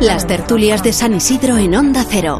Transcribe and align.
Las 0.00 0.28
tertulias 0.28 0.84
de 0.84 0.92
San 0.92 1.12
Isidro 1.12 1.56
en 1.56 1.74
Onda 1.74 2.04
Cero. 2.08 2.38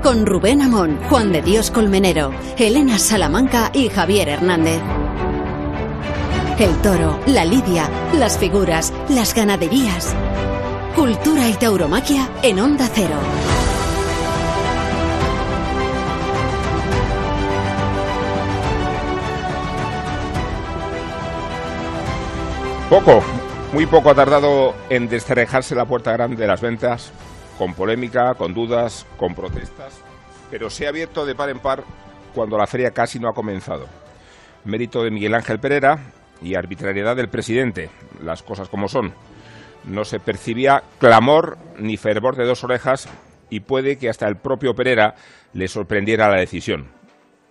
Con 0.00 0.24
Rubén 0.26 0.62
Amón, 0.62 0.96
Juan 1.08 1.32
de 1.32 1.42
Dios 1.42 1.72
Colmenero, 1.72 2.30
Elena 2.56 3.00
Salamanca 3.00 3.72
y 3.74 3.88
Javier 3.88 4.28
Hernández. 4.28 4.80
El 6.56 6.72
toro, 6.82 7.18
la 7.26 7.44
lidia, 7.44 7.90
las 8.16 8.38
figuras, 8.38 8.92
las 9.08 9.34
ganaderías. 9.34 10.14
Cultura 10.94 11.48
y 11.48 11.54
tauromaquia 11.54 12.30
en 12.44 12.60
Onda 12.60 12.88
Cero. 12.94 13.16
Poco, 22.88 23.20
muy 23.72 23.86
poco 23.86 24.10
ha 24.10 24.14
tardado 24.14 24.74
en 24.90 25.08
descerrejarse 25.08 25.74
la 25.74 25.84
puerta 25.84 26.12
grande 26.12 26.36
de 26.36 26.46
las 26.46 26.60
ventas, 26.60 27.12
con 27.58 27.74
polémica, 27.74 28.34
con 28.34 28.54
dudas, 28.54 29.06
con 29.16 29.34
protestas, 29.34 30.00
pero 30.50 30.70
se 30.70 30.86
ha 30.86 30.90
abierto 30.90 31.26
de 31.26 31.34
par 31.34 31.50
en 31.50 31.58
par 31.58 31.84
cuando 32.34 32.56
la 32.58 32.66
feria 32.66 32.90
casi 32.92 33.18
no 33.18 33.28
ha 33.28 33.34
comenzado. 33.34 33.86
Mérito 34.64 35.02
de 35.02 35.10
Miguel 35.10 35.34
Ángel 35.34 35.58
Pereira 35.58 35.98
y 36.42 36.54
arbitrariedad 36.54 37.16
del 37.16 37.28
presidente, 37.28 37.90
las 38.22 38.42
cosas 38.42 38.68
como 38.68 38.88
son. 38.88 39.14
No 39.84 40.04
se 40.04 40.20
percibía 40.20 40.82
clamor 40.98 41.58
ni 41.78 41.96
fervor 41.96 42.36
de 42.36 42.44
dos 42.44 42.64
orejas 42.64 43.08
y 43.50 43.60
puede 43.60 43.96
que 43.96 44.08
hasta 44.08 44.28
el 44.28 44.36
propio 44.36 44.74
Pereira 44.74 45.14
le 45.52 45.68
sorprendiera 45.68 46.28
la 46.28 46.40
decisión. 46.40 46.88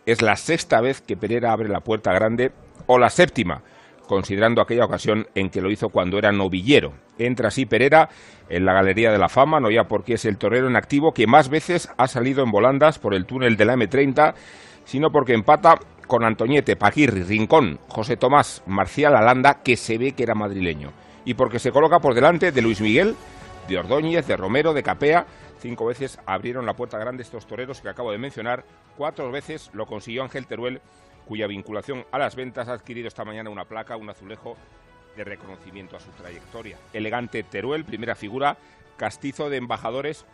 Es 0.06 0.22
la 0.22 0.36
sexta 0.36 0.82
vez 0.82 1.02
que 1.02 1.18
Pereira 1.18 1.52
abre 1.52 1.70
la 1.70 1.80
puerta 1.80 2.14
grande 2.14 2.52
o 2.86 3.00
la 3.00 3.10
séptima 3.10 3.64
considerando 4.08 4.62
aquella 4.62 4.86
ocasión 4.86 5.28
en 5.36 5.50
que 5.50 5.62
lo 5.62 5.72
hizo 5.72 5.90
cuando 5.90 6.18
era 6.18 6.32
novillero. 6.32 6.94
Entra 7.18 7.50
así 7.50 7.66
Pereira 7.66 8.10
en 8.50 8.66
la 8.66 8.74
Galería 8.74 9.12
de 9.12 9.18
la 9.18 9.30
Fama, 9.30 9.60
no 9.60 9.70
ya 9.72 9.86
porque 9.86 10.14
es 10.14 10.26
el 10.26 10.38
torero 10.38 10.68
en 10.68 10.76
activo 10.76 11.14
que 11.14 11.28
más 11.28 11.50
veces 11.50 11.90
ha 11.98 12.08
salido 12.08 12.44
en 12.44 12.52
volandas 12.52 13.00
por 13.00 13.14
el 13.14 13.26
túnel 13.26 13.58
de 13.58 13.66
la 13.66 13.76
M30, 13.76 14.34
sino 14.86 15.12
porque 15.12 15.34
empata 15.34 15.80
con 16.08 16.24
Antoñete, 16.24 16.76
Paquirri, 16.76 17.24
Rincón, 17.24 17.80
José 17.88 18.18
Tomás, 18.18 18.62
Marcial 18.68 19.16
Alanda, 19.16 19.62
que 19.64 19.76
se 19.76 19.98
ve 19.98 20.12
que 20.14 20.24
era 20.24 20.36
madrileño, 20.36 20.92
y 21.26 21.34
porque 21.34 21.60
se 21.60 21.72
coloca 21.72 22.00
por 22.00 22.14
delante 22.14 22.52
de 22.52 22.62
Luis 22.62 22.82
Miguel, 22.82 23.16
de 23.68 23.80
Ordóñez, 23.80 24.28
de 24.28 24.38
Romero, 24.38 24.74
de 24.74 24.84
Capea. 24.84 25.26
Cinco 25.58 25.86
veces 25.88 26.20
abrieron 26.28 26.66
la 26.66 26.76
puerta 26.76 27.00
grande 27.00 27.24
estos 27.24 27.48
toreros 27.48 27.82
que 27.82 27.90
acabo 27.90 28.12
de 28.12 28.20
mencionar, 28.20 28.64
cuatro 28.98 29.32
veces 29.32 29.72
lo 29.74 29.88
consiguió 29.88 30.22
Ángel 30.22 30.46
Teruel 30.46 30.82
cuya 31.26 31.48
vinculación 31.48 32.06
a 32.12 32.20
las 32.20 32.36
ventas 32.36 32.68
ha 32.68 32.74
adquirido 32.74 33.08
esta 33.08 33.26
mañana 33.26 33.50
una 33.50 33.66
placa, 33.66 33.98
un 33.98 34.10
azulejo 34.10 34.56
de 35.16 35.24
reconocimiento 35.24 35.98
a 35.98 36.00
su 36.00 36.12
trayectoria. 36.12 36.78
Elegante 36.94 37.44
Teruel, 37.44 37.86
primera 37.86 38.16
figura, 38.16 38.58
castizo 38.98 39.50
de 39.50 39.58
embajadores 39.58 40.26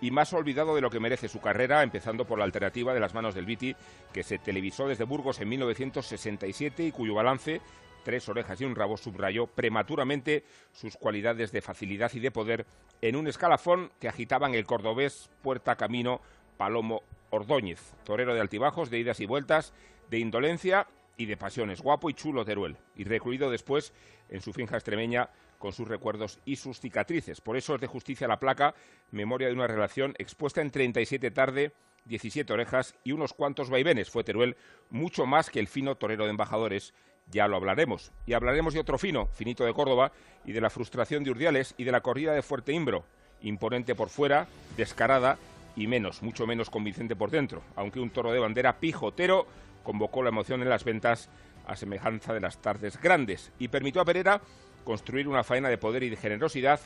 y 0.00 0.10
más 0.10 0.32
olvidado 0.32 0.74
de 0.74 0.80
lo 0.80 0.90
que 0.90 1.00
merece 1.00 1.28
su 1.28 1.40
carrera, 1.40 1.82
empezando 1.82 2.24
por 2.24 2.38
la 2.38 2.44
alternativa 2.44 2.94
de 2.94 3.00
las 3.00 3.14
manos 3.14 3.34
del 3.34 3.44
Viti, 3.44 3.76
que 4.12 4.22
se 4.22 4.38
televisó 4.38 4.88
desde 4.88 5.04
Burgos 5.04 5.40
en 5.40 5.48
1967 5.50 6.84
y 6.84 6.92
cuyo 6.92 7.14
balance, 7.14 7.60
tres 8.02 8.28
orejas 8.28 8.60
y 8.60 8.64
un 8.64 8.74
rabo, 8.74 8.96
subrayó 8.96 9.46
prematuramente 9.46 10.44
sus 10.72 10.96
cualidades 10.96 11.52
de 11.52 11.60
facilidad 11.60 12.10
y 12.14 12.20
de 12.20 12.30
poder 12.30 12.66
en 13.02 13.16
un 13.16 13.28
escalafón 13.28 13.90
que 14.00 14.08
agitaban 14.08 14.54
el 14.54 14.64
cordobés 14.64 15.28
Puerta 15.42 15.76
Camino 15.76 16.20
Palomo 16.56 17.02
Ordóñez, 17.30 17.94
torero 18.04 18.34
de 18.34 18.40
altibajos, 18.40 18.90
de 18.90 18.98
idas 18.98 19.20
y 19.20 19.26
vueltas, 19.26 19.72
de 20.10 20.18
indolencia 20.18 20.86
y 21.16 21.26
de 21.26 21.36
pasiones. 21.36 21.80
Guapo 21.80 22.10
y 22.10 22.14
chulo 22.14 22.44
Teruel, 22.44 22.76
y 22.96 23.04
recluido 23.04 23.50
después 23.50 23.92
en 24.28 24.40
su 24.40 24.52
finja 24.52 24.76
extremeña 24.76 25.30
con 25.58 25.72
sus 25.72 25.86
recuerdos 25.86 26.40
y 26.44 26.56
sus 26.56 26.80
cicatrices. 26.80 27.40
Por 27.40 27.56
eso 27.56 27.74
es 27.74 27.80
de 27.80 27.86
justicia 27.86 28.26
la 28.26 28.40
placa, 28.40 28.74
memoria 29.10 29.48
de 29.48 29.54
una 29.54 29.66
relación 29.66 30.14
expuesta 30.18 30.62
en 30.62 30.70
37 30.70 31.30
tarde, 31.30 31.72
17 32.06 32.52
orejas 32.52 32.94
y 33.04 33.12
unos 33.12 33.34
cuantos 33.34 33.68
vaivenes. 33.68 34.10
Fue 34.10 34.24
Teruel 34.24 34.56
mucho 34.88 35.26
más 35.26 35.50
que 35.50 35.60
el 35.60 35.68
fino 35.68 35.96
torero 35.96 36.24
de 36.24 36.30
embajadores, 36.30 36.94
ya 37.30 37.46
lo 37.46 37.56
hablaremos. 37.56 38.10
Y 38.26 38.32
hablaremos 38.32 38.72
de 38.72 38.80
otro 38.80 38.96
fino, 38.96 39.26
finito 39.26 39.64
de 39.64 39.74
Córdoba, 39.74 40.12
y 40.44 40.52
de 40.52 40.62
la 40.62 40.70
frustración 40.70 41.22
de 41.22 41.30
Urdiales 41.30 41.74
y 41.76 41.84
de 41.84 41.92
la 41.92 42.00
corrida 42.00 42.32
de 42.32 42.42
Fuerte 42.42 42.72
Imbro, 42.72 43.04
imponente 43.42 43.94
por 43.94 44.08
fuera, 44.08 44.46
descarada 44.78 45.38
y 45.76 45.86
menos, 45.86 46.22
mucho 46.22 46.46
menos 46.46 46.70
convincente 46.70 47.14
por 47.14 47.30
dentro, 47.30 47.62
aunque 47.76 48.00
un 48.00 48.10
toro 48.10 48.32
de 48.32 48.38
bandera 48.38 48.78
pijotero 48.78 49.46
convocó 49.82 50.22
la 50.22 50.28
emoción 50.28 50.62
en 50.62 50.68
las 50.68 50.84
ventas 50.84 51.28
a 51.66 51.76
semejanza 51.76 52.32
de 52.32 52.40
las 52.40 52.58
tardes 52.58 53.00
grandes 53.00 53.52
y 53.58 53.68
permitió 53.68 54.02
a 54.02 54.04
Pereira 54.04 54.40
construir 54.84 55.28
una 55.28 55.44
faena 55.44 55.68
de 55.68 55.78
poder 55.78 56.02
y 56.02 56.10
de 56.10 56.16
generosidad. 56.16 56.80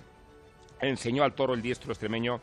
Enseñó 0.81 1.25
al 1.25 1.35
toro 1.35 1.55
el 1.55 1.63
diestro 1.63 1.93
extremeño, 1.93 2.41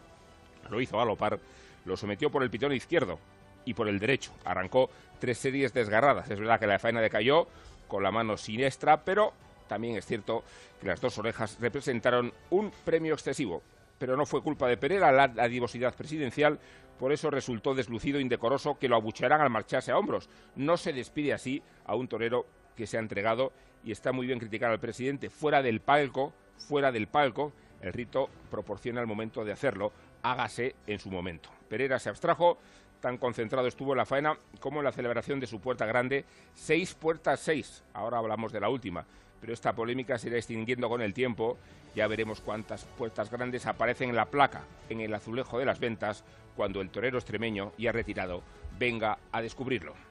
lo 0.70 0.82
hizo 0.82 1.00
a 1.00 1.16
par, 1.16 1.40
lo 1.86 1.98
sometió 1.98 2.32
por 2.32 2.44
el 2.44 2.50
pitón 2.50 2.74
izquierdo 2.74 3.20
y 3.66 3.74
por 3.74 3.88
el 3.88 4.00
derecho. 4.00 4.32
Arrancó 4.46 4.90
tres 5.20 5.38
series 5.38 5.74
desgarradas. 5.74 6.30
Es 6.30 6.40
verdad 6.40 6.60
que 6.60 6.68
la 6.68 6.80
faena 6.80 7.02
decayó 7.02 7.48
con 7.88 8.04
la 8.04 8.12
mano 8.12 8.38
siniestra, 8.38 9.04
pero 9.04 9.34
también 9.68 9.98
es 9.98 10.06
cierto 10.06 10.44
que 10.80 10.88
las 10.88 11.02
dos 11.02 11.18
orejas 11.18 11.58
representaron 11.60 12.34
un 12.50 12.72
premio 12.84 13.14
excesivo. 13.14 13.62
Pero 14.02 14.18
no 14.18 14.26
fue 14.26 14.42
culpa 14.42 14.68
de 14.68 14.78
Pereira 14.78 15.12
la, 15.12 15.28
la 15.28 15.92
presidencial, 15.92 16.60
por 16.98 17.12
eso 17.12 17.30
resultó 17.30 17.76
deslucido 17.76 18.20
indecoroso 18.20 18.80
que 18.80 18.90
lo 18.90 18.96
abuchearan 18.96 19.42
al 19.42 19.52
marcharse 19.52 19.92
a 19.92 19.98
hombros. 20.00 20.28
No 20.56 20.76
se 20.76 20.92
despide 20.92 21.34
así 21.34 21.62
a 21.86 21.94
un 21.94 22.08
torero 22.08 22.48
que 22.76 22.88
se 22.88 22.98
ha 22.98 23.00
entregado 23.00 23.54
y 23.84 23.92
está 23.92 24.12
muy 24.12 24.26
bien 24.26 24.40
criticar 24.40 24.72
al 24.72 24.80
presidente 24.80 25.30
fuera 25.30 25.62
del 25.62 25.82
palco, 25.82 26.34
fuera 26.68 26.92
del 26.92 27.06
palco, 27.06 27.54
el 27.80 27.94
rito 27.94 28.28
proporciona 28.50 29.02
el 29.02 29.06
momento 29.06 29.46
de 29.46 29.52
hacerlo, 29.52 29.92
hágase 30.24 30.74
en 30.88 30.98
su 30.98 31.12
momento. 31.12 31.52
Pereira 31.70 32.00
se 32.00 32.10
abstrajo, 32.10 32.58
tan 33.02 33.20
concentrado 33.20 33.68
estuvo 33.68 33.92
en 33.92 34.00
la 34.00 34.08
faena 34.08 34.36
como 34.60 34.80
en 34.80 34.86
la 34.86 34.92
celebración 34.92 35.40
de 35.40 35.46
su 35.46 35.60
puerta 35.60 35.86
grande, 35.86 36.26
seis 36.56 36.96
puertas 36.96 37.40
seis, 37.40 37.84
ahora 37.94 38.18
hablamos 38.18 38.52
de 38.52 38.62
la 38.62 38.70
última, 38.70 39.06
pero 39.42 39.54
esta 39.54 39.74
polémica 39.74 40.18
se 40.18 40.28
irá 40.28 40.38
extinguiendo 40.38 40.88
con 40.88 41.02
el 41.02 41.14
tiempo, 41.14 41.58
ya 41.96 42.08
veremos 42.08 42.40
cuántas 42.40 42.86
puertas 42.86 43.30
grandes 43.30 43.66
aparecen 43.66 44.10
en 44.10 44.16
la 44.16 44.30
placa, 44.30 44.62
en 44.90 45.02
el 45.02 45.14
azulejo 45.14 45.60
de 45.60 45.66
las 45.66 45.80
ventas, 45.80 46.24
cuando 46.56 46.80
el 46.80 46.92
torero 46.92 47.18
extremeño, 47.18 47.74
ya 47.78 47.92
retirado, 47.92 48.44
venga 48.78 49.18
a 49.32 49.42
descubrirlo. 49.42 50.11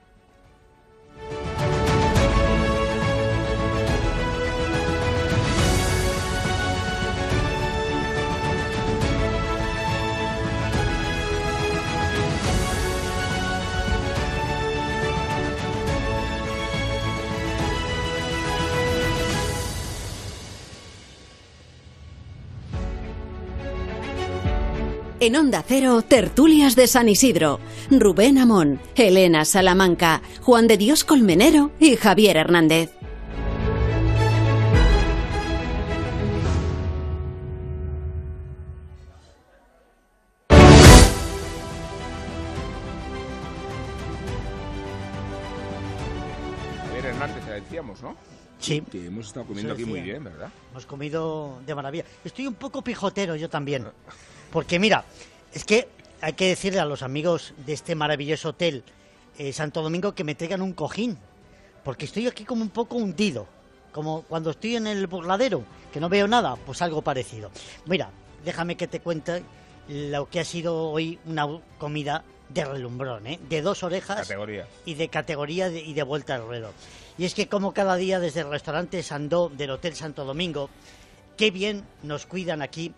En 25.22 25.36
Onda 25.36 25.62
Cero, 25.62 26.00
tertulias 26.00 26.76
de 26.76 26.86
San 26.86 27.06
Isidro. 27.06 27.60
Rubén 27.90 28.38
Amón, 28.38 28.80
Elena 28.94 29.44
Salamanca, 29.44 30.22
Juan 30.40 30.66
de 30.66 30.78
Dios 30.78 31.04
Colmenero 31.04 31.72
y 31.78 31.96
Javier 31.96 32.38
Hernández. 32.38 32.90
Javier 46.86 47.04
Hernández, 47.04 47.44
te 47.44 47.52
decíamos, 47.52 48.00
¿no? 48.00 48.16
Sí. 48.58 48.82
Que 48.90 49.08
hemos 49.08 49.26
estado 49.26 49.44
comiendo 49.44 49.74
aquí 49.74 49.84
muy 49.84 50.00
bien, 50.00 50.24
¿verdad? 50.24 50.48
Hemos 50.70 50.86
comido 50.86 51.58
de 51.66 51.74
maravilla. 51.74 52.06
Estoy 52.24 52.46
un 52.46 52.54
poco 52.54 52.80
pijotero 52.80 53.36
yo 53.36 53.50
también. 53.50 53.84
Porque 54.52 54.78
mira, 54.78 55.04
es 55.52 55.64
que 55.64 55.88
hay 56.20 56.32
que 56.34 56.48
decirle 56.48 56.80
a 56.80 56.84
los 56.84 57.02
amigos 57.02 57.54
de 57.64 57.72
este 57.72 57.94
maravilloso 57.94 58.50
hotel 58.50 58.82
eh, 59.38 59.52
Santo 59.52 59.82
Domingo 59.82 60.14
que 60.14 60.24
me 60.24 60.34
traigan 60.34 60.62
un 60.62 60.72
cojín. 60.72 61.18
Porque 61.84 62.04
estoy 62.04 62.26
aquí 62.26 62.44
como 62.44 62.62
un 62.62 62.70
poco 62.70 62.96
hundido. 62.96 63.46
Como 63.92 64.22
cuando 64.22 64.50
estoy 64.50 64.76
en 64.76 64.86
el 64.86 65.06
burladero, 65.06 65.64
que 65.92 65.98
no 65.98 66.08
veo 66.08 66.28
nada, 66.28 66.56
pues 66.56 66.80
algo 66.82 67.02
parecido. 67.02 67.50
Mira, 67.86 68.10
déjame 68.44 68.76
que 68.76 68.86
te 68.86 69.00
cuente 69.00 69.42
lo 69.88 70.28
que 70.28 70.40
ha 70.40 70.44
sido 70.44 70.90
hoy 70.90 71.18
una 71.26 71.48
comida 71.78 72.22
de 72.48 72.64
relumbrón, 72.64 73.26
¿eh? 73.26 73.40
De 73.48 73.62
dos 73.62 73.82
orejas 73.82 74.20
Categoría. 74.28 74.66
y 74.84 74.94
de 74.94 75.08
categoría 75.08 75.70
de- 75.70 75.80
y 75.80 75.94
de 75.94 76.02
vuelta 76.04 76.34
al 76.36 76.42
ruedo. 76.46 76.72
Y 77.18 77.24
es 77.24 77.34
que 77.34 77.48
como 77.48 77.72
cada 77.74 77.96
día 77.96 78.20
desde 78.20 78.40
el 78.40 78.50
restaurante 78.50 79.02
Sandó 79.02 79.48
del 79.48 79.70
Hotel 79.70 79.94
Santo 79.96 80.24
Domingo, 80.24 80.70
qué 81.36 81.50
bien 81.50 81.84
nos 82.04 82.26
cuidan 82.26 82.62
aquí 82.62 82.92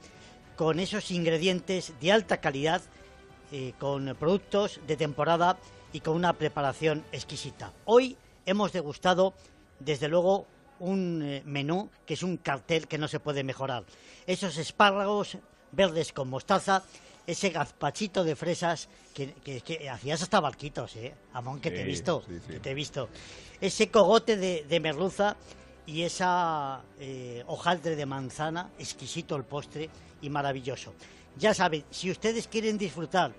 con 0.57 0.81
esos 0.81 1.11
ingredientes 1.11 1.95
de 2.01 2.13
alta 2.13 2.39
calidad, 2.39 2.83
eh, 3.51 3.73
con 3.79 4.17
productos 4.19 4.81
de 4.87 4.97
temporada 4.97 5.59
y 5.93 6.01
con 6.01 6.17
una 6.17 6.33
preparación 6.33 7.05
exquisita. 7.13 7.73
Hoy 7.85 8.17
hemos 8.47 8.73
degustado, 8.73 9.35
desde 9.79 10.09
luego, 10.09 10.47
un 10.79 11.23
eh, 11.23 11.43
menú 11.45 11.91
que 12.07 12.15
es 12.15 12.23
un 12.23 12.37
cartel 12.39 12.89
que 12.89 12.99
no 12.99 13.09
se 13.09 13.21
puede 13.21 13.45
mejorar. 13.45 13.85
Esos 14.27 14.59
espárragos 14.59 15.39
verdes 15.71 16.13
con 16.13 16.29
mostaza, 16.29 16.83
ese 17.27 17.51
gazpachito 17.51 18.25
de 18.25 18.37
fresas 18.37 18.89
que, 19.15 19.33
que, 19.35 19.89
hacías 19.89 20.23
hasta 20.23 20.41
barquitos, 20.41 20.97
¿eh? 20.97 21.15
Amón, 21.33 21.61
que 21.61 21.71
te 21.71 21.83
he 21.83 21.85
visto, 21.85 22.25
que 22.49 22.59
te 22.59 22.71
he 22.71 22.75
visto. 22.75 23.09
Ese 23.61 23.91
cogote 23.91 24.37
de, 24.37 24.81
merluza 24.81 25.37
y 25.87 26.03
esa 26.03 26.83
eh, 27.01 27.45
hojaldre 27.47 27.97
de 27.97 28.07
manzana, 28.07 28.71
exquisito 28.79 29.37
el 29.37 29.45
postre 29.45 29.91
y 30.21 30.31
maravilloso. 30.31 30.95
Ya 31.39 31.55
saben, 31.55 31.85
si 31.91 32.11
ustedes 32.11 32.47
quieren 32.47 32.79
disfrutar 32.79 33.33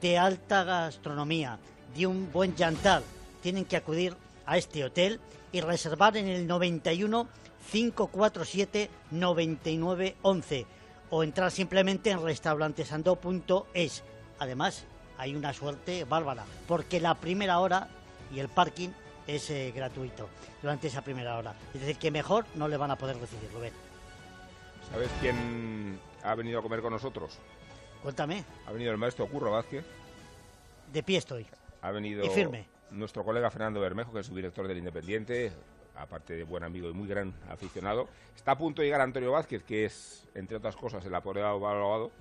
de 0.00 0.18
alta 0.18 0.64
gastronomía, 0.64 1.58
de 1.94 2.06
un 2.06 2.30
buen 2.32 2.56
jantar, 2.56 3.02
tienen 3.42 3.64
que 3.64 3.76
acudir 3.76 4.16
a 4.44 4.58
este 4.58 4.84
hotel 4.84 5.20
y 5.52 5.60
reservar 5.60 6.16
en 6.16 6.28
el 6.28 6.46
91 6.46 7.28
547 7.70 8.90
9911 9.10 10.66
o 11.10 11.22
entrar 11.22 11.50
simplemente 11.50 12.10
en 12.10 12.22
restaurantesando.es. 12.22 14.02
Además, 14.38 14.84
hay 15.18 15.34
una 15.34 15.52
suerte 15.52 16.04
bárbara, 16.04 16.44
porque 16.66 17.00
la 17.00 17.14
primera 17.14 17.58
hora 17.60 17.88
y 18.34 18.40
el 18.40 18.48
parking 18.48 18.90
es 19.26 19.50
eh, 19.50 19.72
gratuito 19.74 20.28
durante 20.62 20.86
esa 20.88 21.02
primera 21.02 21.36
hora. 21.36 21.54
Es 21.74 21.80
decir, 21.80 21.96
que 21.96 22.10
mejor 22.10 22.44
no 22.54 22.68
le 22.68 22.76
van 22.76 22.90
a 22.90 22.96
poder 22.96 23.16
recibir, 23.18 23.50
Rubén. 23.52 23.72
¿Sabes 24.90 25.10
quién 25.20 25.98
ha 26.22 26.34
venido 26.34 26.60
a 26.60 26.62
comer 26.62 26.80
con 26.80 26.92
nosotros? 26.92 27.38
Cuéntame. 28.02 28.44
Ha 28.66 28.72
venido 28.72 28.92
el 28.92 28.98
maestro 28.98 29.26
Curro 29.26 29.52
Vázquez. 29.52 29.84
De 30.92 31.02
pie 31.02 31.18
estoy. 31.18 31.46
Ha 31.82 31.90
venido 31.90 32.24
y 32.24 32.28
firme. 32.30 32.68
nuestro 32.90 33.24
colega 33.24 33.50
Fernando 33.50 33.80
Bermejo, 33.80 34.12
que 34.12 34.20
es 34.20 34.26
su 34.26 34.34
director 34.34 34.68
del 34.68 34.78
Independiente, 34.78 35.52
aparte 35.96 36.34
de 36.34 36.44
buen 36.44 36.62
amigo 36.62 36.88
y 36.88 36.92
muy 36.92 37.08
gran 37.08 37.34
aficionado. 37.50 38.08
Está 38.36 38.52
a 38.52 38.58
punto 38.58 38.82
de 38.82 38.86
llegar 38.86 39.00
Antonio 39.00 39.32
Vázquez, 39.32 39.64
que 39.64 39.86
es, 39.86 40.28
entre 40.34 40.56
otras 40.56 40.76
cosas, 40.76 41.04
el 41.04 41.14
apoderado 41.14 41.56
evaluado. 41.56 42.12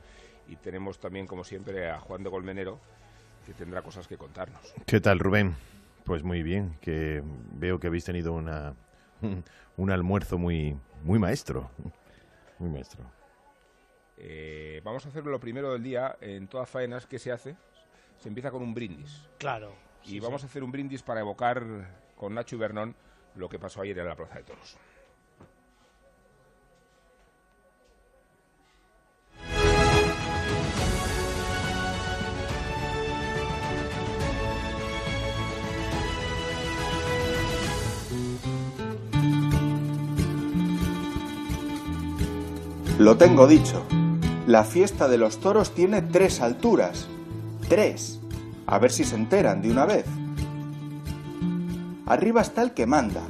Y 0.47 0.55
tenemos 0.55 0.99
también, 0.99 1.27
como 1.27 1.43
siempre, 1.43 1.89
a 1.89 1.99
Juan 1.99 2.23
de 2.23 2.29
Golmenero, 2.29 2.79
que 3.45 3.53
tendrá 3.53 3.81
cosas 3.81 4.07
que 4.07 4.17
contarnos. 4.17 4.61
¿Qué 4.85 4.99
tal, 4.99 5.19
Rubén? 5.19 5.55
Pues 6.05 6.23
muy 6.23 6.43
bien, 6.43 6.77
que 6.81 7.23
veo 7.53 7.79
que 7.79 7.87
habéis 7.87 8.05
tenido 8.05 8.33
una, 8.33 8.75
un 9.77 9.91
almuerzo 9.91 10.37
muy, 10.37 10.77
muy 11.03 11.19
maestro. 11.19 11.71
Muy 12.59 12.69
maestro. 12.69 13.03
Eh, 14.17 14.81
vamos 14.83 15.05
a 15.05 15.09
hacer 15.09 15.25
lo 15.25 15.39
primero 15.39 15.73
del 15.73 15.83
día 15.83 16.15
en 16.21 16.47
todas 16.47 16.69
faenas. 16.69 17.07
¿Qué 17.07 17.19
se 17.19 17.31
hace? 17.31 17.55
Se 18.17 18.29
empieza 18.29 18.51
con 18.51 18.61
un 18.61 18.73
brindis. 18.73 19.27
Claro. 19.39 19.73
Y 20.05 20.19
vamos 20.19 20.43
a 20.43 20.45
hacer 20.45 20.63
un 20.63 20.71
brindis 20.71 21.01
para 21.01 21.21
evocar 21.21 21.63
con 22.15 22.35
Nacho 22.35 22.55
y 22.55 22.59
Bernón 22.59 22.95
lo 23.35 23.49
que 23.49 23.59
pasó 23.59 23.81
ayer 23.81 23.97
en 23.97 24.07
la 24.07 24.15
Plaza 24.15 24.35
de 24.35 24.43
Toros. 24.43 24.77
Lo 42.97 43.17
tengo 43.17 43.45
dicho. 43.45 43.83
La 44.47 44.63
fiesta 44.63 45.09
de 45.09 45.17
los 45.17 45.41
toros 45.41 45.75
tiene 45.75 46.01
tres 46.01 46.39
alturas. 46.39 47.07
Tres. 47.67 48.21
A 48.67 48.79
ver 48.79 48.89
si 48.89 49.03
se 49.03 49.15
enteran 49.15 49.61
de 49.61 49.69
una 49.69 49.85
vez. 49.85 50.05
Arriba 52.05 52.39
está 52.39 52.61
el 52.61 52.73
que 52.73 52.85
manda, 52.85 53.23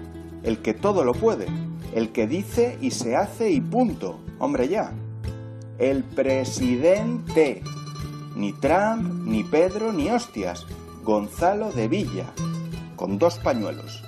el 0.44 0.60
que 0.60 0.76
todo 0.76 1.04
lo 1.04 1.14
puede, 1.14 1.48
el 1.96 2.12
que 2.12 2.28
dice 2.28 2.78
y 2.80 2.92
se 2.92 3.16
hace 3.16 3.50
y 3.50 3.60
punto. 3.60 4.20
Hombre 4.38 4.68
ya. 4.68 4.92
El 5.80 6.04
presidente. 6.04 7.64
Ni 8.36 8.54
Trump, 8.54 9.26
ni 9.26 9.44
Pedro, 9.44 9.92
ni 9.92 10.12
hostias. 10.12 10.68
Gonzalo 11.04 11.72
de 11.72 11.88
Villa, 11.88 12.28
con 12.96 13.18
dos 13.18 13.40
pañuelos. 13.40 14.04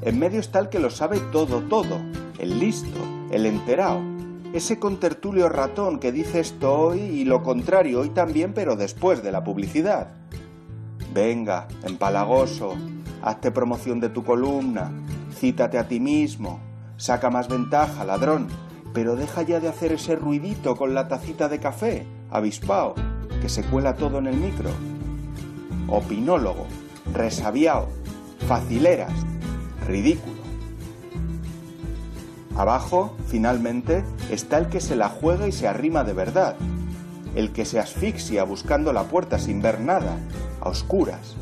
En 0.00 0.18
medio 0.18 0.40
está 0.40 0.58
el 0.58 0.68
que 0.68 0.80
lo 0.80 0.90
sabe 0.90 1.20
todo, 1.30 1.60
todo, 1.60 2.00
el 2.38 2.58
listo, 2.58 3.00
el 3.30 3.46
enterado, 3.46 4.00
ese 4.52 4.78
contertulio 4.78 5.48
ratón 5.48 5.98
que 5.98 6.12
dice 6.12 6.40
esto 6.40 6.72
hoy 6.78 7.00
y 7.00 7.24
lo 7.24 7.42
contrario 7.42 8.00
hoy 8.00 8.10
también, 8.10 8.52
pero 8.52 8.76
después 8.76 9.22
de 9.22 9.32
la 9.32 9.44
publicidad. 9.44 10.14
Venga, 11.14 11.68
empalagoso, 11.84 12.74
hazte 13.22 13.50
promoción 13.50 14.00
de 14.00 14.10
tu 14.10 14.24
columna, 14.24 14.92
cítate 15.32 15.78
a 15.78 15.88
ti 15.88 16.00
mismo, 16.00 16.60
saca 16.96 17.30
más 17.30 17.48
ventaja, 17.48 18.04
ladrón, 18.04 18.48
pero 18.92 19.16
deja 19.16 19.42
ya 19.42 19.60
de 19.60 19.68
hacer 19.68 19.92
ese 19.92 20.16
ruidito 20.16 20.76
con 20.76 20.94
la 20.94 21.08
tacita 21.08 21.48
de 21.48 21.58
café, 21.58 22.06
avispao, 22.30 22.94
que 23.40 23.48
se 23.48 23.64
cuela 23.64 23.96
todo 23.96 24.18
en 24.18 24.26
el 24.26 24.36
micro. 24.36 24.70
Opinólogo, 25.88 26.66
resabiao, 27.12 27.88
facileras, 28.46 29.12
ridículo. 29.86 30.41
Abajo, 32.56 33.16
finalmente, 33.28 34.04
está 34.30 34.58
el 34.58 34.68
que 34.68 34.80
se 34.80 34.96
la 34.96 35.08
juega 35.08 35.48
y 35.48 35.52
se 35.52 35.66
arrima 35.66 36.04
de 36.04 36.12
verdad, 36.12 36.56
el 37.34 37.52
que 37.52 37.64
se 37.64 37.78
asfixia 37.78 38.44
buscando 38.44 38.92
la 38.92 39.04
puerta 39.04 39.38
sin 39.38 39.62
ver 39.62 39.80
nada, 39.80 40.18
a 40.60 40.68
oscuras. 40.68 41.36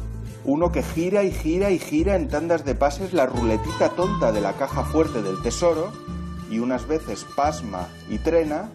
Uno 0.44 0.72
que 0.72 0.82
gira 0.82 1.24
y 1.24 1.32
gira 1.32 1.70
y 1.70 1.78
gira 1.78 2.16
en 2.16 2.28
tandas 2.28 2.64
de 2.64 2.74
pases 2.74 3.12
la 3.12 3.26
ruletita 3.26 3.90
tonta 3.90 4.32
de 4.32 4.40
la 4.40 4.52
caja 4.54 4.84
fuerte 4.84 5.22
del 5.22 5.42
tesoro 5.42 5.92
y 6.50 6.60
unas 6.60 6.86
veces 6.86 7.26
pasma 7.36 7.88
y 8.08 8.18
trena 8.18 8.70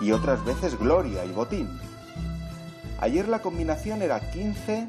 y 0.00 0.12
otras 0.12 0.44
veces 0.44 0.78
gloria 0.78 1.24
y 1.24 1.32
botín. 1.32 1.68
Ayer 3.00 3.28
la 3.28 3.40
combinación 3.40 4.00
era 4.00 4.30
15, 4.30 4.88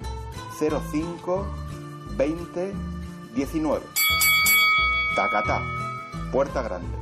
05, 0.59 1.47
20, 2.15 2.73
19. 3.35 3.85
Tacatá, 5.15 5.61
puerta 6.35 6.61
grande. 6.61 6.97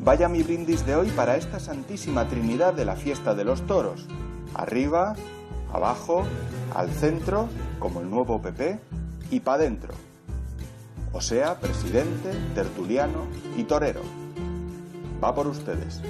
Vaya 0.00 0.28
mi 0.28 0.42
brindis 0.42 0.84
de 0.84 0.96
hoy 0.96 1.10
para 1.10 1.36
esta 1.36 1.60
santísima 1.60 2.26
trinidad 2.26 2.74
de 2.74 2.84
la 2.84 2.96
fiesta 2.96 3.36
de 3.36 3.44
los 3.44 3.64
toros, 3.68 4.04
arriba, 4.52 5.14
abajo, 5.72 6.26
al 6.74 6.90
centro, 6.90 7.48
como 7.78 8.00
el 8.00 8.10
nuevo 8.10 8.42
PP, 8.42 8.80
y 9.30 9.38
pa' 9.38 9.58
dentro. 9.58 9.94
O 11.12 11.20
sea, 11.20 11.60
presidente, 11.60 12.32
tertuliano 12.52 13.28
y 13.56 13.62
torero. 13.62 14.02
Va 15.22 15.32
por 15.32 15.46
ustedes. 15.46 16.02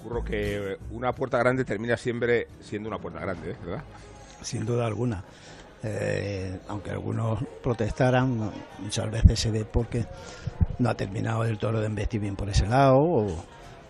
Ocurro 0.00 0.24
que 0.26 0.76
una 0.90 1.14
puerta 1.14 1.38
grande 1.38 1.64
termina 1.64 1.96
siempre 1.96 2.48
siendo 2.60 2.90
una 2.90 2.98
puerta 2.98 3.20
grande, 3.20 3.52
¿eh? 3.52 3.56
¿verdad? 3.64 3.84
Sin 4.42 4.66
duda 4.66 4.84
alguna. 4.84 5.24
Eh, 5.82 6.58
aunque 6.68 6.90
algunos 6.90 7.38
protestaran, 7.62 8.50
muchas 8.78 9.10
veces 9.10 9.40
se 9.40 9.50
ve 9.50 9.64
porque 9.64 10.04
no 10.78 10.90
ha 10.90 10.94
terminado 10.94 11.44
el 11.44 11.58
toro 11.58 11.80
de 11.80 11.86
embestir 11.86 12.20
bien 12.20 12.36
por 12.36 12.50
ese 12.50 12.66
lado 12.66 12.98
o, 12.98 13.44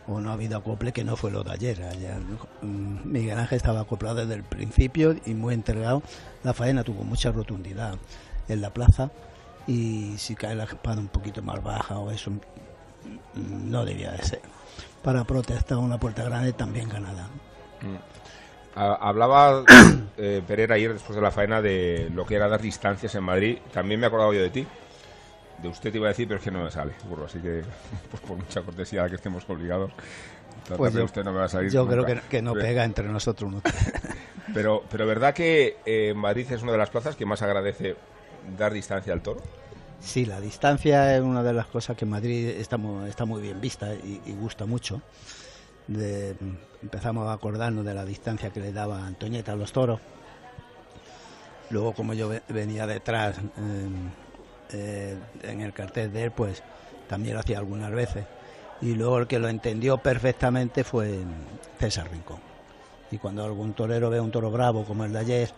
o 0.07 0.21
no 0.21 0.31
ha 0.31 0.35
habido 0.35 0.59
acople 0.59 0.93
que 0.93 1.05
no 1.05 1.17
fue 1.17 1.31
lo 1.31 1.43
de 1.43 1.53
ayer. 1.53 1.83
ayer 1.83 2.17
mm, 2.63 3.11
Miguel 3.11 3.39
Ángel 3.39 3.57
estaba 3.57 3.81
acoplado 3.81 4.17
desde 4.17 4.35
el 4.35 4.45
principio 4.45 5.17
y 5.25 5.35
muy 5.35 5.55
entregado. 5.55 6.03
La 6.45 6.53
faena 6.53 6.85
tuvo 6.85 7.03
mucha 7.03 7.33
rotundidad 7.33 7.97
en 8.49 8.61
la 8.61 8.71
plaza 8.71 9.11
y 9.67 10.15
si 10.19 10.35
cae 10.35 10.55
la 10.55 10.65
espada 10.65 11.01
un 11.01 11.09
poquito 11.09 11.43
más 11.43 11.63
baja 11.63 11.99
o 11.99 12.11
eso 12.11 12.31
mm, 12.31 13.71
no 13.71 13.85
debía 13.85 14.13
de 14.13 14.23
ser. 14.23 14.43
Para 15.03 15.25
protestar 15.25 15.79
una 15.79 15.99
puerta 15.99 16.25
grande 16.25 16.53
también 16.53 16.89
ganada. 16.89 17.29
Mm. 17.81 17.97
Hablaba 18.75 19.65
eh, 20.21 20.43
Pereira 20.47 20.75
ayer 20.75 20.93
después 20.93 21.17
de 21.17 21.23
la 21.23 21.31
faena 21.31 21.63
de 21.63 22.11
lo 22.15 22.27
que 22.27 22.37
era 22.37 22.49
dar 22.49 22.61
distancias 22.61 23.15
en 23.15 23.25
Madrid. 23.25 23.59
También 23.73 23.99
me 23.99 24.07
he 24.07 24.09
acordado 24.09 24.33
yo 24.33 24.43
de 24.43 24.51
ti 24.51 24.67
de 25.63 25.69
usted 25.69 25.91
te 25.91 25.99
iba 25.99 26.07
a 26.07 26.11
decir, 26.11 26.27
pero 26.27 26.39
es 26.39 26.45
que 26.45 26.51
no 26.51 26.65
me 26.65 26.71
sale, 26.71 26.93
burro, 27.09 27.27
así 27.27 27.39
que 27.39 27.63
pues 28.11 28.23
por 28.23 28.37
mucha 28.37 28.63
cortesía 28.63 29.09
que 29.09 29.17
estemos 29.17 29.49
obligados. 29.49 29.93
Pues 30.77 30.95
yo, 30.95 31.05
usted 31.05 31.25
no 31.25 31.33
me 31.33 31.39
va 31.39 31.47
a 31.47 31.49
salir 31.49 31.71
yo 31.71 31.87
creo 31.87 32.07
que, 32.29 32.43
no 32.43 32.55
pega 32.55 32.85
entre 32.85 33.09
nosotros. 33.09 33.53
pero, 34.55 34.85
pero 34.91 35.07
¿verdad 35.07 35.35
que 35.35 35.79
eh, 35.85 36.15
Madrid 36.15 36.47
es 36.51 36.63
una 36.63 36.73
de 36.73 36.79
las 36.79 36.91
plazas 36.91 37.17
que 37.17 37.27
más 37.27 37.43
agradece 37.43 37.97
dar 38.57 38.73
distancia 38.73 39.13
al 39.13 39.21
toro? 39.21 39.41
Sí, 40.01 40.25
la 40.27 40.41
distancia 40.41 41.17
es 41.17 41.23
una 41.23 41.43
de 41.43 41.53
las 41.53 41.67
cosas 41.67 41.97
que 41.97 42.05
en 42.05 42.11
Madrid 42.11 42.49
está 42.49 42.77
muy, 42.77 43.09
está 43.09 43.25
muy 43.25 43.43
bien 43.43 43.61
vista 43.61 43.93
y, 43.95 44.33
gusta 44.33 44.65
mucho. 44.65 45.03
De, 45.89 46.37
empezamos 46.83 47.29
a 47.29 47.33
acordarnos 47.33 47.85
de 47.85 47.95
la 47.95 48.05
distancia 48.05 48.51
que 48.51 48.61
le 48.61 48.73
daba 48.73 49.07
Antoñeta 49.07 49.53
a 49.53 49.57
los 49.57 49.73
toros. 49.73 50.01
Luego, 51.71 51.93
como 51.93 52.15
yo 52.15 52.31
venía 52.49 52.87
detrás, 52.87 53.37
eh, 54.73 55.17
en 55.43 55.61
el 55.61 55.73
cartel 55.73 56.13
de 56.13 56.25
él, 56.25 56.33
pues 56.33 56.63
también 57.09 57.35
lo 57.35 57.41
hacía 57.41 57.59
algunas 57.59 57.93
veces. 57.93 58.25
Y 58.81 58.95
luego 58.95 59.19
el 59.19 59.27
que 59.27 59.39
lo 59.39 59.49
entendió 59.49 59.99
perfectamente 59.99 60.85
fue 60.85 61.19
César 61.79 62.11
Rincón. 62.11 62.39
Y 63.11 63.19
cuando 63.19 63.45
algún 63.45 63.75
torero 63.75 64.11
ve 64.11 64.21
un 64.21 64.31
toro 64.31 64.51
bravo 64.51 64.85
como 64.85 65.05
el 65.05 65.13
de 65.13 65.19
ayer 65.19 65.51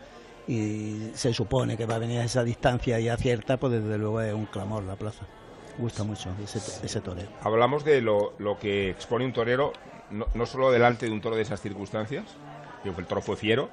y 0.48 1.10
se 1.14 1.32
supone 1.32 1.76
que 1.76 1.86
va 1.86 1.96
a 1.96 1.98
venir 1.98 2.20
a 2.20 2.24
esa 2.24 2.42
distancia 2.42 2.98
y 2.98 3.08
acierta, 3.08 3.58
pues 3.58 3.72
desde 3.72 3.98
luego 3.98 4.20
es 4.20 4.34
un 4.34 4.46
clamor 4.46 4.82
la 4.84 4.96
plaza. 4.96 5.24
Gusta 5.78 6.04
mucho 6.04 6.30
ese, 6.42 6.58
ese 6.84 7.00
torero. 7.00 7.28
Hablamos 7.42 7.84
de 7.84 8.00
lo, 8.00 8.34
lo 8.38 8.58
que 8.58 8.90
expone 8.90 9.24
un 9.24 9.32
torero, 9.32 9.72
no, 10.10 10.26
no, 10.34 10.46
solo 10.46 10.70
delante 10.70 11.06
de 11.06 11.12
un 11.12 11.20
toro 11.20 11.36
de 11.36 11.42
esas 11.42 11.60
circunstancias, 11.60 12.24
que 12.82 12.90
el 12.90 13.06
toro 13.06 13.22
fue 13.22 13.36
fiero, 13.36 13.70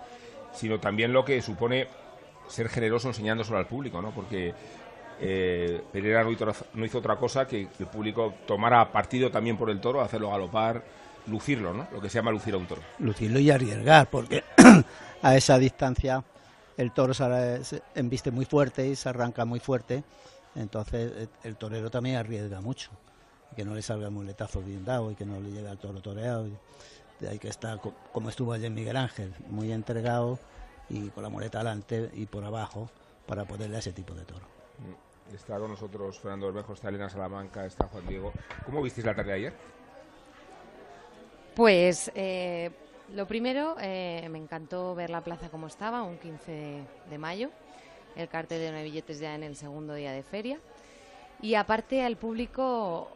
sino 0.54 0.80
también 0.80 1.14
lo 1.14 1.26
que 1.26 1.42
supone 1.42 1.88
ser 2.48 2.70
generoso 2.70 3.08
enseñándoselo 3.08 3.58
al 3.58 3.68
público, 3.68 4.02
¿no? 4.02 4.12
Porque 4.12 4.54
eh, 5.20 5.82
Pereira 5.92 6.24
no 6.24 6.32
hizo, 6.32 6.46
no 6.74 6.86
hizo, 6.86 7.00
otra 7.00 7.18
cosa 7.18 7.46
que 7.46 7.68
el 7.80 7.88
público 7.88 8.34
tomara 8.48 8.92
partido 8.92 9.30
también 9.30 9.58
por 9.58 9.70
el 9.70 9.80
toro, 9.80 10.02
hacerlo 10.02 10.30
galopar, 10.32 10.84
lucirlo, 11.28 11.74
¿no? 11.74 11.88
Lo 11.92 12.02
que 12.02 12.10
se 12.10 12.16
llama 12.16 12.32
lucir 12.32 12.54
a 12.54 12.58
un 12.58 12.66
toro. 12.66 12.82
Lucirlo 13.00 13.40
y 13.40 13.52
arriesgar, 13.52 14.10
porque 14.10 14.44
a 15.22 15.36
esa 15.36 15.60
distancia 15.60 16.24
el 16.78 16.92
toro 16.92 17.14
se 17.14 17.82
embiste 17.96 18.32
muy 18.32 18.46
fuerte 18.46 18.88
y 18.88 18.96
se 18.96 19.10
arranca 19.10 19.44
muy 19.44 19.60
fuerte, 19.60 20.04
entonces 20.56 21.30
el 21.44 21.56
torero 21.56 21.90
también 21.90 22.18
arriesga 22.18 22.62
mucho, 22.62 22.92
que 23.56 23.66
no 23.66 23.74
le 23.74 23.82
salga 23.82 24.08
el 24.08 24.14
muletazo 24.14 24.62
bien 24.62 24.86
dado 24.86 25.12
y 25.12 25.16
que 25.16 25.26
no 25.26 25.40
le 25.40 25.52
llegue 25.52 25.68
al 25.68 25.78
toro 25.78 26.02
toreado. 26.02 26.48
Y 27.22 27.26
hay 27.26 27.40
que 27.40 27.50
estar, 27.50 27.80
como 28.12 28.30
estuvo 28.30 28.54
ayer 28.54 28.72
Miguel 28.72 28.98
Ángel, 28.98 29.34
muy 29.50 29.72
entregado 29.72 30.40
y 30.90 31.10
con 31.10 31.24
la 31.24 31.30
muleta 31.30 31.60
adelante 31.60 32.10
y 32.14 32.26
por 32.26 32.44
abajo 32.44 32.90
para 33.26 33.46
poderle 33.46 33.76
a 33.76 33.80
ese 33.80 33.92
tipo 33.92 34.14
de 34.14 34.26
toro. 34.26 34.46
Está 35.34 35.60
con 35.60 35.70
nosotros 35.70 36.20
Fernando 36.20 36.48
Bermejo, 36.48 36.74
está 36.74 36.90
Elena 36.90 37.10
Salamanca, 37.10 37.66
está 37.66 37.88
Juan 37.88 38.08
Diego. 38.08 38.34
¿Cómo 38.66 38.82
visteis 38.82 39.06
la 39.06 39.14
tarde 39.14 39.32
de 39.32 39.38
ayer? 39.38 39.54
Pues 41.56 42.12
eh, 42.16 42.72
lo 43.14 43.28
primero, 43.28 43.76
eh, 43.80 44.28
me 44.32 44.40
encantó 44.40 44.96
ver 44.96 45.10
la 45.10 45.22
plaza 45.22 45.50
como 45.50 45.68
estaba, 45.68 46.04
un 46.04 46.18
15 46.18 46.84
de 47.10 47.18
mayo, 47.18 47.50
el 48.20 48.28
cartel 48.30 48.60
de 48.60 48.72
no 48.72 48.84
billetes 48.84 49.20
ya 49.20 49.36
en 49.36 49.44
el 49.44 49.56
segundo 49.56 49.94
día 49.94 50.12
de 50.12 50.24
feria. 50.24 50.60
Y 51.42 51.56
aparte 51.56 52.04
al 52.04 52.18
público 52.18 53.08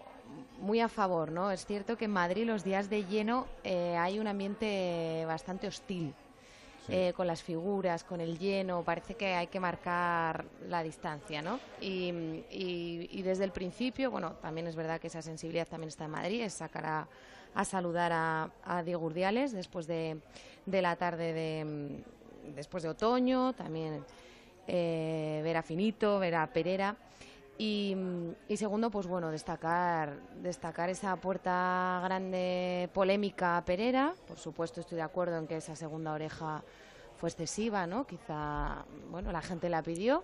muy 0.59 0.79
a 0.79 0.87
favor, 0.87 1.31
¿no? 1.31 1.51
Es 1.51 1.65
cierto 1.65 1.97
que 1.97 2.05
en 2.05 2.11
Madrid 2.11 2.45
los 2.45 2.63
días 2.63 2.89
de 2.89 3.05
lleno 3.05 3.47
eh, 3.63 3.95
hay 3.97 4.19
un 4.19 4.27
ambiente 4.27 5.23
bastante 5.27 5.67
hostil. 5.67 6.13
Sí. 6.87 6.93
Eh, 6.93 7.13
con 7.15 7.27
las 7.27 7.41
figuras, 7.41 8.03
con 8.03 8.19
el 8.19 8.37
lleno, 8.37 8.83
parece 8.83 9.15
que 9.15 9.35
hay 9.35 9.47
que 9.47 9.57
marcar 9.57 10.43
la 10.67 10.83
distancia, 10.83 11.41
¿no? 11.41 11.57
Y, 11.79 12.09
y, 12.51 13.07
y, 13.09 13.21
desde 13.21 13.45
el 13.45 13.51
principio, 13.51 14.11
bueno, 14.11 14.33
también 14.41 14.67
es 14.67 14.75
verdad 14.75 14.99
que 14.99 15.07
esa 15.07 15.21
sensibilidad 15.21 15.65
también 15.65 15.87
está 15.87 16.03
en 16.03 16.11
Madrid, 16.11 16.41
es 16.41 16.55
sacar 16.55 16.85
a, 16.85 17.07
a 17.55 17.63
saludar 17.63 18.11
a, 18.11 18.51
a 18.65 18.83
Diego 18.83 19.05
Urdiales 19.05 19.53
después 19.53 19.87
de, 19.87 20.17
de 20.65 20.81
la 20.81 20.97
tarde 20.97 21.31
de 21.31 22.03
después 22.55 22.83
de 22.83 22.89
otoño, 22.89 23.53
también 23.53 24.03
eh, 24.67 25.41
ver 25.43 25.57
a 25.57 25.63
Finito, 25.63 26.19
ver 26.19 26.35
a 26.35 26.47
Pereira. 26.47 26.95
Y, 27.57 27.95
segundo, 28.55 28.89
pues 28.89 29.07
bueno, 29.07 29.29
destacar, 29.29 30.17
destacar 30.41 30.89
esa 30.89 31.15
puerta 31.17 32.01
grande 32.03 32.89
polémica 32.93 33.57
a 33.57 33.65
Pereira. 33.65 34.13
Por 34.27 34.39
supuesto, 34.39 34.81
estoy 34.81 34.97
de 34.97 35.03
acuerdo 35.03 35.37
en 35.37 35.47
que 35.47 35.57
esa 35.57 35.75
segunda 35.75 36.13
oreja 36.13 36.63
fue 37.15 37.29
excesiva, 37.29 37.85
¿no? 37.85 38.05
Quizá, 38.05 38.85
bueno, 39.11 39.31
la 39.31 39.41
gente 39.41 39.69
la 39.69 39.83
pidió. 39.83 40.23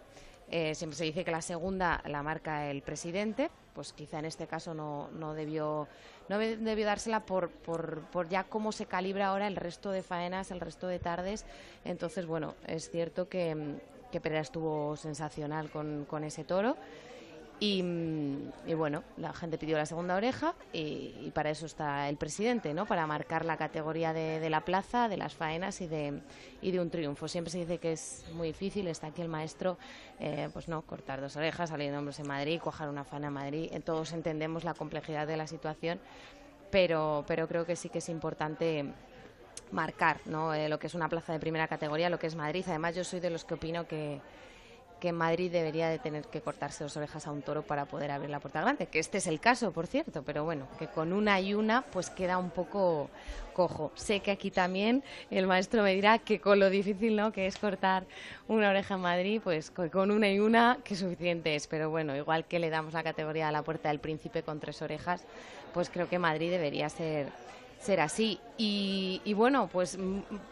Eh, 0.52 0.74
siempre 0.74 0.98
se 0.98 1.04
dice 1.04 1.24
que 1.24 1.30
la 1.30 1.44
segunda 1.44 2.02
la 2.08 2.24
marca 2.24 2.66
el 2.66 2.82
presidente, 2.82 3.52
pues 3.76 3.94
quizá 3.94 4.18
en 4.18 4.26
este 4.26 4.48
caso 4.48 4.74
no, 4.74 5.08
no 5.12 5.36
debió 5.36 5.88
no 6.28 6.40
debió 6.40 6.88
dársela 6.88 7.20
por, 7.26 7.52
por, 7.52 8.02
por, 8.12 8.30
ya 8.30 8.46
cómo 8.46 8.72
se 8.72 8.88
calibra 8.88 9.28
ahora 9.28 9.46
el 9.48 9.56
resto 9.56 9.92
de 9.92 10.02
faenas, 10.02 10.50
el 10.50 10.60
resto 10.60 10.88
de 10.88 10.98
tardes. 10.98 11.46
Entonces, 11.86 12.26
bueno, 12.26 12.56
es 12.66 12.90
cierto 12.90 13.30
que, 13.30 13.80
que 14.12 14.20
Pereira 14.22 14.42
estuvo 14.42 14.96
sensacional 14.96 15.70
con, 15.70 16.06
con 16.06 16.24
ese 16.24 16.44
toro. 16.44 16.76
Y, 17.62 17.84
y, 18.66 18.74
bueno, 18.74 19.04
la 19.18 19.34
gente 19.34 19.58
pidió 19.58 19.76
la 19.76 19.86
segunda 19.86 20.16
oreja 20.16 20.56
y, 20.72 21.14
y, 21.20 21.32
para 21.34 21.50
eso 21.50 21.66
está 21.66 22.08
el 22.08 22.16
presidente, 22.16 22.74
¿no? 22.74 22.86
Para 22.86 23.06
marcar 23.06 23.44
la 23.44 23.58
categoría 23.58 24.14
de, 24.14 24.50
la 24.50 24.62
plaza, 24.62 25.10
de 25.10 25.18
las 25.18 25.34
faenas 25.34 25.82
y 25.82 25.88
de, 25.88 26.22
y 26.62 26.72
de 26.72 26.80
un 26.80 26.90
triunfo. 26.90 27.28
Siempre 27.28 27.52
se 27.52 27.60
dice 27.60 27.78
que 27.78 27.92
es 27.92 28.24
muy 28.34 28.48
difícil, 28.48 28.88
está 28.88 29.08
aquí 29.08 29.22
el 29.22 29.28
maestro, 29.28 29.78
eh, 30.22 30.48
pues 30.54 30.70
no, 30.70 30.84
cortar 30.84 31.20
dos 31.20 31.36
orejas, 31.36 31.70
salir 31.70 31.92
de 31.92 31.98
hombros 31.98 32.20
en 32.20 32.30
Madrid, 32.30 32.62
cuajar 32.64 32.88
una 32.88 33.04
faena 33.04 33.28
en 33.28 33.34
Madrid. 33.34 33.70
Eh, 33.74 33.82
todos 33.82 34.14
entendemos 34.14 34.64
la 34.64 34.74
complejidad 34.74 35.28
de 35.28 35.36
la 35.36 35.46
situación, 35.46 36.00
pero, 36.72 37.26
pero 37.28 37.50
creo 37.50 37.66
que 37.66 37.76
sí 37.76 37.90
que 37.90 37.98
es 37.98 38.08
importante 38.08 38.86
marcar 39.72 40.20
¿no? 40.26 40.54
Eh, 40.54 40.70
lo 40.70 40.80
que 40.80 40.88
es 40.88 40.96
una 40.96 41.10
plaza 41.10 41.34
de 41.34 41.40
primera 41.40 41.68
categoría, 41.68 42.10
lo 42.10 42.20
que 42.20 42.28
es 42.28 42.36
Madrid. 42.36 42.64
Además, 42.68 42.96
yo 42.96 43.04
soy 43.04 43.20
de 43.20 43.30
los 43.30 43.46
que 43.46 43.56
opino 43.56 43.88
que 43.88 44.22
que 45.00 45.12
Madrid 45.12 45.52
debería 45.52 45.90
de 45.90 45.98
tener 45.98 46.26
que 46.26 46.42
cortarse 46.42 46.84
dos 46.84 46.96
orejas 46.98 47.26
a 47.26 47.32
un 47.32 47.42
toro 47.42 47.64
para 47.64 47.86
poder 47.86 48.12
abrir 48.12 48.30
la 48.30 48.40
puerta 48.40 48.62
grande, 48.62 48.88
que 48.88 49.00
este 49.00 49.18
es 49.18 49.28
el 49.28 49.40
caso, 49.40 49.72
por 49.72 49.88
cierto, 49.88 50.24
pero 50.24 50.44
bueno, 50.44 50.68
que 50.78 50.88
con 50.88 51.14
una 51.14 51.40
y 51.40 51.54
una 51.54 51.82
pues 51.82 52.10
queda 52.10 52.38
un 52.38 52.52
poco 52.52 53.10
cojo. 53.54 53.92
Sé 53.96 54.20
que 54.20 54.32
aquí 54.32 54.52
también 54.52 55.04
el 55.32 55.48
maestro 55.48 55.84
me 55.84 55.96
dirá 55.96 56.20
que 56.20 56.40
con 56.40 56.60
lo 56.60 56.70
difícil 56.70 57.16
¿no? 57.16 57.32
que 57.32 57.48
es 57.48 57.58
cortar 57.58 58.06
una 58.48 58.70
oreja 58.70 58.96
en 58.96 59.02
Madrid, 59.02 59.42
pues 59.44 59.72
con 59.72 60.12
una 60.12 60.30
y 60.30 60.40
una 60.40 60.78
que 60.84 60.96
suficiente 60.96 61.56
es, 61.56 61.68
pero 61.68 61.90
bueno, 61.90 62.16
igual 62.16 62.46
que 62.46 62.60
le 62.60 62.70
damos 62.70 62.94
la 62.94 63.04
categoría 63.04 63.48
a 63.48 63.52
la 63.52 63.64
puerta 63.64 63.90
del 63.90 64.00
príncipe 64.00 64.44
con 64.44 64.60
tres 64.60 64.82
orejas, 64.82 65.24
pues 65.74 65.90
creo 65.90 66.10
que 66.10 66.20
Madrid 66.20 66.52
debería 66.52 66.90
ser 66.90 67.28
ser 67.80 68.02
así. 68.02 68.40
Y, 68.58 69.34
bueno, 69.36 69.70
pues 69.72 69.98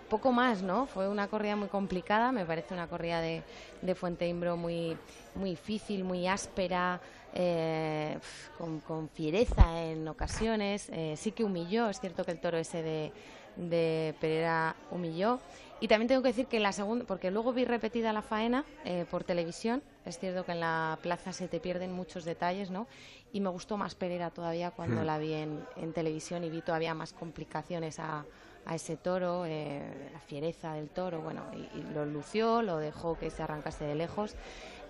poco 0.09 0.31
más, 0.31 0.61
¿no? 0.61 0.85
Fue 0.87 1.07
una 1.09 1.27
corrida 1.27 1.55
muy 1.55 1.67
complicada, 1.67 2.31
me 2.31 2.45
parece 2.45 2.73
una 2.73 2.87
corrida 2.87 3.19
de, 3.21 3.43
de 3.81 3.95
Fuente 3.95 4.27
Imbro 4.27 4.55
muy, 4.55 4.97
muy 5.35 5.51
difícil, 5.51 6.03
muy 6.03 6.27
áspera, 6.27 7.01
eh, 7.33 8.17
con, 8.57 8.79
con, 8.79 9.09
fiereza 9.09 9.83
en 9.83 10.07
ocasiones. 10.07 10.89
Eh, 10.91 11.15
sí 11.17 11.31
que 11.31 11.43
humilló, 11.43 11.89
es 11.89 11.99
cierto 11.99 12.23
que 12.23 12.31
el 12.31 12.39
toro 12.39 12.57
ese 12.57 12.81
de, 12.81 13.11
de 13.57 14.15
Pereira 14.19 14.75
humilló. 14.89 15.39
Y 15.79 15.87
también 15.87 16.07
tengo 16.07 16.23
que 16.23 16.29
decir 16.29 16.47
que 16.47 16.59
la 16.59 16.71
segunda, 16.71 17.05
porque 17.05 17.29
luego 17.29 17.53
vi 17.53 17.63
repetida 17.63 18.11
la 18.11 18.23
faena 18.23 18.65
eh, 18.83 19.05
por 19.09 19.23
televisión, 19.23 19.83
es 20.05 20.17
cierto 20.17 20.43
que 20.43 20.53
en 20.53 20.59
la 20.59 20.97
plaza 21.03 21.33
se 21.33 21.47
te 21.47 21.59
pierden 21.59 21.91
muchos 21.91 22.25
detalles, 22.25 22.71
¿no? 22.71 22.87
Y 23.31 23.41
me 23.41 23.49
gustó 23.49 23.77
más 23.77 23.93
Pereira 23.93 24.31
todavía 24.31 24.71
cuando 24.71 25.01
Hmm. 25.01 25.05
la 25.05 25.17
vi 25.19 25.33
en, 25.33 25.59
en, 25.75 25.93
televisión 25.93 26.43
y 26.43 26.49
vi 26.49 26.61
todavía 26.61 26.95
más 26.95 27.13
complicaciones 27.13 27.99
a, 27.99 28.25
a 28.65 28.75
ese 28.75 28.97
toro, 28.97 29.45
eh, 29.45 30.09
la 30.11 30.19
fiereza 30.19 30.73
del 30.73 30.89
toro, 30.89 31.21
bueno, 31.21 31.43
y, 31.53 31.77
y, 31.77 31.83
lo 31.93 32.05
lució, 32.05 32.63
lo 32.63 32.77
dejó 32.77 33.17
que 33.17 33.29
se 33.29 33.43
arrancase 33.43 33.85
de 33.85 33.93
lejos 33.95 34.35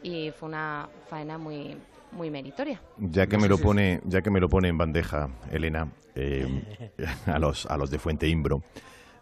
y 0.03 0.31
fue 0.31 0.47
una 0.49 0.87
faena 1.09 1.37
muy 1.37 1.77
muy 2.13 2.29
meritoria. 2.29 2.81
Ya 2.97 3.27
que 3.27 3.37
me 3.37 3.49
lo 3.49 3.57
pone, 3.57 3.99
ya 4.05 4.21
que 4.21 4.29
me 4.29 4.39
lo 4.39 4.47
pone 4.47 4.69
en 4.69 4.77
bandeja, 4.77 5.29
Elena, 5.51 5.91
eh, 6.15 6.47
a 7.25 7.39
los 7.39 7.65
a 7.65 7.75
los 7.75 7.91
de 7.91 7.99
Fuente 7.99 8.29
Imbro. 8.29 8.63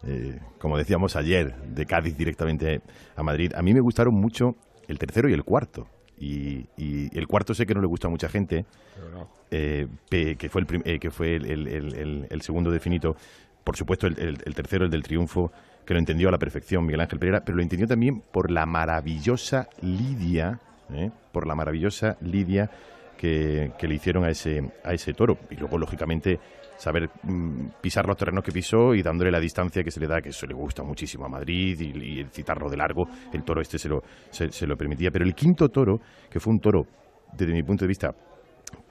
Eh, 0.06 0.38
como 0.58 0.78
decíamos 0.78 1.16
ayer, 1.16 1.54
de 1.56 1.84
Cádiz 1.84 2.16
directamente 2.16 2.80
a 3.16 3.22
Madrid. 3.22 3.52
A 3.54 3.62
mí 3.62 3.74
me 3.74 3.80
gustaron 3.80 4.14
mucho 4.14 4.54
el 4.86 4.98
tercero 4.98 5.28
y 5.28 5.32
el 5.32 5.44
cuarto. 5.44 5.88
Y, 6.18 6.66
y, 6.76 7.16
el 7.18 7.26
cuarto 7.26 7.54
sé 7.54 7.66
que 7.66 7.74
no 7.74 7.80
le 7.80 7.86
gusta 7.86 8.06
a 8.06 8.10
mucha 8.10 8.28
gente, 8.28 8.64
no. 9.12 9.28
eh, 9.50 9.86
que 10.08 10.48
fue, 10.48 10.62
el, 10.62 10.82
eh, 10.84 10.98
que 10.98 11.10
fue 11.10 11.36
el, 11.36 11.44
el, 11.44 11.66
el, 11.68 12.26
el, 12.30 12.42
segundo 12.42 12.70
definito. 12.70 13.16
Por 13.64 13.76
supuesto, 13.76 14.06
el, 14.06 14.38
tercero, 14.54 14.84
el 14.84 14.90
del 14.90 15.02
triunfo, 15.02 15.52
que 15.84 15.92
lo 15.92 15.98
entendió 15.98 16.28
a 16.28 16.32
la 16.32 16.38
perfección 16.38 16.86
Miguel 16.86 17.00
Ángel 17.00 17.18
Pereira, 17.18 17.44
pero 17.44 17.56
lo 17.56 17.62
entendió 17.62 17.86
también 17.86 18.22
por 18.32 18.50
la 18.50 18.64
maravillosa 18.64 19.68
Lidia, 19.82 20.60
¿eh? 20.92 21.10
por 21.32 21.46
la 21.46 21.54
maravillosa 21.54 22.16
Lidia 22.20 22.70
que, 23.16 23.72
que, 23.78 23.88
le 23.88 23.94
hicieron 23.94 24.24
a 24.24 24.30
ese, 24.30 24.62
a 24.84 24.92
ese 24.92 25.12
toro. 25.12 25.38
Y 25.50 25.56
luego, 25.56 25.78
lógicamente, 25.78 26.38
saber 26.76 27.10
mm, 27.22 27.68
pisar 27.80 28.06
los 28.06 28.16
terrenos 28.16 28.44
que 28.44 28.52
pisó 28.52 28.94
y 28.94 29.02
dándole 29.02 29.30
la 29.30 29.40
distancia 29.40 29.82
que 29.82 29.90
se 29.90 30.00
le 30.00 30.06
da, 30.06 30.20
que 30.20 30.30
eso 30.30 30.46
le 30.46 30.54
gusta 30.54 30.82
muchísimo 30.82 31.24
a 31.24 31.28
Madrid 31.28 31.78
y, 31.80 32.20
y 32.20 32.24
citarlo 32.30 32.68
de 32.68 32.76
largo, 32.76 33.08
el 33.32 33.42
toro 33.42 33.60
este 33.60 33.78
se 33.78 33.88
lo, 33.88 34.02
se, 34.30 34.66
lo 34.66 34.76
permitía. 34.76 35.10
Pero 35.10 35.24
el 35.24 35.34
quinto 35.34 35.68
toro, 35.68 36.00
que 36.30 36.40
fue 36.40 36.52
un 36.52 36.60
toro, 36.60 36.86
desde 37.32 37.52
mi 37.52 37.62
punto 37.62 37.84
de 37.84 37.88
vista, 37.88 38.14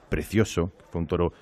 precioso, 0.08 0.72
fue 0.90 1.00
un 1.00 1.06
toro 1.06 1.32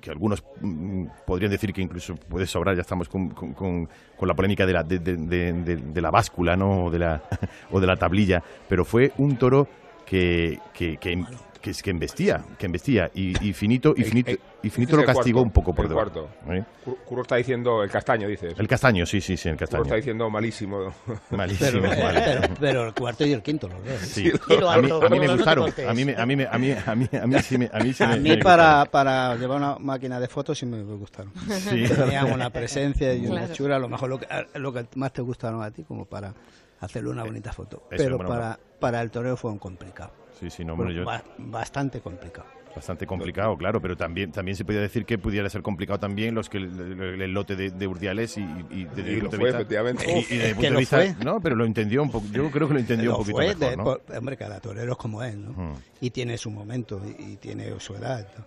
que, 0.00 0.10
algunos 0.10 0.44
mm, 0.60 1.06
podrían 1.26 1.50
decir 1.50 1.72
que 1.72 1.80
incluso 1.80 2.16
puede 2.16 2.46
sobrar, 2.46 2.74
ya 2.74 2.82
estamos 2.82 3.08
con, 3.08 3.30
con, 3.30 3.54
con 3.54 4.28
la 4.28 4.34
polémica 4.34 4.66
de 4.66 4.72
la, 4.72 4.82
de, 4.82 4.98
de, 4.98 5.16
de, 5.16 5.76
de, 5.76 6.00
la 6.02 6.10
báscula 6.10 6.54
¿no? 6.54 6.84
o, 6.84 6.90
de 6.90 6.98
la, 6.98 7.22
o 7.70 7.80
de 7.80 7.86
la 7.86 7.96
tablilla, 7.96 8.42
pero 8.68 8.84
fue 8.84 9.12
un 9.16 9.36
toro 9.36 9.66
que, 10.04 10.58
que, 10.74 11.24
que, 11.60 11.72
que, 11.72 11.82
que 11.82 11.90
embestía, 11.90 12.44
que 12.58 12.66
embestía 12.66 13.10
y, 13.14 13.48
y 13.48 13.52
finito 13.52 13.94
y 13.96 14.04
finito, 14.04 14.30
y 14.62 14.70
finito 14.70 14.96
lo 14.96 15.04
castigó 15.04 15.38
cuarto, 15.40 15.46
un 15.46 15.50
poco 15.52 15.74
por 15.74 15.84
el 15.84 15.88
debajo. 15.90 16.10
cuarto. 16.10 16.52
¿eh? 16.52 16.64
Curro 17.04 17.22
está 17.22 17.36
diciendo 17.36 17.82
el 17.82 17.90
castaño, 17.90 18.28
dices. 18.28 18.54
El 18.58 18.66
castaño, 18.68 19.06
sí, 19.06 19.20
sí, 19.20 19.36
sí, 19.36 19.48
el 19.48 19.56
castaño. 19.56 19.80
Curro 19.82 19.88
está 19.88 19.96
diciendo 19.96 20.28
malísimo. 20.30 20.92
Malísimo, 21.30 21.82
pero, 21.82 22.02
vale. 22.02 22.20
pero, 22.24 22.54
pero, 22.58 22.86
el 22.86 22.94
cuarto 22.94 23.26
y 23.26 23.32
el 23.32 23.42
quinto, 23.42 23.68
los 23.68 23.84
dos. 23.84 23.98
Sí. 24.00 24.30
Y 24.48 24.56
lo 24.56 24.70
a, 24.70 24.78
mí, 24.78 24.90
a 24.90 25.08
mí 25.08 25.20
me 25.20 25.28
gustaron. 25.28 25.72
A 25.88 25.94
mí, 25.94 26.04
me- 26.04 26.16
a 26.16 26.26
mí, 26.26 26.36
me- 26.36 26.46
a 26.46 26.58
mí, 26.58 26.72
a 26.72 26.94
mí, 26.94 27.08
a 27.12 27.26
mí, 27.26 27.38
sí 27.42 27.58
me, 27.58 27.70
a 27.72 27.78
mí 27.78 27.92
sí 27.92 28.04
me, 28.06 28.14
A 28.14 28.16
mí 28.16 28.28
me 28.30 28.38
para, 28.38 28.84
para 28.86 29.36
llevar 29.36 29.58
una 29.58 29.78
máquina 29.78 30.18
de 30.20 30.28
fotos 30.28 30.58
sí 30.58 30.66
me 30.66 30.82
gustaron. 30.82 31.32
Sí. 31.60 31.84
Tenían 31.88 32.32
una 32.32 32.50
presencia 32.50 33.14
y 33.14 33.26
una 33.26 33.40
Claro. 33.40 33.54
chura, 33.54 33.76
a 33.76 33.78
lo 33.78 33.88
mejor 33.88 34.08
lo 34.10 34.18
que, 34.18 34.26
lo 34.54 34.72
que 34.72 34.86
más 34.96 35.12
te 35.12 35.22
gustaron 35.22 35.62
a 35.62 35.70
ti, 35.70 35.84
como 35.84 36.04
para 36.04 36.34
hacerle 36.80 37.10
una 37.10 37.24
bonita 37.24 37.52
foto. 37.52 37.82
eso, 37.90 38.02
Pero 38.02 38.16
bueno, 38.16 38.28
para, 38.30 38.58
para 38.80 39.00
el 39.02 39.10
toreo 39.10 39.36
fue 39.36 39.50
un 39.50 39.58
complicado. 39.58 40.12
Sí, 40.40 40.50
sí, 40.50 40.64
no, 40.64 40.72
hombre, 40.72 40.94
yo- 40.94 41.04
Ba- 41.04 41.22
bastante 41.38 42.00
complicado. 42.00 42.46
Bastante 42.74 43.04
complicado, 43.04 43.56
claro, 43.58 43.80
pero 43.82 43.96
también 43.96 44.30
también 44.30 44.56
se 44.56 44.64
podía 44.64 44.80
decir 44.80 45.04
que 45.04 45.18
pudiera 45.18 45.50
ser 45.50 45.60
complicado 45.60 45.98
también 45.98 46.36
los 46.36 46.48
que 46.48 46.58
el, 46.58 46.80
el- 47.02 47.20
el 47.22 47.32
lote 47.34 47.56
de, 47.56 47.70
de 47.72 47.86
Urdiales 47.88 48.38
y, 48.38 48.42
y 48.70 48.84
desde 48.84 49.10
Y 49.12 49.16
lo 49.16 49.22
punto 49.22 49.36
de 49.36 49.36
fue, 49.38 49.44
vista- 49.46 49.58
efectivamente. 49.58 50.04
y- 50.12 50.18
y 50.18 50.38
que 50.38 50.54
punto 50.54 50.70
de 50.70 50.76
vista- 50.78 50.96
fue. 50.98 51.14
no, 51.24 51.40
pero 51.40 51.56
lo 51.56 51.64
entendió 51.64 52.00
un 52.02 52.10
poco. 52.12 52.26
Yo 52.30 52.48
creo 52.50 52.68
que 52.68 52.74
lo 52.74 52.80
entendió 52.80 53.10
Lo 53.10 53.16
un 53.18 53.22
poquito 53.22 53.36
fue 53.36 53.46
mejor, 53.54 53.70
de- 53.70 53.76
¿no? 53.76 53.84
por- 53.84 54.02
hombre, 54.16 54.36
cada 54.36 54.60
torero 54.60 54.92
es 54.92 54.98
como 54.98 55.22
es, 55.24 55.36
¿no? 55.36 55.50
Mm. 55.50 55.74
Y 56.00 56.10
tiene 56.10 56.38
su 56.38 56.50
momento 56.50 57.02
y, 57.18 57.32
y 57.32 57.36
tiene 57.38 57.78
su 57.80 57.96
edad. 57.96 58.26
¿no? 58.38 58.44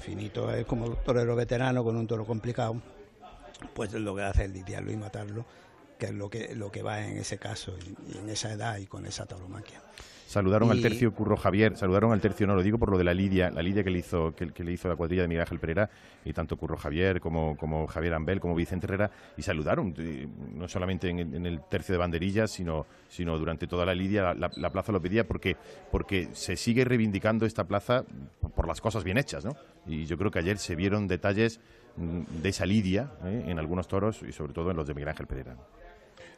Finito 0.00 0.52
es 0.54 0.64
como 0.66 0.90
torero 0.90 1.34
veterano 1.34 1.82
con 1.82 1.96
un 1.96 2.06
toro 2.06 2.24
complicado, 2.24 2.80
pues 3.74 3.92
lo 3.92 4.14
que 4.14 4.22
hace 4.22 4.44
es 4.44 4.50
lidiarlo 4.50 4.92
y 4.92 4.96
matarlo, 4.96 5.44
que 5.98 6.06
es 6.06 6.12
lo 6.12 6.30
que, 6.30 6.54
lo 6.54 6.70
que 6.70 6.82
va 6.82 7.04
en 7.04 7.18
ese 7.18 7.38
caso 7.38 7.74
y, 7.84 8.14
y 8.14 8.18
en 8.18 8.28
esa 8.28 8.52
edad 8.52 8.78
y 8.78 8.86
con 8.86 9.04
esa 9.04 9.26
tauromaquia. 9.26 9.80
Saludaron 10.34 10.68
al 10.72 10.80
tercio 10.82 11.14
Curro 11.14 11.36
Javier, 11.36 11.76
saludaron 11.76 12.12
al 12.12 12.20
tercio, 12.20 12.44
no 12.46 12.56
lo 12.56 12.62
digo 12.64 12.76
por 12.76 12.90
lo 12.90 12.98
de 12.98 13.04
la 13.04 13.14
lidia, 13.14 13.50
la 13.50 13.62
lidia 13.62 13.84
que 13.84 13.90
le 13.90 14.00
hizo 14.00 14.34
que, 14.34 14.48
que 14.50 14.64
le 14.64 14.72
hizo 14.72 14.88
la 14.88 14.96
cuadrilla 14.96 15.22
de 15.22 15.28
Miguel 15.28 15.42
Ángel 15.42 15.60
Pereira 15.60 15.88
y 16.24 16.32
tanto 16.32 16.56
Curro 16.56 16.76
Javier 16.76 17.20
como, 17.20 17.56
como 17.56 17.86
Javier 17.86 18.14
Ambel 18.14 18.40
como 18.40 18.56
Vicente 18.56 18.86
Herrera 18.86 19.12
y 19.36 19.42
saludaron 19.42 19.94
no 20.56 20.66
solamente 20.66 21.08
en, 21.08 21.20
el- 21.20 21.34
en 21.36 21.46
el 21.46 21.60
tercio 21.68 21.92
de 21.92 21.98
banderillas 22.00 22.50
sino 22.50 22.84
sino 23.08 23.38
durante 23.38 23.68
toda 23.68 23.86
la 23.86 23.94
lidia 23.94 24.22
la, 24.24 24.34
la- 24.34 24.50
la 24.56 24.70
plaza 24.70 24.90
lo 24.90 25.00
pedía 25.00 25.24
porque 25.26 25.56
porque 25.92 26.28
se 26.32 26.56
sigue 26.56 26.84
reivindicando 26.84 27.46
esta 27.46 27.62
plaza 27.64 28.04
por, 28.40 28.50
por 28.50 28.66
las 28.66 28.80
cosas 28.80 29.04
bien 29.04 29.18
hechas, 29.18 29.44
¿no? 29.44 29.54
Y 29.86 30.04
yo 30.06 30.18
creo 30.18 30.32
que 30.32 30.40
ayer 30.40 30.58
se 30.58 30.74
vieron 30.74 31.06
detalles 31.06 31.60
mm, 31.96 32.42
de 32.42 32.48
esa 32.48 32.66
lidia 32.66 33.12
¿eh? 33.24 33.44
en 33.46 33.60
algunos 33.60 33.86
toros 33.86 34.20
y 34.28 34.32
sobre 34.32 34.52
todo 34.52 34.72
en 34.72 34.76
los 34.76 34.88
de 34.88 34.94
Miguel 34.94 35.10
Ángel 35.10 35.28
Pereira. 35.28 35.56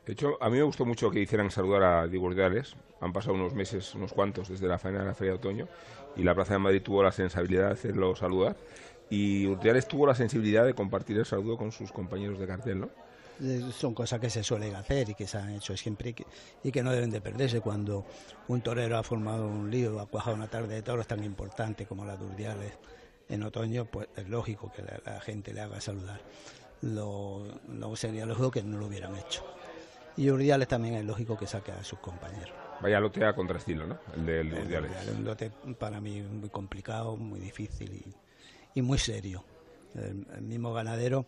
De 0.06 0.12
hecho, 0.12 0.38
a 0.40 0.48
mí 0.48 0.56
me 0.56 0.62
gustó 0.62 0.86
mucho 0.86 1.10
que 1.10 1.20
hicieran 1.20 1.50
saludar 1.50 1.82
a 1.82 2.06
Diego 2.06 2.26
Urdiales. 2.26 2.76
Han 3.00 3.12
pasado 3.12 3.34
unos 3.34 3.54
meses, 3.54 3.92
unos 3.96 4.12
cuantos, 4.12 4.48
desde 4.48 4.68
la 4.68 4.78
faena 4.78 5.00
de 5.00 5.06
la 5.06 5.14
Feria 5.14 5.32
de 5.32 5.38
Otoño, 5.38 5.68
y 6.14 6.22
la 6.22 6.32
Plaza 6.32 6.52
de 6.52 6.60
Madrid 6.60 6.80
tuvo 6.80 7.02
la 7.02 7.10
sensibilidad 7.10 7.66
de 7.66 7.72
hacerlo 7.72 8.14
saludar. 8.14 8.56
Y 9.10 9.46
Urdiales 9.46 9.88
tuvo 9.88 10.06
la 10.06 10.14
sensibilidad 10.14 10.64
de 10.64 10.74
compartir 10.74 11.18
el 11.18 11.26
saludo 11.26 11.56
con 11.56 11.72
sus 11.72 11.90
compañeros 11.90 12.38
de 12.38 12.46
cartel, 12.46 12.80
¿no? 12.80 12.88
Eh, 13.42 13.70
Son 13.72 13.94
cosas 13.94 14.20
que 14.20 14.30
se 14.30 14.44
suelen 14.44 14.76
hacer 14.76 15.10
y 15.10 15.14
que 15.14 15.26
se 15.26 15.38
han 15.38 15.50
hecho 15.50 15.76
siempre 15.76 16.14
y 16.62 16.70
que, 16.70 16.82
no 16.82 16.92
deben 16.92 17.10
de 17.10 17.20
perderse 17.20 17.60
cuando 17.60 18.06
un 18.46 18.60
torero 18.62 18.96
ha 18.96 19.02
formado 19.02 19.46
un 19.46 19.70
lío, 19.70 20.00
ha 20.00 20.06
cuajado 20.06 20.36
una 20.36 20.48
tarde 20.48 20.76
de 20.76 20.82
toros 20.82 21.06
tan 21.08 21.22
importante 21.24 21.84
como 21.84 22.04
la 22.04 22.16
de 22.16 22.24
Urdiales 22.24 22.72
en 23.28 23.42
otoño, 23.42 23.86
pues 23.86 24.08
es 24.16 24.28
lógico 24.28 24.72
que 24.72 24.82
la, 24.82 25.00
la 25.04 25.20
gente 25.20 25.52
le 25.52 25.60
haga 25.62 25.80
saludar. 25.80 26.20
Lo, 26.80 27.42
no 27.66 27.96
sería 27.96 28.24
lógico 28.24 28.52
que 28.52 28.62
no 28.62 28.78
lo 28.78 28.86
hubieran 28.86 29.16
hecho. 29.16 29.44
Y 30.16 30.30
Urdiales 30.30 30.68
también 30.68 30.94
es 30.94 31.04
lógico 31.04 31.36
que 31.36 31.46
saque 31.46 31.72
a 31.72 31.84
sus 31.84 31.98
compañeros. 31.98 32.52
Vaya 32.80 33.00
lote 33.00 33.24
a 33.24 33.34
contraestilo, 33.34 33.86
¿no? 33.86 33.98
El 34.14 34.26
de, 34.26 34.40
el 34.40 34.50
de 34.50 34.56
El 34.56 34.62
Urdiales. 34.64 34.90
Urdiales, 34.90 35.14
un 35.18 35.24
lote 35.24 35.50
para 35.78 36.00
mí 36.00 36.22
muy 36.22 36.48
complicado, 36.48 37.16
muy 37.16 37.40
difícil 37.40 37.92
y, 37.94 38.14
y 38.78 38.82
muy 38.82 38.98
serio. 38.98 39.44
El, 39.94 40.26
el 40.34 40.42
mismo 40.42 40.72
ganadero 40.72 41.26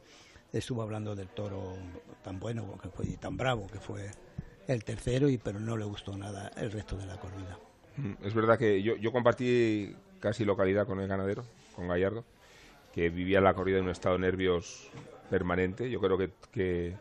estuvo 0.53 0.83
hablando 0.83 1.15
del 1.15 1.29
toro 1.29 1.75
tan 2.23 2.39
bueno 2.41 2.79
que 2.83 2.89
fue, 2.89 3.07
y 3.07 3.17
tan 3.17 3.37
bravo 3.37 3.67
que 3.67 3.79
fue 3.79 4.11
el 4.67 4.85
tercero, 4.85 5.29
y 5.29 5.39
pero 5.39 5.61
no 5.61 5.77
le 5.77 5.85
gustó 5.85 6.17
nada 6.17 6.51
el 6.57 6.71
resto 6.73 6.97
de 6.97 7.07
la 7.07 7.19
corrida. 7.19 7.59
Mm, 7.97 8.13
Es 8.25 8.35
verdad 8.35 8.59
que 8.59 8.83
yo, 8.83 8.97
yo 8.97 9.13
compartí 9.13 9.95
casi 10.21 10.45
localidad 10.45 10.87
con 10.87 11.01
el 11.01 11.09
ganadero, 11.09 11.45
con 11.75 11.89
Gallardo, 11.89 12.25
que 12.93 13.09
vivía 13.11 13.41
la 13.41 13.55
corrida 13.55 13.79
en 13.79 13.85
un 13.85 13.91
estado 13.91 14.17
de 14.17 14.21
nervios 14.23 14.91
permanente. 15.31 15.91
Yo 15.91 16.01
creo 16.01 16.19
que, 16.19 16.31
que 16.53 16.95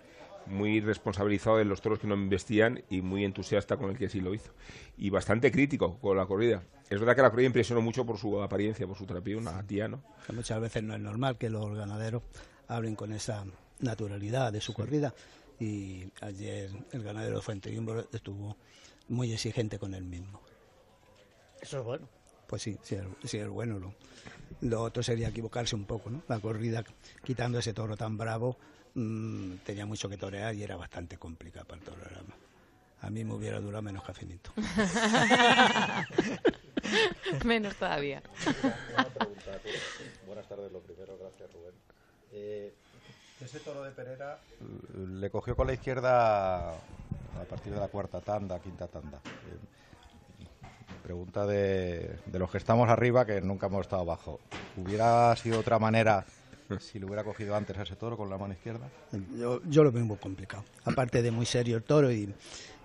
muy 0.50 0.80
responsabilizado 0.82 1.58
de 1.58 1.66
los 1.66 1.82
toros 1.82 2.00
que 2.00 2.08
no 2.08 2.16
investían 2.16 2.84
y 2.90 3.02
muy 3.02 3.24
entusiasta 3.26 3.78
con 3.78 3.90
el 3.92 3.98
que 3.98 4.10
sí 4.10 4.22
lo 4.22 4.34
hizo. 4.34 4.52
Y 4.98 5.10
bastante 5.10 5.52
crítico 5.52 5.98
con 6.00 6.18
la 6.18 6.26
corrida. 6.26 6.64
Es 6.90 7.00
verdad 7.00 7.16
que 7.16 7.22
la 7.22 7.30
corrida 7.30 7.48
impresionó 7.48 7.82
mucho 7.82 8.06
por 8.06 8.18
su 8.18 8.42
apariencia, 8.42 8.88
por 8.88 8.98
su 8.98 9.06
trapío, 9.06 9.38
una 9.38 9.62
tía, 9.64 9.88
¿no? 9.88 10.02
Que 10.26 10.34
muchas 10.34 10.60
veces 10.62 10.84
no 10.84 10.94
es 10.96 11.02
normal 11.02 11.38
que 11.38 11.50
los 11.50 11.76
ganaderos 11.76 12.24
hablen 12.68 12.96
con 12.96 13.12
esa 13.12 13.46
naturalidad 13.80 14.52
de 14.54 14.62
su 14.62 14.74
corrida, 14.74 15.14
y 15.60 16.06
ayer 16.22 16.70
el 16.92 17.04
ganadero 17.04 17.38
de 17.38 17.42
Fuente 17.42 17.76
estuvo 18.14 18.56
muy 19.10 19.32
exigente 19.34 19.80
con 19.80 19.94
él 19.94 20.04
mismo. 20.06 20.40
Eso 21.62 21.80
es 21.80 21.84
bueno. 21.86 22.08
Pues 22.48 22.62
sí, 22.62 22.78
sí, 22.82 22.96
es- 22.96 23.30
sí 23.30 23.38
es 23.38 23.48
bueno. 23.50 23.80
Lo, 23.80 23.94
lo 24.62 24.82
otro 24.84 25.04
sería 25.04 25.30
equivocarse 25.30 25.76
un 25.76 25.86
poco, 25.86 26.10
¿no? 26.10 26.22
La 26.28 26.40
corrida, 26.40 26.84
quitando 27.24 27.60
ese 27.60 27.74
toro 27.74 27.98
tan 27.98 28.18
bravo, 28.18 28.58
mm, 28.98 29.58
tenía 29.64 29.86
mucho 29.86 30.10
que 30.10 30.18
torear 30.18 30.54
y 30.56 30.64
era 30.64 30.76
bastante 30.76 31.18
complicado 31.18 31.66
para 31.66 31.80
el 31.80 31.86
torero. 31.86 32.26
A 33.02 33.12
mí 33.12 33.24
me 33.24 33.36
hubiera 33.36 33.60
durado 33.60 33.84
menos 33.84 34.04
que 34.04 34.12
a 34.12 34.16
Finito. 34.16 34.52
Menos 37.46 37.76
todavía. 37.76 38.24
Buenas 40.26 40.48
tardes, 40.48 40.72
lo 40.72 40.80
primero, 40.80 41.16
gracias 41.20 41.54
Rubén. 41.54 41.76
Eh, 42.32 42.74
ese 43.40 43.60
toro 43.60 43.84
de 43.84 43.92
Pereira 43.92 44.40
eh, 44.62 44.66
le 44.98 45.30
cogió 45.30 45.56
con 45.56 45.68
la 45.68 45.74
izquierda 45.74 46.72
a 46.72 47.44
partir 47.48 47.74
de 47.74 47.80
la 47.80 47.90
cuarta 47.90 48.20
tanda, 48.22 48.60
quinta 48.60 48.88
tanda. 48.88 49.18
Eh, 49.18 49.60
pregunta 51.04 51.46
de, 51.46 52.18
de 52.26 52.40
los 52.40 52.50
que 52.50 52.58
estamos 52.58 52.90
arriba, 52.90 53.26
que 53.26 53.42
nunca 53.42 53.68
hemos 53.68 53.82
estado 53.82 54.02
abajo. 54.02 54.40
¿Hubiera 54.76 55.36
sido 55.36 55.60
otra 55.60 55.78
manera 55.78 56.26
si 56.80 57.00
le 57.00 57.06
hubiera 57.06 57.24
cogido 57.24 57.56
antes 57.56 57.78
a 57.78 57.84
ese 57.84 57.96
toro 57.96 58.18
con 58.18 58.30
la 58.30 58.38
mano 58.38 58.54
izquierda? 58.54 58.88
Yo, 59.38 59.62
yo 59.70 59.84
lo 59.84 59.92
veo 59.92 60.06
muy 60.06 60.18
complicado. 60.18 60.64
Aparte 60.86 61.22
de 61.22 61.32
muy 61.32 61.46
serio 61.46 61.78
el 61.78 61.84
toro 61.84 62.12
y, 62.12 62.34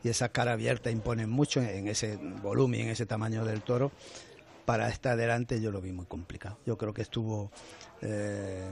y 0.04 0.08
esa 0.08 0.28
cara 0.28 0.52
abierta 0.52 0.90
imponen 0.90 1.28
mucho 1.30 1.60
en 1.60 1.88
ese 1.88 2.16
volumen 2.42 2.80
y 2.80 2.82
en 2.84 2.88
ese 2.90 3.06
tamaño 3.06 3.44
del 3.44 3.62
toro. 3.62 3.90
Para 4.64 4.88
estar 4.88 5.12
adelante 5.14 5.60
yo 5.60 5.70
lo 5.72 5.80
vi 5.80 5.92
muy 5.92 6.06
complicado. 6.06 6.58
Yo 6.64 6.78
creo 6.78 6.94
que 6.94 7.02
estuvo 7.02 7.50
eh, 8.00 8.70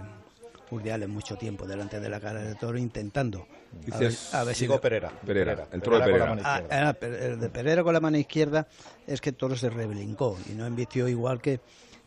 Urdiales 0.71 1.09
mucho 1.09 1.37
tiempo 1.37 1.67
delante 1.67 1.99
de 1.99 2.09
la 2.09 2.21
cara 2.21 2.41
del 2.43 2.57
toro 2.57 2.79
intentando. 2.79 3.49
a 3.93 3.99
ver, 3.99 4.13
a 4.33 4.45
ver 4.45 4.55
si 4.55 4.61
Digo 4.63 4.75
le- 4.75 4.81
Pereira. 4.81 5.11
Pereira, 5.27 5.67
el 5.73 5.83
toro 5.83 5.97
de 5.99 6.03
con 6.03 6.19
la 6.21 6.27
Pereira. 6.27 6.27
mano 6.29 6.43
Ah, 6.45 6.63
era 6.71 6.93
per- 6.93 7.15
el 7.15 7.41
de 7.41 7.49
Pereira 7.49 7.83
con 7.83 7.93
la 7.93 7.99
mano 8.01 8.17
izquierda 8.19 8.69
es 9.05 9.21
que 9.21 9.31
el 9.31 9.37
toro 9.37 9.57
se 9.57 9.69
reblincó 9.69 10.39
y 10.49 10.53
no 10.53 10.65
embistió 10.67 11.09
igual 11.09 11.43
que, 11.43 11.59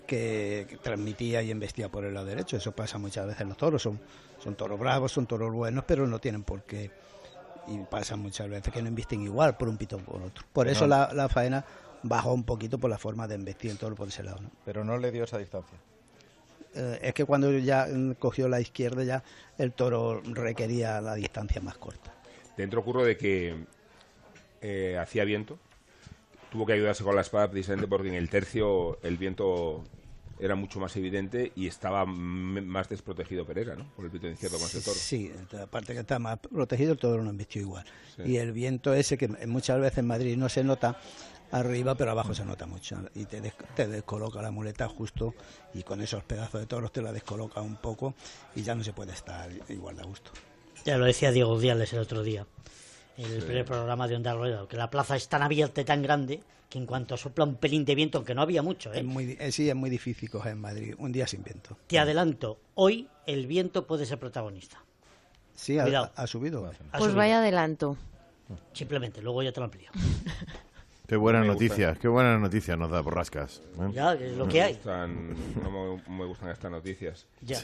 que, 0.06 0.66
que 0.70 0.78
transmitía 0.78 1.42
y 1.42 1.52
embestía 1.52 1.90
por 1.90 2.06
el 2.06 2.14
lado 2.14 2.26
derecho. 2.26 2.58
Eso 2.58 2.72
pasa 2.72 2.98
muchas 2.98 3.26
veces 3.26 3.42
en 3.42 3.50
los 3.50 3.58
toros. 3.58 3.82
Son, 3.82 4.00
son 4.44 4.56
toros 4.56 4.80
bravos, 4.80 5.12
son 5.12 5.26
toros 5.26 5.52
buenos, 5.52 5.84
pero 5.86 6.08
no 6.08 6.20
tienen 6.20 6.44
por 6.44 6.64
qué. 6.64 6.92
Y 7.68 7.78
pasa 7.90 8.16
muchas 8.16 8.50
veces 8.50 8.74
que 8.74 8.82
no 8.82 8.90
embisten 8.90 9.22
igual 9.22 9.58
por 9.58 9.70
un 9.70 9.78
pito 9.78 9.98
o 9.98 10.00
por 10.00 10.22
otro. 10.22 10.46
Por 10.52 10.68
eso 10.68 10.86
la, 10.86 11.12
la 11.14 11.30
faena 11.30 11.64
bajó 12.04 12.34
un 12.34 12.44
poquito 12.44 12.78
por 12.78 12.90
la 12.90 12.98
forma 12.98 13.28
de 13.28 13.36
embestir 13.36 13.72
el 13.72 13.78
toro 13.78 13.96
por 13.96 14.10
ese 14.10 14.24
lado. 14.24 14.40
¿no? 14.42 14.52
Pero 14.66 14.84
no 14.84 14.98
le 14.98 15.12
dio 15.12 15.24
esa 15.24 15.38
distancia. 15.38 15.78
Eh, 16.76 17.00
es 17.02 17.14
que 17.14 17.26
cuando 17.26 17.52
ya 17.52 17.88
mm, 17.92 18.14
cogió 18.14 18.48
la 18.48 18.60
izquierda 18.60 19.04
ya 19.04 19.24
el 19.58 19.72
toro 19.72 20.22
requería 20.22 21.02
la 21.02 21.16
distancia 21.16 21.62
más 21.62 21.78
corta. 21.78 22.14
Dentro 22.58 22.82
ocurre 22.82 23.06
de 23.06 23.18
que 23.18 23.66
eh, 24.62 24.98
hacía 25.00 25.24
viento, 25.24 25.58
tuvo 26.54 26.66
que 26.66 26.74
ayudarse 26.74 27.04
con 27.04 27.16
la 27.16 27.22
espada 27.22 27.50
precisamente 27.50 27.88
porque 27.90 28.08
en 28.08 28.14
el 28.14 28.30
tercio 28.30 29.00
el 29.04 29.18
viento 29.18 29.84
era 30.40 30.56
mucho 30.56 30.80
más 30.80 30.96
evidente 30.96 31.52
y 31.56 31.68
estaba 31.68 32.06
más 32.06 32.88
desprotegido 32.90 33.46
Pereira, 33.46 33.76
¿no? 33.76 33.86
Por 33.96 34.06
el 34.06 34.12
pito 34.12 34.28
incierto 34.28 34.58
con 34.58 34.68
ese 34.68 34.82
toro. 34.82 34.96
Sí, 34.98 35.32
aparte 35.62 35.94
que 35.94 36.00
está 36.02 36.20
más 36.20 36.38
protegido, 36.40 36.92
el 36.94 36.98
toro 37.00 37.24
no 37.24 37.30
embistió 37.30 37.62
igual. 37.62 37.86
Sí. 38.16 38.24
Y 38.24 38.38
el 38.38 38.52
viento 38.52 38.94
ese 38.94 39.18
que 39.18 39.28
muchas 39.48 39.80
veces 39.80 39.98
en 40.00 40.08
Madrid 40.08 40.38
no 40.38 40.48
se 40.50 40.64
nota 40.64 40.98
arriba, 41.52 41.96
pero 41.96 42.12
abajo 42.12 42.34
se 42.34 42.44
nota 42.46 42.66
mucho. 42.66 42.98
Y 43.16 43.26
te, 43.26 43.42
des- 43.42 43.54
te 43.76 43.88
descoloca 43.88 44.42
la 44.42 44.52
muleta 44.52 44.88
justo 44.90 45.34
y 45.74 45.84
con 45.84 46.02
esos 46.02 46.24
pedazos 46.24 46.62
de 46.62 46.68
toros 46.68 46.92
te 46.92 47.02
la 47.02 47.12
descoloca 47.14 47.62
un 47.62 47.78
poco 47.78 48.14
y 48.56 48.64
ya 48.64 48.76
no 48.76 48.84
se 48.84 48.92
puede 48.94 49.14
estar 49.14 49.50
igual 49.70 49.96
de 49.96 50.02
a 50.02 50.06
gusto. 50.06 50.32
Ya 50.86 50.98
lo 50.98 51.06
decía 51.06 51.32
Diego 51.32 51.58
Diales 51.60 51.94
el 51.94 52.00
otro 52.00 52.22
día, 52.24 52.46
el 53.18 53.44
primer 53.44 53.66
programa 53.66 54.08
de 54.08 54.16
Onda 54.16 54.34
Rueda, 54.34 54.68
que 54.68 54.78
la 54.78 54.90
plaza 54.90 55.16
es 55.16 55.28
tan 55.28 55.42
abierta 55.44 55.82
y 55.82 55.86
tan 55.86 56.02
grande 56.02 56.42
que 56.70 56.80
en 56.80 56.86
cuanto 56.88 57.16
sopla 57.18 57.44
un 57.46 57.56
pelín 57.56 57.86
de 57.86 57.94
viento, 57.94 58.18
aunque 58.18 58.34
no 58.34 58.42
había 58.42 58.64
mucho, 58.64 58.92
¿eh? 58.94 59.00
Es 59.00 59.06
muy, 59.06 59.38
eh, 59.40 59.52
sí, 59.52 59.70
es 59.70 59.76
muy 59.76 59.90
difícil 59.92 60.30
coger 60.30 60.54
en 60.54 60.62
Madrid 60.62 60.96
un 60.98 61.12
día 61.12 61.28
sin 61.28 61.44
viento. 61.44 61.78
te 61.86 62.00
adelanto, 62.00 62.60
hoy 62.76 63.08
el 63.28 63.46
viento 63.46 63.86
puede 63.86 64.06
ser 64.08 64.18
protagonista. 64.18 64.84
Sí, 65.54 65.78
ha, 65.78 65.86
subido. 66.26 66.66
Ha 66.66 66.72
Pues 66.98 67.04
subido. 67.04 67.16
vaya 67.18 67.38
adelanto. 67.38 67.96
Simplemente, 68.74 69.22
luego 69.22 69.44
ya 69.44 69.52
te 69.52 69.60
lo 69.60 69.66
amplío. 69.66 69.90
Qué 71.08 71.16
buenas 71.18 71.46
noticias, 71.46 71.98
qué 72.00 72.08
buenas 72.08 72.40
noticias 72.40 72.78
nos 72.78 72.90
da 72.90 73.02
Borrascas. 73.02 73.62
¿eh? 73.80 73.92
Ya, 73.94 74.14
es 74.14 74.38
lo 74.38 74.46
No 74.46 74.52
que 74.52 74.60
me 74.60 74.64
hay. 74.64 74.74
gustan- 74.76 75.36
no 75.62 75.98
me, 76.08 76.18
me 76.18 76.26
gustan 76.26 76.50
estas 76.50 76.72
noticias. 76.72 77.28
Ya. 77.42 77.58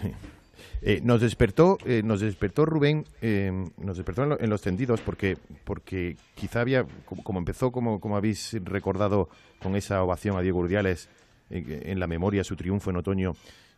Eh, 0.82 1.00
nos 1.04 1.22
despertó, 1.22 1.78
eh, 1.86 2.02
nos 2.04 2.20
despertó 2.20 2.66
Rubén, 2.66 3.06
eh, 3.22 3.50
nos 3.78 3.96
despertó 3.96 4.24
en, 4.24 4.30
lo- 4.30 4.40
en 4.42 4.50
los 4.50 4.62
tendidos 4.62 5.00
porque, 5.00 5.38
porque 5.64 6.18
quizá 6.36 6.60
había, 6.60 6.86
como, 7.06 7.24
como 7.24 7.40
empezó, 7.40 7.72
como, 7.72 8.02
como 8.02 8.18
habéis 8.18 8.58
recordado 8.66 9.30
con 9.62 9.78
esa 9.78 10.04
ovación 10.04 10.38
a 10.38 10.42
Diego 10.42 10.60
Urdiales 10.60 11.08
eh, 11.50 11.84
en 11.86 12.00
la 12.00 12.08
memoria 12.08 12.44
su 12.44 12.58
triunfo 12.58 12.90
en 12.90 12.98
otoño, 12.98 13.34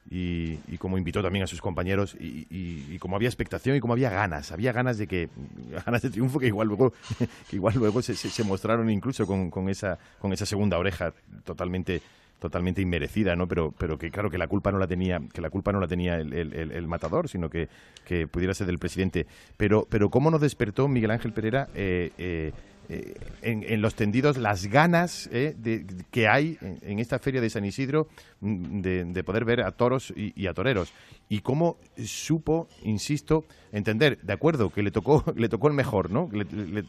y, 0.09 0.59
y 0.67 0.77
como 0.77 0.97
invitó 0.97 1.21
también 1.21 1.43
a 1.43 1.47
sus 1.47 1.61
compañeros 1.61 2.15
y, 2.19 2.47
y, 2.49 2.87
y 2.89 2.97
como 2.99 3.15
había 3.15 3.29
expectación 3.29 3.75
y 3.75 3.79
como 3.79 3.93
había 3.93 4.09
ganas, 4.09 4.51
había 4.51 4.71
ganas 4.71 4.97
de 4.97 5.07
que 5.07 5.29
ganas 5.85 6.01
de 6.01 6.09
triunfo 6.09 6.39
que 6.39 6.47
igual 6.47 6.67
luego 6.67 6.91
que 7.49 7.55
igual 7.55 7.75
luego 7.75 8.01
se, 8.01 8.43
mostraron 8.43 8.89
incluso 8.89 9.27
con, 9.27 9.51
con 9.51 9.69
esa 9.69 9.99
con 10.19 10.33
esa 10.33 10.45
segunda 10.45 10.77
oreja 10.77 11.13
totalmente 11.43 12.01
totalmente 12.39 12.81
inmerecida, 12.81 13.35
¿no? 13.35 13.47
Pero, 13.47 13.71
pero 13.77 13.99
que 13.99 14.09
claro 14.09 14.31
que 14.31 14.39
la 14.39 14.47
culpa 14.47 14.71
no 14.71 14.79
la 14.79 14.87
tenía, 14.87 15.21
que 15.31 15.41
la 15.41 15.51
culpa 15.51 15.71
no 15.71 15.79
la 15.79 15.87
tenía 15.87 16.15
el- 16.17 16.33
el 16.33 16.87
matador, 16.87 17.29
sino 17.29 17.51
que, 17.51 17.69
que 18.03 18.25
pudiera 18.27 18.55
ser 18.55 18.65
del 18.65 18.79
presidente. 18.79 19.27
Pero, 19.57 19.85
pero 19.87 20.09
cómo 20.09 20.31
nos 20.31 20.41
despertó 20.41 20.87
Miguel 20.87 21.11
Ángel 21.11 21.33
Pereira 21.33 21.67
eh, 21.75 22.11
eh, 22.17 22.51
eh, 22.93 23.13
en, 23.41 23.63
en 23.63 23.81
los 23.81 23.95
tendidos 23.95 24.37
las 24.37 24.65
ganas 24.67 25.29
eh, 25.31 25.55
de, 25.57 25.85
que 26.11 26.27
hay 26.27 26.57
en, 26.61 26.77
en 26.81 26.99
esta 26.99 27.19
feria 27.19 27.39
de 27.39 27.49
San 27.49 27.63
Isidro 27.63 28.09
mm, 28.41 28.81
de, 28.81 29.05
de 29.05 29.23
poder 29.23 29.45
ver 29.45 29.61
a 29.61 29.71
toros 29.71 30.11
y, 30.15 30.33
y 30.35 30.47
a 30.47 30.53
toreros. 30.53 30.91
Y 31.29 31.39
cómo 31.39 31.77
supo, 32.03 32.67
insisto, 32.83 33.45
entender, 33.71 34.19
de 34.21 34.33
acuerdo, 34.33 34.69
que 34.71 34.83
le 34.83 34.91
tocó, 34.91 35.23
le 35.37 35.47
tocó 35.47 35.69
el 35.69 35.73
mejor, 35.73 36.11
¿no? 36.11 36.29
Le, 36.33 36.43
le- 36.43 36.83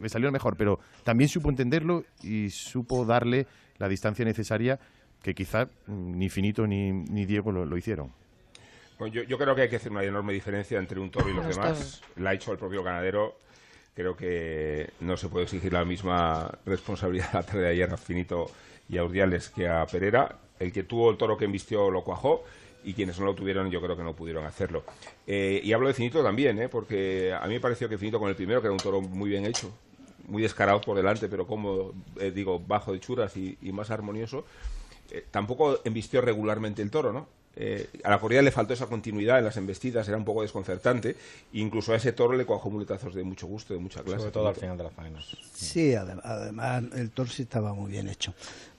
le 0.00 0.08
salió 0.08 0.28
el 0.28 0.32
mejor, 0.32 0.56
pero 0.56 0.78
también 1.02 1.28
supo 1.28 1.50
entenderlo 1.50 2.04
y 2.22 2.48
supo 2.50 3.04
darle 3.04 3.46
la 3.78 3.88
distancia 3.88 4.24
necesaria 4.24 4.78
que 5.22 5.34
quizá 5.34 5.64
mm, 5.86 6.18
ni 6.18 6.28
Finito 6.28 6.66
ni, 6.68 6.92
ni 6.92 7.26
Diego 7.26 7.50
lo, 7.50 7.64
lo 7.66 7.76
hicieron. 7.76 8.12
Bueno, 8.98 9.12
yo, 9.14 9.22
yo 9.24 9.36
creo 9.38 9.54
que 9.56 9.62
hay 9.62 9.68
que 9.68 9.76
hacer 9.76 9.90
una 9.90 10.04
enorme 10.04 10.32
diferencia 10.32 10.78
entre 10.78 11.00
un 11.00 11.10
toro 11.10 11.28
y 11.28 11.34
los 11.34 11.46
demás. 11.48 12.00
La 12.16 12.30
ha 12.30 12.34
hecho 12.34 12.52
el 12.52 12.58
propio 12.58 12.84
ganadero. 12.84 13.36
Creo 13.94 14.16
que 14.16 14.90
no 15.00 15.16
se 15.16 15.28
puede 15.28 15.44
exigir 15.44 15.72
la 15.72 15.84
misma 15.84 16.50
responsabilidad 16.64 17.28
la 17.34 17.42
tarde 17.42 17.62
de 17.62 17.68
ayer 17.68 17.92
a 17.92 17.96
Finito 17.96 18.50
y 18.88 18.98
a 18.98 19.04
Urdiales 19.04 19.50
que 19.50 19.68
a 19.68 19.86
Pereira. 19.86 20.38
El 20.58 20.72
que 20.72 20.84
tuvo 20.84 21.10
el 21.10 21.16
toro 21.16 21.36
que 21.36 21.44
embistió 21.44 21.90
lo 21.90 22.04
cuajó 22.04 22.44
y 22.84 22.94
quienes 22.94 23.18
no 23.18 23.26
lo 23.26 23.34
tuvieron 23.34 23.70
yo 23.70 23.80
creo 23.80 23.96
que 23.96 24.02
no 24.02 24.14
pudieron 24.14 24.44
hacerlo. 24.44 24.84
Eh, 25.26 25.60
y 25.62 25.72
hablo 25.72 25.88
de 25.88 25.94
Finito 25.94 26.22
también, 26.22 26.58
¿eh? 26.58 26.68
porque 26.68 27.32
a 27.32 27.46
mí 27.46 27.54
me 27.54 27.60
pareció 27.60 27.88
que 27.88 27.98
Finito 27.98 28.18
con 28.18 28.28
el 28.28 28.36
primero, 28.36 28.60
que 28.60 28.66
era 28.66 28.72
un 28.72 28.78
toro 28.78 29.00
muy 29.00 29.28
bien 29.30 29.44
hecho, 29.44 29.72
muy 30.26 30.42
descarado 30.42 30.80
por 30.80 30.96
delante, 30.96 31.28
pero 31.28 31.46
como 31.46 31.92
eh, 32.18 32.30
digo, 32.30 32.60
bajo 32.60 32.92
de 32.92 33.00
churas 33.00 33.36
y, 33.36 33.58
y 33.60 33.72
más 33.72 33.90
armonioso, 33.90 34.44
eh, 35.10 35.26
tampoco 35.30 35.80
embistió 35.84 36.20
regularmente 36.20 36.80
el 36.80 36.90
toro, 36.90 37.12
¿no? 37.12 37.26
Eh, 37.54 37.88
a 38.02 38.10
la 38.10 38.18
corrida 38.18 38.40
le 38.42 38.50
faltó 38.50 38.72
esa 38.72 38.86
continuidad 38.86 39.38
en 39.38 39.44
las 39.44 39.56
embestidas, 39.58 40.08
era 40.08 40.16
un 40.16 40.24
poco 40.24 40.42
desconcertante. 40.42 41.16
Incluso 41.52 41.92
a 41.92 41.96
ese 41.96 42.12
toro 42.12 42.34
le 42.36 42.46
cuajó 42.46 42.70
muletazos 42.70 43.14
de 43.14 43.22
mucho 43.24 43.46
gusto, 43.46 43.74
de 43.74 43.80
mucha 43.80 44.02
clase. 44.02 44.20
Sobre 44.20 44.32
todo 44.32 44.48
al 44.48 44.54
final 44.54 44.76
de 44.78 44.84
la 44.84 44.90
faena. 44.90 45.20
Sí, 45.54 45.90
adem- 45.92 46.20
además 46.24 46.84
el 46.94 47.10
toro 47.10 47.30
sí 47.30 47.42
estaba 47.42 47.74
muy 47.74 47.90
bien 47.90 48.08
hecho. 48.08 48.34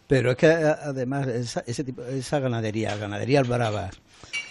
Pero 0.08 0.32
es 0.32 0.38
que 0.38 0.48
a- 0.48 0.80
además 0.84 1.28
esa, 1.28 1.64
ese 1.66 1.84
tipo, 1.84 2.04
esa 2.04 2.40
ganadería, 2.40 2.96
ganaderías 2.98 3.48
bravas, 3.48 3.96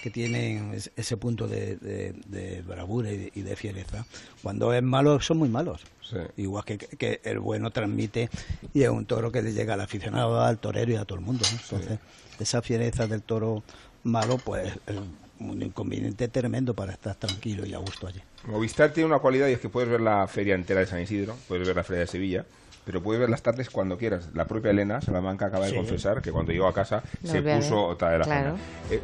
que 0.03 0.11
tienen 0.11 0.73
es- 0.75 0.91
ese 0.97 1.17
punto 1.17 1.47
de, 1.49 1.77
de- 1.77 2.15
de 2.27 2.63
bravura 2.63 3.11
y 3.11 3.17
de, 3.17 3.33
y 3.35 3.43
de 3.43 3.57
fiereza, 3.57 4.07
cuando 4.43 4.73
es 4.73 4.83
malo 4.83 5.21
son 5.21 5.39
muy 5.39 5.49
malos. 5.49 5.83
Sí. 6.09 6.17
Igual 6.37 6.65
que, 6.65 6.79
que 6.79 7.21
el 7.25 7.39
bueno 7.39 7.71
transmite 7.71 8.29
y 8.75 8.83
es 8.83 8.89
un 8.89 9.05
toro 9.07 9.33
que 9.33 9.43
le 9.43 9.53
llega 9.53 9.75
al 9.75 9.81
aficionado, 9.81 10.41
al 10.43 10.59
torero 10.59 10.93
y 10.93 10.97
a 10.97 11.05
todo 11.05 11.19
el 11.19 11.25
mundo. 11.25 11.45
¿no? 11.53 11.59
Entonces, 11.61 11.99
esa 12.39 12.61
fiereza 12.63 13.07
del 13.07 13.23
toro 13.23 13.63
malo, 14.05 14.39
pues 14.39 14.73
es 14.87 14.97
un 15.39 15.63
inconveniente 15.63 16.29
tremendo 16.29 16.75
para 16.75 16.93
estar 16.93 17.15
tranquilo 17.15 17.67
y 17.67 17.75
a 17.75 17.79
gusto 17.79 18.07
allí. 18.07 18.21
Movistar 18.47 18.93
tiene 18.93 19.07
una 19.09 19.19
cualidad 19.19 19.49
y 19.49 19.53
es 19.53 19.61
que 19.61 19.69
puedes 19.69 19.89
ver 19.89 20.01
la 20.01 20.27
feria 20.29 20.55
entera 20.55 20.81
de 20.81 20.87
San 20.87 21.01
Isidro, 21.01 21.37
puedes 21.49 21.67
ver 21.67 21.77
la 21.77 21.85
feria 21.85 22.01
de 22.01 22.07
Sevilla, 22.07 22.45
pero 22.85 23.03
puedes 23.03 23.21
ver 23.21 23.31
las 23.31 23.43
tardes 23.43 23.71
cuando 23.71 23.97
quieras. 23.99 24.29
La 24.35 24.47
propia 24.47 24.71
Elena 24.71 25.01
Salamanca 25.01 25.47
acaba 25.47 25.67
de 25.67 25.75
confesar 25.75 26.23
que 26.23 26.33
cuando 26.33 26.53
llegó 26.53 26.67
a 26.67 26.75
casa 26.75 27.03
Lo 27.23 27.31
se 27.31 27.43
puso 27.43 27.85
otra 27.87 28.11
de 28.11 28.19
la 28.19 28.25
Claro. 28.25 28.57
Eh, 28.91 29.01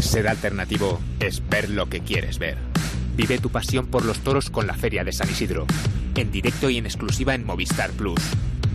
Ser 0.00 0.26
alternativo 0.28 0.98
es 1.20 1.46
ver 1.48 1.70
lo 1.70 1.88
que 1.88 2.00
quieres 2.00 2.38
ver. 2.38 2.56
Vive 3.16 3.38
tu 3.38 3.50
pasión 3.50 3.86
por 3.86 4.04
los 4.04 4.20
toros 4.20 4.50
con 4.50 4.66
la 4.66 4.74
Feria 4.74 5.04
de 5.04 5.12
San 5.12 5.28
Isidro. 5.28 5.66
En 6.16 6.32
directo 6.32 6.70
y 6.70 6.78
en 6.78 6.86
exclusiva 6.86 7.34
en 7.34 7.44
Movistar 7.44 7.90
Plus. 7.90 8.20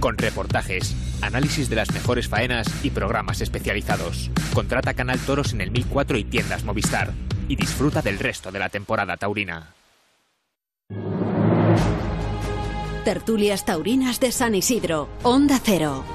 Con 0.05 0.19
reportajes, 0.19 0.95
análisis 1.23 1.67
de 1.67 1.77
las 1.77 1.91
mejores 1.91 2.27
faenas 2.27 2.67
y 2.85 2.91
programas 2.91 3.41
especializados. 3.41 4.29
Contrata 4.53 4.93
Canal 4.93 5.17
Toros 5.17 5.51
en 5.53 5.61
el 5.61 5.71
1004 5.71 6.19
y 6.19 6.23
tiendas 6.23 6.63
Movistar. 6.63 7.11
Y 7.47 7.55
disfruta 7.55 8.03
del 8.03 8.19
resto 8.19 8.51
de 8.51 8.59
la 8.59 8.69
temporada 8.69 9.17
taurina. 9.17 9.73
Tertulias 13.03 13.65
taurinas 13.65 14.19
de 14.19 14.31
San 14.31 14.53
Isidro. 14.53 15.09
Onda 15.23 15.59
Cero. 15.63 16.14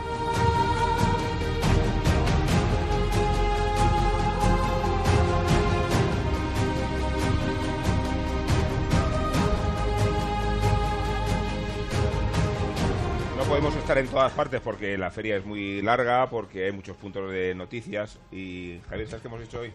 Estar 13.90 14.05
en 14.05 14.09
todas 14.09 14.33
partes 14.35 14.61
porque 14.61 14.96
la 14.96 15.11
feria 15.11 15.37
es 15.37 15.44
muy 15.44 15.83
larga, 15.83 16.31
porque 16.31 16.66
hay 16.66 16.70
muchos 16.70 16.96
puntos 16.96 17.29
de 17.33 17.57
noticias. 17.57 18.20
Y 18.31 18.81
Javier, 18.88 19.09
¿sabes 19.09 19.22
qué 19.22 19.26
hemos 19.26 19.42
hecho 19.42 19.59
hoy? 19.59 19.72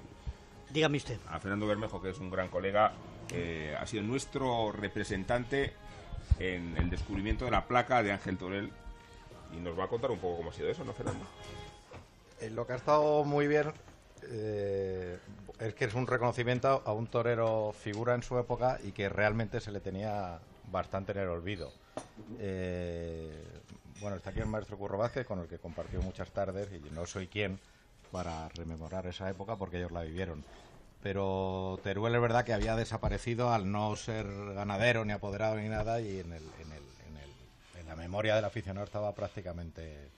Dígame 0.70 0.96
usted. 0.96 1.18
A 1.28 1.38
Fernando 1.38 1.68
Bermejo, 1.68 2.02
que 2.02 2.12
es 2.12 2.20
un 2.20 2.32
gran 2.32 2.48
colega, 2.48 2.94
eh, 3.34 3.76
ha 3.78 3.86
sido 3.86 4.04
nuestro 4.04 4.72
representante 4.72 5.74
en 6.40 6.78
el 6.78 6.90
descubrimiento 6.90 7.44
de 7.44 7.52
la 7.52 7.68
placa 7.68 8.02
de 8.04 8.14
Ángel 8.14 8.38
Torel. 8.38 8.72
Y 9.54 9.58
nos 9.58 9.78
va 9.78 9.84
a 9.84 9.88
contar 9.90 10.12
un 10.12 10.20
poco 10.20 10.38
cómo 10.38 10.52
ha 10.52 10.54
sido 10.54 10.70
eso, 10.70 10.86
¿no, 10.86 10.94
Fernando? 10.94 11.26
Eh, 12.40 12.50
Lo 12.52 12.66
que 12.66 12.72
ha 12.72 12.78
estado 12.78 13.26
muy 13.26 13.48
bien 13.48 13.74
eh, 14.32 15.18
es 15.60 15.74
que 15.74 15.84
es 15.84 15.94
un 15.94 16.08
reconocimiento 16.08 16.82
a 16.86 16.94
un 16.94 17.08
torero 17.08 17.76
figura 17.78 18.16
en 18.16 18.24
su 18.24 18.40
época 18.40 18.80
y 18.82 18.94
que 18.94 19.10
realmente 19.10 19.60
se 19.60 19.74
le 19.74 19.82
tenía 19.82 20.40
bastante 20.72 21.12
en 21.12 21.18
el 21.18 21.28
olvido. 21.28 21.74
Eh, 22.40 23.55
bueno, 24.02 24.18
está 24.18 24.30
aquí 24.30 24.40
el 24.40 24.48
maestro 24.48 24.78
Curro 24.78 24.98
Vázquez, 24.98 25.26
con 25.26 25.40
el 25.40 25.48
que 25.48 25.58
compartió 25.58 26.02
muchas 26.02 26.30
tardes 26.32 26.70
y 26.72 26.90
no 26.94 27.06
soy 27.06 27.28
quien 27.28 27.60
para 28.12 28.50
rememorar 28.50 29.08
esa 29.08 29.30
época 29.30 29.56
porque 29.56 29.78
ellos 29.78 29.92
la 29.92 30.04
vivieron. 30.04 30.44
Pero 31.02 31.80
Teruel 31.84 32.16
es 32.16 32.22
verdad 32.22 32.46
que 32.46 32.54
había 32.54 32.76
desaparecido 32.76 33.54
al 33.54 33.72
no 33.72 33.96
ser 33.96 34.26
ganadero 34.54 35.06
ni 35.06 35.14
apoderado 35.14 35.58
ni 35.58 35.70
nada 35.70 36.02
y 36.02 36.20
en, 36.20 36.34
la 37.88 37.96
memoria 37.96 38.36
del 38.36 38.46
aficionado 38.46 38.86
estaba 38.86 39.14
prácticamente 39.14 40.10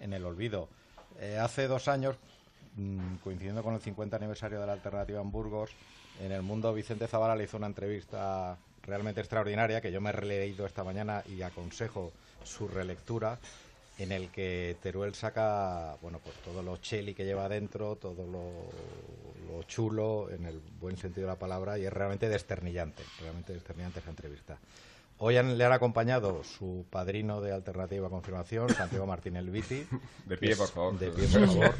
en 0.00 0.12
el 0.12 0.24
olvido. 0.24 0.68
Eh, 1.18 1.38
hace 1.40 1.66
dos 1.66 1.88
años, 1.88 2.16
mm, 2.76 3.16
coincidiendo 3.16 3.64
con 3.64 3.74
el 3.74 3.80
50 3.80 4.16
aniversario 4.16 4.60
de 4.60 4.66
la 4.66 4.74
alternativa 4.74 5.20
en 5.20 5.32
Burgos, 5.32 5.70
en 6.20 6.30
el 6.30 6.42
mundo 6.42 6.72
Vicente 6.72 7.08
Zavala 7.08 7.34
le 7.34 7.44
hizo 7.44 7.56
una 7.56 7.66
entrevista 7.66 8.56
realmente 8.82 9.20
extraordinaria 9.20 9.80
que 9.80 9.90
yo 9.90 10.00
me 10.00 10.10
he 10.10 10.12
releído 10.12 10.66
esta 10.66 10.84
mañana 10.84 11.24
y 11.26 11.42
aconsejo 11.42 12.12
su 12.44 12.68
relectura 12.68 13.38
en 13.98 14.12
el 14.12 14.28
que 14.30 14.76
Teruel 14.82 15.14
saca 15.14 15.96
bueno 16.02 16.18
pues 16.22 16.36
todo 16.44 16.62
lo 16.62 16.76
cheli 16.76 17.14
que 17.14 17.24
lleva 17.24 17.48
dentro, 17.48 17.96
todo 17.96 18.26
lo, 18.26 18.70
lo 19.50 19.62
chulo 19.64 20.28
en 20.30 20.44
el 20.46 20.60
buen 20.80 20.96
sentido 20.96 21.26
de 21.26 21.32
la 21.32 21.38
palabra 21.38 21.78
y 21.78 21.86
es 21.86 21.92
realmente 21.92 22.28
desternillante, 22.28 23.02
realmente 23.20 23.54
desternillante 23.54 24.00
esa 24.00 24.10
entrevista. 24.10 24.58
Hoy 25.18 25.38
han- 25.38 25.56
le 25.56 25.64
han 25.64 25.72
acompañado 25.72 26.44
su 26.44 26.84
padrino 26.90 27.40
de 27.40 27.50
alternativa 27.50 28.08
a 28.08 28.10
confirmación, 28.10 28.68
Santiago 28.68 29.06
Martín 29.06 29.36
Elviti. 29.36 29.86
De 30.26 30.36
pie, 30.36 30.50
es- 30.52 30.58
por 30.58 30.68
favor. 30.68 30.98
De 30.98 31.08
pie, 31.10 31.26
por 31.28 31.46
favor, 31.46 31.74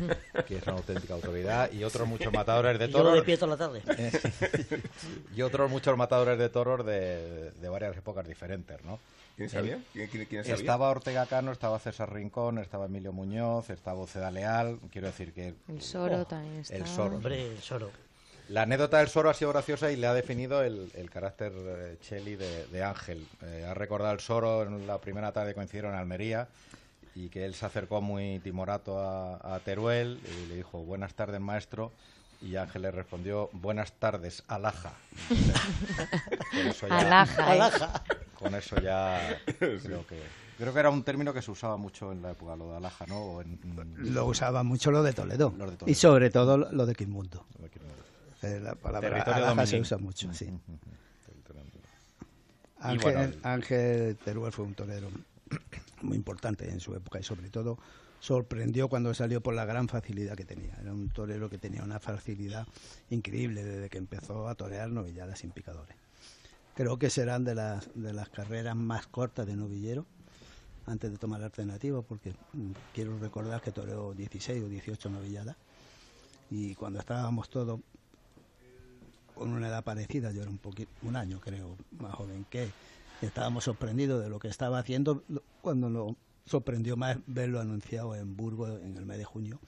que 0.46 0.56
es 0.56 0.62
una 0.62 0.72
auténtica 0.76 1.12
autoridad. 1.12 1.70
Y 1.70 1.84
otros 1.84 2.08
muchos 2.08 2.32
matadores 2.32 2.78
de 2.78 2.86
Y 2.86 2.88
yo 2.92 2.96
toros. 2.96 3.14
de 3.14 3.22
pie 3.24 3.36
toda 3.36 3.50
la 3.50 3.56
tarde. 3.58 3.82
y 5.36 5.42
otros 5.42 5.70
muchos 5.70 5.94
matadores 5.98 6.38
de 6.38 6.48
toros 6.48 6.86
de, 6.86 7.50
de 7.50 7.68
varias 7.68 7.94
épocas 7.96 8.26
diferentes, 8.26 8.82
¿no? 8.84 8.98
¿Quién 9.36 9.50
sabía? 9.50 9.78
¿Quién, 9.92 10.08
quién- 10.08 10.24
quién 10.26 10.42
sabía? 10.44 10.54
Estaba 10.56 10.88
Ortega 10.88 11.26
Cano, 11.26 11.52
estaba 11.52 11.78
César 11.78 12.12
Rincón, 12.12 12.58
estaba 12.58 12.86
Emilio 12.86 13.12
Muñoz, 13.12 13.68
estaba 13.70 14.00
Oceda 14.00 14.30
Leal. 14.30 14.78
Quiero 14.90 15.08
decir 15.08 15.32
que 15.34 15.54
El 15.68 15.82
Soro 15.82 16.22
Oh, 16.22 16.24
también 16.26 16.60
está. 16.60 16.74
el 16.74 16.86
Soro. 16.86 17.16
Hombre, 17.16 17.46
el 17.52 17.58
Soro. 17.58 17.90
la 18.48 18.62
anécdota 18.62 18.98
del 18.98 19.08
Soro 19.08 19.28
ha 19.28 19.34
sido 19.34 19.52
graciosa 19.52 19.90
y 19.92 19.96
le 19.96 20.06
ha 20.06 20.14
definido 20.14 20.62
el, 20.62 20.90
el 20.94 21.10
carácter 21.10 21.52
eh, 21.54 21.96
cheli 22.00 22.36
de, 22.36 22.66
de 22.68 22.82
Ángel. 22.82 23.26
Eh, 23.42 23.66
ha 23.68 23.74
recordado 23.74 24.14
el 24.14 24.20
Soro 24.20 24.62
en 24.62 24.86
la 24.86 24.98
primera 25.02 25.32
tarde 25.32 25.50
que 25.50 25.56
coincidieron 25.56 25.92
en 25.92 25.98
Almería 25.98 26.48
y 27.14 27.28
que 27.28 27.44
él 27.44 27.54
se 27.54 27.66
acercó 27.66 28.00
muy 28.00 28.38
timorato 28.40 28.98
a, 28.98 29.54
a 29.54 29.60
Teruel 29.60 30.18
y 30.44 30.48
le 30.48 30.56
dijo 30.56 30.78
buenas 30.82 31.12
tardes 31.14 31.40
maestro 31.40 31.92
y 32.42 32.56
Ángel 32.56 32.82
le 32.82 32.90
respondió 32.90 33.48
buenas 33.52 33.92
tardes 33.92 34.42
Alaja. 34.48 34.92
Con 36.50 36.66
eso 36.68 36.88
ya- 36.88 36.98
Alaja, 36.98 38.02
¿eh? 38.08 38.16
con 38.38 38.54
eso 38.54 38.80
ya 38.80 39.38
creo 39.58 40.06
que 40.06 40.22
creo 40.58 40.72
que 40.72 40.80
era 40.80 40.90
un 40.90 41.02
término 41.02 41.32
que 41.32 41.42
se 41.42 41.50
usaba 41.50 41.76
mucho 41.76 42.12
en 42.12 42.22
la 42.22 42.32
época 42.32 42.56
lo 42.56 42.70
de 42.70 42.76
Alaja, 42.76 43.06
¿no? 43.06 43.18
O 43.20 43.42
en- 43.42 43.58
Lo 44.14 44.26
usaba 44.26 44.62
mucho 44.62 44.90
lo 44.90 45.02
de 45.02 45.12
Toledo. 45.12 45.54
Los 45.56 45.70
de 45.70 45.76
Toledo. 45.76 45.92
Y 45.92 45.94
sobre 45.94 46.30
todo 46.30 46.56
lo 46.58 46.72
lo 46.72 46.86
de 46.86 46.94
Quilmundo. 46.94 47.46
Eh, 48.42 48.60
La 48.62 48.74
palabra 48.74 49.08
Territorio 49.08 49.46
alhaja 49.46 49.66
se 49.66 49.80
usa 49.80 49.96
mucho, 49.98 50.32
sí. 50.34 50.44
bueno, 50.46 50.78
Ángel, 52.80 53.38
Ángel 53.42 54.16
Teruel 54.24 54.52
fue 54.52 54.64
un 54.66 54.74
torero 54.74 55.08
muy 56.02 56.16
importante 56.16 56.70
en 56.70 56.78
su 56.80 56.94
época 56.94 57.18
y 57.18 57.22
sobre 57.22 57.48
todo 57.48 57.78
sorprendió 58.26 58.88
cuando 58.88 59.14
salió 59.14 59.40
por 59.40 59.54
la 59.54 59.64
gran 59.64 59.86
facilidad 59.86 60.34
que 60.34 60.44
tenía. 60.44 60.74
Era 60.80 60.92
un 60.92 61.10
torero 61.10 61.48
que 61.48 61.58
tenía 61.58 61.84
una 61.84 62.00
facilidad 62.00 62.66
increíble 63.08 63.62
desde 63.62 63.88
que 63.88 63.98
empezó 63.98 64.48
a 64.48 64.56
torear 64.56 64.90
novilladas 64.90 65.38
sin 65.38 65.52
picadores. 65.52 65.96
Creo 66.74 66.98
que 66.98 67.08
serán 67.08 67.44
de 67.44 67.54
las, 67.54 67.88
de 67.94 68.12
las 68.12 68.28
carreras 68.28 68.74
más 68.74 69.06
cortas 69.06 69.46
de 69.46 69.54
novillero 69.54 70.06
antes 70.86 71.12
de 71.12 71.18
tomar 71.18 71.40
alternativa, 71.40 72.02
porque 72.02 72.34
mm, 72.52 72.72
quiero 72.92 73.16
recordar 73.16 73.62
que 73.62 73.70
toreó 73.70 74.12
16 74.12 74.64
o 74.64 74.68
18 74.68 75.08
novilladas 75.08 75.54
y 76.50 76.74
cuando 76.74 76.98
estábamos 76.98 77.48
todos 77.48 77.78
con 79.36 79.52
una 79.52 79.68
edad 79.68 79.84
parecida, 79.84 80.32
yo 80.32 80.42
era 80.42 80.50
un 80.50 80.58
poquito, 80.58 80.90
un 81.02 81.14
año 81.14 81.38
creo, 81.40 81.76
más 82.00 82.12
joven 82.14 82.44
que 82.50 82.70
estábamos 83.22 83.64
sorprendidos 83.64 84.20
de 84.20 84.28
lo 84.28 84.40
que 84.40 84.48
estaba 84.48 84.80
haciendo 84.80 85.22
cuando 85.62 85.88
lo 85.88 86.16
sorprendió 86.46 86.96
más 86.96 87.18
verlo 87.26 87.60
anunciado 87.60 88.14
en 88.14 88.36
Burgos 88.36 88.80
en 88.82 88.96
el 88.96 89.04
mes 89.04 89.18
de 89.18 89.24
junio, 89.24 89.60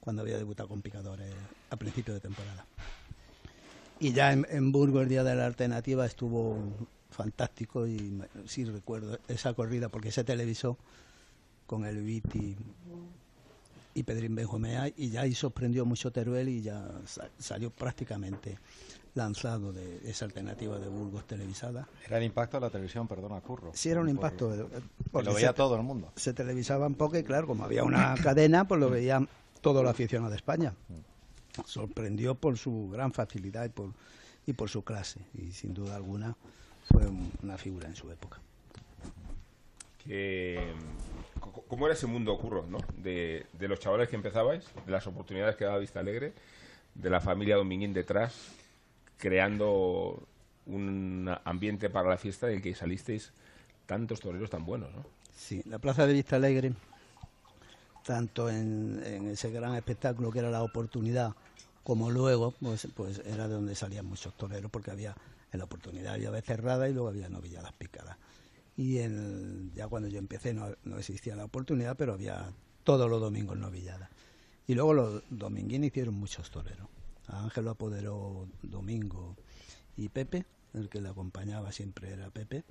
cuando 0.00 0.22
había 0.22 0.38
debutado 0.38 0.68
con 0.68 0.82
picadores 0.82 1.32
a 1.70 1.76
principio 1.76 2.14
de 2.14 2.20
temporada. 2.20 2.66
Y 3.98 4.12
ya 4.12 4.32
en, 4.32 4.46
en 4.50 4.72
Burgos 4.72 5.02
el 5.02 5.08
día 5.08 5.24
de 5.24 5.34
la 5.34 5.46
alternativa 5.46 6.04
estuvo 6.04 6.58
fantástico 7.10 7.86
y 7.86 8.22
sí 8.44 8.64
recuerdo 8.64 9.18
esa 9.26 9.54
corrida 9.54 9.88
porque 9.88 10.12
se 10.12 10.22
televisó 10.22 10.76
con 11.66 11.84
el 11.86 12.02
Viti 12.02 12.56
y 13.94 14.02
Pedrín 14.02 14.34
Benjomea 14.34 14.88
y 14.94 15.08
ya 15.08 15.22
ahí 15.22 15.34
sorprendió 15.34 15.86
mucho 15.86 16.12
Teruel 16.12 16.50
y 16.50 16.60
ya 16.60 16.86
salió 17.38 17.70
prácticamente 17.70 18.58
lanzado 19.16 19.72
de 19.72 20.08
esa 20.08 20.26
alternativa 20.26 20.78
de 20.78 20.88
Burgos 20.88 21.26
televisada. 21.26 21.88
Era 22.06 22.18
el 22.18 22.24
impacto 22.24 22.58
de 22.58 22.66
la 22.66 22.70
televisión, 22.70 23.08
perdona, 23.08 23.40
Curro. 23.40 23.72
Sí, 23.74 23.88
era 23.88 24.00
un 24.00 24.08
impacto. 24.08 24.68
lo 25.12 25.34
veía 25.34 25.52
todo 25.52 25.74
el 25.76 25.82
mundo. 25.82 26.12
Se 26.16 26.32
televisaban 26.32 26.94
poco 26.94 27.18
y 27.18 27.24
claro, 27.24 27.46
como 27.46 27.64
había 27.64 27.82
una 27.82 28.14
cadena, 28.22 28.68
pues 28.68 28.78
lo 28.80 28.90
veía 28.90 29.26
todo 29.60 29.80
el 29.80 29.88
aficionado 29.88 30.30
de 30.30 30.36
España. 30.36 30.74
Sorprendió 31.64 32.34
por 32.34 32.58
su 32.58 32.90
gran 32.90 33.12
facilidad 33.12 33.64
y 33.64 33.70
por, 33.70 33.90
y 34.46 34.52
por 34.52 34.68
su 34.68 34.84
clase. 34.84 35.20
Y 35.34 35.50
sin 35.52 35.72
duda 35.72 35.96
alguna 35.96 36.36
fue 36.88 37.06
una 37.42 37.56
figura 37.56 37.88
en 37.88 37.96
su 37.96 38.10
época. 38.10 38.38
¿Cómo 41.68 41.86
era 41.86 41.94
ese 41.94 42.06
mundo, 42.06 42.38
Curro, 42.38 42.64
¿no? 42.68 42.78
de, 42.96 43.46
de 43.52 43.68
los 43.68 43.80
chavales 43.80 44.08
que 44.08 44.14
empezabais, 44.14 44.64
de 44.84 44.92
las 44.92 45.06
oportunidades 45.06 45.56
que 45.56 45.64
daba 45.64 45.78
Vista 45.78 45.98
Alegre, 45.98 46.32
de 46.94 47.10
la 47.10 47.20
familia 47.20 47.56
Dominguín 47.56 47.92
detrás, 47.92 48.52
creando 49.18 50.22
un 50.66 51.30
ambiente 51.44 51.90
para 51.90 52.10
la 52.10 52.18
fiesta 52.18 52.48
en 52.48 52.56
el 52.56 52.62
que 52.62 52.74
salisteis 52.74 53.32
tantos 53.86 54.20
toreros 54.20 54.50
tan 54.50 54.64
buenos, 54.64 54.92
¿no? 54.94 55.04
Sí, 55.34 55.62
la 55.66 55.78
Plaza 55.78 56.06
de 56.06 56.14
Vista 56.14 56.36
Alegre, 56.36 56.72
tanto 58.04 58.48
en, 58.50 59.00
ese 59.30 59.50
gran 59.50 59.74
espectáculo 59.74 60.32
que 60.32 60.40
era 60.40 60.50
la 60.50 60.62
oportunidad, 60.62 61.34
como 61.84 62.10
luego, 62.10 62.52
pues, 62.60 62.88
pues 62.94 63.22
era 63.24 63.46
de 63.46 63.54
donde 63.54 63.74
salían 63.74 64.06
muchos 64.06 64.34
toreros, 64.36 64.70
porque 64.70 64.90
había 64.90 65.14
en 65.52 65.58
la 65.58 65.64
oportunidad 65.64 66.14
había 66.14 66.30
vez 66.30 66.44
cerrada 66.44 66.88
y 66.88 66.92
luego 66.92 67.08
había 67.08 67.28
novilladas 67.28 67.72
picadas. 67.74 68.16
Y 68.76 68.98
en, 68.98 69.72
ya 69.74 69.86
cuando 69.86 70.08
yo 70.08 70.18
empecé 70.18 70.52
no, 70.52 70.74
no 70.84 70.98
existía 70.98 71.36
la 71.36 71.44
oportunidad, 71.44 71.96
pero 71.96 72.14
había 72.14 72.50
todos 72.82 73.08
los 73.08 73.20
domingos 73.20 73.56
novilladas. 73.56 74.10
Y 74.66 74.74
luego 74.74 74.94
los 74.94 75.22
dominguines 75.30 75.88
hicieron 75.88 76.14
muchos 76.14 76.50
toreros. 76.50 76.88
A 77.28 77.42
Ángel 77.42 77.64
lo 77.64 77.72
apoderó 77.72 78.48
Domingo 78.62 79.36
y 79.96 80.08
Pepe, 80.08 80.44
el 80.74 80.88
que 80.88 81.00
le 81.00 81.08
acompañaba 81.08 81.72
siempre 81.72 82.12
era 82.12 82.30
Pepe. 82.30 82.64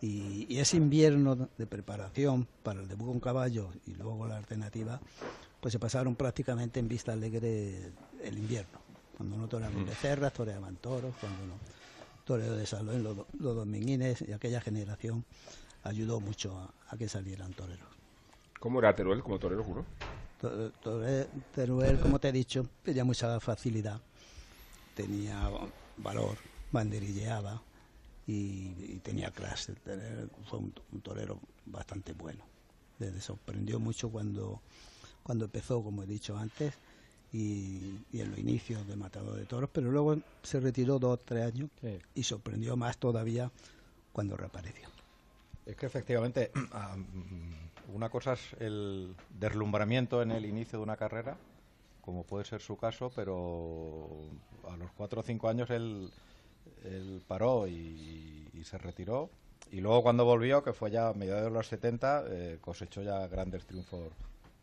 Y, 0.00 0.58
ese 0.58 0.76
invierno 0.76 1.48
de 1.56 1.66
preparación 1.66 2.46
para 2.62 2.80
el 2.80 2.88
debut 2.88 3.08
con 3.08 3.20
caballo 3.20 3.70
y 3.86 3.94
luego 3.94 4.26
la 4.26 4.36
alternativa, 4.36 5.00
pues 5.60 5.72
se 5.72 5.78
pasaron 5.78 6.14
prácticamente 6.14 6.80
en 6.80 6.88
vista 6.88 7.12
alegre 7.12 7.92
el 8.22 8.38
invierno. 8.38 8.80
Cuando 9.16 9.36
no 9.36 9.48
toreaban 9.48 9.82
mm. 9.82 9.86
becerras, 9.86 10.32
toreaban 10.32 10.76
toros, 10.76 11.14
cuando 11.20 11.46
no 11.46 11.54
toreo 12.24 12.56
de 12.56 12.66
salón, 12.66 13.02
los, 13.02 13.16
los 13.38 13.54
dominguines 13.54 14.22
y 14.22 14.32
aquella 14.32 14.60
generación 14.60 15.24
ayudó 15.82 16.20
mucho 16.20 16.58
a, 16.88 16.96
que 16.96 17.08
salieran 17.08 17.52
toreros. 17.52 17.88
¿Cómo 18.58 18.78
era 18.78 18.94
Teruel 18.94 19.22
como 19.22 19.38
torero, 19.38 19.62
juro? 19.62 19.84
Teruel, 21.54 22.00
como 22.00 22.18
te 22.18 22.28
he 22.28 22.32
dicho, 22.32 22.66
tenía 22.82 23.04
mucha 23.04 23.40
facilidad, 23.40 24.00
tenía 24.94 25.50
valor, 25.96 26.36
banderilleaba 26.72 27.62
y, 28.26 28.96
tenía 29.02 29.30
clase. 29.30 29.74
Fue 30.48 30.58
un, 30.58 30.72
torero 31.02 31.40
bastante 31.66 32.12
bueno. 32.12 32.44
Le 32.98 33.20
sorprendió 33.20 33.80
mucho 33.80 34.10
cuando, 34.10 34.60
cuando 35.22 35.46
empezó, 35.46 35.82
como 35.82 36.02
he 36.02 36.06
dicho 36.06 36.36
antes, 36.36 36.74
y, 37.32 37.98
en 38.12 38.30
los 38.30 38.38
inicios 38.38 38.86
de 38.86 38.96
Matador 38.96 39.36
de 39.36 39.44
Toros, 39.44 39.68
pero 39.72 39.90
luego 39.90 40.16
se 40.42 40.60
retiró 40.60 40.98
dos 40.98 41.14
o 41.14 41.16
tres 41.16 41.52
años 41.52 41.68
y 42.14 42.22
sorprendió 42.22 42.76
más 42.76 42.96
todavía 42.98 43.50
cuando 44.12 44.36
reapareció. 44.36 44.88
Es 45.66 45.76
que 45.76 45.86
efectivamente 45.86 46.50
ah, 46.72 46.96
una 47.92 48.08
cosa 48.08 48.34
es 48.34 48.54
el 48.60 49.14
deslumbramiento 49.30 50.22
en 50.22 50.30
el 50.30 50.46
inicio 50.46 50.78
de 50.78 50.82
una 50.82 50.96
carrera, 50.96 51.36
como 52.00 52.24
puede 52.24 52.44
ser 52.44 52.60
su 52.60 52.76
caso, 52.76 53.10
pero 53.14 54.08
a 54.68 54.76
los 54.76 54.90
cuatro 54.92 55.20
o 55.20 55.22
cinco 55.22 55.48
años 55.48 55.70
él, 55.70 56.10
paró 57.26 57.66
y, 57.66 58.50
se 58.64 58.78
retiró. 58.78 59.28
Y 59.70 59.80
luego 59.80 60.02
cuando 60.02 60.24
volvió, 60.24 60.62
que 60.62 60.72
fue 60.72 60.90
ya 60.90 61.08
a 61.08 61.12
mediados 61.12 61.44
de 61.44 61.50
los 61.50 61.66
70, 61.68 62.24
eh, 62.28 62.58
cosechó 62.60 63.02
ya 63.02 63.26
grandes 63.26 63.66
triunfos 63.66 64.08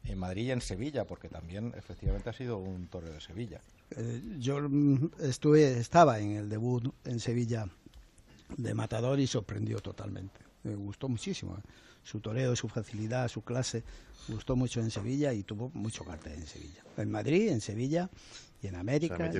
en 0.05 0.17
Madrid 0.17 0.47
y 0.47 0.51
en 0.51 0.61
Sevilla, 0.61 1.05
porque 1.05 1.29
también 1.29 1.73
efectivamente 1.77 2.29
ha 2.29 2.33
sido 2.33 2.57
un 2.57 2.87
torero 2.87 3.13
de 3.13 3.21
Sevilla. 3.21 3.61
Eh, 3.95 4.21
yo 4.39 4.59
mm, 4.59 5.11
estuve, 5.19 5.77
estaba 5.77 6.19
en 6.19 6.31
el 6.31 6.49
debut 6.49 6.93
en 7.05 7.19
Sevilla 7.19 7.67
de 8.57 8.73
Matador 8.73 9.19
y 9.19 9.27
sorprendió 9.27 9.79
totalmente. 9.79 10.50
Me 10.63 10.75
gustó 10.75 11.09
muchísimo. 11.09 11.57
¿eh? 11.57 11.61
su 12.03 12.19
toreo, 12.19 12.55
su 12.55 12.67
facilidad, 12.67 13.27
su 13.27 13.43
clase, 13.43 13.83
gustó 14.27 14.55
mucho 14.55 14.79
en 14.79 14.91
Sevilla 14.91 15.33
y 15.33 15.43
tuvo 15.43 15.71
mucho 15.73 16.03
cartel 16.03 16.33
en 16.33 16.47
Sevilla. 16.47 16.83
En 16.97 17.11
Madrid, 17.11 17.49
en 17.49 17.61
Sevilla 17.61 18.09
y 18.61 18.67
en 18.67 18.75
América. 18.75 19.31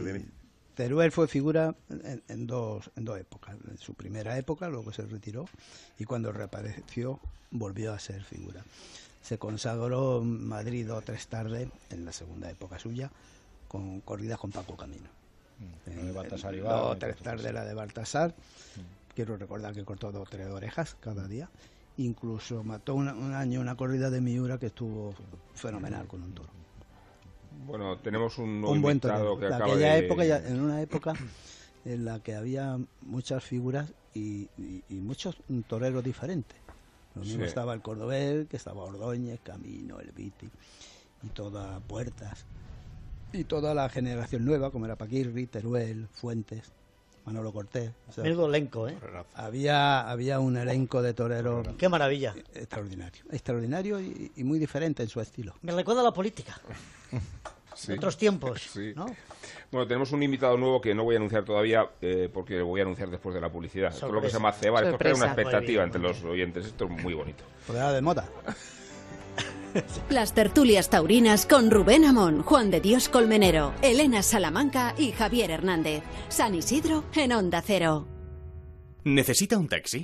Teruel 0.76 1.12
fue 1.12 1.28
figura 1.28 1.76
en, 2.28 2.48
dos, 2.48 2.90
en 2.96 3.06
dos 3.06 3.20
épocas. 3.20 3.56
En 3.70 3.78
su 3.78 3.94
primera 3.94 4.38
época, 4.38 4.70
luego 4.70 4.94
se 4.94 5.04
retiró, 5.04 5.46
y 6.00 6.06
cuando 6.06 6.32
reapareció 6.32 7.20
volvió 7.52 7.94
a 7.94 8.00
ser 8.00 8.24
figura. 8.24 8.64
Se 9.22 9.38
consagró 9.38 10.22
en 10.22 10.48
Madrid 10.48 10.88
dos 10.88 11.00
o 11.00 11.02
tres 11.02 11.28
tardes, 11.28 11.70
en 11.90 12.06
la 12.06 12.14
segunda 12.14 12.50
época 12.50 12.80
suya, 12.80 13.12
con 13.68 14.02
corridas 14.02 14.40
con 14.40 14.52
Paco 14.52 14.78
Camino. 14.78 15.10
Mm, 15.60 16.06
de 16.06 16.12
Baltasar 16.14 16.58
dos 16.58 16.96
o 16.96 16.98
tres 16.98 17.18
tardes 17.18 17.54
la 17.54 17.66
de 17.66 17.74
Baltasar. 17.74 18.30
Mm. 18.30 19.01
Quiero 19.14 19.38
recordar 19.38 19.74
que 19.74 19.84
cortó 19.84 20.12
dos 20.12 20.28
o 20.28 20.30
tres 20.30 20.48
orejas 20.48 20.96
cada 21.00 21.28
día 21.28 21.50
incluso 21.98 22.64
mató 22.64 22.96
un 22.96 23.34
año 23.34 23.62
una 23.62 23.76
corrida 23.76 24.10
de 24.10 24.22
Miura 24.22 24.58
que 24.58 24.68
estuvo 24.68 25.14
fenomenal 25.54 26.08
con 26.08 26.24
un 26.24 26.34
toro. 26.34 26.50
Bueno, 27.66 27.98
tenemos 27.98 28.38
un, 28.38 28.64
un 28.64 28.82
buen 28.82 29.00
toro. 29.00 29.38
que 29.38 29.48
época, 29.98 30.24
en 30.26 30.62
una 30.62 30.82
época 30.82 31.14
en 31.86 32.06
la 32.06 32.20
que 32.20 32.36
había 32.36 32.80
muchas 33.02 33.44
figuras 33.44 33.94
y, 34.14 34.50
muchos 34.90 35.38
toreros 35.68 36.04
diferentes. 36.04 36.58
Lo 37.16 37.22
mismo 37.22 37.44
estaba 37.44 37.74
el 37.74 37.82
Cordobés, 37.82 38.48
que 38.48 38.58
estaba 38.58 38.84
Ordóñez, 38.84 39.40
Camino, 39.44 40.00
El 40.00 40.12
Viti 40.12 40.50
y 41.24 41.28
todas 41.30 41.82
Puertas. 41.84 42.46
Y 43.34 43.44
toda 43.46 43.74
la 43.74 43.90
generación 43.90 44.44
nueva, 44.46 44.72
como 44.72 44.86
era 44.86 44.98
Paquirri, 44.98 45.48
Teruel, 45.48 46.08
Fuentes. 46.12 46.72
Manolo 47.26 47.54
Cortés. 47.54 47.92
O 48.18 48.46
elenco, 48.48 48.88
¿eh? 48.88 48.98
Había, 49.36 50.10
había 50.10 50.40
un 50.40 50.58
elenco 50.58 51.02
de 51.02 51.14
toreros. 51.14 51.68
¡Qué 51.78 51.90
maravilla! 51.90 52.34
Extraordinario. 52.54 53.24
Extraordinario 53.32 54.00
y, 54.00 54.32
muy 54.44 54.60
diferente 54.60 55.04
en 55.04 55.10
su 55.10 55.22
estilo. 55.22 55.56
Me 55.62 55.72
recuerda 55.72 56.02
a 56.02 56.06
la 56.06 56.14
política. 56.14 56.60
Otros 57.90 58.18
tiempos, 58.18 58.78
Bueno, 59.72 59.88
tenemos 59.88 60.12
un 60.12 60.22
invitado 60.22 60.58
nuevo 60.58 60.82
que 60.82 60.94
no 60.94 61.04
voy 61.04 61.16
a 61.16 61.18
anunciar 61.18 61.46
todavía 61.46 61.86
porque 61.86 62.24
eh, 62.24 62.30
porque 62.30 62.60
lo 62.60 62.66
voy 62.68 62.82
a 62.82 62.84
anunciar 62.84 63.10
después 63.10 63.34
de 63.34 63.42
la 63.42 63.50
publicidad. 63.50 63.94
Esto 63.94 64.08
es 64.08 64.12
lo 64.12 64.22
que 64.22 64.28
se 64.28 64.34
llama 64.34 64.52
cebar. 64.52 64.84
Esto 64.84 64.98
crea 64.98 65.16
una 65.16 65.28
expectativa 65.28 65.84
entre 65.84 66.02
los 66.02 66.22
oyentes. 66.24 66.66
Esto 66.66 66.86
es 66.86 66.92
muy 66.92 67.14
bonito. 67.14 67.44
Pues 67.66 67.80
de 67.80 68.02
moda. 68.02 68.28
Las 70.10 70.34
tertulias 70.34 70.90
taurinas 70.90 71.46
con 71.46 71.72
Rubén 71.72 72.06
Amón, 72.06 72.42
Juan 72.44 72.72
de 72.72 72.82
Dios 72.82 73.10
Colmenero, 73.10 73.74
Elena 73.82 74.22
Salamanca 74.24 74.94
y 74.98 75.12
Javier 75.12 75.52
Hernández. 75.52 76.04
San 76.30 76.56
Isidro 76.56 77.04
en 77.16 77.32
Onda 77.34 77.62
Cero. 77.66 78.08
¿Necesita 79.04 79.58
un 79.58 79.68
taxi? 79.68 80.04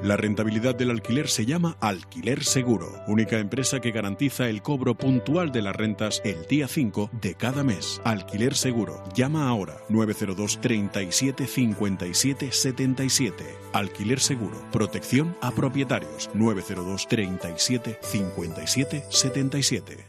La 0.00 0.16
rentabilidad 0.16 0.74
del 0.74 0.90
alquiler 0.90 1.28
se 1.28 1.46
llama 1.46 1.76
Alquiler 1.80 2.42
Seguro, 2.42 2.92
única 3.06 3.38
empresa 3.38 3.80
que 3.80 3.92
garantiza 3.92 4.48
el 4.48 4.60
cobro 4.60 4.96
puntual 4.96 5.52
de 5.52 5.62
las 5.62 5.76
rentas 5.76 6.20
el 6.24 6.44
día 6.46 6.66
5 6.66 7.10
de 7.20 7.34
cada 7.34 7.62
mes. 7.62 8.00
Alquiler 8.02 8.56
Seguro. 8.56 9.04
Llama 9.14 9.48
ahora 9.48 9.76
902 9.90 10.60
37 10.60 11.46
57 11.46 12.50
77. 12.50 13.44
Alquiler 13.74 14.18
Seguro. 14.18 14.60
Protección 14.72 15.36
a 15.40 15.52
propietarios 15.52 16.30
902 16.34 17.06
37 17.06 17.98
57 18.02 19.04
77. 19.08 20.06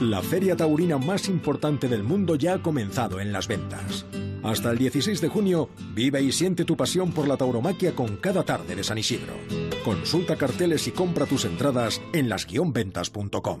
La 0.00 0.20
feria 0.20 0.54
taurina 0.56 0.98
más 0.98 1.28
importante 1.28 1.88
del 1.88 2.02
mundo 2.02 2.34
ya 2.34 2.54
ha 2.54 2.62
comenzado 2.62 3.20
en 3.20 3.32
las 3.32 3.48
ventas. 3.48 4.04
Hasta 4.42 4.70
el 4.70 4.78
16 4.78 5.20
de 5.20 5.28
junio, 5.28 5.68
vive 5.94 6.20
y 6.20 6.32
siente 6.32 6.64
tu 6.64 6.76
pasión 6.76 7.12
por 7.12 7.28
la 7.28 7.36
tauromaquia 7.36 7.94
con 7.94 8.16
cada 8.16 8.42
tarde 8.42 8.74
de 8.74 8.82
San 8.82 8.98
Isidro. 8.98 9.34
Consulta 9.84 10.36
carteles 10.36 10.86
y 10.88 10.90
compra 10.90 11.26
tus 11.26 11.44
entradas 11.44 12.00
en 12.12 12.28
las-ventas.com. 12.28 13.60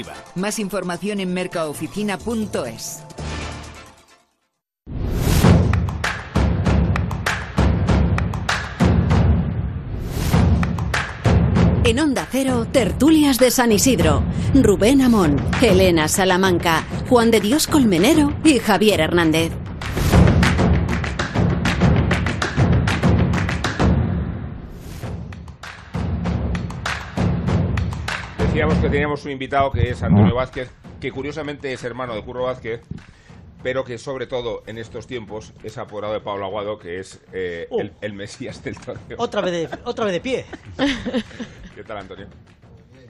Más 0.35 0.59
información 0.59 1.19
en 1.19 1.33
mercaoficina.es. 1.33 3.03
En 11.83 11.99
Onda 11.99 12.25
Cero, 12.31 12.67
tertulias 12.71 13.37
de 13.37 13.51
San 13.51 13.71
Isidro. 13.71 14.23
Rubén 14.53 15.01
Amón, 15.01 15.35
Elena 15.61 16.07
Salamanca, 16.07 16.85
Juan 17.09 17.31
de 17.31 17.41
Dios 17.41 17.67
Colmenero 17.67 18.33
y 18.45 18.59
Javier 18.59 19.01
Hernández. 19.01 19.51
Decíamos 28.51 28.79
que 28.79 28.89
teníamos 28.89 29.23
un 29.23 29.31
invitado 29.31 29.71
que 29.71 29.91
es 29.91 30.03
Antonio 30.03 30.35
Vázquez, 30.35 30.69
que 30.99 31.09
curiosamente 31.09 31.71
es 31.71 31.85
hermano 31.85 32.13
de 32.15 32.21
Curro 32.21 32.43
Vázquez, 32.43 32.81
pero 33.63 33.85
que 33.85 33.97
sobre 33.97 34.27
todo 34.27 34.61
en 34.67 34.77
estos 34.77 35.07
tiempos 35.07 35.53
es 35.63 35.77
apodado 35.77 36.13
de 36.13 36.19
Pablo 36.19 36.43
Aguado, 36.45 36.77
que 36.77 36.99
es 36.99 37.21
eh, 37.31 37.67
Oh. 37.69 37.79
el, 37.79 37.93
el 38.01 38.11
mesías 38.13 38.61
del 38.61 38.77
torneo. 38.77 39.15
Otra 39.19 39.39
vez 39.39 39.53
de, 39.71 39.77
otra 39.85 40.03
vez 40.03 40.13
de 40.15 40.19
pie. 40.19 40.45
¿Qué 41.75 41.83
tal, 41.85 41.99
Antonio? 41.99 42.27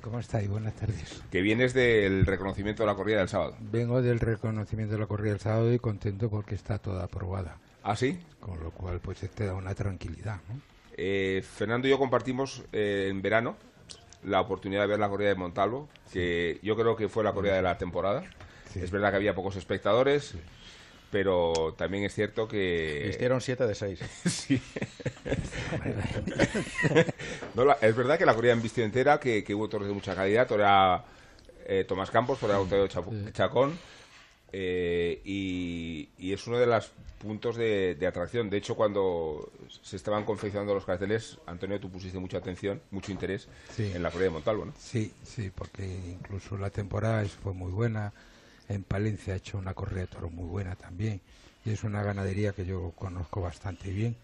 ¿Cómo 0.01 0.19
estáis? 0.19 0.47
Buenas 0.47 0.75
tardes. 0.75 1.23
Que 1.31 1.41
vienes 1.41 1.73
del 1.73 2.27
reconocimiento 2.27 2.83
de 2.83 2.87
la 2.87 2.95
corrida 2.95 3.17
del 3.17 3.29
sábado. 3.29 3.55
Vengo 3.59 4.03
del 4.03 4.19
reconocimiento 4.19 4.93
de 4.93 4.99
la 4.99 5.07
corrida 5.07 5.31
del 5.31 5.39
sábado 5.41 5.73
y 5.73 5.79
contento 5.79 6.29
porque 6.29 6.53
está 6.53 6.77
toda 6.77 7.05
aprobada. 7.05 7.57
¿Ah, 7.81 7.95
sí? 7.95 8.19
Con 8.39 8.59
lo 8.63 8.69
cual, 8.69 8.99
pues 8.99 9.19
te 9.19 9.45
da 9.47 9.55
una 9.55 9.73
tranquilidad, 9.73 10.39
¿no? 10.49 10.61
Eh, 10.97 11.43
Fernando 11.43 11.87
y 11.87 11.89
yo 11.89 11.97
compartimos 11.97 12.63
eh, 12.71 13.07
en 13.09 13.23
verano 13.23 13.55
la 14.23 14.41
oportunidad 14.41 14.81
de 14.81 14.87
ver 14.87 14.99
la 14.99 15.09
corrida 15.09 15.29
de 15.29 15.35
Montalvo, 15.35 15.89
que 16.11 16.59
yo 16.61 16.75
creo 16.75 16.95
que 16.95 17.09
fue 17.09 17.23
la 17.23 17.33
corrida 17.33 17.55
de 17.55 17.61
la 17.61 17.77
temporada. 17.77 18.23
Es 18.75 18.89
verdad 18.91 19.09
que 19.11 19.17
había 19.17 19.35
pocos 19.35 19.55
espectadores, 19.57 20.33
pero 21.11 21.73
también 21.77 22.03
es 22.05 22.13
cierto 22.13 22.47
que... 22.47 23.03
Vistieron 23.07 23.41
7 23.41 23.67
de 23.67 23.75
6. 23.75 23.99
Sí. 24.25 24.61
No, 27.55 27.65
la- 27.65 27.77
es 27.81 27.95
verdad 27.95 28.17
que 28.17 28.25
la 28.25 28.33
corrida 28.33 28.53
en 28.53 28.61
vistió 28.61 28.83
entera, 28.83 29.19
que, 29.19 29.43
que 29.43 29.53
hubo 29.55 29.67
toros 29.69 29.87
de 29.87 29.93
mucha 29.93 30.15
calidad. 30.15 30.47
Torea 30.47 31.03
eh, 31.65 31.85
Tomás 31.87 32.11
Campos, 32.11 32.39
torea 32.39 32.59
Octavio 32.59 32.87
Chacón. 32.87 33.77
Eh, 34.53 35.21
y, 35.23 36.09
y 36.17 36.33
es 36.33 36.45
uno 36.47 36.57
de 36.59 36.67
los 36.67 36.91
puntos 37.19 37.55
de, 37.55 37.95
de 37.95 38.07
atracción. 38.07 38.49
De 38.49 38.57
hecho, 38.57 38.75
cuando 38.75 39.51
se 39.83 39.95
estaban 39.95 40.25
confeccionando 40.25 40.73
los 40.73 40.85
carteles, 40.85 41.37
Antonio, 41.45 41.79
tú 41.79 41.89
pusiste 41.89 42.17
mucha 42.19 42.37
atención, 42.39 42.81
mucho 42.91 43.11
interés 43.11 43.47
Sí. 43.75 43.91
en 43.93 44.01
la 44.03 44.09
corrida 44.09 44.29
de 44.29 44.33
Montalvo, 44.33 44.65
¿no? 44.65 44.73
Sí, 44.79 45.13
sí, 45.23 45.51
porque 45.53 45.85
incluso 45.85 46.57
la 46.57 46.69
temporada 46.69 47.23
fue 47.25 47.53
muy 47.53 47.71
buena. 47.71 48.11
En 48.69 48.83
Palencia 48.83 49.33
ha 49.33 49.37
hecho 49.37 49.57
una 49.57 49.73
corrida 49.73 50.01
de 50.01 50.07
toros 50.07 50.31
muy 50.31 50.45
buena 50.45 50.75
también. 50.75 51.21
Y 51.63 51.71
es 51.71 51.83
una 51.83 52.01
ganadería 52.01 52.53
que 52.53 52.65
yo 52.65 52.91
conozco 52.97 53.41
bastante 53.41 53.91
bien. 53.91 54.15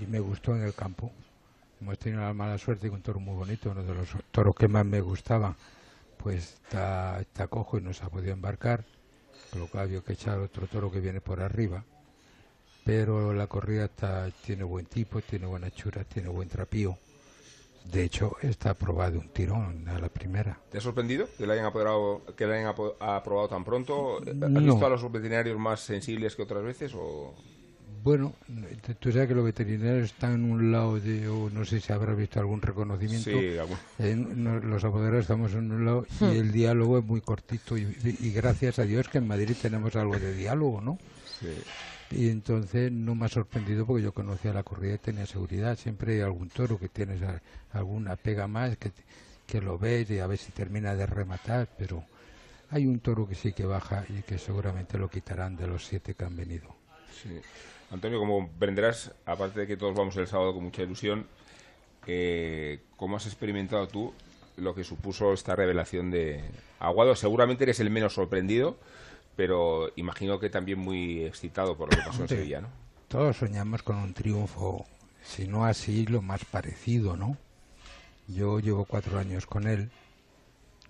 Y 0.00 0.06
me 0.06 0.18
gustó 0.18 0.56
en 0.56 0.62
el 0.62 0.74
campo. 0.74 1.12
Hemos 1.80 1.98
tenido 1.98 2.22
la 2.22 2.32
mala 2.32 2.58
suerte 2.58 2.88
con 2.88 2.96
un 2.96 3.02
toro 3.02 3.20
muy 3.20 3.34
bonito, 3.34 3.70
uno 3.70 3.82
de 3.84 3.94
los 3.94 4.08
toros 4.32 4.54
que 4.56 4.66
más 4.66 4.84
me 4.84 5.00
gustaba. 5.00 5.54
Pues 6.16 6.54
está, 6.64 7.20
está 7.20 7.46
cojo 7.46 7.78
y 7.78 7.82
no 7.82 7.92
se 7.92 8.02
ha 8.04 8.08
podido 8.08 8.32
embarcar. 8.32 8.84
Había 9.74 10.00
que 10.00 10.12
echar 10.14 10.38
otro 10.38 10.66
toro 10.66 10.90
que 10.90 11.00
viene 11.00 11.20
por 11.20 11.40
arriba. 11.40 11.84
Pero 12.84 13.32
la 13.32 13.46
corrida 13.48 13.86
está, 13.86 14.30
tiene 14.44 14.62
buen 14.64 14.86
tipo, 14.86 15.20
tiene 15.20 15.46
buena 15.46 15.70
chura, 15.70 16.04
tiene 16.04 16.28
buen 16.28 16.48
trapío. 16.48 16.96
De 17.84 18.02
hecho, 18.04 18.36
está 18.42 18.70
aprobado 18.70 19.18
un 19.18 19.28
tirón 19.28 19.88
a 19.88 19.98
la 19.98 20.08
primera. 20.08 20.58
¿Te 20.70 20.78
ha 20.78 20.80
sorprendido 20.80 21.28
que 21.38 21.46
le 21.46 21.52
hayan, 21.54 21.66
apoderado, 21.66 22.22
que 22.36 22.46
le 22.46 22.58
hayan 22.58 22.74
aprobado 23.00 23.48
tan 23.48 23.64
pronto? 23.64 24.18
¿Has 24.18 24.34
No. 24.34 24.60
visto 24.60 24.86
a 24.86 24.88
los 24.88 25.12
veterinarios 25.12 25.58
más 25.58 25.80
sensibles 25.80 26.34
que 26.36 26.42
otras 26.42 26.62
veces? 26.64 26.92
O... 26.94 27.34
Bueno, 28.02 28.34
tú 29.00 29.10
sabes 29.12 29.28
que 29.28 29.34
los 29.34 29.44
veterinarios 29.44 30.06
están 30.12 30.34
en 30.34 30.50
un 30.50 30.70
lado 30.72 31.00
de, 31.00 31.28
o 31.28 31.50
no 31.50 31.64
sé 31.64 31.80
si 31.80 31.92
habrás 31.92 32.16
visto 32.16 32.38
algún 32.38 32.62
reconocimiento. 32.62 33.30
Sí, 33.30 34.14
no- 34.14 34.60
los 34.60 34.84
apoderados 34.84 35.22
estamos 35.22 35.52
en 35.54 35.72
un 35.72 35.84
lado 35.84 36.06
Hmm. 36.20 36.32
y 36.32 36.36
el 36.38 36.52
diálogo 36.52 36.98
es 36.98 37.04
muy 37.04 37.20
cortito 37.20 37.76
y, 37.76 37.96
y 38.20 38.30
gracias 38.30 38.78
a 38.78 38.84
Dios 38.84 39.08
que 39.08 39.18
en 39.18 39.26
Madrid 39.26 39.56
tenemos 39.60 39.96
algo 39.96 40.18
de 40.18 40.34
diálogo, 40.34 40.80
¿no? 40.80 40.98
Y 42.10 42.28
entonces 42.28 42.92
no 42.92 43.14
me 43.16 43.26
ha 43.26 43.28
sorprendido 43.28 43.84
porque 43.86 44.04
yo 44.04 44.12
conocía 44.12 44.52
la 44.52 44.62
corrida 44.62 44.94
y 44.94 44.98
tenía 44.98 45.26
seguridad. 45.26 45.76
Siempre 45.76 46.14
hay 46.14 46.20
algún 46.20 46.48
toro 46.50 46.78
que 46.78 46.88
tienes 46.88 47.20
a- 47.22 47.42
alguna 47.72 48.14
pega 48.16 48.46
más, 48.46 48.76
que, 48.76 48.92
que 49.46 49.60
lo 49.60 49.78
ves 49.78 50.08
y 50.10 50.20
a 50.20 50.26
ver 50.28 50.38
si 50.38 50.52
termina 50.52 50.94
de 50.94 51.06
rematar, 51.06 51.68
pero 51.76 52.04
hay 52.70 52.86
un 52.86 53.00
toro 53.00 53.26
que 53.26 53.34
sí 53.34 53.52
que 53.52 53.64
baja 53.66 54.04
y 54.08 54.22
que 54.22 54.38
seguramente 54.38 54.98
lo 54.98 55.08
quitarán 55.10 55.56
de 55.56 55.66
los 55.66 55.84
siete 55.86 56.14
que 56.14 56.24
han 56.24 56.36
venido. 56.36 56.68
Sí. 57.22 57.40
Antonio, 57.90 58.18
como 58.18 58.38
comprenderás, 58.48 59.12
aparte 59.24 59.60
de 59.60 59.66
que 59.66 59.76
todos 59.76 59.94
vamos 59.96 60.16
el 60.16 60.26
sábado 60.26 60.52
con 60.54 60.64
mucha 60.64 60.82
ilusión, 60.82 61.26
eh, 62.06 62.80
¿cómo 62.96 63.16
has 63.16 63.26
experimentado 63.26 63.86
tú 63.88 64.12
lo 64.56 64.74
que 64.74 64.84
supuso 64.84 65.32
esta 65.32 65.54
revelación 65.56 66.10
de 66.10 66.42
Aguado? 66.80 67.14
Seguramente 67.14 67.64
eres 67.64 67.80
el 67.80 67.90
menos 67.90 68.14
sorprendido, 68.14 68.76
pero 69.36 69.90
imagino 69.96 70.38
que 70.40 70.50
también 70.50 70.78
muy 70.78 71.24
excitado 71.24 71.76
por 71.76 71.90
lo 71.90 71.98
que 71.98 72.06
pasó 72.06 72.22
en 72.22 72.28
Sevilla, 72.28 72.60
¿no? 72.60 72.68
Todos 73.08 73.36
soñamos 73.36 73.82
con 73.82 73.96
un 73.96 74.14
triunfo, 74.14 74.84
si 75.22 75.46
no 75.46 75.64
así, 75.64 76.06
lo 76.06 76.22
más 76.22 76.44
parecido, 76.44 77.16
¿no? 77.16 77.36
Yo 78.28 78.58
llevo 78.58 78.84
cuatro 78.84 79.18
años 79.18 79.46
con 79.46 79.68
él, 79.68 79.90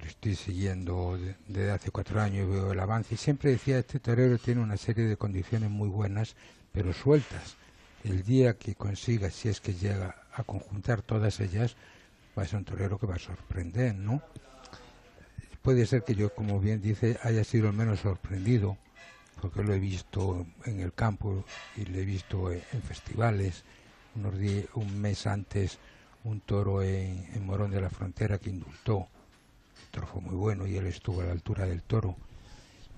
lo 0.01 0.07
estoy 0.07 0.35
siguiendo 0.35 1.19
de- 1.19 1.35
desde 1.47 1.71
hace 1.73 1.91
cuatro 1.91 2.21
años 2.23 2.47
y 2.49 2.51
veo 2.53 2.73
el 2.73 2.81
avance. 2.81 3.15
Y 3.15 3.19
siempre 3.19 3.51
decía, 3.51 3.79
este 3.79 4.01
torero 4.01 4.39
tiene 4.39 4.63
una 4.63 4.79
serie 4.79 5.05
de 5.05 5.17
condiciones 5.19 5.69
muy 5.71 5.89
buenas, 5.89 6.37
pero 6.77 6.93
sueltas. 6.93 7.57
El 8.05 8.23
día 8.23 8.59
que 8.59 8.75
consiga, 8.75 9.31
si 9.31 9.49
es 9.49 9.63
que 9.63 9.73
llega 9.73 10.15
a 10.35 10.45
conjuntar 10.45 11.01
todas 11.01 11.41
ellas, 11.41 11.75
va 12.39 12.43
a 12.43 12.47
ser 12.47 12.59
un 12.59 12.67
torero 12.67 12.99
que 12.99 13.07
va 13.07 13.15
a 13.15 13.19
sorprender, 13.19 13.95
¿no? 13.95 14.21
Puede 15.63 15.87
ser 15.87 16.05
que 16.05 16.15
yo, 16.15 16.35
como 16.35 16.61
bien 16.61 16.83
dice, 16.83 17.19
haya 17.23 17.45
sido 17.45 17.69
el 17.69 17.73
menos 17.73 18.01
sorprendido, 18.01 18.77
porque 19.41 19.63
lo 19.63 19.73
he 19.73 19.79
visto 19.79 20.47
en 20.67 20.81
el 20.81 20.93
campo 20.93 21.47
y 21.77 21.87
lo 21.87 21.99
he 21.99 22.05
visto 22.05 22.53
en, 22.53 22.61
festivales. 22.87 23.65
Unos 24.15 24.35
un 24.75 25.01
mes 25.01 25.27
antes 25.27 25.79
un 26.25 26.41
toro 26.41 26.83
en, 26.83 27.27
en 27.33 27.47
Morón 27.47 27.71
de 27.71 27.81
la 27.81 27.89
Frontera 27.89 28.37
que 28.39 28.51
indultó. 28.51 29.09
El 29.83 29.91
toro 29.93 30.07
fue 30.09 30.21
muy 30.21 30.35
bueno 30.35 30.67
y 30.67 30.77
él 30.77 30.87
estuvo 30.87 31.23
a 31.23 31.25
la 31.25 31.33
altura 31.33 31.65
del 31.65 31.83
toro. 31.83 32.17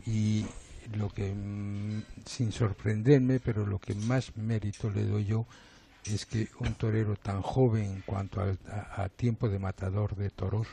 Y 0.04 0.46
lo 0.94 1.08
que, 1.10 1.32
mm, 1.34 2.02
sin 2.26 2.52
sorprenderme, 2.52 3.40
pero 3.40 3.66
lo 3.66 3.78
que 3.78 3.94
más 3.94 4.36
mérito 4.36 4.90
le 4.90 5.04
doy 5.04 5.24
yo 5.26 5.46
es 6.06 6.24
que 6.26 6.48
un 6.60 6.74
torero 6.74 7.16
tan 7.16 7.42
joven 7.42 7.84
en 7.84 8.00
cuanto 8.02 8.40
al- 8.40 8.58
a, 8.70 9.02
a 9.02 9.08
tiempo 9.08 9.48
de 9.48 9.58
matador 9.58 10.14
de 10.16 10.30
toros, 10.30 10.68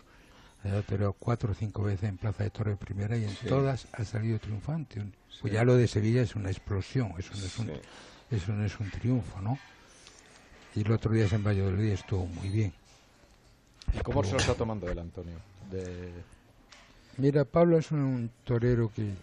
haya 0.64 0.82
toreado 0.84 1.14
cuatro 1.14 1.52
o 1.52 1.56
cinco 1.56 1.84
veces 1.84 2.10
en 2.10 2.18
Plaza 2.18 2.44
de 2.44 2.50
Toro 2.50 2.72
de 2.72 2.78
Primera 2.78 3.18
y 3.18 3.24
en 3.24 3.36
Sí. 3.36 3.48
todas 3.48 3.88
ha 3.94 4.04
salido 4.06 4.40
triunfante. 4.40 5.04
Pues 5.42 5.54
ya 5.54 5.64
lo 5.64 5.76
de 5.76 5.88
Sevilla 5.88 6.22
es 6.22 6.36
una 6.36 6.50
explosión, 6.50 7.14
eso 7.18 7.34
no 7.38 7.46
es 7.46 7.60
un, 7.60 7.66
Sí. 7.68 7.72
eso 8.32 8.54
no 8.54 8.66
es 8.66 8.80
un 8.80 8.90
triunfo, 8.90 9.42
¿no? 9.42 9.60
Y 10.76 10.82
el 10.82 10.92
otro 10.92 11.12
día 11.12 11.28
en 11.30 11.44
Valladolid 11.44 11.92
estuvo 11.92 12.26
muy 12.26 12.50
bien. 12.50 12.74
¿Y 13.94 14.00
cómo 14.00 14.24
se 14.24 14.34
lo 14.34 14.40
está 14.40 14.56
tomando 14.56 14.90
el 14.90 14.98
Antonio? 15.00 15.36
De... 15.72 16.24
Mira, 17.18 17.46
Pablo 17.46 17.78
es 17.78 17.92
un 17.92 18.30
torero 18.44 18.92
que 18.94 19.14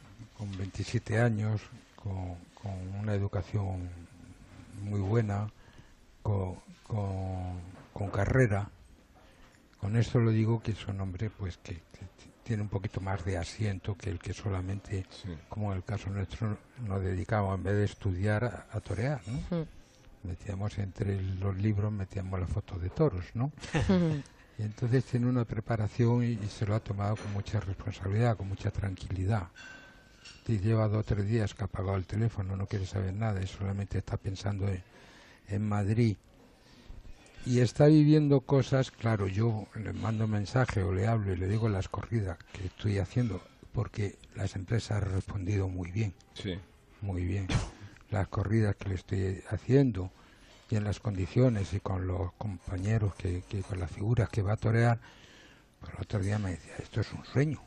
con 0.43 0.59
27 0.59 1.21
años, 1.21 1.61
con, 1.95 2.35
con 2.61 2.73
una 2.99 3.15
educación 3.15 3.89
muy 4.83 4.99
buena, 4.99 5.49
con, 6.21 6.57
con- 6.85 7.61
con 7.93 8.11
carrera. 8.11 8.69
Con 9.79 9.97
esto 9.97 10.19
lo 10.19 10.31
digo 10.33 10.61
que 10.61 10.73
es 10.73 10.87
un 10.89 11.01
hombre 11.01 11.31
pues 11.31 11.59
que, 11.59 11.75
que 11.75 12.07
tiene 12.43 12.63
un 12.65 12.69
poquito 12.69 13.01
más 13.01 13.25
de 13.25 13.39
asiento 13.39 13.97
que 13.97 14.11
el 14.11 14.19
que 14.19 14.33
solamente, 14.35 15.07
como 15.49 15.71
en 15.71 15.79
el 15.79 15.85
caso 15.85 16.11
nuestro, 16.11 16.59
nos 16.87 17.01
dedicamos 17.03 17.57
en 17.57 17.63
vez 17.63 17.75
de 17.77 17.85
estudiar 17.85 18.45
a, 18.45 18.67
a 18.77 18.81
torear, 18.81 19.21
¿no? 19.29 19.39
Metíamos 20.25 20.77
entre 20.79 21.21
los 21.23 21.57
libros, 21.57 21.93
metíamos 21.93 22.41
las 22.41 22.51
fotos 22.51 22.81
de 22.83 22.91
toros, 22.91 23.27
¿no? 23.35 23.53
Y 24.59 24.63
entonces 24.65 25.05
tiene 25.05 25.27
una 25.29 25.45
preparación 25.45 26.25
y, 26.25 26.33
y 26.33 26.49
se 26.49 26.67
lo 26.67 26.75
ha 26.75 26.81
tomado 26.81 27.17
con 27.17 27.33
mucha 27.33 27.59
responsabilidad, 27.61 28.37
con 28.37 28.49
mucha 28.49 28.71
tranquilidad. 28.71 29.49
Y 30.49 30.59
lleva 30.59 30.89
dos 30.89 31.01
o 31.01 31.05
tres 31.05 31.27
días 31.27 31.55
que 31.55 31.63
ha 31.63 31.67
apagado 31.67 31.97
el 31.97 32.07
teléfono, 32.07 32.57
no 32.57 32.67
quiere 32.67 32.87
saber 32.87 33.15
nada 33.15 33.43
y 33.43 33.47
solamente 33.47 33.99
está 33.99 34.17
pensando 34.17 34.69
en, 34.69 34.83
en 35.49 35.69
Madrid. 35.69 36.17
Y 37.45 37.61
está 37.61 37.87
viviendo 37.87 38.41
cosas, 38.41 38.91
claro, 38.91 39.27
yo 39.27 39.67
le 39.75 39.93
mando 39.93 40.29
mensaje 40.29 40.83
o 40.83 40.93
le 40.93 41.07
hablo 41.07 41.33
y 41.33 41.37
le 41.37 41.49
digo 41.49 41.69
las 41.69 41.89
corridas 41.89 42.39
que 42.53 42.67
estoy 42.67 42.99
haciendo, 42.99 43.43
porque 43.73 44.17
las 44.37 44.55
empresas 44.55 45.03
han 45.03 45.13
respondido 45.13 45.69
muy 45.69 45.91
bien. 45.91 46.15
Sí. 46.35 46.59
Muy 47.01 47.25
bien. 47.25 47.49
Las 48.11 48.29
corridas 48.29 48.77
que 48.77 48.91
le 48.91 48.95
estoy 48.95 49.43
haciendo 49.51 50.11
y 50.71 50.77
en 50.77 50.85
las 50.85 51.01
condiciones 51.01 51.73
y 51.75 51.81
con 51.81 52.07
los 52.07 52.33
compañeros, 52.35 53.15
que, 53.17 53.43
que 53.49 53.63
con 53.63 53.81
las 53.81 53.91
figuras 53.91 54.29
que 54.29 54.43
va 54.43 54.53
a 54.53 54.57
torear, 54.57 55.01
pues 55.81 55.93
el 55.95 56.01
otro 56.01 56.21
día 56.21 56.39
me 56.39 56.53
decía, 56.53 56.75
esto 56.79 57.01
es 57.01 57.13
un 57.13 57.25
sueño. 57.25 57.61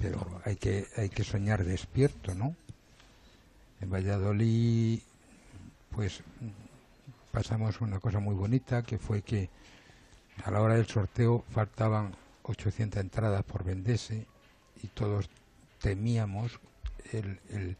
Pero 0.00 0.40
hay 0.44 0.56
que, 0.56 0.86
hay 0.96 1.08
que 1.08 1.24
soñar 1.24 1.64
despierto, 1.64 2.34
¿no? 2.34 2.54
En 3.80 3.90
Valladolid, 3.90 5.00
pues 5.90 6.22
pasamos 7.32 7.80
una 7.80 7.98
cosa 8.00 8.20
muy 8.20 8.34
bonita, 8.34 8.82
que 8.82 8.98
fue 8.98 9.22
que 9.22 9.48
a 10.44 10.50
la 10.50 10.60
hora 10.60 10.74
del 10.74 10.86
sorteo 10.86 11.44
faltaban 11.50 12.12
800 12.44 13.00
entradas 13.00 13.42
por 13.44 13.64
venderse 13.64 14.26
y 14.82 14.86
todos 14.88 15.28
temíamos 15.80 16.60
el, 17.12 17.40
el- 17.50 17.76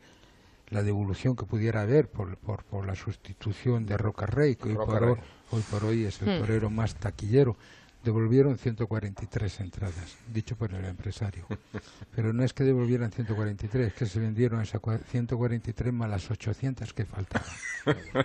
la 0.70 0.82
devolución 0.82 1.34
que 1.34 1.46
pudiera 1.46 1.80
haber 1.80 2.08
por, 2.08 2.36
por, 2.36 2.62
por 2.64 2.86
la 2.86 2.94
sustitución 2.94 3.86
de 3.86 3.96
Roca 3.96 4.26
Rey, 4.26 4.54
que 4.56 4.68
hoy 4.68 4.74
Roca 4.74 4.84
por, 4.92 5.02
hoy, 5.04 5.14
Rey. 5.14 5.24
hoy 5.52 5.62
por 5.70 5.84
hoy 5.84 6.04
es 6.04 6.20
el 6.20 6.28
Hmm. 6.28 6.40
torero 6.40 6.68
más 6.68 6.94
taquillero. 6.96 7.56
Devolvieron 8.04 8.56
143 8.56 9.60
entradas, 9.60 10.16
dicho 10.32 10.56
por 10.56 10.72
el 10.72 10.84
empresario. 10.84 11.46
Pero 12.14 12.32
no 12.32 12.44
es 12.44 12.52
que 12.54 12.64
devolvieran 12.64 13.10
143, 13.10 13.88
es 13.88 13.92
que 13.94 14.06
se 14.06 14.20
vendieron 14.20 14.62
esas 14.62 14.80
cua- 14.80 15.02
143 15.10 15.92
más 15.92 16.08
las 16.08 16.30
800 16.30 16.92
que 16.92 17.04
faltaban. 17.04 17.48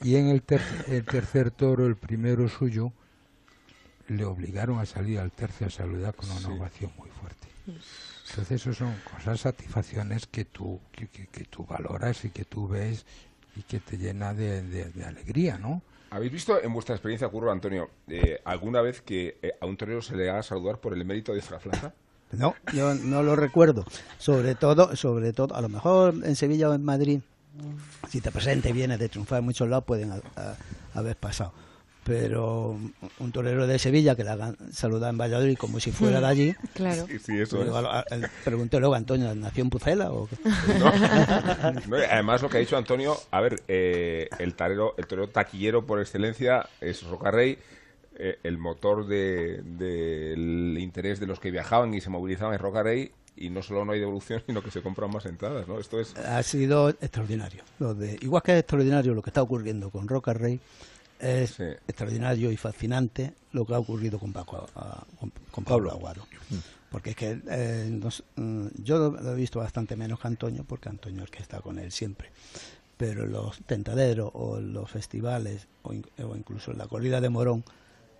Y 0.00 0.14
en 0.14 0.28
el, 0.28 0.42
ter- 0.42 0.62
el 0.86 1.04
tercer 1.04 1.50
toro, 1.50 1.84
el 1.84 1.96
primero 1.96 2.48
suyo, 2.48 2.92
le 4.06 4.24
obligaron 4.24 4.78
a 4.78 4.86
salir 4.86 5.18
al 5.18 5.32
tercio 5.32 5.66
a 5.66 5.70
saludar 5.70 6.14
con 6.14 6.30
una 6.30 6.38
Sí. 6.40 6.46
ovación 6.46 6.92
muy 6.96 7.10
fuerte. 7.10 7.48
Entonces, 7.66 8.52
eso 8.52 8.72
son 8.72 8.94
cosas, 9.00 9.40
satisfacciones 9.40 10.26
que 10.28 10.44
tú, 10.44 10.80
que, 10.92 11.08
que- 11.08 11.26
que 11.26 11.44
tú 11.44 11.66
valoras 11.66 12.24
y 12.24 12.30
que 12.30 12.44
tú 12.44 12.68
ves 12.68 13.04
y 13.56 13.62
que 13.62 13.80
te 13.80 13.98
llena 13.98 14.32
de, 14.34 14.62
de- 14.62 14.90
de 14.90 15.04
alegría, 15.04 15.58
¿no? 15.58 15.82
¿Habéis 16.10 16.32
visto 16.32 16.62
en 16.62 16.72
vuestra 16.72 16.94
experiencia, 16.94 17.28
Curro, 17.28 17.52
Antonio, 17.52 17.90
eh, 18.08 18.40
alguna 18.44 18.80
vez 18.80 19.02
que 19.02 19.38
eh, 19.42 19.52
a 19.60 19.66
un 19.66 19.76
torero 19.76 20.00
se 20.00 20.16
le 20.16 20.30
haga 20.30 20.42
saludar 20.42 20.80
por 20.80 20.94
el 20.94 21.04
mérito 21.04 21.34
de 21.34 21.42
Fraflaza? 21.42 21.92
No, 22.32 22.54
yo 22.72 22.94
no 22.94 23.22
lo 23.22 23.36
recuerdo. 23.36 23.84
Sobre 24.18 24.54
todo, 24.54 24.96
sobre 24.96 25.32
todo, 25.32 25.54
a 25.54 25.60
lo 25.60 25.68
mejor 25.68 26.14
en 26.24 26.36
Sevilla 26.36 26.70
o 26.70 26.74
en 26.74 26.84
Madrid, 26.84 27.20
si 28.08 28.20
te 28.20 28.30
presentes 28.30 28.70
y 28.70 28.74
vienes 28.74 28.98
de 28.98 29.08
triunfar 29.08 29.40
en 29.40 29.46
muchos 29.46 29.68
lados, 29.68 29.84
pueden 29.84 30.12
haber 30.94 31.16
pasado. 31.16 31.52
Pero 32.08 32.76
un 33.18 33.32
torero 33.32 33.66
de 33.66 33.78
Sevilla 33.78 34.16
que 34.16 34.24
le 34.24 34.30
hagan 34.30 34.56
saludar 34.72 35.10
en 35.10 35.18
Valladolid 35.18 35.56
como 35.58 35.78
si 35.78 35.92
fuera 35.92 36.20
de 36.20 36.26
allí. 36.26 36.54
Claro. 36.74 37.06
Sí, 37.06 37.18
sí, 37.18 37.38
eso 37.38 37.56
Pues 37.56 37.62
es. 37.62 37.68
igual, 37.68 37.86
a- 37.86 37.98
a- 38.00 38.04
pregunté 38.44 38.78
luego, 38.80 38.94
Antonio, 38.94 39.34
¿nació 39.34 39.62
en 39.64 39.70
Pucela 39.70 40.10
o 40.12 40.26
qué? 40.28 40.36
No. 40.78 40.92
Además, 42.10 42.42
lo 42.42 42.48
que 42.48 42.56
ha 42.56 42.60
dicho 42.60 42.76
Antonio, 42.76 43.16
a 43.30 43.40
ver, 43.40 43.62
eh, 43.68 44.28
el, 44.38 44.54
tarero, 44.54 44.94
el 44.96 45.06
torero 45.06 45.28
taquillero 45.28 45.84
por 45.86 46.00
excelencia 46.00 46.68
es 46.80 47.02
Roca 47.04 47.30
Rey. 47.30 47.58
eh, 48.20 48.36
el 48.42 48.58
motor 48.58 49.06
de- 49.06 49.62
del 49.62 50.76
interés 50.80 51.20
de 51.20 51.26
los 51.26 51.38
que 51.38 51.52
viajaban 51.52 51.94
y 51.94 52.00
se 52.00 52.10
movilizaban 52.10 52.52
es 52.54 52.60
Roca 52.60 52.82
Rey. 52.82 53.12
Y 53.36 53.50
no 53.50 53.62
solo 53.62 53.84
no 53.84 53.92
hay 53.92 54.00
devolución, 54.00 54.42
sino 54.46 54.60
que 54.62 54.72
se 54.72 54.82
compran 54.82 55.10
más 55.12 55.24
entradas, 55.26 55.68
¿no? 55.68 55.78
Esto 55.78 56.00
es... 56.00 56.16
ha 56.16 56.42
sido 56.42 56.88
extraordinario. 56.88 57.62
Lo 57.78 57.94
de, 57.94 58.18
igual 58.20 58.42
que 58.42 58.54
es 58.54 58.58
extraordinario 58.58 59.14
lo 59.14 59.22
que 59.22 59.30
está 59.30 59.40
ocurriendo 59.42 59.90
con 59.90 60.08
Roca 60.08 60.32
Rey, 60.32 60.58
es 61.18 61.58
extraordinario 61.60 62.50
y 62.52 62.56
fascinante 62.56 63.34
lo 63.52 63.66
que 63.66 63.74
ha 63.74 63.78
ocurrido 63.78 64.18
con, 64.18 64.32
Paco, 64.32 64.66
a- 64.74 65.04
con, 65.18 65.32
con 65.50 65.64
Pablo 65.64 65.90
Aguado. 65.90 66.26
Porque 66.90 67.10
es 67.10 67.16
que 67.16 67.40
eh, 67.48 67.88
nos- 67.90 68.24
mm, 68.36 68.66
yo 68.82 69.10
lo 69.10 69.32
he 69.32 69.34
visto 69.36 69.58
bastante 69.58 69.94
menos 69.96 70.18
que 70.20 70.28
Antonio, 70.28 70.64
porque 70.64 70.88
Antonio 70.88 71.24
es 71.24 71.30
que 71.30 71.42
está 71.42 71.60
con 71.60 71.78
él 71.78 71.92
siempre. 71.92 72.30
Pero 72.96 73.24
en 73.24 73.32
los 73.32 73.58
tentaderos 73.66 74.30
o 74.34 74.58
en 74.58 74.72
los 74.72 74.90
festivales 74.90 75.68
o, 75.82 75.92
in- 75.92 76.06
o 76.22 76.34
incluso 76.36 76.70
en 76.72 76.78
la 76.78 76.86
corrida 76.88 77.20
de 77.20 77.28
Morón, 77.28 77.62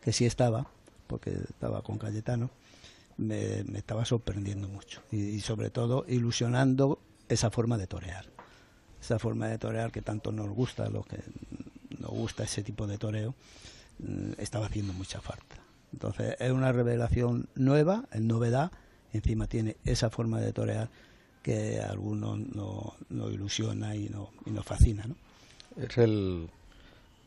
que 0.02 0.12
sí 0.12 0.26
estaba, 0.26 0.66
porque 1.06 1.30
estaba 1.30 1.82
con 1.82 1.98
Cayetano, 1.98 2.50
me, 3.16 3.64
me 3.64 3.78
estaba 3.78 4.04
sorprendiendo 4.04 4.68
mucho. 4.68 5.02
Y, 5.10 5.16
y 5.30 5.40
sobre 5.40 5.70
todo 5.70 6.04
ilusionando 6.06 7.00
esa 7.28 7.50
forma 7.50 7.76
de 7.78 7.86
torear. 7.86 8.26
Esa 9.00 9.18
forma 9.18 9.48
de 9.48 9.58
torear 9.58 9.90
que 9.92 10.02
tanto 10.02 10.30
nos 10.30 10.48
gusta, 10.50 10.84
a 10.84 10.90
los 10.90 11.06
que 11.06 11.18
nos 11.98 12.10
gusta 12.10 12.44
ese 12.44 12.62
tipo 12.62 12.86
de 12.86 12.98
toreo, 12.98 13.34
mm, 13.98 14.32
estaba 14.38 14.66
haciendo 14.66 14.92
mucha 14.92 15.20
falta. 15.20 15.56
Entonces 15.92 16.36
es 16.38 16.52
una 16.52 16.72
revelación 16.72 17.48
nueva, 17.54 18.04
es 18.12 18.20
novedad, 18.20 18.72
encima 19.12 19.46
tiene 19.46 19.76
esa 19.84 20.10
forma 20.10 20.40
de 20.40 20.52
torear 20.52 20.90
que 21.42 21.80
a 21.80 21.90
algunos 21.90 22.38
nos 22.38 22.92
no 23.08 23.30
ilusiona 23.30 23.96
y 23.96 24.08
nos 24.08 24.28
y 24.44 24.50
nos 24.50 24.64
fascina. 24.64 25.04
¿no? 25.06 25.14
Es 25.82 25.96
el, 25.96 26.50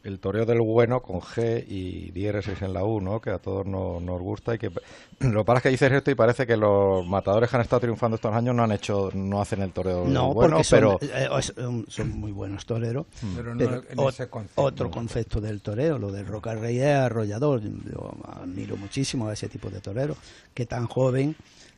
el 0.03 0.19
toreo 0.19 0.45
del 0.45 0.61
bueno 0.61 1.01
con 1.01 1.19
G 1.21 1.63
y 1.67 2.11
diéresis 2.11 2.61
en 2.61 2.73
la 2.73 2.83
U, 2.83 2.99
¿no? 3.01 3.21
Que 3.21 3.29
a 3.29 3.37
todos 3.37 3.65
no- 3.67 3.99
nos 3.99 4.19
gusta 4.19 4.55
y 4.55 4.57
que 4.57 4.71
lo 5.19 5.45
pasa 5.45 5.57
es 5.57 5.63
que 5.63 5.69
dices 5.69 5.91
esto 5.91 6.09
y 6.11 6.15
parece 6.15 6.47
que 6.47 6.57
los 6.57 7.05
matadores 7.05 7.49
que 7.49 7.55
han 7.55 7.61
estado 7.61 7.81
triunfando 7.81 8.15
estos 8.15 8.33
años 8.33 8.55
no 8.55 8.63
han 8.63 8.71
hecho, 8.71 9.11
no 9.13 9.41
hacen 9.41 9.61
el 9.61 9.71
toreo 9.71 10.03
del 10.05 10.13
No, 10.13 10.33
bueno, 10.33 10.55
porque 10.57 10.63
son, 10.63 10.77
pero 10.79 10.99
eh, 11.01 11.29
es- 11.39 11.53
son- 11.89 12.09
muy 12.19 12.31
buenos 12.31 12.65
toreros. 12.65 13.05
Pero 13.35 13.53
no 13.53 13.57
pero 13.59 13.75
en 13.89 13.97
ot- 13.97 14.09
ese 14.09 14.27
concepto. 14.27 14.61
otro 14.63 14.89
concepto 14.89 15.39
del 15.39 15.61
toreo, 15.61 15.99
lo 15.99 16.11
de 16.11 16.23
Roca 16.23 16.55
Rey 16.55 16.79
es 16.79 16.95
arrollador. 16.95 17.61
Yo 17.61 18.11
admiro 18.41 18.77
muchísimo 18.77 19.27
a 19.27 19.33
ese 19.33 19.49
tipo 19.49 19.69
de 19.69 19.81
torero, 19.81 20.15
que 20.55 20.65
tan 20.65 20.87
joven 20.87 21.35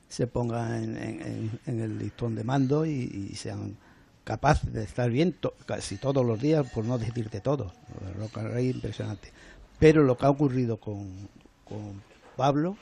se 0.08 0.28
ponga 0.28 0.78
en, 0.78 0.96
en- 0.96 1.22
en- 1.22 1.60
en 1.66 1.80
el 1.82 1.98
listón 2.00 2.36
de 2.36 2.44
mando 2.44 2.86
y, 2.86 3.30
y 3.32 3.36
sean 3.36 3.76
capaces 4.24 4.72
de 4.74 4.84
estar 4.84 5.10
bien 5.10 5.34
to- 5.34 5.54
casi 5.66 5.98
todos 5.98 6.26
los 6.26 6.40
días, 6.40 6.66
por 6.72 6.86
no 6.86 6.98
decirte 6.98 7.42
todos. 7.42 7.74
Lo 8.06 8.14
Roca 8.14 8.44
Rey 8.44 8.70
impresionante. 8.70 9.32
Pero 9.80 10.04
lo 10.04 10.18
que 10.18 10.26
ha 10.26 10.30
ocurrido 10.30 10.78
con, 10.78 11.28
con 11.66 12.02
Pablo 12.38 12.78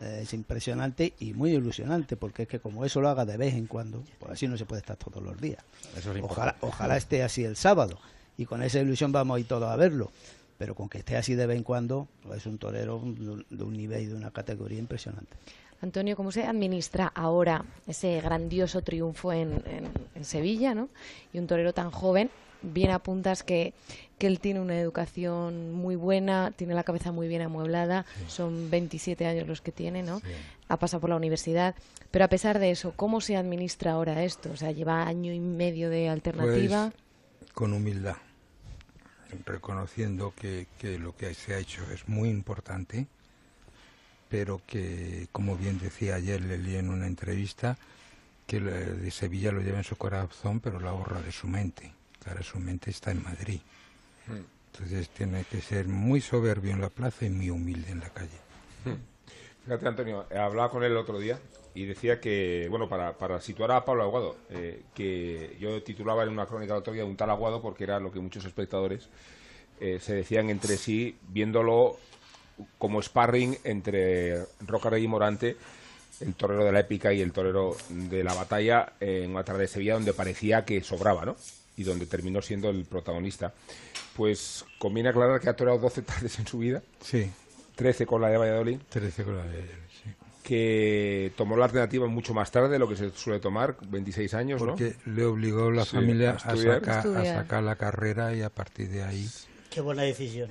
eh, 0.00 0.20
es 0.22 0.34
impresionante 0.34 1.14
y 1.20 1.34
muy 1.34 1.52
ilusionante, 1.52 2.16
porque 2.16 2.42
es 2.42 2.48
que 2.48 2.58
como 2.60 2.84
eso 2.84 3.00
lo 3.00 3.08
haga 3.08 3.24
de 3.24 3.36
vez 3.36 3.54
en 3.54 3.66
cuando, 3.66 4.02
pues 4.18 4.32
así 4.32 4.48
no 4.48 4.56
se 4.58 4.64
puede 4.64 4.80
estar 4.80 4.96
todos 4.96 5.22
los 5.22 5.40
días. 5.40 5.62
Eso 5.96 6.12
es 6.12 6.22
ojalá, 6.22 6.56
ojalá 6.60 6.96
esté 6.96 7.22
así 7.22 7.44
el 7.44 7.56
sábado 7.56 7.98
y 8.36 8.46
con 8.46 8.62
esa 8.62 8.80
ilusión 8.80 9.12
vamos 9.12 9.36
a 9.36 9.40
ir 9.40 9.46
todos 9.46 9.68
a 9.70 9.76
verlo. 9.76 10.10
Pero 10.58 10.74
con 10.76 10.88
que 10.88 10.98
esté 10.98 11.16
así 11.16 11.34
de 11.34 11.46
vez 11.46 11.56
en 11.56 11.64
cuando, 11.64 12.06
pues 12.22 12.38
es 12.40 12.46
un 12.46 12.56
torero 12.58 13.02
de 13.04 13.64
un 13.64 13.72
nivel 13.76 14.02
y 14.02 14.06
de 14.06 14.14
una 14.14 14.30
categoría 14.30 14.78
impresionante. 14.78 15.36
Antonio, 15.82 16.16
¿cómo 16.16 16.30
se 16.32 16.44
administra 16.44 17.10
ahora 17.14 17.64
ese 17.86 18.20
grandioso 18.20 18.82
triunfo 18.82 19.32
en, 19.32 19.62
en- 19.66 19.90
en 20.14 20.24
Sevilla, 20.24 20.74
¿no? 20.74 20.88
Y 21.32 21.38
un 21.38 21.46
torero 21.46 21.74
tan 21.74 21.90
joven 21.90 22.30
bien 22.62 22.92
apuntas 22.92 23.42
que, 23.42 23.74
que 24.18 24.28
él 24.28 24.38
tiene 24.38 24.60
una 24.60 24.78
educación 24.78 25.72
muy 25.72 25.96
buena, 25.96 26.52
tiene 26.54 26.74
la 26.74 26.84
cabeza 26.84 27.10
muy 27.10 27.26
bien 27.26 27.42
amueblada, 27.42 28.06
son 28.28 28.70
27 28.70 29.26
años 29.26 29.48
los 29.48 29.60
que 29.60 29.72
tiene, 29.72 30.04
¿no? 30.04 30.20
Ha 30.68 30.76
pasado 30.76 31.00
por 31.00 31.10
la 31.10 31.16
universidad, 31.16 31.74
pero 32.12 32.24
a 32.24 32.28
pesar 32.28 32.60
de 32.60 32.70
eso, 32.70 32.92
¿cómo 32.94 33.20
se 33.20 33.36
administra 33.36 33.92
ahora 33.92 34.22
esto? 34.22 34.52
O 34.52 34.56
sea, 34.56 34.70
lleva 34.70 35.02
año 35.08 35.32
y 35.32 35.40
medio 35.40 35.90
de 35.90 36.08
alternativa. 36.08 36.92
Pues, 37.40 37.50
con 37.52 37.72
humildad, 37.72 38.16
reconociendo 39.44 40.32
que, 40.36 40.66
que 40.78 40.98
lo 40.98 41.16
que 41.16 41.34
se 41.34 41.54
ha 41.54 41.58
hecho 41.58 41.82
es 41.92 42.08
muy 42.08 42.28
importante, 42.28 43.06
pero 44.32 44.62
que, 44.66 45.28
como 45.30 45.58
bien 45.58 45.78
decía 45.78 46.14
ayer, 46.14 46.40
le 46.40 46.56
leí 46.56 46.76
en 46.76 46.88
una 46.88 47.06
entrevista, 47.06 47.76
que 48.46 48.60
de 48.60 49.10
Sevilla 49.10 49.52
lo 49.52 49.60
lleva 49.60 49.76
en 49.76 49.84
su 49.84 49.96
corazón, 49.96 50.58
pero 50.58 50.80
la 50.80 50.90
borra 50.90 51.20
de 51.20 51.30
su 51.30 51.46
mente. 51.46 51.92
Claro, 52.24 52.42
su 52.42 52.58
mente 52.58 52.90
está 52.90 53.10
en 53.10 53.22
Madrid. 53.22 53.60
Hmm. 54.26 54.40
Entonces 54.72 55.10
tiene 55.10 55.44
que 55.44 55.60
ser 55.60 55.86
muy 55.86 56.22
soberbio 56.22 56.72
en 56.72 56.80
la 56.80 56.88
plaza 56.88 57.26
y 57.26 57.28
muy 57.28 57.50
humilde 57.50 57.92
en 57.92 58.00
la 58.00 58.08
calle. 58.08 58.38
Hmm. 58.86 58.96
Fíjate, 59.64 59.86
Antonio, 59.86 60.24
hablaba 60.34 60.70
con 60.70 60.82
él 60.82 60.92
el 60.92 60.96
otro 60.96 61.18
día 61.18 61.38
y 61.74 61.84
decía 61.84 62.18
que, 62.18 62.68
bueno, 62.70 62.88
para, 62.88 63.18
para 63.18 63.38
situar 63.38 63.72
a 63.72 63.84
Pablo 63.84 64.04
Aguado, 64.04 64.36
eh, 64.48 64.84
que 64.94 65.58
yo 65.60 65.82
titulaba 65.82 66.22
en 66.22 66.30
una 66.30 66.46
crónica 66.46 66.72
el 66.72 66.78
otro 66.78 66.94
día 66.94 67.04
un 67.04 67.16
tal 67.16 67.28
Aguado 67.28 67.60
porque 67.60 67.84
era 67.84 68.00
lo 68.00 68.10
que 68.10 68.18
muchos 68.18 68.46
espectadores 68.46 69.10
eh, 69.78 69.98
se 70.00 70.14
decían 70.14 70.48
entre 70.48 70.78
sí, 70.78 71.18
viéndolo 71.28 71.98
como 72.78 73.02
sparring 73.02 73.58
entre 73.64 74.44
Roca 74.66 74.90
Rey 74.90 75.04
y 75.04 75.08
Morante 75.08 75.56
el 76.22 76.34
torero 76.34 76.64
de 76.64 76.72
la 76.72 76.80
épica 76.80 77.12
y 77.12 77.20
el 77.20 77.32
torero 77.32 77.76
de 77.88 78.22
la 78.22 78.34
batalla 78.34 78.92
en 79.00 79.30
una 79.30 79.44
tarde 79.44 79.62
de 79.62 79.68
Sevilla 79.68 79.94
donde 79.94 80.12
parecía 80.12 80.64
que 80.64 80.82
sobraba, 80.82 81.24
¿no? 81.24 81.36
Y 81.76 81.84
donde 81.84 82.06
terminó 82.06 82.42
siendo 82.42 82.70
el 82.70 82.84
protagonista. 82.84 83.52
Pues 84.16 84.64
conviene 84.78 85.08
aclarar 85.08 85.40
que 85.40 85.48
ha 85.48 85.56
toreado 85.56 85.78
12 85.80 86.02
tardes 86.02 86.38
en 86.38 86.46
su 86.46 86.58
vida. 86.58 86.82
Sí. 87.00 87.30
13 87.76 88.06
con 88.06 88.20
la 88.20 88.28
de 88.28 88.36
Valladolid. 88.36 88.78
13 88.88 89.24
con 89.24 89.36
la 89.36 89.42
de 89.44 89.48
Valladolid, 89.48 89.72
sí. 89.90 90.10
Que 90.42 91.32
tomó 91.36 91.56
la 91.56 91.64
alternativa 91.64 92.06
mucho 92.06 92.34
más 92.34 92.50
tarde 92.50 92.68
de 92.68 92.78
lo 92.78 92.88
que 92.88 92.96
se 92.96 93.10
suele 93.10 93.40
tomar, 93.40 93.76
26 93.88 94.34
años, 94.34 94.58
Porque 94.60 94.96
le 95.06 95.24
obligó 95.24 95.70
la 95.70 95.84
familia 95.84 96.32
a, 96.44 96.52
a 96.52 97.24
sacar 97.24 97.62
la 97.62 97.76
carrera 97.76 98.34
y 98.34 98.42
a 98.42 98.50
partir 98.50 98.88
de 98.88 99.04
ahí... 99.04 99.28
Qué 99.70 99.80
buena 99.80 100.02
decisión. 100.02 100.50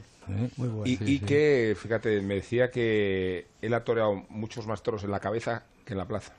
Y, 0.86 1.20
que, 1.20 1.76
fíjate, 1.80 2.22
me 2.22 2.36
decía 2.36 2.72
que 2.72 3.48
él 3.62 3.74
ha 3.74 3.84
toreado 3.84 4.26
muchos 4.30 4.68
más 4.68 4.84
toros 4.84 5.04
en 5.04 5.12
la 5.12 5.20
cabeza 5.20 5.64
que 5.86 5.94
en 5.94 5.98
la 5.98 6.08
plaza. 6.08 6.34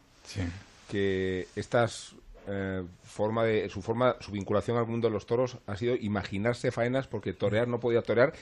Que 0.89 1.49
estas 1.57 2.15
eh, 2.47 2.83
forma 3.05 3.45
de 3.45 3.69
su 3.69 3.83
forma 3.83 4.17
su 4.21 4.33
vinculación 4.33 4.77
al 4.77 4.87
mundo 4.87 5.09
de 5.09 5.13
los 5.13 5.27
toros 5.27 5.59
ha 5.67 5.77
sido 5.77 5.95
imaginarse 5.95 6.73
faenas 6.73 7.07
porque 7.07 7.33
torear 7.33 7.69
no 7.69 7.79
podía 7.79 8.03
torear 8.03 8.33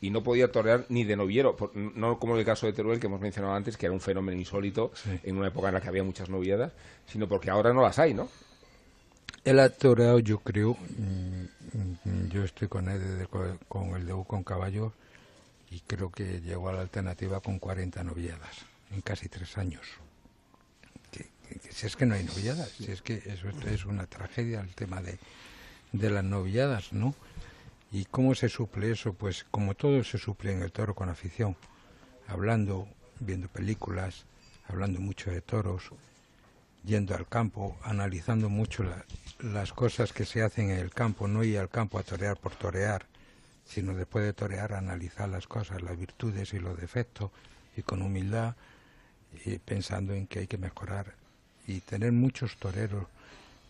y 0.00 0.10
no 0.10 0.22
podía 0.22 0.50
torear 0.50 0.86
ni 0.88 1.04
de 1.04 1.16
noviero. 1.16 1.56
No 1.74 2.18
como 2.18 2.34
en 2.34 2.40
el 2.40 2.46
caso 2.46 2.66
de 2.66 2.72
Teruel 2.72 3.00
que 3.00 3.06
hemos 3.06 3.20
mencionado 3.20 3.54
antes 3.54 3.76
que 3.76 3.86
era 3.86 3.92
un 3.92 4.00
fenómeno 4.00 4.38
insólito 4.38 4.92
en 5.22 5.36
una 5.36 5.48
época 5.48 5.68
en 5.68 5.74
la 5.74 5.80
que 5.80 5.88
había 5.88 6.02
muchas 6.02 6.30
noviadas 6.30 6.72
sino 7.06 7.28
porque 7.28 7.50
ahora 7.50 7.72
no 7.72 7.82
las 7.82 7.98
hay 7.98 8.14
no 8.14 8.28
él 9.44 9.58
ha 9.58 9.70
yo 10.20 10.38
creo 10.40 10.76
mm, 10.76 12.28
yo 12.28 12.44
estoy 12.44 12.68
con 12.68 12.88
él 12.88 13.26
con 13.68 13.94
el 13.94 14.06
de 14.06 14.24
con 14.26 14.44
caballo 14.44 14.92
y 15.70 15.80
creo 15.80 16.10
que 16.10 16.40
llegó 16.40 16.68
a 16.68 16.72
la 16.72 16.80
alternativa 16.80 17.40
con 17.40 17.58
40 17.58 18.02
noviadas 18.04 18.56
en 18.90 19.00
casi 19.02 19.28
tres 19.28 19.56
años. 19.56 19.86
si 21.70 21.86
es 21.86 21.96
que 21.96 22.06
no 22.06 22.14
hay 22.14 22.24
noviadas, 22.24 22.70
si 22.70 22.90
es 22.90 23.02
que 23.02 23.22
eso 23.26 23.48
es 23.66 23.84
una 23.84 24.06
tragedia 24.06 24.60
el 24.60 24.74
tema 24.74 25.00
de, 25.00 25.18
de 25.92 26.10
las 26.10 26.24
noviadas, 26.24 26.92
¿no? 26.92 27.14
¿Y 27.92 28.04
cómo 28.04 28.34
se 28.34 28.48
suple 28.48 28.92
eso? 28.92 29.14
Pues 29.14 29.44
como 29.50 29.74
todo 29.74 30.04
se 30.04 30.18
suple 30.18 30.52
en 30.52 30.62
el 30.62 30.70
toro 30.70 30.94
con 30.94 31.08
afición, 31.08 31.56
hablando, 32.28 32.88
viendo 33.18 33.48
películas, 33.48 34.26
hablando 34.68 35.00
mucho 35.00 35.30
de 35.30 35.40
toros, 35.40 35.90
yendo 36.84 37.14
al 37.14 37.26
campo, 37.28 37.76
analizando 37.82 38.48
mucho 38.48 38.84
las 39.42 39.72
cosas 39.72 40.12
que 40.12 40.24
se 40.24 40.42
hacen 40.42 40.70
en 40.70 40.78
el 40.78 40.90
campo, 40.90 41.28
no 41.28 41.42
ir 41.44 41.58
al 41.58 41.68
campo 41.68 41.98
a 41.98 42.02
torear 42.02 42.36
por 42.36 42.54
torear, 42.54 43.06
sino 43.64 43.94
después 43.94 44.24
de 44.24 44.32
torear 44.32 44.72
analizar 44.72 45.28
las 45.28 45.46
cosas, 45.46 45.82
las 45.82 45.98
virtudes 45.98 46.52
y 46.54 46.58
los 46.58 46.78
defectos 46.78 47.30
y 47.76 47.82
con 47.82 48.02
humildad 48.02 48.56
y 49.44 49.58
pensando 49.58 50.12
en 50.12 50.26
que 50.26 50.40
hay 50.40 50.46
que 50.46 50.58
mejorar 50.58 51.14
y 51.66 51.80
tener 51.80 52.12
muchos 52.12 52.56
toreros 52.56 53.06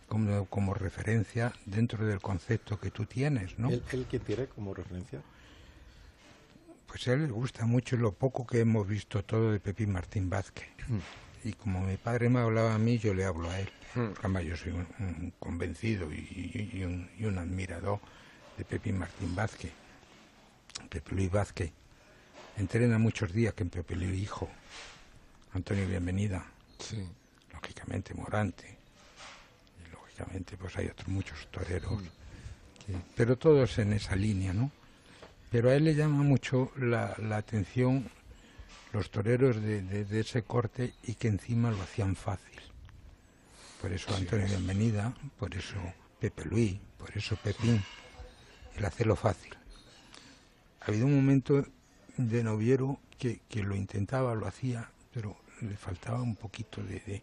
como, 0.08 0.46
como 0.46 0.74
referencia 0.74 1.52
dentro 1.66 2.04
del 2.06 2.20
concepto 2.20 2.80
que 2.80 2.90
tú 2.90 3.04
tienes, 3.04 3.58
¿no? 3.58 3.68
¿El, 3.68 3.82
el 3.92 4.06
que 4.06 4.18
tiene 4.18 4.46
como 4.46 4.74
referencia? 4.74 5.20
Pues 6.86 7.06
a 7.06 7.12
él 7.12 7.26
le 7.26 7.30
gusta 7.30 7.66
mucho 7.66 7.96
lo 7.96 8.12
poco 8.12 8.46
que 8.46 8.60
hemos 8.60 8.88
visto 8.88 9.22
todo 9.22 9.52
de 9.52 9.60
Pepín 9.60 9.92
Martín 9.92 10.28
Vázquez. 10.28 10.68
Mm. 10.88 10.98
Y 11.45 11.53
como 11.55 11.80
mi 11.80 11.97
padre 11.97 12.28
me 12.28 12.41
hablaba 12.41 12.74
a 12.74 12.78
mí, 12.78 12.99
yo 12.99 13.14
le 13.14 13.24
hablo 13.24 13.51
a 13.51 13.59
él. 13.59 13.68
Además, 14.20 14.45
yo 14.45 14.57
soy 14.57 14.72
un, 14.72 15.32
convencido 15.38 16.12
y, 16.12 16.70
y, 16.72 16.84
un, 16.84 17.11
y, 17.18 17.24
un, 17.24 17.38
admirador 17.38 17.99
de 18.57 18.64
Pepín 18.64 18.99
Martín 18.99 19.34
Vázquez. 19.34 19.72
Pepe 20.88 21.14
Luis 21.14 21.30
Vázquez. 21.30 21.72
Entrena 22.57 22.99
muchos 22.99 23.32
días 23.32 23.55
que 23.55 23.62
en 23.62 23.70
Pepe 23.70 23.97
Luis 23.97 24.20
Hijo. 24.20 24.49
Antonio 25.53 25.86
Bienvenida. 25.86 26.45
Sí. 26.78 27.05
Lógicamente 27.53 28.14
Morante. 28.14 28.76
Y 29.84 29.93
lógicamente 29.93 30.57
pues 30.57 30.76
hay 30.76 30.86
otros 30.86 31.09
muchos 31.09 31.47
toreros. 31.51 31.93
pero 33.16 33.36
todos 33.36 33.78
en 33.78 33.93
esa 33.93 34.16
línea, 34.16 34.53
¿no? 34.53 34.70
Pero 35.51 35.70
a 35.70 35.74
él 35.74 35.84
le 35.84 35.95
llama 35.95 36.22
mucho 36.22 36.72
la, 36.76 37.16
atención 37.32 38.09
los 38.93 39.11
toreros 39.11 39.61
de, 39.61 40.20
ese 40.20 40.43
corte 40.43 40.95
y 41.05 41.14
que 41.14 41.28
encima 41.28 41.70
lo 41.70 41.82
hacían 41.82 42.16
fácil. 42.16 42.61
Por 43.80 43.93
eso 43.93 44.14
Antonio 44.14 44.47
Bienvenida, 44.47 45.14
por 45.38 45.55
eso 45.55 45.76
Pepe 46.18 46.45
Luis, 46.45 46.78
por 46.99 47.16
eso 47.16 47.36
Pepín, 47.36 47.82
el 48.76 48.84
hacerlo 48.84 49.16
fácil 49.16 49.57
ha 50.80 50.86
habido 50.86 51.07
un 51.07 51.14
momento 51.14 51.64
de 52.16 52.43
noviero 52.43 52.99
que, 53.18 53.41
lo 53.62 53.76
intentaba, 53.76 54.34
lo 54.34 54.47
hacía, 54.47 54.91
pero 55.12 55.36
le 55.61 55.76
faltaba 55.76 56.22
un 56.22 56.36
poquito 56.36 56.82
de, 56.82 57.22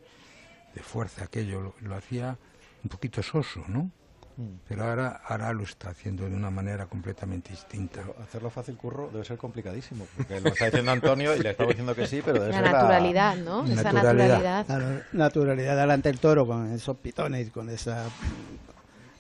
fuerza 0.82 1.24
aquello, 1.24 1.74
lo, 1.82 1.96
hacía 1.96 2.38
un 2.84 2.90
poquito 2.90 3.24
soso, 3.24 3.66
¿no? 3.68 3.90
Mm. 4.38 4.60
Pero 4.68 4.84
ahora, 4.84 5.22
ahora 5.28 5.52
lo 5.52 5.64
está 5.64 5.90
haciendo 5.90 6.30
de 6.30 6.36
una 6.36 6.52
manera 6.52 6.86
completamente 6.86 7.50
distinta. 7.50 8.02
hacerlo 8.24 8.50
fácil, 8.50 8.78
curro, 8.78 9.10
debe 9.12 9.26
ser 9.26 9.38
complicadísimo. 9.38 10.06
Porque 10.16 10.40
lo 10.40 10.50
está 10.50 10.66
diciendo 10.66 10.92
Antonio 10.92 11.36
y 11.36 11.40
le 11.40 11.50
estamos 11.52 11.70
diciendo 11.70 11.96
que 11.96 12.08
sí, 12.08 12.22
pero 12.24 12.40
debe 12.40 12.54
la 12.54 12.62
ser 12.62 12.72
naturalidad, 12.72 13.36
¿no? 13.38 13.66
Esa 13.66 13.92
naturalidad. 13.92 14.66
La 14.68 15.04
naturalidad 15.12 15.76
delante 15.76 16.10
del 16.10 16.20
toro, 16.20 16.46
con 16.46 16.72
esos 16.72 16.98
pitones, 16.98 17.50
con 17.50 17.70
ese 17.70 17.94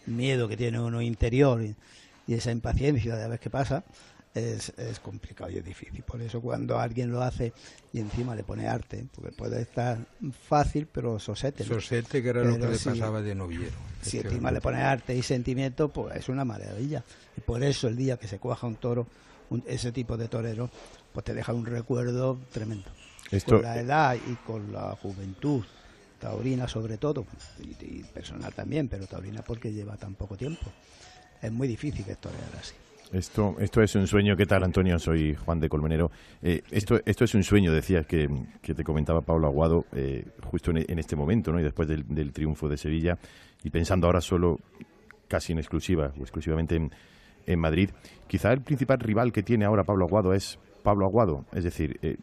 miedo 0.06 0.48
que 0.48 0.56
tiene 0.56 0.80
uno 0.80 1.02
interior 1.02 1.62
y, 1.64 1.76
y 2.28 2.36
esa 2.36 2.52
impaciencia 2.52 3.16
de 3.16 3.24
a 3.24 3.28
ver 3.28 3.40
qué 3.40 3.50
pasa 3.50 3.84
es, 4.38 4.74
es, 4.78 5.00
complicado 5.00 5.50
y 5.50 5.58
es 5.58 5.66
difícil. 5.66 6.04
Por 6.04 6.22
eso 6.22 6.42
cuando 6.42 6.80
alguien 6.80 7.12
lo 7.12 7.22
hace 7.22 7.54
y 7.92 8.00
encima 8.00 8.36
le 8.36 8.44
pone 8.44 8.68
arte, 8.68 9.06
porque 9.14 9.32
puede 9.32 9.62
estar 9.62 9.98
fácil, 10.48 10.88
pero 10.92 11.20
sosete. 11.20 11.64
Sosete, 11.64 12.22
que 12.22 12.30
era 12.30 12.44
lo 12.44 12.58
que 12.58 12.68
le 12.68 12.78
pasaba 12.78 13.22
de 13.22 13.36
noviero. 13.36 13.76
Si 14.02 14.20
encima 14.20 14.52
le 14.52 14.62
pone 14.62 14.82
arte 14.82 15.16
y 15.16 15.24
sentimiento, 15.24 15.90
pues 15.90 16.16
es 16.18 16.30
una 16.30 16.46
maravilla. 16.46 17.04
Y 17.36 17.42
por 17.42 17.64
eso 17.64 17.88
el 17.88 17.96
día 17.96 18.18
que 18.18 18.28
se 18.28 18.40
cuaja 18.40 18.68
un 18.68 18.76
toro, 18.76 19.08
ese 19.66 19.92
tipo 19.92 20.18
de 20.18 20.28
torero, 20.28 20.70
pues 21.14 21.26
te 21.26 21.34
deja 21.34 21.54
un 21.54 21.66
recuerdo 21.66 22.38
tremendo. 22.52 22.90
Con 23.46 23.62
la 23.62 23.80
edad 23.80 24.16
y 24.16 24.36
con 24.46 24.72
la 24.72 24.96
juventud, 24.96 25.64
taurina 26.20 26.68
sobre 26.68 26.98
todo, 26.98 27.26
y, 27.60 28.04
personal 28.04 28.54
también, 28.54 28.88
pero 28.88 29.06
taurina 29.06 29.42
porque 29.42 29.74
lleva 29.74 29.98
tan 29.98 30.16
poco 30.16 30.38
tiempo. 30.38 30.72
Es 31.42 31.52
muy 31.52 31.68
difícil 31.68 32.06
que 32.06 32.16
torear 32.16 32.50
así. 32.60 32.74
Esto, 33.12 33.56
esto 33.60 33.82
es 33.82 33.96
un 33.96 34.08
sueño. 34.08 34.36
¿Qué 34.36 34.46
tal, 34.46 34.64
Antonio? 34.64 35.00
Soy 35.00 35.36
Juan 35.36 35.60
de 35.60 35.70
Colmenero. 35.70 36.12
Eh, 36.42 36.62
esto, 36.72 37.00
esto 37.06 37.24
es 37.24 37.36
un 37.36 37.44
sueño, 37.44 37.72
decías, 37.72 38.06
que, 38.06 38.28
que 38.62 38.74
te 38.74 38.84
comentaba 38.84 39.22
Pablo 39.22 39.48
Aguado 39.48 39.86
eh, 39.94 40.26
justo 40.44 40.72
en, 40.72 41.00
este 41.00 41.16
momento, 41.16 41.52
¿no? 41.52 41.60
Y 41.60 41.64
después 41.64 41.88
del, 41.88 42.06
del, 42.08 42.34
triunfo 42.34 42.68
de 42.68 42.78
Sevilla, 42.78 43.18
y 43.64 43.70
pensando 43.70 44.08
ahora 44.08 44.20
solo, 44.20 44.60
casi 45.28 45.54
en 45.54 45.60
exclusiva, 45.60 46.12
o 46.18 46.22
exclusivamente 46.22 46.76
en, 46.76 46.92
en 47.46 47.60
Madrid. 47.60 47.92
Quizá 48.28 48.52
el 48.52 48.62
principal 48.62 49.00
rival 49.00 49.32
que 49.32 49.44
tiene 49.44 49.66
ahora 49.66 49.84
Pablo 49.84 50.06
Aguado 50.06 50.34
es 50.34 50.60
Pablo 50.88 51.06
Aguado. 51.06 51.44
Es 51.52 51.66
decir, 51.66 52.00
eh, 52.02 52.16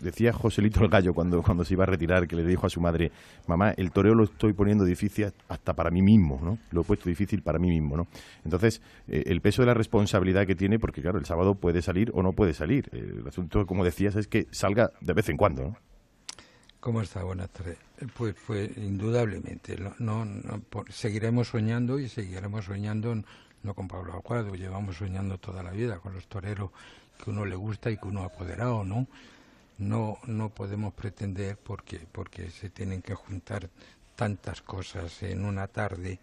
decía 0.00 0.32
Joselito 0.32 0.82
el 0.82 0.88
Gallo 0.88 1.12
cuando, 1.12 1.42
cuando 1.42 1.62
se 1.62 1.74
iba 1.74 1.82
a 1.82 1.86
retirar, 1.86 2.26
que 2.26 2.34
le 2.34 2.42
dijo 2.42 2.66
a 2.66 2.70
su 2.70 2.80
madre, 2.80 3.12
mamá, 3.46 3.72
el 3.72 3.92
toreo 3.92 4.14
lo 4.14 4.24
estoy 4.24 4.54
poniendo 4.54 4.86
difícil 4.86 5.30
hasta 5.46 5.74
para 5.74 5.90
mí 5.90 6.00
mismo, 6.00 6.40
¿no? 6.42 6.56
Lo 6.70 6.80
he 6.80 6.84
puesto 6.84 7.10
difícil 7.10 7.42
para 7.42 7.58
mí 7.58 7.68
mismo, 7.68 7.98
¿no? 7.98 8.06
Entonces, 8.46 8.80
eh, 9.08 9.24
el 9.26 9.42
peso 9.42 9.60
de 9.60 9.66
la 9.66 9.74
responsabilidad 9.74 10.46
que 10.46 10.54
tiene, 10.54 10.78
porque 10.78 11.02
claro, 11.02 11.18
el 11.18 11.26
sábado 11.26 11.54
puede 11.54 11.82
salir 11.82 12.10
o 12.14 12.22
no 12.22 12.32
puede 12.32 12.54
salir. 12.54 12.88
Eh, 12.92 13.16
el 13.20 13.28
asunto, 13.28 13.66
como 13.66 13.84
decías, 13.84 14.16
es 14.16 14.26
que 14.26 14.46
salga 14.52 14.92
de 15.02 15.12
vez 15.12 15.28
en 15.28 15.36
cuando, 15.36 15.62
¿no? 15.64 15.76
¿Cómo 16.80 17.02
está? 17.02 17.24
Buenas 17.24 17.50
tardes. 17.50 17.76
Pues, 18.16 18.34
pues 18.46 18.74
indudablemente, 18.78 19.76
no, 19.98 20.26
seguiremos 20.88 21.48
soñando 21.48 21.98
y 21.98 22.08
seguiremos 22.08 22.64
soñando 22.64 23.22
no 23.66 23.74
con 23.74 23.88
Pablo 23.88 24.14
Aguado, 24.14 24.54
llevamos 24.54 24.96
soñando 24.96 25.38
toda 25.38 25.62
la 25.62 25.72
vida 25.72 25.98
con 25.98 26.14
los 26.14 26.26
toreros 26.28 26.70
que 27.22 27.30
uno 27.30 27.44
le 27.44 27.56
gusta 27.56 27.90
y 27.90 27.96
que 27.96 28.08
uno 28.08 28.22
ha 28.22 28.26
apoderado, 28.26 28.84
¿no? 28.84 29.06
No, 29.78 30.18
no 30.26 30.48
podemos 30.50 30.94
pretender, 30.94 31.56
porque, 31.56 32.00
porque 32.10 32.50
se 32.50 32.70
tienen 32.70 33.02
que 33.02 33.14
juntar 33.14 33.68
tantas 34.14 34.62
cosas 34.62 35.22
en 35.22 35.44
una 35.44 35.66
tarde 35.66 36.18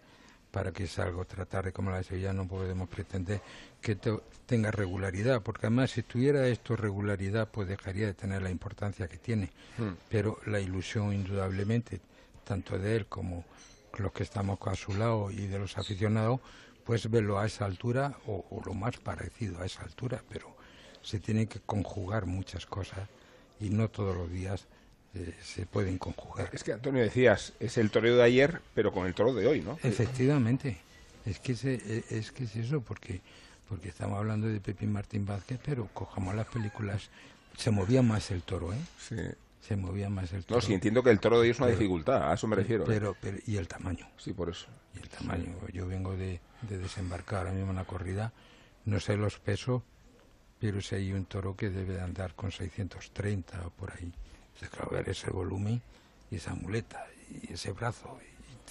para 0.50 0.72
que 0.72 0.86
salga 0.86 1.18
otra 1.18 1.46
tarde 1.46 1.72
como 1.72 1.90
la 1.90 1.96
de 1.96 2.04
Sevilla, 2.04 2.32
no 2.32 2.46
podemos 2.46 2.88
pretender 2.88 3.40
que 3.80 3.98
tenga 4.46 4.70
regularidad, 4.70 5.42
porque 5.42 5.66
además 5.66 5.90
si 5.90 6.04
tuviera 6.04 6.46
esto 6.46 6.76
regularidad, 6.76 7.48
pues 7.48 7.66
dejaría 7.66 8.06
de 8.06 8.14
tener 8.14 8.40
la 8.40 8.50
importancia 8.50 9.08
que 9.08 9.18
tiene. 9.18 9.50
Hmm. 9.78 9.94
Pero 10.08 10.38
la 10.46 10.60
ilusión, 10.60 11.12
indudablemente, 11.12 12.00
tanto 12.44 12.78
de 12.78 12.94
él 12.94 13.06
como 13.06 13.44
los 13.98 14.12
que 14.12 14.22
estamos 14.22 14.58
a 14.64 14.76
su 14.76 14.94
lado 14.94 15.30
y 15.32 15.46
de 15.48 15.58
los 15.58 15.76
aficionados, 15.76 16.40
pues 16.84 17.10
verlo 17.10 17.38
a 17.38 17.46
esa 17.46 17.64
altura 17.64 18.16
o, 18.26 18.62
lo 18.64 18.74
más 18.74 18.98
parecido 18.98 19.60
a 19.60 19.66
esa 19.66 19.82
altura, 19.82 20.22
pero 20.28 20.53
se 21.04 21.20
tienen 21.20 21.46
que 21.46 21.60
conjugar 21.60 22.26
muchas 22.26 22.66
cosas 22.66 23.08
y 23.60 23.70
no 23.70 23.88
todos 23.88 24.16
los 24.16 24.30
días 24.30 24.66
eh, 25.14 25.32
se 25.42 25.66
pueden 25.66 25.98
conjugar. 25.98 26.50
Es 26.52 26.64
que 26.64 26.72
Antonio 26.72 27.02
decías, 27.02 27.52
es 27.60 27.78
el 27.78 27.90
toreo 27.90 28.16
de 28.16 28.22
ayer, 28.24 28.60
pero 28.74 28.92
con 28.92 29.06
el 29.06 29.14
toro 29.14 29.32
de 29.32 29.46
hoy, 29.46 29.60
¿no? 29.60 29.78
Efectivamente, 29.82 30.78
es 31.24 31.38
que, 31.38 31.52
e, 31.52 32.04
es 32.10 32.32
que 32.32 32.44
es 32.44 32.56
eso, 32.56 32.80
porque, 32.80 33.20
porque 33.68 33.90
estamos 33.90 34.18
hablando 34.18 34.48
de 34.48 34.60
Pepín 34.60 34.92
Martín 34.92 35.24
Vázquez, 35.24 35.60
pero 35.64 35.88
cojamos 35.92 36.34
las 36.34 36.46
películas, 36.46 37.10
se 37.56 37.70
movía 37.70 38.02
más 38.02 38.32
el 38.32 38.42
toro, 38.42 38.72
¿eh? 38.72 38.80
Sí 38.98 39.16
se 39.66 39.76
movía 39.76 40.10
más 40.10 40.32
el 40.32 40.44
toro. 40.44 40.60
No, 40.60 40.66
sí, 40.66 40.74
entiendo 40.74 41.02
que 41.02 41.10
el 41.10 41.20
toro 41.20 41.36
de 41.36 41.42
hoy 41.42 41.50
es 41.50 41.58
una 41.58 41.68
dificultad, 41.68 42.30
a 42.30 42.34
eso 42.34 42.46
me 42.46 42.56
refiero. 42.56 42.84
¿eh? 42.84 42.86
Pero, 42.86 43.16
pero, 43.18 43.38
y 43.46 43.56
el 43.56 43.66
tamaño. 43.66 44.06
Sí, 44.18 44.32
por 44.32 44.50
eso. 44.50 44.66
Y 44.94 44.98
el 44.98 45.08
tamaño. 45.08 45.54
Yo 45.72 45.86
vengo 45.86 46.14
de, 46.16 46.40
desembarcar 46.68 47.40
ahora 47.40 47.52
mismo 47.52 47.70
en 47.70 47.76
la 47.76 47.84
corrida, 47.84 48.32
no 48.84 49.00
sé 49.00 49.16
los 49.16 49.38
pesos, 49.38 49.82
pero 50.64 50.80
si 50.80 50.94
hay 50.94 51.12
un 51.12 51.26
toro 51.26 51.54
que 51.54 51.68
debe 51.68 51.92
de 51.92 52.00
andar 52.00 52.34
con 52.34 52.50
630 52.50 53.66
o 53.66 53.68
por 53.68 53.92
ahí. 53.92 54.10
Entonces, 54.46 54.70
claro, 54.70 54.92
ver 54.92 55.06
ese 55.10 55.30
volumen 55.30 55.82
y 56.30 56.36
esa 56.36 56.54
muleta 56.54 57.06
y 57.30 57.52
ese 57.52 57.72
brazo, 57.72 58.18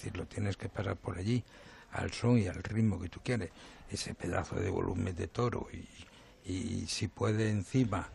y, 0.02 0.10
lo 0.10 0.26
tienes 0.26 0.56
que 0.56 0.68
pasar 0.68 0.96
por 0.96 1.16
allí, 1.16 1.44
al 1.92 2.10
son 2.10 2.38
y 2.38 2.48
al 2.48 2.60
ritmo 2.64 3.00
que 3.00 3.08
tú 3.08 3.20
quieres, 3.22 3.50
ese 3.88 4.12
pedazo 4.12 4.56
de 4.56 4.70
volumen 4.70 5.14
de 5.14 5.28
toro, 5.28 5.68
y, 5.72 6.52
y 6.52 6.84
si 6.88 7.06
puede 7.06 7.48
encima, 7.48 8.08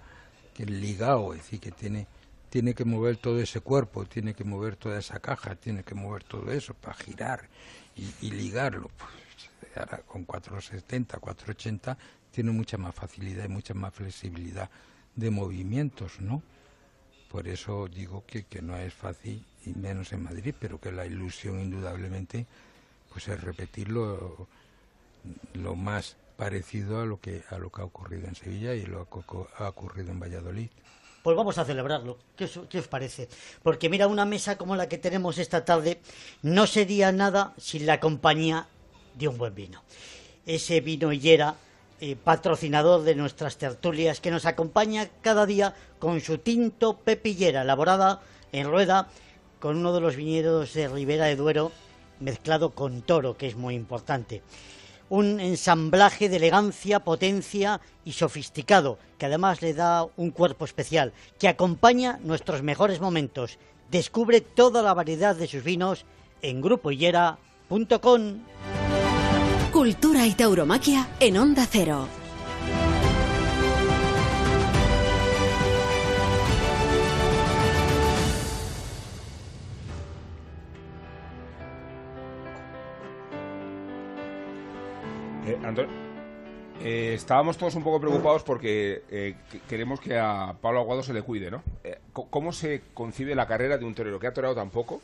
que 0.54 0.66
ligado, 0.66 1.34
es 1.34 1.44
decir, 1.44 1.62
que 1.62 1.72
tiene 1.72 2.06
tiene 2.50 2.74
que 2.74 2.84
mover 2.84 3.16
todo 3.16 3.40
ese 3.40 3.62
cuerpo, 3.62 4.06
tiene 4.06 4.34
que 4.34 4.44
mover 4.44 4.76
toda 4.76 5.00
esa 5.00 5.20
caja, 5.20 5.56
tiene 5.56 5.84
que 5.84 5.96
mover 5.96 6.24
todo 6.24 6.52
eso 6.52 6.74
para 6.74 6.96
girar 6.96 7.48
y, 7.96 8.32
ligarlo. 8.32 8.90
Pues, 8.98 9.78
ahora 9.78 10.00
con 10.00 10.26
470, 10.26 11.20
480 11.20 11.98
tiene 12.32 12.52
mucha 12.52 12.78
más 12.78 12.96
facilidad 12.96 13.46
y 13.46 13.50
mucha 13.50 13.74
más 13.74 13.94
flexibilidad 13.94 14.70
de 15.16 15.30
movimientos, 15.30 16.20
¿no? 16.20 16.42
Por 17.30 17.48
eso 17.48 17.88
digo 17.88 18.24
que, 18.26 18.46
que 18.46 18.62
no 18.62 18.76
es 18.78 18.94
fácil, 18.94 19.46
y 19.66 19.74
menos 19.74 20.14
en 20.14 20.24
Madrid, 20.24 20.56
pero 20.60 20.80
que 20.80 20.92
la 20.92 21.06
ilusión 21.06 21.60
indudablemente 21.60 22.46
pues 23.12 23.28
es 23.28 23.42
repetirlo 23.42 24.48
lo 25.54 25.76
más 25.76 26.16
parecido 26.38 27.02
a 27.02 27.06
lo 27.06 27.20
que 27.20 27.44
a 27.50 27.58
lo 27.58 27.70
que 27.70 27.82
ha 27.82 27.86
ocurrido 27.86 28.28
en 28.28 28.36
Sevilla 28.36 28.74
y 28.74 28.86
lo 28.86 29.10
que 29.10 29.20
ha 29.58 29.70
ocurrido 29.70 30.12
en 30.12 30.20
Valladolid. 30.20 30.70
Pues 31.22 31.36
vamos 31.36 31.58
a 31.58 31.66
celebrarlo. 31.66 32.18
¿Qué 32.38 32.46
os, 32.46 32.88
parece? 32.88 33.28
Porque 33.62 33.90
mira, 33.90 34.08
una 34.08 34.24
mesa 34.24 34.58
como 34.58 34.78
la 34.78 34.88
que 34.88 34.98
tenemos 34.98 35.38
esta 35.38 35.66
tarde 35.66 36.00
no 36.44 36.66
sería 36.66 37.12
nada 37.12 37.54
sin 37.58 37.86
la 37.86 38.00
compañía 38.00 38.68
de 39.16 39.28
un 39.28 39.38
buen 39.38 39.54
vino. 39.54 39.84
Ese 40.46 40.80
vino 40.80 41.12
Hillera, 41.12 41.56
eh, 42.02 42.16
patrocinador 42.16 43.04
de 43.04 43.16
nuestras 43.16 43.58
tertulias, 43.58 44.22
que 44.22 44.32
nos 44.32 44.46
acompaña 44.46 45.10
cada 45.22 45.46
día 45.46 45.76
con 46.00 46.22
su 46.22 46.38
tinto 46.38 46.98
pepillera, 46.98 47.64
elaborada 47.64 48.22
en 48.52 48.68
rueda 48.68 49.08
con 49.60 49.78
uno 49.78 49.94
de 49.94 50.02
los 50.02 50.16
viñedos 50.16 50.74
de 50.74 50.88
Ribera 50.88 51.26
de 51.26 51.36
Duero, 51.36 51.72
mezclado 52.20 52.72
con 52.72 53.02
toro, 53.02 53.38
que 53.38 53.48
es 53.48 53.56
muy 53.56 53.76
importante 53.76 54.42
un 55.10 55.40
ensamblaje 55.40 56.30
de 56.30 56.38
elegancia, 56.38 57.00
potencia 57.02 57.82
y 58.06 58.14
sofisticado, 58.14 59.00
que 59.18 59.26
además 59.26 59.62
le 59.62 59.74
da 59.74 60.08
un 60.16 60.32
cuerpo 60.32 60.66
especial, 60.66 61.14
que 61.40 61.48
acompaña 61.48 62.20
nuestros 62.24 62.62
mejores 62.62 63.02
momentos. 63.02 63.58
Descubre 63.92 64.42
toda 64.42 64.84
la 64.84 64.94
variedad 64.94 65.36
de 65.36 65.48
sus 65.48 65.64
vinos 65.64 66.06
en 66.42 66.62
grupohillera.com. 66.62 68.40
Cultura 69.72 70.26
y 70.26 70.34
tauromaquia 70.34 71.08
en 71.20 71.38
Onda 71.38 71.66
Cero. 71.70 72.08
Eh, 86.82 87.14
estábamos 87.14 87.58
todos 87.58 87.76
un 87.76 87.84
poco 87.84 88.00
preocupados 88.00 88.44
porque 88.44 89.04
eh, 89.12 89.36
queremos 89.68 90.00
que 90.00 90.18
a 90.18 90.56
Pablo 90.60 90.80
Aguado 90.80 91.04
se 91.04 91.14
le 91.14 91.22
cuide, 91.22 91.52
¿no? 91.52 91.62
Eh, 91.84 92.00
¿Cómo 92.14 92.52
se 92.52 92.82
concibe 92.94 93.36
la 93.36 93.46
carrera 93.46 93.78
de 93.78 93.86
un 93.86 93.94
torero 93.94 94.20
que 94.20 94.28
ha 94.28 94.34
toreado 94.34 94.56
tan 94.56 94.70
poco, 94.72 95.02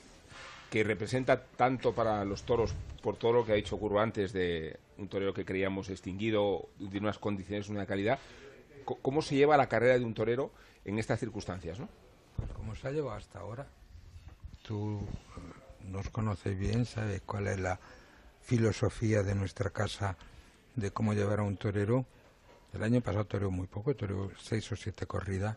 que 0.75 0.83
representa 0.83 1.41
tanto 1.41 1.95
para 1.95 2.25
los 2.25 2.43
toros 2.43 2.75
por 3.01 3.15
todo 3.15 3.31
lo 3.31 3.45
que 3.45 3.53
ha 3.53 3.55
dicho 3.55 3.77
Curro 3.77 4.01
antes 4.01 4.33
de 4.33 4.77
un 4.97 5.07
torero 5.07 5.33
que 5.33 5.45
creíamos 5.45 5.89
extinguido, 5.89 6.67
de 6.79 6.99
unas 6.99 7.17
condiciones, 7.17 7.69
una 7.69 7.85
calidad? 7.85 8.19
¿Cómo 8.83 9.21
se 9.21 9.35
lleva 9.35 9.55
la 9.55 9.69
carrera 9.69 9.97
de 9.97 10.03
un 10.03 10.13
torero 10.13 10.51
en 10.83 10.99
estas 10.99 11.21
circunstancias, 11.21 11.79
no? 11.79 11.87
Pues 12.35 12.51
como 12.51 12.75
se 12.75 12.89
ha 12.89 12.91
llevado 12.91 13.15
hasta 13.15 13.39
ahora. 13.39 13.65
Tú 14.63 14.99
nos 15.87 16.09
conoces 16.09 16.59
bien, 16.59 16.85
sabes 16.85 17.21
cuál 17.25 17.47
es 17.47 17.57
la 17.57 17.79
filosofía 18.41 19.23
de 19.23 19.33
nuestra 19.33 19.69
casa 19.69 20.17
de 20.75 20.91
cómo 20.91 21.13
llevar 21.13 21.39
a 21.39 21.43
un 21.43 21.55
torero. 21.55 22.05
El 22.73 22.83
año 22.83 22.99
pasado 22.99 23.23
toreó 23.23 23.49
muy 23.49 23.67
poco, 23.67 23.95
toreó 23.95 24.29
seis 24.37 24.69
o 24.73 24.75
siete 24.75 25.05
corridas. 25.05 25.55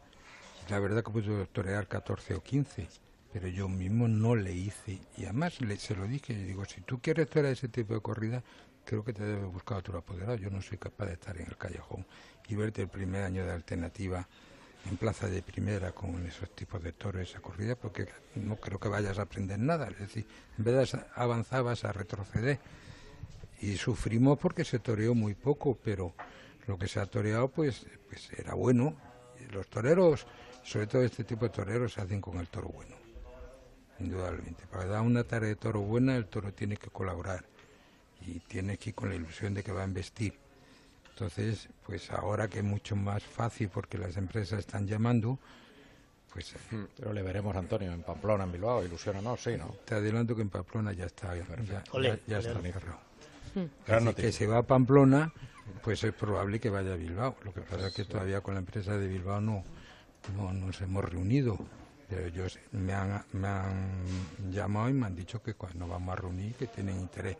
La 0.70 0.78
verdad 0.78 1.02
que 1.02 1.10
pudo 1.10 1.44
torear 1.46 1.88
14 1.88 2.36
o 2.36 2.40
15, 2.40 2.86
pero 3.32 3.48
yo 3.48 3.68
mismo 3.68 4.08
no 4.08 4.34
le 4.34 4.52
hice. 4.52 5.00
Y 5.16 5.24
además 5.24 5.60
le, 5.60 5.76
se 5.76 5.94
lo 5.94 6.06
dije, 6.06 6.32
y 6.32 6.44
digo, 6.44 6.64
si 6.64 6.80
tú 6.80 7.00
quieres 7.00 7.28
torear 7.28 7.52
ese 7.52 7.68
tipo 7.68 7.94
de 7.94 8.00
corrida, 8.00 8.42
creo 8.84 9.04
que 9.04 9.12
te 9.12 9.24
debe 9.24 9.44
buscar 9.44 9.78
otro 9.78 9.98
apoderado. 9.98 10.36
Yo 10.36 10.50
no 10.50 10.62
soy 10.62 10.78
capaz 10.78 11.06
de 11.06 11.12
estar 11.14 11.36
en 11.36 11.46
el 11.46 11.56
callejón 11.56 12.06
y 12.48 12.54
verte 12.54 12.82
el 12.82 12.88
primer 12.88 13.22
año 13.24 13.44
de 13.44 13.52
alternativa 13.52 14.26
en 14.88 14.96
plaza 14.96 15.28
de 15.28 15.42
primera 15.42 15.92
con 15.92 16.24
esos 16.26 16.54
tipos 16.54 16.82
de 16.82 16.92
toros, 16.92 17.28
esa 17.28 17.40
corrida, 17.40 17.74
porque 17.74 18.08
no 18.36 18.56
creo 18.56 18.78
que 18.78 18.88
vayas 18.88 19.18
a 19.18 19.22
aprender 19.22 19.58
nada. 19.58 19.88
Es 19.88 19.98
decir, 19.98 20.26
en 20.56 20.64
vez 20.64 20.92
de 20.92 21.00
avanzar 21.14 21.62
vas 21.62 21.84
a 21.84 21.92
retroceder 21.92 22.58
y 23.60 23.76
sufrimos 23.76 24.38
porque 24.38 24.64
se 24.64 24.78
toreó 24.78 25.14
muy 25.14 25.34
poco, 25.34 25.76
pero 25.82 26.14
lo 26.66 26.78
que 26.78 26.88
se 26.88 27.00
ha 27.00 27.06
toreado 27.06 27.48
pues, 27.48 27.86
pues 28.08 28.30
era 28.32 28.54
bueno. 28.54 28.94
Los 29.50 29.68
toreros, 29.68 30.26
sobre 30.62 30.86
todo 30.86 31.02
este 31.02 31.24
tipo 31.24 31.46
de 31.46 31.50
toreros, 31.50 31.92
se 31.92 32.00
hacen 32.00 32.20
con 32.20 32.38
el 32.38 32.48
toro 32.48 32.68
bueno, 32.68 32.96
indudablemente. 34.00 34.66
Para 34.66 34.86
dar 34.86 35.02
una 35.02 35.24
tarea 35.24 35.48
de 35.48 35.56
toro 35.56 35.80
buena, 35.80 36.16
el 36.16 36.26
toro 36.26 36.52
tiene 36.52 36.76
que 36.76 36.88
colaborar 36.88 37.44
y 38.26 38.40
tiene 38.40 38.76
que 38.76 38.90
ir 38.90 38.94
con 38.94 39.08
la 39.08 39.14
ilusión 39.14 39.54
de 39.54 39.62
que 39.62 39.72
va 39.72 39.82
a 39.82 39.86
investir. 39.86 40.34
Entonces, 41.10 41.68
pues 41.84 42.10
ahora 42.10 42.48
que 42.48 42.58
es 42.58 42.64
mucho 42.64 42.94
más 42.94 43.22
fácil 43.22 43.68
porque 43.68 43.98
las 43.98 44.16
empresas 44.16 44.60
están 44.60 44.86
llamando, 44.86 45.38
pues... 46.32 46.54
Hmm. 46.70 46.84
Pero 46.96 47.12
le 47.12 47.22
veremos, 47.22 47.56
Antonio, 47.56 47.92
en 47.92 48.02
Pamplona, 48.02 48.44
en 48.44 48.52
Bilbao, 48.52 48.84
ilusiona, 48.84 49.20
¿no? 49.20 49.36
Sí, 49.36 49.56
¿no? 49.56 49.74
Te 49.84 49.96
adelanto 49.96 50.36
que 50.36 50.42
en 50.42 50.50
Pamplona 50.50 50.92
ya 50.92 51.06
está, 51.06 51.34
ya, 51.34 51.44
ya, 52.26 52.38
está 52.38 52.60
cerrado. 52.60 53.00
Hmm. 53.54 54.08
que 54.14 54.30
se 54.30 54.46
va 54.46 54.58
a 54.58 54.62
Pamplona, 54.62 55.32
pues 55.82 56.04
es 56.04 56.12
probable 56.12 56.60
que 56.60 56.70
vaya 56.70 56.92
a 56.92 56.96
Bilbao. 56.96 57.36
Lo 57.44 57.52
que 57.52 57.62
pasa 57.62 57.88
es 57.88 57.94
que 57.94 58.04
todavía 58.04 58.40
con 58.40 58.54
la 58.54 58.60
empresa 58.60 58.96
de 58.96 59.08
Bilbao 59.08 59.40
no, 59.40 59.64
no 60.36 60.52
nos 60.52 60.80
hemos 60.80 61.04
reunido. 61.04 61.58
Pero 62.08 62.26
ellos 62.26 62.58
me 62.72 62.92
han, 62.92 63.22
me 63.32 63.48
han 63.48 64.50
llamado 64.50 64.88
y 64.88 64.94
me 64.94 65.06
han 65.06 65.14
dicho 65.14 65.42
que 65.42 65.54
cuando 65.54 65.86
vamos 65.86 66.12
a 66.12 66.16
reunir, 66.16 66.54
que 66.54 66.66
tienen 66.66 66.98
interés. 66.98 67.36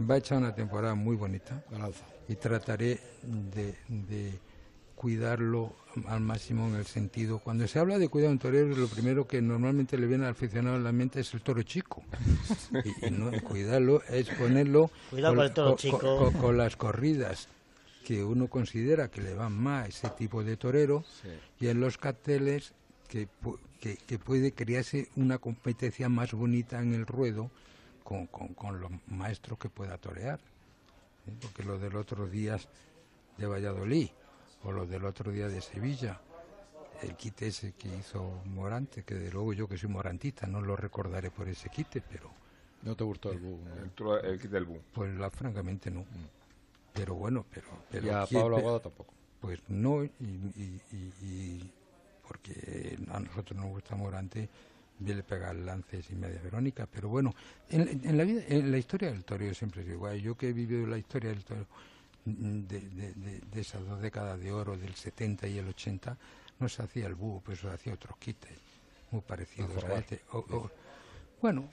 Va 0.00 0.14
a 0.14 0.18
echar 0.18 0.38
una 0.38 0.54
temporada 0.54 0.94
muy 0.94 1.16
bonita 1.16 1.62
y 2.28 2.34
trataré 2.34 2.98
de 3.22 4.40
cuidarlo 5.02 5.74
al 6.06 6.20
máximo 6.20 6.68
en 6.68 6.76
el 6.76 6.86
sentido. 6.86 7.40
Cuando 7.40 7.66
se 7.66 7.80
habla 7.80 7.98
de 7.98 8.08
cuidar 8.08 8.30
un 8.30 8.38
torero, 8.38 8.68
lo 8.76 8.86
primero 8.86 9.26
que 9.26 9.42
normalmente 9.42 9.98
le 9.98 10.06
viene 10.06 10.26
al 10.26 10.30
aficionado 10.30 10.76
en 10.76 10.84
la 10.84 10.92
mente 10.92 11.18
es 11.18 11.34
el 11.34 11.42
toro 11.42 11.64
chico. 11.64 12.04
y, 13.02 13.10
no, 13.10 13.32
cuidarlo 13.42 14.00
es 14.08 14.28
ponerlo 14.28 14.92
con, 16.40 16.56
las 16.56 16.76
corridas 16.76 17.48
que 18.04 18.22
uno 18.22 18.46
considera 18.46 19.08
que 19.08 19.22
le 19.22 19.34
van 19.34 19.52
más 19.52 19.86
a 19.86 19.88
ese 19.88 20.08
tipo 20.10 20.44
de 20.44 20.56
torero 20.56 21.04
y 21.58 21.66
en 21.66 21.80
los 21.80 21.98
carteles 21.98 22.72
que, 23.08 23.26
que, 23.82 24.18
puede 24.18 24.52
crearse 24.52 25.08
una 25.16 25.38
competencia 25.38 26.08
más 26.08 26.32
bonita 26.32 26.80
en 26.80 26.94
el 26.94 27.04
ruedo 27.04 27.50
con, 28.04 28.28
con, 28.28 28.54
con 28.54 28.80
los 28.80 28.92
maestros 29.08 29.58
que 29.58 29.68
pueda 29.68 29.98
torear. 29.98 30.38
¿eh? 31.26 31.32
porque 31.40 31.62
los 31.64 31.80
del 31.80 31.96
otro 31.96 32.26
día 32.28 32.58
de 33.38 33.46
Valladolid 33.46 34.08
o 34.64 34.72
los 34.72 34.88
del 34.88 35.04
otro 35.04 35.32
día 35.32 35.48
de 35.48 35.60
Sevilla, 35.60 36.20
el 37.02 37.16
quite 37.16 37.48
ese 37.48 37.72
que 37.72 37.88
hizo 37.88 38.40
Morante, 38.44 39.02
que 39.02 39.14
de 39.14 39.32
luego 39.32 39.52
yo 39.52 39.68
que 39.68 39.76
soy 39.76 39.88
morantista 39.88 40.46
no 40.46 40.60
lo 40.60 40.76
recordaré 40.76 41.30
por 41.30 41.48
ese 41.48 41.68
quite, 41.68 42.00
pero... 42.00 42.30
¿No 42.82 42.96
te 42.96 43.04
gustó 43.04 43.32
el 43.32 43.38
bu? 43.38 43.58
El, 44.22 44.38
quite 44.38 44.54
del 44.54 44.64
bu. 44.64 44.80
Pues 44.92 45.12
la, 45.16 45.30
francamente 45.30 45.90
no. 45.90 46.00
Mm. 46.00 46.28
Pero 46.92 47.14
bueno, 47.14 47.44
pero... 47.52 47.66
pero 47.90 48.06
y 48.06 48.10
a 48.10 48.26
Pablo 48.26 48.56
Aguado 48.58 48.80
tampoco. 48.80 49.12
Pues 49.40 49.60
no, 49.68 50.04
y, 50.04 51.72
porque 52.26 52.98
a 53.10 53.20
nosotros 53.20 53.58
nos 53.58 53.68
gusta 53.70 53.96
Morante 53.96 54.48
bien 54.98 55.16
le 55.16 55.22
pega 55.22 55.52
lances 55.52 56.10
y 56.10 56.14
media 56.14 56.40
Verónica, 56.40 56.86
pero 56.90 57.08
bueno, 57.08 57.34
en, 57.70 58.16
la 58.16 58.24
vida, 58.24 58.42
en 58.48 58.70
la 58.70 58.78
historia 58.78 59.10
del 59.10 59.24
toreo 59.24 59.54
siempre 59.54 59.82
es 59.82 59.88
igual. 59.88 60.20
Yo 60.20 60.36
que 60.36 60.50
he 60.50 60.52
vivido 60.52 60.86
la 60.86 60.98
historia 60.98 61.30
del 61.30 61.44
toreo 61.44 61.66
mm, 62.24 62.60
de, 62.62 63.60
esas 63.60 63.84
dos 63.86 64.00
décadas 64.00 64.40
de 64.40 64.52
oro, 64.52 64.76
del 64.76 64.94
70 64.94 65.48
y 65.48 65.58
el 65.58 65.68
80, 65.68 66.16
no 66.58 66.68
se 66.68 66.82
hacía 66.82 67.06
el 67.06 67.14
búho, 67.14 67.40
pues 67.40 67.60
se 67.60 67.68
hacía 67.68 67.94
otros 67.94 68.16
quites 68.18 68.58
muy 69.10 69.22
parecidos 69.22 69.84
a 69.84 69.98
este. 69.98 70.20
Bueno, 71.42 71.68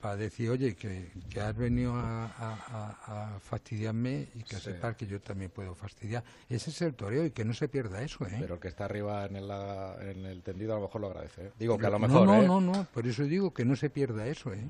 para 0.00 0.16
decir, 0.16 0.48
oye, 0.50 0.74
que, 0.76 1.10
has 1.40 1.56
venido 1.56 1.92
a, 1.94 3.38
fastidiarme 3.42 4.28
y 4.34 4.42
que 4.42 4.56
sepas 4.56 4.96
que 4.96 5.06
yo 5.06 5.20
también 5.20 5.50
puedo 5.50 5.74
fastidiar. 5.74 6.22
Ese 6.48 6.70
es 6.70 6.82
el 6.82 6.94
toreo 6.94 7.26
y 7.26 7.30
que 7.30 7.44
no 7.44 7.52
se 7.52 7.68
pierda 7.68 8.02
eso, 8.02 8.24
¿eh? 8.26 8.36
Pero 8.40 8.54
el 8.54 8.60
que 8.60 8.68
está 8.68 8.84
arriba 8.84 9.26
en 9.26 9.36
el, 9.36 9.50
en 9.50 10.26
el 10.26 10.42
tendido 10.42 10.72
a 10.72 10.76
lo 10.76 10.82
mejor 10.82 11.00
lo 11.00 11.06
agradece, 11.08 11.46
¿eh? 11.46 11.52
Digo 11.58 11.76
que 11.76 11.86
a 11.86 11.90
lo 11.90 11.98
mejor, 11.98 12.26
No, 12.26 12.36
no, 12.36 12.42
¿eh? 12.42 12.46
no, 12.46 12.60
no, 12.60 12.86
por 12.94 13.06
eso 13.06 13.24
digo 13.24 13.52
que 13.52 13.64
no 13.64 13.76
se 13.76 13.90
pierda 13.90 14.26
eso, 14.26 14.52
¿eh? 14.52 14.64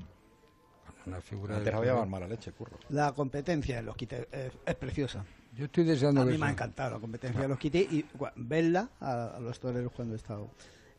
Una 1.05 1.21
figura 1.21 1.57
Antes 1.57 1.73
había 1.73 2.03
mala 2.05 2.27
leche, 2.27 2.51
curro. 2.51 2.79
La 2.89 3.13
competencia 3.13 3.77
en 3.77 3.85
los 3.85 3.95
quites 3.95 4.27
es 4.31 4.75
preciosa. 4.75 5.23
Yo 5.55 5.65
estoy 5.65 5.85
deseando 5.85 6.21
A 6.21 6.25
mí 6.25 6.37
me 6.37 6.47
ha 6.47 6.49
encantado 6.49 6.95
la 6.95 6.99
competencia 6.99 7.41
de 7.41 7.47
los 7.47 7.59
quites 7.59 7.91
y 7.91 8.05
verla 8.35 8.89
a, 8.99 9.37
los 9.39 9.59
toreros 9.59 9.91
cuando 9.93 10.15
he 10.15 10.17
estado 10.17 10.49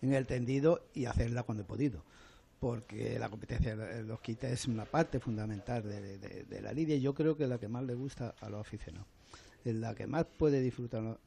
en 0.01 0.15
el 0.15 0.27
tendido 0.27 0.83
y 0.95 1.07
hacerla 1.07 1.43
cuando 1.43 1.65
he 1.65 1.67
podido. 1.67 2.03
Porque 2.61 3.19
la 3.19 3.29
competencia 3.29 3.77
de 3.77 4.03
los 4.03 4.21
quites 4.21 4.51
es 4.51 4.67
una 4.67 4.87
parte 4.87 5.21
fundamental 5.21 5.83
de, 5.83 6.61
la 6.63 6.73
lidia 6.73 6.97
y 6.97 7.01
yo 7.01 7.15
creo 7.15 7.37
que 7.37 7.45
es 7.45 7.49
la 7.49 7.59
que 7.59 7.69
más 7.69 7.85
le 7.85 7.95
gusta 7.95 8.35
a 8.41 8.49
los 8.49 8.61
aficionados. 8.61 9.07
Es 9.65 9.75
la 9.75 9.95
que 9.95 10.07
más 10.07 10.25
puede 10.25 10.61
disfrutar 10.61 11.19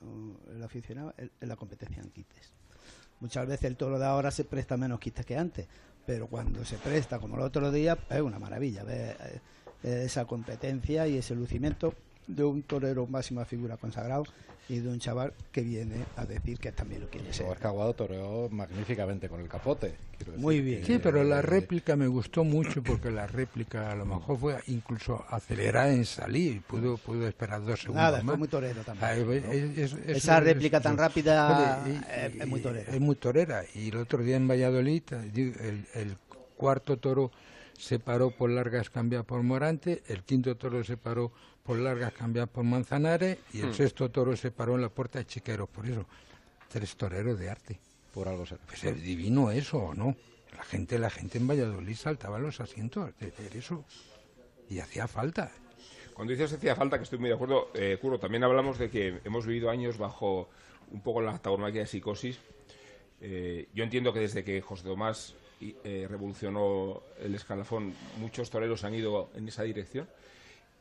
el 0.49 0.63
aficionado 0.63 1.13
es 1.17 1.29
la 1.41 1.55
competencia 1.55 2.01
en 2.01 2.09
quites. 2.09 2.53
Muchas 3.19 3.47
veces 3.47 3.65
el 3.65 3.75
toro 3.75 3.99
de 3.99 4.05
ahora 4.05 4.31
se 4.31 4.45
presta 4.45 4.77
menos 4.77 4.99
quites 4.99 5.25
que 5.25 5.37
antes, 5.37 5.67
pero 6.05 6.27
cuando 6.27 6.65
se 6.65 6.77
presta, 6.77 7.19
como 7.19 7.35
el 7.35 7.41
otro 7.41 7.71
día, 7.71 7.97
es 8.09 8.21
una 8.21 8.39
maravilla 8.39 8.83
ver 8.83 9.41
eh, 9.83 10.03
esa 10.05 10.25
competencia 10.25 11.07
y 11.07 11.17
ese 11.17 11.35
lucimiento 11.35 11.93
de 12.29 12.43
un 12.43 12.61
torero 12.63 13.07
máxima 13.07 13.43
figura 13.43 13.77
consagrado 13.77 14.23
y 14.69 14.79
de 14.79 14.87
un 14.87 14.99
chaval 14.99 15.33
que 15.51 15.61
viene 15.61 16.05
a 16.15 16.25
decir 16.25 16.59
que 16.59 16.71
también 16.71 17.01
lo 17.01 17.09
quiere 17.09 17.33
ser. 17.33 17.47
Oscar 17.47 17.67
Aguado 17.67 17.93
toreó 17.95 18.47
magníficamente 18.51 19.27
con 19.27 19.39
el 19.39 19.47
capote. 19.47 19.95
Muy 20.37 20.61
bien. 20.61 20.85
Sí, 20.85 20.99
pero 21.01 21.23
la 21.23 21.41
réplica 21.41 21.95
me 21.95 22.05
gustó 22.05 22.43
mucho 22.43 22.83
porque 22.83 23.09
la 23.09 23.25
réplica 23.25 23.91
a 23.91 23.95
lo 23.95 24.05
mejor 24.05 24.37
fue 24.37 24.59
incluso 24.67 25.25
acelerada 25.27 25.91
en 25.91 26.05
salir. 26.05 26.61
Pudo, 26.61 26.97
pudo 26.97 27.27
esperar 27.27 27.65
dos 27.65 27.79
segundos 27.79 28.03
Nada, 28.03 28.17
más. 28.17 28.25
fue 28.25 28.37
muy 28.37 28.47
torero 28.47 28.83
también. 28.83 29.73
Esa 30.05 30.39
réplica 30.39 30.79
tan 30.79 30.97
rápida 30.97 31.83
es, 32.37 32.47
muy 32.47 32.61
torera. 32.61 32.93
Es 32.93 33.01
muy 33.01 33.15
torera. 33.15 33.63
Y 33.73 33.89
el 33.89 33.97
otro 33.97 34.21
día 34.21 34.37
en 34.37 34.47
Valladolid, 34.47 35.01
el, 35.11 35.87
el 35.95 36.15
cuarto 36.55 36.97
toro 36.97 37.31
se 37.79 37.97
paró 37.97 38.29
por 38.29 38.49
largas 38.49 38.89
cambias 38.89 39.23
por 39.23 39.41
Morante, 39.41 40.03
el 40.07 40.23
quinto 40.23 40.55
toro 40.57 40.83
se 40.83 40.97
paró 40.97 41.31
por 41.63 41.77
largas 41.77 42.11
cambias 42.13 42.49
por 42.49 42.65
Manzanares 42.65 43.37
y 43.53 43.61
el 43.61 43.69
hmm. 43.69 43.73
sexto 43.73 44.11
toro 44.11 44.35
se 44.35 44.51
paró 44.51 44.75
en 44.75 44.81
la 44.81 44.89
puerta 44.89 45.19
de 45.19 45.25
Chiqueros. 45.25 45.69
Por 45.69 45.87
eso, 45.87 46.05
tres 46.67 46.95
toreros 46.97 47.39
de 47.39 47.49
arte. 47.49 47.79
Por 48.13 48.27
algo 48.27 48.45
se 48.45 48.57
Pues 48.57 48.83
es 48.83 49.01
divino 49.01 49.49
eso, 49.49 49.77
¿o 49.77 49.93
no? 49.93 50.15
La 50.57 50.63
gente, 50.63 50.99
la 50.99 51.09
gente 51.09 51.37
en 51.37 51.47
Valladolid 51.47 51.95
saltaba 51.95 52.37
los 52.37 52.59
asientos 52.59 53.17
de 53.17 53.31
ver 53.37 53.55
eso. 53.55 53.85
Y 54.69 54.79
hacía 54.79 55.07
falta. 55.07 55.51
Cuando 56.13 56.33
dices 56.33 56.51
hacía 56.51 56.75
falta, 56.75 56.97
que 56.97 57.03
estoy 57.03 57.19
muy 57.19 57.29
de 57.29 57.35
acuerdo, 57.35 57.71
eh, 57.73 57.97
Curro, 58.01 58.19
también 58.19 58.43
hablamos 58.43 58.77
de 58.77 58.89
que 58.89 59.21
hemos 59.23 59.45
vivido 59.45 59.69
años 59.69 59.97
bajo 59.97 60.49
un 60.91 61.01
poco 61.01 61.21
la 61.21 61.37
tauromaquia 61.37 61.81
de 61.81 61.87
psicosis. 61.87 62.39
Eh, 63.21 63.69
yo 63.73 63.85
entiendo 63.85 64.11
que 64.11 64.19
desde 64.19 64.43
que 64.43 64.59
José 64.59 64.83
Tomás 64.83 65.35
eh, 65.61 66.07
revolucionó 66.09 67.03
el 67.19 67.35
escalafón, 67.35 67.93
muchos 68.17 68.49
toreros 68.49 68.83
han 68.83 68.95
ido 68.95 69.29
en 69.35 69.47
esa 69.47 69.63
dirección 69.63 70.07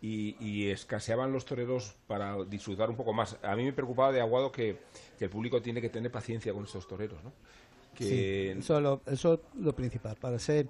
y, 0.00 0.68
escaseaban 0.68 1.32
los 1.32 1.44
toreros 1.44 1.96
para 2.06 2.44
disfrutar 2.44 2.88
un 2.88 2.96
poco 2.96 3.12
más. 3.12 3.36
A 3.42 3.56
mí 3.56 3.64
me 3.64 3.72
preocupaba 3.72 4.12
de 4.12 4.20
Aguado 4.20 4.52
que, 4.52 4.78
el 5.18 5.30
público 5.30 5.60
tiene 5.60 5.80
que 5.80 5.88
tener 5.88 6.12
paciencia 6.12 6.52
con 6.52 6.64
estos 6.64 6.86
toreros, 6.86 7.22
¿no? 7.24 7.32
Que... 7.94 8.52
eso, 8.52 8.76
es 8.76 8.82
lo, 8.82 9.02
eso 9.06 9.40
lo 9.54 9.74
principal. 9.74 10.16
Para 10.16 10.38
ser 10.38 10.68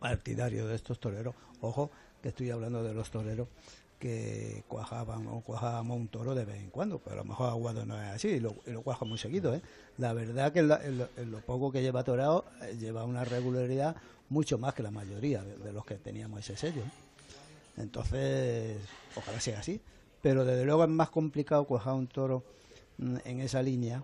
partidario 0.00 0.66
de 0.66 0.74
estos 0.74 0.98
toreros, 0.98 1.34
ojo, 1.60 1.90
que 2.20 2.30
estoy 2.30 2.50
hablando 2.50 2.82
de 2.82 2.92
los 2.92 3.10
toreros 3.10 3.48
que 3.98 4.64
cuajaban 4.68 5.24
cuajábamos 5.42 5.96
un 5.96 6.08
toro 6.08 6.34
de 6.34 6.44
vez 6.44 6.56
en 6.56 6.70
cuando, 6.70 6.98
pero 6.98 7.14
a 7.14 7.18
lo 7.18 7.24
mejor 7.24 7.48
Aguado 7.48 7.86
no 7.86 8.00
es 8.00 8.10
así 8.10 8.28
y 8.28 8.40
lo, 8.40 8.54
lo 8.66 8.82
cuaja 8.82 9.04
muy 9.04 9.18
seguido. 9.18 9.54
¿eh? 9.54 9.62
La 9.98 10.12
verdad 10.12 10.52
que 10.52 10.60
en, 10.60 11.30
lo 11.30 11.40
poco 11.40 11.72
que 11.72 11.82
lleva 11.82 12.04
torado 12.04 12.44
eh, 12.62 12.76
lleva 12.78 13.04
una 13.04 13.24
regularidad 13.24 13.96
mucho 14.28 14.58
más 14.58 14.74
que 14.74 14.82
la 14.82 14.90
mayoría 14.90 15.42
de, 15.42 15.72
los 15.72 15.84
que 15.84 15.94
teníamos 15.96 16.40
ese 16.40 16.56
sello. 16.56 16.82
Entonces, 17.76 18.78
ojalá 19.16 19.40
sea 19.40 19.60
así. 19.60 19.80
Pero 20.22 20.44
desde 20.44 20.64
luego 20.64 20.84
es 20.84 20.90
más 20.90 21.10
complicado 21.10 21.64
cuajar 21.64 21.94
un 21.94 22.06
toro 22.06 22.42
mm, 22.98 23.16
en 23.24 23.40
esa 23.40 23.62
línea 23.62 24.02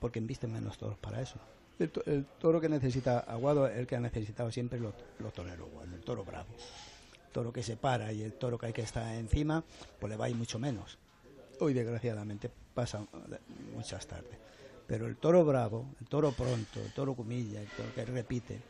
porque 0.00 0.18
embisten 0.18 0.52
menos 0.52 0.78
toros 0.78 0.98
para 0.98 1.20
eso. 1.20 1.36
El, 1.78 2.26
toro 2.38 2.60
que 2.60 2.68
necesita 2.68 3.20
Aguado 3.20 3.66
es 3.66 3.78
el 3.78 3.86
que 3.86 3.96
ha 3.96 4.00
necesitado 4.00 4.50
siempre 4.52 4.78
los, 4.78 4.94
los 5.18 5.32
toreros, 5.32 5.68
el 5.92 6.00
toro 6.00 6.24
bravo. 6.24 6.48
El 7.32 7.34
toro 7.34 7.50
que 7.50 7.62
se 7.62 7.78
para 7.78 8.12
y 8.12 8.20
el 8.22 8.34
toro 8.34 8.58
que 8.58 8.66
hay 8.66 8.72
que 8.74 8.82
estar 8.82 9.10
encima, 9.14 9.64
pues 9.98 10.10
le 10.10 10.18
va 10.18 10.26
a 10.26 10.28
ir 10.28 10.36
mucho 10.36 10.58
menos. 10.58 10.98
Hoy, 11.60 11.72
desgraciadamente, 11.72 12.50
pasa 12.74 13.06
muchas 13.74 14.06
tardes. 14.06 14.36
Pero 14.86 15.06
el 15.06 15.16
toro 15.16 15.42
bravo, 15.42 15.86
el 15.98 16.08
toro 16.08 16.32
pronto, 16.32 16.78
el 16.78 16.92
toro 16.92 17.14
comilla, 17.14 17.62
el 17.62 17.68
toro 17.68 17.88
que 17.94 18.04
repite, 18.04 18.60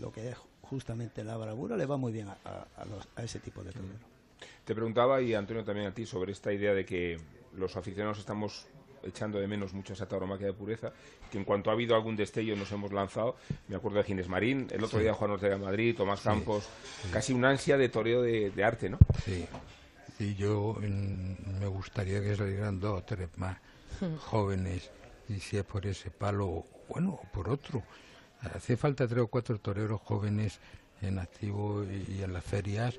lo 0.00 0.10
que 0.10 0.30
es 0.30 0.36
justamente 0.62 1.22
la 1.22 1.36
bravura 1.36 1.76
le 1.76 1.86
va 1.86 1.96
muy 1.96 2.10
bien 2.10 2.26
a, 2.26 2.66
ese 3.22 3.38
tipo 3.38 3.62
de 3.62 3.70
toreros. 3.70 4.00
Te 4.64 4.74
preguntaba, 4.74 5.22
y 5.22 5.34
Antonio 5.34 5.62
también 5.62 5.86
a 5.86 5.94
ti, 5.94 6.06
sobre 6.06 6.32
esta 6.32 6.52
idea 6.52 6.74
de 6.74 6.84
que 6.84 7.20
los 7.54 7.76
aficionados 7.76 8.18
estamos 8.18 8.66
echando 9.06 9.38
de 9.38 9.46
menos 9.46 9.72
mucho 9.72 9.92
esa 9.92 10.06
tauromaquia 10.06 10.46
de 10.46 10.52
pureza, 10.52 10.92
que 11.30 11.38
en 11.38 11.44
cuanto 11.44 11.70
ha 11.70 11.72
habido 11.72 11.94
algún 11.94 12.16
destello 12.16 12.56
nos 12.56 12.70
hemos 12.72 12.92
lanzado. 12.92 13.36
Me 13.68 13.76
acuerdo 13.76 13.98
de 13.98 14.04
Ginés 14.04 14.28
Marín, 14.28 14.68
el 14.70 14.84
otro 14.84 14.98
día 14.98 15.14
Juan 15.14 15.32
Ortega 15.32 15.56
de 15.56 15.64
Madrid, 15.64 15.96
Tomás 15.96 16.20
Campos, 16.20 16.68
casi 17.12 17.32
una 17.32 17.50
ansia 17.50 17.76
de 17.76 17.88
toreo 17.88 18.22
de, 18.22 18.64
arte, 18.64 18.88
¿no? 18.88 18.98
Sí, 19.24 19.46
y 20.18 20.34
yo 20.34 20.76
me 20.80 21.66
gustaría 21.66 22.20
que 22.22 22.36
salieran 22.36 22.80
dos 22.80 23.00
o 23.00 23.04
tres 23.04 23.28
más 23.36 23.58
jóvenes, 24.18 24.90
y 25.28 25.40
si 25.40 25.56
es 25.56 25.64
por 25.64 25.86
ese 25.86 26.10
palo, 26.10 26.64
bueno, 26.88 27.20
o 27.22 27.26
por 27.32 27.48
otro. 27.48 27.82
Hace 28.54 28.76
falta 28.76 29.08
tres 29.08 29.22
o 29.22 29.28
cuatro 29.28 29.58
toreros 29.58 30.00
jóvenes 30.02 30.60
en 31.00 31.18
activo 31.18 31.84
y, 31.84 32.22
en 32.22 32.32
las 32.32 32.44
ferias 32.44 32.94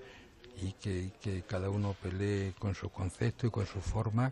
y 0.62 0.72
que, 0.74 1.44
cada 1.48 1.70
uno 1.70 1.96
pelee 2.02 2.54
con 2.58 2.76
su 2.76 2.90
concepto 2.90 3.48
y 3.48 3.52
con 3.52 3.66
su 3.66 3.82
forma, 3.82 4.32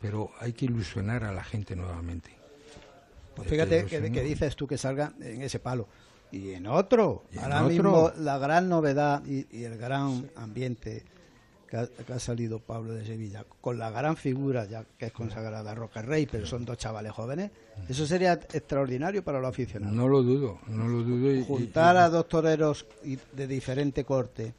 pero 0.00 0.30
hay 0.38 0.52
que 0.52 0.66
ilusionar 0.66 1.24
a 1.24 1.32
la 1.32 1.44
gente 1.44 1.76
nuevamente. 1.76 2.30
Pues 3.34 3.48
fíjate 3.48 3.86
que, 3.86 4.00
dices 4.00 4.56
tú 4.56 4.66
que 4.66 4.78
salga 4.78 5.12
en 5.20 5.42
ese 5.42 5.58
palo. 5.58 5.88
Y 6.32 6.52
en 6.52 6.66
otro, 6.66 7.24
ahora 7.40 7.62
mismo 7.62 8.12
la 8.18 8.38
gran 8.38 8.68
novedad 8.68 9.22
y 9.24 9.64
el 9.64 9.76
gran 9.76 10.30
ambiente 10.36 11.04
que 11.70 12.12
ha, 12.12 12.18
salido 12.18 12.58
Pablo 12.58 12.94
de 12.94 13.06
Sevilla, 13.06 13.44
con 13.60 13.78
la 13.78 13.90
gran 13.90 14.16
figura 14.16 14.64
ya 14.64 14.84
que 14.98 15.06
es 15.06 15.12
consagrada 15.12 15.72
Roca 15.72 16.02
Rey, 16.02 16.26
pero 16.26 16.44
son 16.44 16.64
dos 16.64 16.76
chavales 16.76 17.12
jóvenes, 17.12 17.52
eso 17.88 18.06
sería 18.06 18.32
extraordinario 18.32 19.22
para 19.22 19.40
los 19.40 19.48
aficionados. 19.48 19.94
No 19.94 20.08
lo 20.08 20.22
dudo, 20.22 20.58
no 20.66 20.88
lo 20.88 21.04
dudo. 21.04 21.44
Juntar 21.44 21.96
a 21.96 22.08
dos 22.08 22.26
toreros 22.28 22.86
de 23.32 23.46
diferente 23.46 24.04
corte 24.04 24.52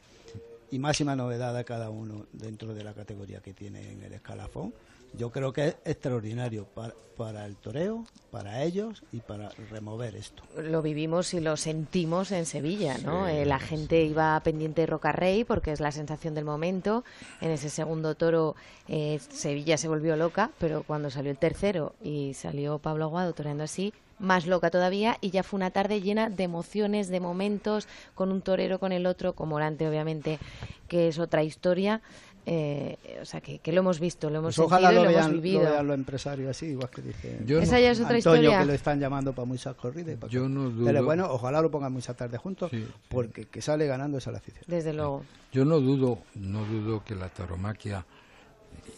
y 0.72 0.80
máxima 0.80 1.14
novedad 1.14 1.56
a 1.58 1.66
cada 1.66 1.89
uno 1.89 2.28
dentro 2.32 2.74
de 2.74 2.84
la 2.86 2.94
categoría 2.94 3.42
que 3.42 3.54
tiene 3.54 3.92
en 3.92 4.04
el 4.04 4.14
escalafón, 4.14 4.74
yo 5.14 5.30
creo 5.32 5.53
que 5.53 5.68
es 5.68 5.76
extraordinario 5.86 6.66
para, 6.66 6.93
para 7.18 7.45
el 7.45 7.55
toreo 7.57 8.05
para 8.32 8.64
ellos 8.64 9.03
y 9.12 9.20
para 9.20 9.49
remover 9.70 10.16
esto. 10.16 10.43
Lo 10.57 10.82
vivimos 10.82 11.34
y 11.34 11.41
lo 11.41 11.57
sentimos 11.57 12.32
en 12.32 12.45
Sevilla, 12.45 12.97
¿no? 13.03 13.28
Sí, 13.28 13.34
Eh, 13.34 13.45
la 13.45 13.59
sí. 13.59 13.66
gente 13.66 14.01
iba 14.03 14.39
pendiente 14.39 14.82
de 14.82 14.88
Rocarrey 14.88 15.43
porque 15.43 15.72
es 15.74 15.82
la 15.82 15.91
sensación 15.91 16.34
del 16.34 16.45
momento. 16.45 17.03
En 17.41 17.51
ese 17.51 17.70
segundo 17.70 18.16
toro 18.16 18.55
eh, 18.88 19.20
Sevilla 19.30 19.78
se 19.78 19.89
volvió 19.89 20.16
loca, 20.16 20.51
pero 20.59 20.84
cuando 20.84 21.09
salió 21.09 21.30
el 21.32 21.38
tercero 21.38 21.93
y 22.01 22.34
salió 22.36 22.80
Pablo 22.80 23.03
Aguado 23.05 23.34
toreando 23.34 23.66
así, 23.66 23.93
más 24.18 24.45
loca 24.45 24.70
todavía 24.70 25.18
y 25.20 25.32
ya 25.32 25.41
fue 25.43 25.57
una 25.57 25.72
tarde 25.72 25.99
llena 25.99 26.30
de 26.30 26.43
emociones, 26.43 27.09
de 27.09 27.20
momentos, 27.20 27.88
con 28.16 28.32
un 28.32 28.41
torero, 28.41 28.80
con 28.80 28.91
el 28.91 29.07
otro, 29.07 29.34
con 29.34 29.49
Morante 29.49 29.89
obviamente, 29.89 30.39
que 30.88 31.07
es 31.09 31.20
otra 31.20 31.43
historia. 31.43 32.01
Eh, 32.46 32.98
o 33.22 33.26
sea, 33.26 33.39
que, 33.42 33.60
que 33.60 33.72
lo 33.72 33.82
hemos 33.82 34.00
visto, 34.00 34.30
lo 34.32 34.39
hemos 34.39 34.56
Pues 34.56 34.66
ojalá 34.66 34.88
sentido 34.89 35.04
lo 35.06 35.10
y 35.10 35.14
lo 35.14 35.18
vean, 35.20 35.30
hemos 35.30 35.36
lo 35.38 35.42
vivido. 35.44 35.62
vean 35.72 35.88
los 35.88 35.96
empresarios 35.96 36.50
así, 36.50 36.66
igual 36.68 36.89
que 36.89 37.02
dice 37.04 37.39
Yo 37.46 37.60
Esa 37.60 37.74
no- 37.76 37.80
ya 37.82 37.92
es 37.92 38.00
otra 38.00 38.16
Antonio, 38.16 38.42
historia. 38.42 38.60
que 38.62 38.66
lo 38.66 38.74
están 38.74 39.00
llamando 39.00 39.34
para 39.34 39.46
muchas 39.46 39.76
corridas. 39.76 40.14
y 40.16 40.18
para 40.18 40.32
Yo 40.34 40.50
no 40.50 40.72
Pero 40.84 41.00
dudo- 41.00 41.06
bueno, 41.06 41.28
ojalá 41.30 41.62
lo 41.62 41.70
pongan 41.70 41.94
muchas 41.94 42.16
tardes 42.18 42.39
juntos, 42.39 42.72
porque 43.10 43.46
que 43.46 43.62
sale 43.62 43.86
ganando 43.86 44.18
esa 44.18 44.32
la 44.32 44.39
afición. 44.39 44.64
Desde 44.68 44.92
luego. 44.94 45.24
Yo 45.52 45.66
no 45.66 45.80
dudo, 45.80 46.20
no 46.36 46.66
dudo 46.66 47.04
que 47.04 47.14
la 47.16 47.30
tauromaquia 47.30 48.06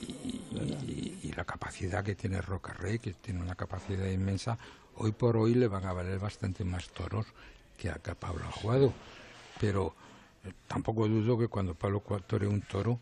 y, 0.02 0.06
y- 0.06 1.20
y 1.24 1.32
la 1.34 1.44
capacidad 1.46 2.04
que 2.04 2.16
tiene 2.16 2.42
Rocarrey, 2.42 3.00
que 3.00 3.14
tiene 3.14 3.42
una 3.42 3.56
capacidad 3.56 4.06
inmensa, 4.08 4.58
hoy 4.98 5.12
por 5.12 5.36
hoy 5.38 5.56
le 5.56 5.68
van 5.68 5.86
a 5.86 5.94
valer 5.94 6.20
bastante 6.20 6.64
más 6.64 6.88
toros 6.90 7.26
que 7.78 7.90
a, 7.90 7.96
Pablo 7.96 8.46
Aguado. 8.58 8.94
Pero 9.60 9.94
eh, 10.46 10.52
tampoco 10.68 11.08
dudo 11.08 11.38
que 11.38 11.48
cuando 11.48 11.74
Pablo 11.74 12.02
tore 12.28 12.48
un 12.48 12.62
toro, 12.62 13.00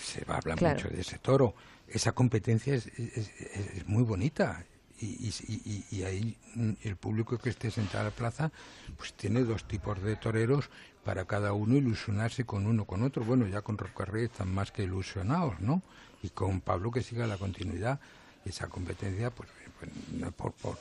se 0.00 0.24
va 0.24 0.34
a 0.34 0.38
hablar 0.38 0.58
Claro. 0.58 0.76
mucho 0.76 0.88
de 0.88 1.00
ese 1.00 1.18
toro. 1.18 1.54
Esa 1.88 2.12
competencia 2.12 2.74
es, 2.74 2.86
es- 2.98 3.16
es- 3.16 3.30
es 3.76 3.86
muy 3.88 4.02
bonita. 4.02 4.64
Y, 4.98 5.06
y- 5.06 5.84
y- 5.90 5.96
y 5.98 6.02
ahí 6.04 6.36
mm, 6.54 6.70
el 6.84 6.96
público 6.96 7.36
que 7.36 7.50
esté 7.50 7.70
sentado 7.70 7.98
en 8.00 8.04
la 8.06 8.16
plaza 8.16 8.50
pues 8.96 9.12
tiene 9.12 9.42
dos 9.44 9.68
tipos 9.68 10.02
de 10.02 10.16
toreros 10.16 10.70
para 11.04 11.26
cada 11.26 11.52
uno 11.52 11.76
ilusionarse 11.76 12.44
con 12.46 12.66
uno 12.66 12.86
con 12.86 13.02
otro. 13.02 13.22
Bueno, 13.22 13.46
ya 13.46 13.60
con 13.60 13.76
Rocarrey 13.76 14.24
están 14.24 14.52
más 14.54 14.72
que 14.72 14.84
ilusionados, 14.84 15.60
¿no? 15.60 15.82
Y 16.22 16.30
con 16.30 16.62
Pablo 16.62 16.90
que 16.90 17.02
siga 17.02 17.26
la 17.26 17.36
continuidad. 17.36 18.00
Esa 18.46 18.68
competencia, 18.68 19.30
pues, 19.30 19.50
pues, 19.78 19.90
no 20.12 20.32
por, 20.32 20.52
por, 20.52 20.78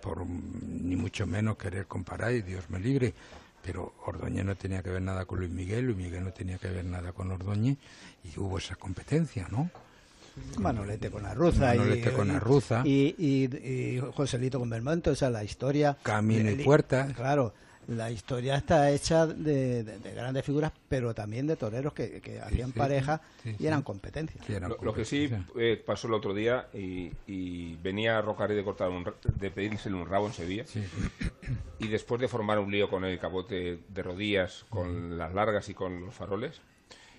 por 0.00 0.24
mm, 0.24 0.88
ni 0.88 0.94
mucho 0.94 1.26
menos 1.26 1.56
querer 1.56 1.86
comparar, 1.86 2.32
y 2.34 2.42
Dios 2.42 2.70
me 2.70 2.78
libre, 2.78 3.14
pero 3.66 3.92
Ordóñez 4.06 4.44
no 4.44 4.54
tenía 4.54 4.82
que 4.82 4.90
ver 4.90 5.02
nada 5.02 5.24
con 5.24 5.40
Luis 5.40 5.50
Miguel, 5.50 5.86
Luis 5.86 5.96
Miguel 5.96 6.22
no 6.24 6.32
tenía 6.32 6.56
que 6.58 6.68
ver 6.68 6.84
nada 6.84 7.12
con 7.12 7.30
Ordóñez, 7.32 7.76
y 8.24 8.38
hubo 8.38 8.58
esa 8.58 8.76
competencia, 8.76 9.48
¿no? 9.50 9.68
Manolete 10.58 11.10
con 11.10 11.24
Arruza 11.26 11.74
y, 11.74 11.78
Manolete 11.78 12.12
con 12.12 12.30
Arruza. 12.30 12.82
y, 12.84 13.14
y, 13.18 13.44
y 13.56 14.02
Joselito 14.14 14.58
con 14.60 14.70
Belmonte, 14.70 15.10
o 15.10 15.14
sea, 15.16 15.30
la 15.30 15.42
historia... 15.42 15.96
Camino 16.02 16.50
y 16.50 16.56
de- 16.56 16.64
Puerta. 16.64 17.08
Claro, 17.14 17.54
la 17.88 18.10
historia 18.10 18.56
está 18.56 18.90
hecha 18.90 19.26
de, 19.26 19.82
de- 19.84 19.98
de 19.98 20.12
grandes 20.14 20.44
figuras, 20.44 20.72
pero 20.88 21.14
también 21.14 21.46
de 21.46 21.56
toreros 21.56 21.92
que, 21.92 22.20
que 22.20 22.40
hacían 22.40 22.72
sí, 22.72 22.78
pareja 22.78 23.20
sí, 23.42 23.50
y 23.50 23.56
sí. 23.58 23.66
eran 23.66 23.82
competencia. 23.82 24.40
Lo, 24.60 24.76
lo 24.82 24.92
que 24.94 25.04
sí 25.04 25.30
eh, 25.56 25.82
pasó 25.84 26.08
el 26.08 26.14
otro 26.14 26.34
día 26.34 26.68
y, 26.74 27.12
y 27.26 27.76
venía 27.76 28.20
Rocarrey 28.20 28.56
de 28.56 28.64
cortar 28.64 28.88
un, 28.90 29.04
ra- 29.04 29.14
de 29.22 29.50
pedírsele 29.50 29.94
un 29.96 30.08
rabo 30.08 30.26
en 30.26 30.32
Sevilla 30.32 30.64
y 31.78 31.88
después 31.88 32.20
de 32.20 32.28
formar 32.28 32.58
un 32.58 32.70
lío 32.70 32.88
con 32.90 33.04
el 33.04 33.18
capote 33.18 33.78
de 33.88 34.02
rodillas, 34.02 34.64
con 34.68 35.16
las 35.18 35.32
largas 35.34 35.68
y 35.68 35.74
con 35.74 36.06
los 36.06 36.14
faroles 36.14 36.60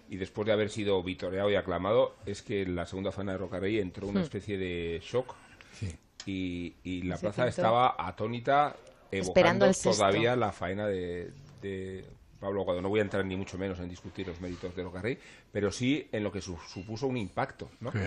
y 0.09 0.15
después 0.17 0.45
de 0.45 0.53
haber 0.53 0.69
sido 0.69 1.01
vitoreado 1.03 1.51
y 1.51 1.55
aclamado 1.55 2.15
es 2.25 2.41
que 2.41 2.61
en 2.61 2.75
la 2.75 2.85
segunda 2.85 3.11
faena 3.11 3.33
de 3.33 3.37
Rocarrey 3.39 3.79
entró 3.79 4.07
una 4.07 4.21
Hmm. 4.21 4.23
especie 4.23 4.57
de 4.57 5.01
shock 5.03 5.35
Sí. 5.73 5.95
y, 6.25 6.73
y 6.83 7.03
la 7.03 7.17
plaza 7.17 7.47
estaba 7.47 7.95
atónita 7.99 8.75
Esperando 9.11 9.65
el 9.65 9.73
sexto. 9.73 9.91
todavía 10.03 10.35
la 10.35 10.51
faena 10.51 10.87
de, 10.87 11.31
de 11.61 12.05
Pablo 12.39 12.61
Aguado. 12.61 12.81
No 12.81 12.89
voy 12.89 12.99
a 12.99 13.03
entrar 13.03 13.25
ni 13.25 13.35
mucho 13.35 13.57
menos 13.57 13.79
en 13.79 13.89
discutir 13.89 14.27
los 14.27 14.39
méritos 14.41 14.75
de 14.75 14.83
Rocarrey, 14.83 15.17
pero 15.51 15.71
sí 15.71 16.07
en 16.11 16.23
lo 16.23 16.31
que 16.31 16.41
su- 16.41 16.57
supuso 16.67 17.07
un 17.07 17.17
impacto, 17.17 17.69
¿no? 17.79 17.91
Sí. 17.91 17.99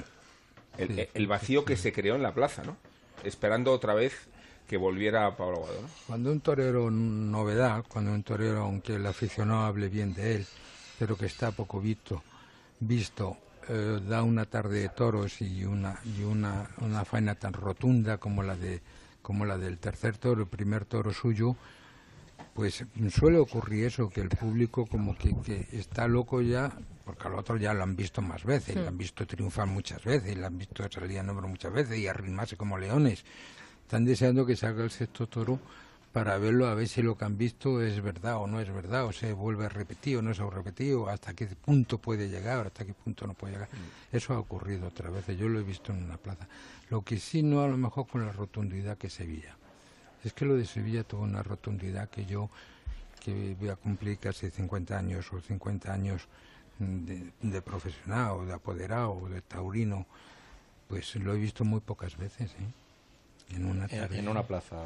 El, 0.79 1.09
el 1.13 1.27
vacío 1.27 1.65
que 1.65 1.77
se 1.77 1.93
creó 1.93 2.15
en 2.15 2.23
la 2.23 2.33
plaza, 2.33 2.63
¿no? 2.65 2.77
Esperando 3.25 3.73
otra 3.73 3.95
vez 3.95 4.29
que 4.69 4.77
volviera 4.77 5.37
Pablo 5.37 5.57
Aguado, 5.57 5.83
¿no? 5.83 5.89
Cuando 6.07 6.31
un 6.33 6.41
torero 6.41 6.91
novedad, 6.91 7.85
cuando 7.89 8.13
un 8.13 8.23
torero, 8.23 8.63
aunque 8.63 8.95
el 8.95 9.07
aficionado 9.07 9.65
hable 9.65 9.89
bien 9.89 10.15
de 10.15 10.37
él, 10.37 10.47
pero 10.99 11.17
que 11.17 11.27
está 11.27 11.51
poco 11.51 11.81
visto, 11.81 12.23
visto, 12.79 13.37
eh, 13.69 13.99
da 14.07 14.23
una 14.23 14.45
tarde 14.47 14.81
de 14.81 14.89
toros 14.91 15.41
y 15.43 15.65
una 15.65 16.01
y 16.05 16.23
una, 16.23 16.71
una 16.81 17.05
faena 17.05 17.35
tan 17.35 17.53
rotunda 17.53 18.19
como 18.19 18.43
la 18.43 18.55
de 18.55 18.81
como 19.23 19.45
la 19.45 19.59
del 19.59 19.79
tercer 19.79 20.17
toro, 20.19 20.43
el 20.43 20.49
primer 20.49 20.85
toro 20.85 21.13
suyo, 21.13 21.57
pues 22.55 22.85
suele 23.11 23.39
ocurrir 23.39 23.87
eso, 23.87 24.09
que 24.11 24.21
el 24.21 24.29
público 24.29 24.87
como 24.87 25.17
que, 25.17 25.35
que 25.43 25.67
está 25.73 26.09
loco 26.09 26.43
ya, 26.43 26.73
porque 27.05 27.29
al 27.29 27.35
otro 27.35 27.57
ya 27.57 27.73
lo 27.75 27.83
han 27.83 27.97
visto 27.97 28.23
más 28.23 28.45
veces, 28.45 28.77
Hmm. 28.77 28.81
lo 28.81 28.89
han 28.89 28.99
visto 28.99 29.27
triunfar 29.27 29.67
muchas 29.67 30.03
veces, 30.05 30.37
lo 30.37 30.47
han 30.47 30.59
visto 30.59 30.85
salir 30.91 31.19
a 31.19 31.23
número 31.23 31.49
muchas 31.49 31.73
veces 31.73 31.99
y 31.99 32.07
arrimarse 32.07 32.57
como 32.57 32.79
leones. 32.79 33.25
Están 33.83 34.05
deseando 34.05 34.47
que 34.47 34.57
salga 34.57 34.85
el 34.85 34.91
sexto 34.91 35.27
toro 35.27 35.59
para 36.13 36.39
verlo, 36.39 36.67
a 36.67 36.75
ver 36.75 36.89
si 36.89 37.03
lo 37.03 37.17
que 37.17 37.25
han 37.25 37.39
visto 37.39 37.81
es 37.81 38.01
verdad 38.03 38.37
o 38.39 38.47
no 38.47 38.61
es 38.61 38.73
verdad, 38.73 39.05
o 39.05 39.13
se 39.13 39.33
vuelve 39.33 39.67
a 39.67 39.69
repetir 39.69 40.17
o 40.17 40.23
no 40.23 40.35
se 40.35 40.43
ha 40.43 40.51
repetido, 40.51 41.09
hasta 41.09 41.35
qué 41.35 41.47
punto 41.47 41.99
puede 41.99 42.29
llegar, 42.29 42.67
hasta 42.67 42.85
qué 42.85 42.95
punto 42.95 43.27
no 43.27 43.35
puede 43.35 43.55
llegar. 43.55 43.69
Eso 44.11 44.35
ha 44.35 44.39
ocurrido 44.39 44.89
otras 44.89 45.13
veces, 45.13 45.39
yo 45.39 45.49
lo 45.49 45.61
he 45.61 45.63
visto 45.63 45.93
en 45.93 46.03
una 46.03 46.17
plaza. 46.17 46.49
Lo 46.89 47.03
que 47.03 47.19
sí 47.19 47.43
no 47.43 47.63
a 47.63 47.69
lo 47.69 47.77
mejor 47.77 48.09
con 48.09 48.27
la 48.27 48.33
rotundidad 48.33 48.99
que 48.99 49.09
Sevilla. 49.09 49.57
Es 50.25 50.33
que 50.33 50.45
lo 50.45 50.57
de 50.57 50.67
Sevilla 50.67 51.05
tuvo 51.05 51.23
una 51.23 51.43
rotundidad 51.43 52.11
que 52.11 52.27
yo, 52.27 52.51
que 53.21 53.55
voy 53.59 53.69
a 53.69 53.77
cumplir 53.77 54.19
casi 54.19 54.51
50 54.51 54.99
años 54.99 55.33
o 55.33 55.41
50 55.41 55.93
años 55.93 56.27
de, 56.79 57.31
de 57.41 57.63
profesional 57.63 58.33
o 58.33 58.47
de 58.47 58.53
apoderado 58.53 59.13
o 59.13 59.29
de 59.29 59.43
taurino, 59.43 60.07
pues 60.89 61.15
lo 61.15 61.33
he 61.33 61.39
visto 61.39 61.65
muy 61.65 61.81
pocas 61.81 62.17
veces, 62.17 62.51
¿eh? 62.51 62.90
En 63.55 63.65
una, 63.67 63.85
En- 63.85 63.89
tarde- 63.91 64.19
en 64.19 64.29
una 64.29 64.43
plaza 64.45 64.77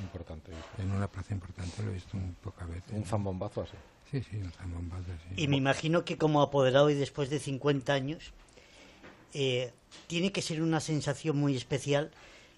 importante. 0.00 0.52
En 0.78 0.90
una 0.92 1.08
plaza 1.08 1.34
importante 1.34 1.82
lo 1.82 1.90
he 1.90 1.94
visto 1.94 2.16
muy 2.16 2.32
pocas 2.42 2.68
veces. 2.68 2.92
Un 2.92 3.04
zambombazo 3.04 3.62
así. 3.62 3.72
Sí, 4.10 4.22
sí, 4.30 4.36
un 4.36 4.52
zambombazo 4.52 5.04
así. 5.12 5.42
Y 5.42 5.48
me 5.48 5.56
imagino 5.56 6.04
que 6.04 6.16
como 6.18 6.42
apoderado 6.42 6.90
y 6.90 6.94
después 6.94 7.30
de 7.30 7.38
50 7.40 7.92
años, 7.92 8.32
eh, 9.34 9.72
tiene 10.06 10.30
que 10.32 10.42
ser 10.42 10.62
una 10.62 10.80
sensación 10.80 11.36
muy 11.36 11.56
especial 11.56 12.10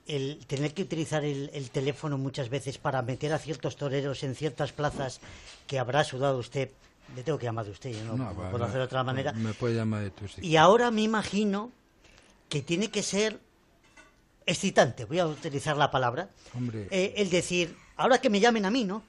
el 0.07 0.45
tener 0.47 0.75
que 0.75 0.83
utilizar 0.83 1.25
el, 1.25 1.51
el 1.55 1.71
teléfono 1.71 2.19
muchas 2.19 2.51
veces 2.51 2.77
para 2.77 3.01
meter 3.01 3.33
a 3.33 3.39
ciertos 3.39 3.77
toreros 3.77 4.23
en 4.23 4.35
ciertas 4.35 4.73
plazas 4.73 5.21
que 5.67 5.79
habrá 5.79 6.05
sudado 6.05 6.39
usted. 6.39 6.71
Le 7.17 7.23
tengo 7.23 7.39
que 7.39 7.47
llamar 7.47 7.65
de 7.65 7.71
usted, 7.71 7.91
yo 7.91 8.05
no, 8.05 8.17
No, 8.17 8.35
puedo 8.35 8.59
va, 8.59 8.67
hacer 8.67 8.79
de 8.79 8.85
otra 8.85 9.03
manera. 9.03 9.33
Me 9.33 9.55
puede 9.55 9.75
llamar 9.77 10.03
de 10.03 10.11
tu 10.11 10.25
Y 10.43 10.57
ahora 10.57 10.91
me 10.91 11.03
imagino 11.03 11.71
que 12.51 12.61
tiene 12.61 12.91
que 12.91 13.03
ser 13.03 13.41
excitante, 14.47 15.05
voy 15.05 15.19
a 15.19 15.27
utilizar 15.27 15.77
la 15.77 15.91
palabra, 15.91 16.29
Hombre. 16.55 16.89
eh, 16.91 17.15
el 17.17 17.31
decir, 17.31 17.77
ahora 17.97 18.19
que 18.21 18.31
me 18.31 18.41
llamen 18.41 18.65
a 18.67 18.71
mí, 18.71 18.85
¿no? 18.85 19.03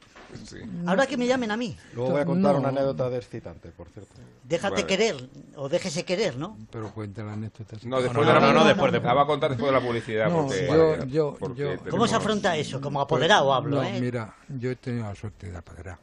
Ahora 0.86 1.05
que 1.07 1.15
me 1.17 1.27
llamen 1.27 1.51
a 1.51 1.55
mí. 1.55 1.77
Luego 1.93 2.11
voy 2.11 2.21
a 2.21 2.25
contar 2.25 2.53
No. 2.53 2.59
una 2.59 2.69
anécdota 2.69 3.09
de 3.09 3.17
excitante, 3.17 3.69
por 3.69 3.88
cierto. 3.89 4.11
Déjate 4.43 4.86
querer, 4.86 5.15
o 5.55 5.69
déjese 5.69 6.03
querer, 6.03 6.36
¿no? 6.36 6.57
Pero 6.71 6.91
cuenta 6.91 7.23
la 7.23 7.33
anécdota. 7.33 7.77
No, 7.83 8.01
después 8.01 8.25
de 8.27 8.33
la, 8.33 8.99
la 8.99 9.13
va 9.13 9.21
a 9.21 9.25
contar 9.25 9.51
después 9.51 9.71
de 9.71 9.79
la 9.79 9.86
publicidad. 9.86 10.29
No, 10.29 10.41
porque, 10.47 10.67
yo- 10.67 11.05
yo- 11.05 11.38
porque 11.39 11.61
yo- 11.61 11.67
tenemos- 11.69 11.89
¿Cómo 11.89 12.07
se 12.07 12.15
afronta 12.15 12.57
eso? 12.57 12.81
Como 12.81 12.99
apoderado 12.99 13.45
Pues, 13.45 13.55
hablo, 13.57 13.75
no, 13.77 13.83
¿eh? 13.83 14.01
mira, 14.01 14.36
yo 14.49 14.71
he 14.71 14.75
tenido 14.75 15.05
la 15.05 15.15
suerte 15.15 15.49
de 15.51 15.57
apoderar 15.57 15.99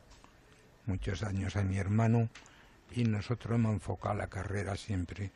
muchos 0.86 1.22
años 1.24 1.56
a 1.56 1.62
mi 1.62 1.76
hermano 1.76 2.28
y 2.94 3.04
nosotros 3.04 3.54
hemos 3.56 3.72
enfocado 3.74 4.14
la 4.14 4.28
carrera 4.28 4.76
siempre 4.76 5.30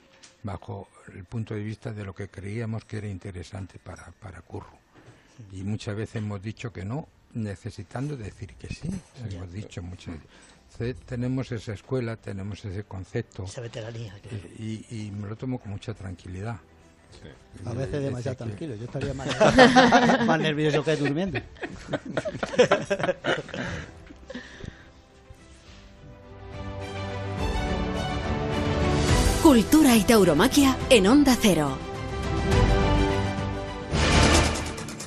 bajo 0.47 0.89
el 1.15 1.25
punto 1.25 1.55
de 1.55 1.63
vista 1.63 1.93
de 1.93 2.05
lo 2.05 2.15
que 2.15 2.29
creíamos 2.29 2.85
que 2.85 2.99
era 2.99 3.09
interesante 3.09 3.79
para, 3.79 4.11
para 4.13 4.41
Curro. 4.41 4.79
Y 5.53 5.63
muchas 5.63 5.97
veces 5.97 6.17
hemos 6.17 6.41
dicho 6.41 6.73
que 6.73 6.85
no, 6.85 7.09
necesitando 7.35 8.17
decir 8.17 8.55
que 8.55 8.69
sí. 8.69 8.89
Hemos 9.29 9.53
dicho 9.53 9.83
muchas 9.83 10.15
veces. 10.79 10.97
Tenemos 11.05 11.53
esa 11.53 11.75
escuela, 11.75 12.17
tenemos 12.17 12.65
ese 12.65 12.85
concepto. 12.85 13.45
Esa 13.45 13.61
veteranía. 13.61 14.15
claro. 14.23 14.45
Y, 14.59 14.87
y 14.91 15.11
me 15.11 15.29
lo 15.29 15.37
tomo 15.37 15.59
con 15.59 15.73
mucha 15.73 15.93
tranquilidad. 15.93 16.59
A 17.65 17.73
veces 17.73 17.95
Es 17.95 18.03
demasiado 18.03 18.37
tranquilo, 18.37 18.75
yo 18.75 18.85
estaría 18.85 19.15
más, 19.15 20.27
más 20.27 20.41
nervioso 20.41 20.85
que 20.85 20.97
durmiendo. 20.97 21.41
Cultura 29.47 29.97
y 29.97 30.03
tauromaquia 30.03 30.77
en 30.91 31.07
Onda 31.07 31.37
Cero. 31.41 31.86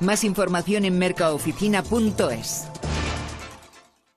Más 0.00 0.24
información 0.24 0.84
en 0.84 0.98
mercaoficina.es. 0.98 2.68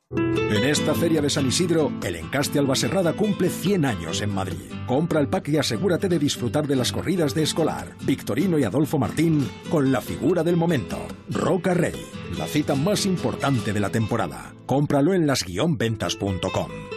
En 0.10 0.64
esta 0.64 0.96
feria 0.96 1.22
de 1.22 1.30
San 1.30 1.46
Isidro, 1.46 1.92
el 2.02 2.16
Encaste 2.16 2.58
Albaserrada 2.58 3.12
cumple 3.12 3.50
100 3.50 3.84
años 3.84 4.22
en 4.22 4.34
Madrid. 4.34 4.72
Compra 4.88 5.20
el 5.20 5.28
pack 5.28 5.50
y 5.50 5.58
asegúrate 5.58 6.08
de 6.08 6.18
disfrutar 6.18 6.66
de 6.66 6.78
las 6.78 6.94
corridas 6.94 7.36
de 7.36 7.44
Escolar, 7.44 7.94
Victorino 8.04 8.58
y 8.58 8.64
Adolfo 8.64 8.98
Martín 8.98 9.50
con 9.70 9.92
la 9.92 10.00
figura 10.00 10.44
del 10.44 10.56
momento, 10.56 10.98
Roca 11.30 11.74
Rey, 11.74 12.02
la 12.38 12.48
cita 12.48 12.76
más 12.76 13.06
importante 13.06 13.74
de 13.74 13.80
la 13.82 13.90
temporada. 13.90 14.54
Cómpralo 14.66 15.14
en 15.14 15.28
las-ventas.com. 15.28 16.97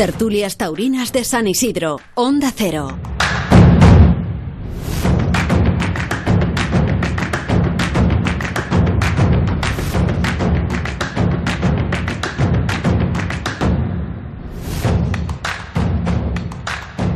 Tertulias 0.00 0.56
Taurinas 0.56 1.12
de 1.12 1.24
San 1.24 1.46
Isidro, 1.46 2.00
Onda 2.14 2.50
Cero. 2.56 2.98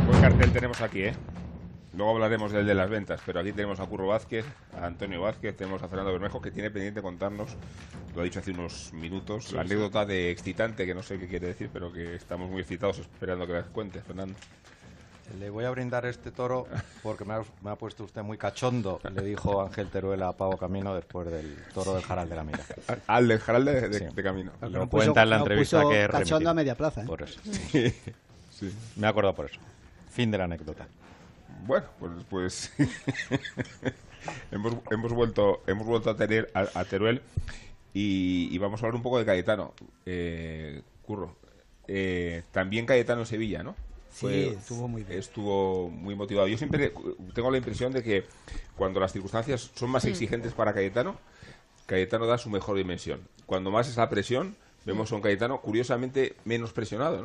Buen 0.06 0.20
cartel 0.20 0.52
tenemos 0.52 0.82
aquí, 0.82 1.04
¿eh? 1.04 1.14
Luego 1.96 2.10
hablaremos 2.12 2.50
del 2.50 2.66
de 2.66 2.74
las 2.74 2.90
ventas, 2.90 3.20
pero 3.24 3.40
aquí 3.40 3.52
tenemos 3.52 3.78
a 3.78 3.86
Curro 3.86 4.08
Vázquez, 4.08 4.44
a 4.80 4.86
Antonio 4.86 5.20
Vázquez, 5.20 5.56
tenemos 5.56 5.80
a 5.82 5.88
Fernando 5.88 6.10
Bermejo, 6.12 6.40
que 6.40 6.50
tiene 6.50 6.70
pendiente 6.70 7.00
contarnos, 7.00 7.50
lo 8.14 8.20
ha 8.20 8.24
dicho 8.24 8.40
hace 8.40 8.50
unos 8.50 8.92
minutos, 8.92 9.44
Sí, 9.46 9.54
la 9.54 9.62
sí. 9.64 9.72
anécdota 9.72 10.04
de 10.04 10.30
excitante, 10.32 10.86
que 10.86 10.94
no 10.94 11.02
sé 11.04 11.18
qué 11.20 11.28
quiere 11.28 11.46
decir, 11.48 11.70
pero 11.72 11.92
que 11.92 12.16
estamos 12.16 12.50
muy 12.50 12.62
excitados 12.62 12.98
esperando 12.98 13.46
que 13.46 13.52
la 13.52 13.62
cuente, 13.62 14.00
Fernando. 14.00 14.34
Le 15.38 15.48
voy 15.48 15.64
a 15.64 15.70
brindar 15.70 16.04
este 16.04 16.30
toro 16.32 16.66
porque 17.02 17.24
me 17.24 17.32
ha, 17.34 17.42
me 17.62 17.70
ha 17.70 17.76
puesto 17.76 18.04
usted 18.04 18.22
muy 18.22 18.36
cachondo, 18.36 19.00
le 19.14 19.22
dijo 19.22 19.62
Ángel 19.62 19.88
Teruela 19.88 20.28
a 20.28 20.32
Pavo 20.32 20.58
Camino 20.58 20.94
después 20.94 21.30
del 21.30 21.56
toro 21.72 21.94
del 21.94 22.02
Jaral 22.02 22.28
de 22.28 22.36
la 22.36 22.44
Mira. 22.44 22.60
Al 23.06 23.26
del 23.28 23.38
Jaral 23.38 23.64
de, 23.64 23.88
de- 23.88 23.98
Sí. 24.00 24.04
de 24.14 24.22
camino. 24.22 24.50
Lo 24.68 24.86
cuenta 24.88 25.22
en 25.22 25.30
la 25.30 25.38
entrevista 25.38 25.78
puso 25.80 25.90
que 25.90 26.06
cachondo 26.08 26.24
remitido. 26.30 26.50
a 26.50 26.54
media 26.54 26.74
plaza, 26.74 27.02
¿eh? 27.02 27.06
Por 27.06 27.22
eso. 27.22 27.40
Sí. 28.50 28.72
Me 28.96 29.06
he 29.06 29.10
acordado 29.10 29.34
por 29.34 29.46
eso. 29.46 29.58
Fin 30.12 30.30
de 30.30 30.38
la 30.38 30.44
anécdota. 30.44 30.86
Bueno, 31.66 31.86
pues, 31.98 32.12
pues 32.28 32.72
hemos, 34.50 34.74
hemos 34.90 35.12
vuelto 35.12 35.62
hemos 35.66 35.86
vuelto 35.86 36.10
a, 36.10 36.16
tener, 36.16 36.50
a, 36.54 36.66
a 36.80 36.84
Teruel 36.84 37.22
y, 37.92 38.48
y 38.50 38.58
vamos 38.58 38.82
a 38.82 38.86
hablar 38.86 38.96
un 38.96 39.02
poco 39.02 39.18
de 39.18 39.24
Cayetano. 39.24 39.72
Eh, 40.04 40.82
Curro, 41.02 41.36
eh, 41.86 42.42
también 42.50 42.86
Cayetano 42.86 43.20
en 43.20 43.26
Sevilla, 43.26 43.62
¿no? 43.62 43.76
Sí, 44.10 44.26
estuvo 44.56 44.88
muy 44.88 45.02
bien. 45.02 45.18
Estuvo 45.18 45.90
muy 45.90 46.14
motivado. 46.14 46.46
Yo 46.46 46.56
siempre 46.56 46.92
tengo 47.34 47.50
la 47.50 47.56
impresión 47.58 47.92
de 47.92 48.02
que 48.02 48.24
cuando 48.76 49.00
las 49.00 49.12
circunstancias 49.12 49.70
son 49.74 49.90
más 49.90 50.04
Mm. 50.04 50.08
exigentes 50.08 50.52
para 50.52 50.72
Cayetano, 50.72 51.18
Cayetano 51.86 52.26
da 52.26 52.38
su 52.38 52.48
mejor 52.48 52.76
dimensión. 52.76 53.20
Cuando 53.46 53.70
más 53.70 53.88
es 53.88 53.96
la 53.96 54.08
presión, 54.08 54.56
vemos 54.84 55.10
a 55.12 55.16
un 55.16 55.20
Cayetano 55.20 55.60
curiosamente 55.60 56.36
menos 56.44 56.72
presionado, 56.72 57.18
¿no? 57.22 57.24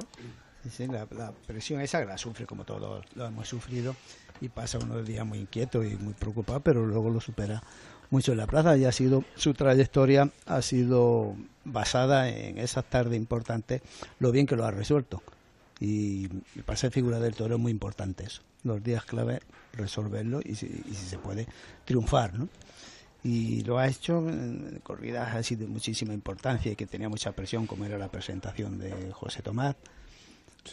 Sí, 0.69 0.87
la, 0.87 1.07
la 1.11 1.31
presión 1.47 1.79
esa 1.79 2.03
la 2.03 2.17
sufre 2.17 2.45
como 2.45 2.65
todos 2.65 3.05
lo 3.15 3.25
hemos 3.25 3.47
sufrido 3.47 3.95
y 4.41 4.49
pasa 4.49 4.79
unos 4.79 5.05
días 5.05 5.25
muy 5.25 5.39
inquieto 5.39 5.83
y 5.83 5.95
muy 5.95 6.13
preocupado, 6.13 6.59
pero 6.61 6.85
luego 6.85 7.09
lo 7.09 7.19
supera 7.19 7.61
mucho 8.09 8.31
en 8.31 8.39
la 8.39 8.47
plaza 8.47 8.75
y 8.77 8.85
ha 8.85 8.91
sido 8.91 9.23
su 9.35 9.53
trayectoria 9.53 10.31
ha 10.45 10.61
sido 10.61 11.35
basada 11.65 12.29
en 12.29 12.57
esas 12.57 12.85
tardes 12.85 13.17
importantes, 13.17 13.81
lo 14.19 14.31
bien 14.31 14.45
que 14.47 14.55
lo 14.55 14.65
ha 14.65 14.71
resuelto. 14.71 15.21
Y, 15.79 16.27
para 16.65 16.75
ser 16.75 16.91
figura 16.91 17.19
del 17.19 17.35
toro 17.35 17.55
es 17.55 17.61
muy 17.61 17.71
importante 17.71 18.25
eso. 18.25 18.41
Los 18.63 18.83
días 18.83 19.05
clave 19.05 19.39
resolverlo 19.73 20.41
y 20.43 20.55
si, 20.55 20.65
y 20.65 20.93
si 20.93 21.05
se 21.05 21.17
puede 21.17 21.47
triunfar, 21.85 22.37
¿no? 22.37 22.49
y 23.23 23.61
lo 23.63 23.77
ha 23.77 23.87
hecho 23.87 24.19
en 24.29 24.79
corridas 24.83 25.35
así 25.35 25.55
de 25.55 25.67
muchísima 25.67 26.13
importancia 26.13 26.71
y 26.71 26.75
que 26.75 26.85
tenía 26.85 27.09
mucha 27.09 27.33
presión 27.33 27.67
como 27.67 27.85
era 27.85 27.97
la 27.97 28.09
presentación 28.09 28.79
de 28.79 29.11
José 29.11 29.41
Tomás 29.41 29.75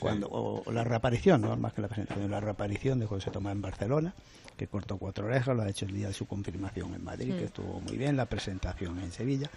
cuando 0.00 0.28
o, 0.28 0.62
o 0.64 0.72
la 0.72 0.84
reaparición 0.84 1.40
no 1.42 1.56
más 1.56 1.72
que 1.72 1.80
la 1.82 1.88
presentación 1.88 2.30
la 2.30 2.40
reaparición 2.40 2.98
de 3.00 3.06
José 3.06 3.30
Tomás 3.30 3.52
en 3.52 3.62
Barcelona 3.62 4.14
que 4.56 4.66
cortó 4.66 4.96
cuatro 4.98 5.26
orejas 5.26 5.54
lo 5.56 5.62
ha 5.62 5.68
hecho 5.68 5.84
el 5.86 5.92
día 5.94 6.08
de 6.08 6.14
su 6.14 6.26
confirmación 6.26 6.94
en 6.94 7.04
Madrid 7.04 7.32
Mm. 7.34 7.38
que 7.38 7.44
estuvo 7.44 7.80
muy 7.80 7.96
bien 7.96 8.16
la 8.16 8.26
presentación 8.26 8.98
en 9.00 9.12
Sevilla 9.12 9.50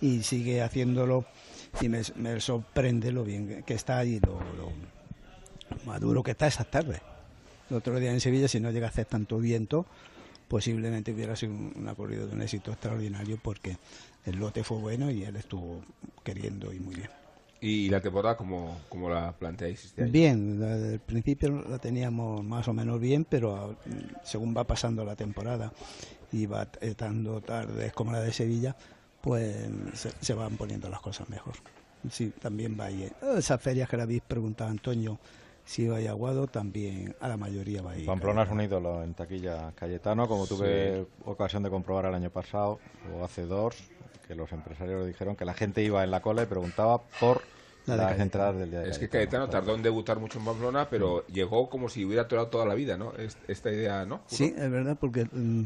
y 0.00 0.22
sigue 0.22 0.60
haciéndolo 0.62 1.24
y 1.80 1.88
me, 1.88 2.02
me 2.16 2.40
sorprende 2.40 3.12
lo 3.12 3.24
bien 3.24 3.62
que 3.64 3.74
está 3.74 4.04
y 4.04 4.20
lo, 4.20 4.38
lo 4.56 4.72
maduro 5.84 6.22
que 6.22 6.32
está 6.32 6.46
esas 6.46 6.70
tardes 6.70 7.00
el 7.70 7.76
otro 7.76 7.98
día 7.98 8.12
en 8.12 8.20
Sevilla 8.20 8.48
si 8.48 8.60
no 8.60 8.70
llega 8.70 8.86
a 8.86 8.90
hacer 8.90 9.06
tanto 9.06 9.38
viento 9.38 9.86
posiblemente 10.48 11.12
hubiera 11.12 11.34
sido 11.36 11.52
un- 11.52 11.72
una 11.76 11.94
corrida 11.94 12.26
de 12.26 12.32
un 12.32 12.42
éxito 12.42 12.70
extraordinario 12.72 13.38
porque 13.42 13.76
el 14.24 14.36
lote 14.36 14.62
fue 14.64 14.78
bueno 14.78 15.10
y 15.10 15.24
él 15.24 15.36
estuvo 15.36 15.82
queriendo 16.24 16.72
y 16.72 16.78
muy 16.80 16.94
bien. 16.96 17.10
Y 17.60 17.88
la 17.88 18.00
temporada, 18.00 18.36
como 18.36 18.78
como 18.88 19.08
la 19.08 19.32
planteáis 19.32 19.84
este 19.84 20.02
año? 20.02 20.12
Bien, 20.12 20.60
la 20.60 20.76
del 20.76 21.00
principio 21.00 21.64
la 21.68 21.78
teníamos 21.78 22.44
más 22.44 22.68
o 22.68 22.72
menos 22.72 23.00
bien, 23.00 23.24
pero 23.24 23.76
según 24.22 24.54
va 24.56 24.64
pasando 24.64 25.04
la 25.04 25.16
temporada 25.16 25.72
y 26.32 26.46
va 26.46 26.68
estando 26.80 27.40
tardes 27.40 27.92
como 27.92 28.12
la 28.12 28.20
de 28.20 28.32
Sevilla, 28.32 28.76
pues 29.20 29.56
se, 29.94 30.10
se 30.20 30.34
van 30.34 30.56
poniendo 30.56 30.88
las 30.88 31.00
cosas 31.00 31.28
mejor. 31.28 31.54
Sí, 32.10 32.32
también 32.40 32.76
va 32.78 32.88
bien. 32.88 33.12
Esas 33.36 33.60
ferias 33.60 33.88
que 33.88 33.96
le 33.96 34.02
habéis 34.02 34.22
preguntado 34.22 34.68
a 34.68 34.72
Antonio 34.72 35.18
si 35.66 35.82
iba 35.82 35.98
a 35.98 36.10
Aguado, 36.10 36.46
también 36.46 37.14
a 37.20 37.28
la 37.28 37.36
mayoría 37.36 37.82
va 37.82 37.90
a 37.92 37.98
ir. 37.98 38.06
Pamplona 38.06 38.44
es 38.44 38.50
un 38.50 38.60
ídolo 38.60 39.02
en 39.02 39.14
taquilla 39.14 39.72
Cayetano, 39.74 40.28
como 40.28 40.46
tuve 40.46 41.06
ocasión 41.24 41.64
de 41.64 41.70
comprobar 41.70 42.06
el 42.06 42.14
año 42.14 42.30
pasado 42.30 42.78
o 43.12 43.24
hace 43.24 43.42
dos, 43.46 43.76
que 44.26 44.34
los 44.34 44.50
empresarios 44.52 45.06
dijeron 45.06 45.36
que 45.36 45.44
la 45.44 45.54
gente 45.54 45.82
iba 45.82 46.02
en 46.04 46.10
la 46.10 46.20
cola 46.20 46.42
y 46.42 46.46
preguntaba 46.46 47.00
por 47.20 47.42
La 47.86 47.96
de 47.96 48.02
las 48.02 48.18
entradas 48.20 48.56
del 48.58 48.70
día 48.70 48.80
de 48.80 48.90
Es 48.90 48.98
que 48.98 49.08
Cayetano. 49.08 49.46
Cayetano 49.46 49.50
tardó 49.50 49.74
en 49.76 49.82
debutar 49.82 50.18
mucho 50.18 50.38
en 50.38 50.44
Pamplona, 50.44 50.88
pero 50.90 51.26
llegó 51.28 51.68
como 51.70 51.88
si 51.88 52.04
hubiera 52.04 52.26
torado 52.26 52.48
toda 52.48 52.66
la 52.66 52.74
vida, 52.74 52.96
¿no? 52.96 53.12
Es- 53.14 53.38
Esta 53.46 53.70
idea, 53.70 54.04
¿no? 54.04 54.22
Sí, 54.26 54.52
es 54.56 54.70
verdad, 54.70 54.96
porque 55.00 55.26
mm, 55.30 55.62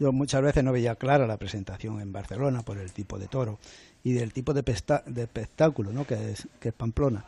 yo 0.00 0.12
muchas 0.12 0.42
veces 0.42 0.64
no 0.64 0.72
veía 0.72 0.96
clara 0.96 1.26
la 1.26 1.36
presentación 1.36 2.00
en 2.00 2.12
Barcelona 2.12 2.62
por 2.62 2.78
el 2.78 2.92
tipo 2.92 3.18
de 3.18 3.28
toro 3.28 3.58
y 4.02 4.12
del 4.14 4.32
tipo 4.32 4.52
de, 4.52 4.64
espectáculo 4.66 5.92
¿no? 5.92 6.04
que, 6.04 6.32
es, 6.32 6.48
que 6.58 6.70
es 6.70 6.74
Pamplona. 6.74 7.24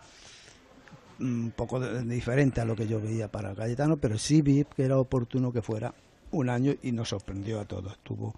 Un 1.21 1.53
poco 1.55 1.79
de- 1.79 2.03
diferente 2.03 2.61
a 2.61 2.65
lo 2.65 2.75
que 2.75 2.89
yo 2.89 3.01
veía 3.01 3.29
para 3.31 3.55
Cayetano, 3.55 3.97
pero 3.99 4.19
sí 4.19 4.43
vi 4.43 4.65
que 4.65 4.85
era 4.85 4.99
oportuno 4.99 5.53
que 5.53 5.63
fuera 5.63 5.95
un 6.33 6.49
año 6.51 6.75
y 6.83 6.91
nos 6.91 7.11
sorprendió 7.11 7.61
a 7.61 7.65
todos. 7.65 7.93
Estuvo 7.93 8.35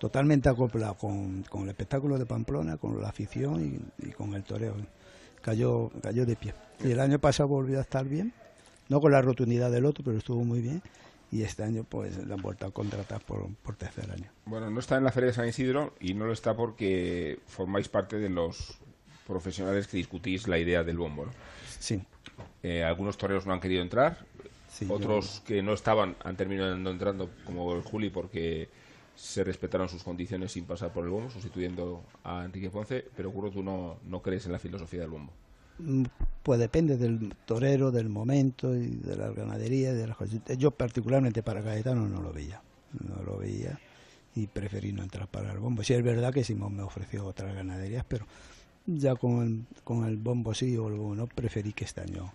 totalmente 0.00 0.48
acoplado 0.48 0.94
con, 0.94 1.42
con 1.44 1.62
el 1.62 1.68
espectáculo 1.68 2.18
de 2.18 2.26
Pamplona, 2.26 2.78
con 2.78 3.00
la 3.00 3.10
afición 3.10 3.62
y, 4.00 4.08
y 4.08 4.10
con 4.10 4.34
el 4.34 4.42
toreo. 4.42 4.74
cayó, 5.42 5.90
cayó 6.02 6.26
de 6.26 6.34
pie. 6.34 6.54
Y 6.82 6.90
el 6.90 7.00
año 7.00 7.18
pasado 7.18 7.50
volvió 7.50 7.78
a 7.78 7.82
estar 7.82 8.06
bien, 8.06 8.32
no 8.88 9.00
con 9.00 9.12
la 9.12 9.20
rotundidad 9.22 9.70
del 9.70 9.84
otro, 9.84 10.02
pero 10.02 10.16
estuvo 10.18 10.42
muy 10.42 10.60
bien. 10.60 10.82
Y 11.30 11.42
este 11.42 11.62
año 11.62 11.84
pues 11.84 12.16
le 12.26 12.34
han 12.34 12.42
vuelto 12.42 12.66
a 12.66 12.72
contratar 12.72 13.20
por, 13.20 13.46
por 13.62 13.76
tercer 13.76 14.10
año. 14.10 14.28
Bueno, 14.46 14.68
no 14.68 14.80
está 14.80 14.96
en 14.96 15.04
la 15.04 15.12
Feria 15.12 15.28
de 15.28 15.34
San 15.34 15.46
Isidro 15.46 15.94
y 16.00 16.14
no 16.14 16.24
lo 16.26 16.32
está 16.32 16.56
porque 16.56 17.38
formáis 17.46 17.88
parte 17.88 18.18
de 18.18 18.30
los 18.30 18.78
profesionales 19.28 19.86
que 19.86 19.96
discutís 19.98 20.48
la 20.48 20.58
idea 20.58 20.82
del 20.82 20.96
bombo, 20.96 21.26
¿no? 21.26 21.32
Sí. 21.78 22.02
Eh, 22.64 22.82
algunos 22.82 23.16
toreros 23.16 23.46
no 23.46 23.52
han 23.52 23.60
querido 23.60 23.82
entrar, 23.82 24.18
Sí, 24.68 24.86
otros 24.88 25.42
que 25.46 25.62
no 25.62 25.72
estaban 25.72 26.16
han 26.24 26.36
terminado 26.36 26.74
entrando, 26.90 27.30
como 27.44 27.74
el 27.76 27.82
Juli, 27.82 28.08
porque 28.10 28.68
se 29.20 29.44
respetaron 29.44 29.86
sus 29.86 30.02
condiciones 30.02 30.52
sin 30.52 30.64
pasar 30.64 30.94
por 30.94 31.04
el 31.04 31.10
bombo, 31.10 31.28
sustituyendo 31.28 32.02
a 32.24 32.42
Enrique 32.42 32.70
Ponce, 32.70 33.04
pero 33.14 33.30
Curro, 33.30 33.50
tú 33.50 33.62
no, 33.62 33.98
no 34.06 34.22
crees 34.22 34.46
en 34.46 34.52
la 34.52 34.58
filosofía 34.58 35.00
del 35.00 35.10
bombo. 35.10 35.30
Mm, 35.78 36.04
Pues 36.42 36.58
depende 36.58 36.96
del 36.96 37.34
torero, 37.44 37.90
del 37.90 38.08
momento 38.08 38.74
y 38.74 38.86
de 38.86 39.16
la 39.16 39.28
ganadería. 39.30 39.92
y 39.92 39.94
De 39.94 40.06
las 40.06 40.16
cosas. 40.16 40.40
Yo 40.56 40.70
particularmente 40.70 41.42
para 41.42 41.62
Caetano 41.62 42.08
no 42.08 42.22
lo 42.22 42.32
veía, 42.32 42.62
no 43.06 43.22
lo 43.22 43.36
veía 43.36 43.78
y 44.34 44.46
preferí 44.46 44.90
no 44.92 45.02
entrar 45.02 45.28
para 45.28 45.52
el 45.52 45.58
bombo. 45.58 45.82
Sí 45.82 45.92
es 45.92 46.02
verdad 46.02 46.32
que 46.32 46.42
Simón 46.42 46.76
me 46.76 46.82
ofreció 46.82 47.26
otras 47.26 47.54
ganaderías, 47.54 48.06
pero 48.08 48.24
ya 48.86 49.16
con 49.16 49.42
el, 49.42 49.82
con 49.84 50.06
el 50.06 50.16
bombo 50.16 50.54
sí 50.54 50.78
o 50.78 50.88
el 50.88 50.94
bombo 50.94 51.14
no, 51.14 51.26
preferí 51.26 51.74
que 51.74 51.84
este 51.84 52.00
año 52.00 52.32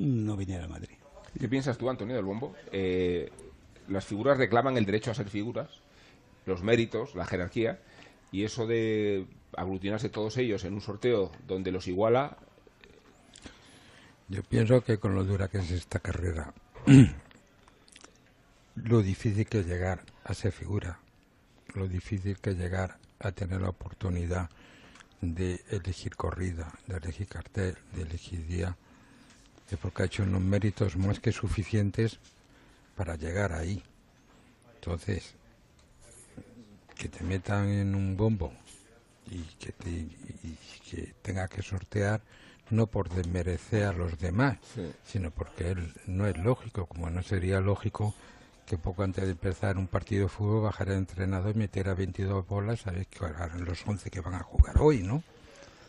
no 0.00 0.36
viniera 0.36 0.64
a 0.64 0.68
Madrid. 0.68 0.96
¿Qué 1.38 1.48
piensas 1.48 1.78
tú, 1.78 1.88
Antonio, 1.88 2.16
del 2.16 2.24
bombo? 2.24 2.56
Eh, 2.72 3.30
las 3.86 4.04
figuras 4.04 4.38
reclaman 4.38 4.76
el 4.76 4.86
derecho 4.86 5.12
a 5.12 5.14
ser 5.14 5.28
figuras, 5.28 5.68
los 6.46 6.62
méritos, 6.62 7.14
la 7.14 7.26
jerarquía, 7.26 7.80
y 8.32 8.44
eso 8.44 8.66
de 8.66 9.26
aglutinarse 9.56 10.08
todos 10.08 10.36
ellos 10.36 10.64
en 10.64 10.74
un 10.74 10.80
sorteo 10.80 11.32
donde 11.46 11.72
los 11.72 11.86
iguala, 11.88 12.38
Yo 14.28 14.42
pienso 14.42 14.82
que 14.82 14.98
con 14.98 15.14
lo 15.14 15.22
dura 15.24 15.48
que 15.48 15.58
es 15.58 15.70
esta 15.70 16.00
carrera, 16.00 16.52
lo 18.74 19.02
difícil 19.02 19.46
que 19.46 19.60
es 19.60 19.66
llegar 19.66 20.02
a 20.24 20.34
ser 20.34 20.52
figura, 20.52 20.98
lo 21.74 21.86
difícil 21.86 22.38
que 22.38 22.50
es 22.50 22.58
llegar 22.58 22.98
a 23.20 23.30
tener 23.32 23.60
la 23.60 23.68
oportunidad 23.68 24.50
de 25.20 25.60
elegir 25.70 26.16
corrida, 26.16 26.72
de 26.86 26.96
elegir 26.96 27.28
cartel, 27.28 27.76
de 27.92 28.02
elegir 28.02 28.46
día, 28.46 28.76
es 29.70 29.78
porque 29.78 30.02
ha 30.02 30.06
hecho 30.06 30.22
unos 30.22 30.42
méritos 30.42 30.96
más 30.96 31.20
que 31.20 31.32
suficientes 31.32 32.18
para 32.96 33.16
llegar 33.16 33.52
ahí. 33.52 33.82
Entonces, 34.74 35.34
que 36.96 37.08
te 37.08 37.22
metan 37.24 37.68
en 37.68 37.94
un 37.94 38.16
bombo 38.16 38.52
y 39.30 39.42
que, 39.58 39.72
te, 39.72 39.90
y 39.90 40.58
que 40.90 41.14
tenga 41.22 41.48
que 41.48 41.62
sortear 41.62 42.20
no 42.70 42.86
por 42.88 43.08
desmerecer 43.10 43.84
a 43.84 43.92
los 43.92 44.18
demás, 44.18 44.58
Sí. 44.74 44.90
sino 45.04 45.30
porque 45.30 45.70
él 45.70 45.92
no 46.06 46.26
es 46.26 46.36
lógico, 46.36 46.86
como 46.86 47.08
no 47.10 47.22
sería 47.22 47.60
lógico 47.60 48.14
que 48.66 48.76
poco 48.78 49.04
antes 49.04 49.24
de 49.24 49.30
empezar 49.32 49.78
un 49.78 49.86
partido 49.86 50.24
de 50.24 50.28
fútbol 50.28 50.62
bajara 50.64 50.92
el 50.92 50.98
entrenador 50.98 51.54
y 51.54 51.58
metiera 51.60 51.94
22 51.94 52.44
bolas, 52.48 52.80
sabes 52.80 53.06
que 53.06 53.24
harán 53.24 53.64
los 53.64 53.86
11 53.86 54.10
que 54.10 54.20
van 54.20 54.34
a 54.34 54.40
jugar 54.42 54.76
hoy, 54.80 55.04
¿no? 55.04 55.22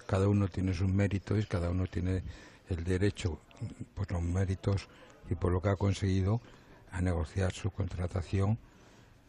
Cada 0.06 0.28
uno 0.28 0.48
tiene 0.48 0.74
sus 0.76 0.88
méritos 0.88 1.40
y 1.40 1.46
cada 1.48 1.72
uno 1.72 1.88
tiene 1.88 2.22
el 2.70 2.84
derecho, 2.84 3.40
por 3.96 4.12
los 4.12 4.22
méritos 4.22 4.88
y 5.30 5.34
por 5.36 5.52
lo 5.52 5.62
que 5.62 5.70
ha 5.70 5.76
conseguido, 5.76 6.40
a 6.92 7.02
negociar 7.02 7.52
su 7.52 7.72
contratación 7.72 8.60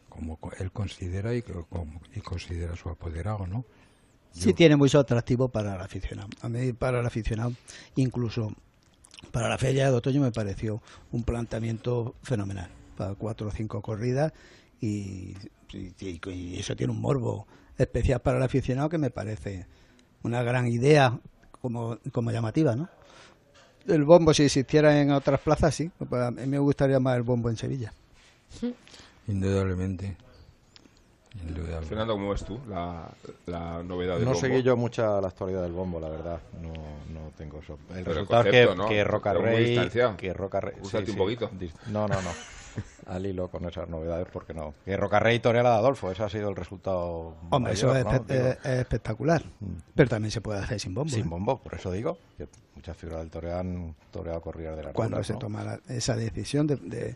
como 0.09 0.37
co- 0.37 0.53
él 0.59 0.71
considera 0.73 1.35
y, 1.35 1.43
co- 1.43 1.67
como, 1.71 2.01
y 2.15 2.21
considera 2.21 2.77
su 2.77 2.89
apoderado, 2.89 3.47
¿no? 3.47 3.65
Sí 4.33 4.53
tiene 4.53 4.77
mucho 4.77 5.01
atractivo 5.01 5.49
para 5.49 5.75
el 5.75 5.81
aficionado. 5.81 6.29
A 6.43 6.49
mí 6.49 6.73
para 6.73 7.01
el 7.01 7.07
aficionado, 7.07 7.53
incluso 7.97 8.53
para 9.33 9.49
la 9.49 9.59
feria 9.59 9.91
de 9.91 9.97
otoño 9.97 10.21
me 10.21 10.33
pareció 10.33 10.81
un 11.13 11.25
planteamiento 11.25 12.15
fenomenal. 12.23 12.71
Para 12.97 13.15
cuatro 13.15 13.49
o 13.49 13.51
cinco 13.51 13.81
corridas 13.83 14.33
y, 14.81 15.35
y- 15.73 15.93
y- 16.01 16.21
y 16.31 16.59
eso 16.59 16.77
tiene 16.77 16.93
un 16.93 17.01
morbo 17.01 17.47
especial 17.77 18.21
para 18.21 18.39
el 18.39 18.43
aficionado 18.43 18.89
que 18.89 18.99
me 18.99 19.11
parece 19.11 19.67
una 20.23 20.43
gran 20.43 20.67
idea 20.69 21.19
como, 21.61 21.99
como 22.13 22.31
llamativa, 22.31 22.77
¿no? 22.77 22.89
El 23.87 24.05
bombo 24.05 24.35
si 24.35 24.45
existiera 24.45 25.01
en 25.01 25.11
otras 25.13 25.41
plazas, 25.41 25.75
sí. 25.75 25.91
Pues 25.99 26.21
A 26.23 26.31
mí 26.31 26.47
me 26.47 26.59
gustaría 26.59 27.01
más 27.01 27.17
el 27.17 27.23
bombo 27.23 27.49
en 27.51 27.57
Sevilla. 27.57 27.93
Indudablemente. 29.29 30.17
Indudablemente. 31.47 31.87
Fernando, 31.87 32.15
¿cómo 32.15 32.31
ves 32.31 32.45
tú 32.45 32.59
la, 32.69 33.09
la 33.47 33.83
novedad 33.83 34.15
del 34.17 34.25
No 34.25 34.33
bombo? 34.33 34.41
seguí 34.41 34.63
yo 34.63 34.77
mucha 34.77 35.21
la 35.21 35.29
actualidad 35.29 35.63
del 35.63 35.73
bombo, 35.73 36.01
la 36.01 36.09
verdad. 36.09 36.41
No, 36.61 36.73
no 37.13 37.31
tengo 37.37 37.61
eso. 37.61 37.75
El 37.75 37.79
Pero 37.89 37.99
el 37.99 38.05
resultado 38.07 38.43
es 38.45 38.51
que, 38.69 38.75
¿no? 38.75 38.89
que 38.89 39.05
Roca 39.05 39.33
Rey. 39.35 39.91
Que 40.17 40.33
Roca 40.33 40.61
Rey. 40.61 40.75
Un 40.83 41.17
poquito. 41.17 41.51
No, 41.89 42.09
no, 42.09 42.21
no. 42.23 42.31
Al 43.07 43.25
hilo 43.27 43.49
con 43.49 43.65
esas 43.67 43.89
novedades, 43.89 44.27
porque 44.33 44.53
no. 44.55 44.75
Que 44.85 44.97
Roca 44.97 45.19
Rey 45.19 45.39
toreara 45.41 45.75
a 45.75 45.79
Adolfo, 45.79 46.11
ese 46.11 46.23
ha 46.23 46.29
sido 46.29 46.49
el 46.49 46.57
resultado. 46.57 47.35
Hombre, 47.51 47.73
eso 47.73 47.89
mayor, 47.89 47.99
es, 47.99 48.05
¿no? 48.05 48.11
espe- 48.13 48.35
Digo, 48.35 48.49
es- 48.49 48.59
es 48.67 48.79
espectacular. 48.81 49.43
Pero 49.95 50.09
también 50.09 50.31
se 50.31 50.41
puede 50.41 50.61
hacer 50.61 50.79
sin 50.81 50.95
bombo. 50.95 51.11
Sin 51.11 51.25
¿eh? 51.27 51.29
bombo, 51.29 51.59
por 51.59 51.75
eso 51.75 51.91
digo. 51.93 52.19
Que 52.37 52.47
muchas 52.75 52.97
figuras 52.97 53.21
del 53.21 53.31
toreo 53.31 53.59
han 53.59 53.95
toreado 54.13 54.41
corridas 54.41 54.77
de 54.77 54.83
la 54.85 54.93
cuando 54.93 55.23
se 55.25 55.35
toma 55.35 55.65
la- 55.65 55.81
esa 55.89 56.17
decisión 56.17 56.67
de, 56.67 56.77
de- 56.77 57.15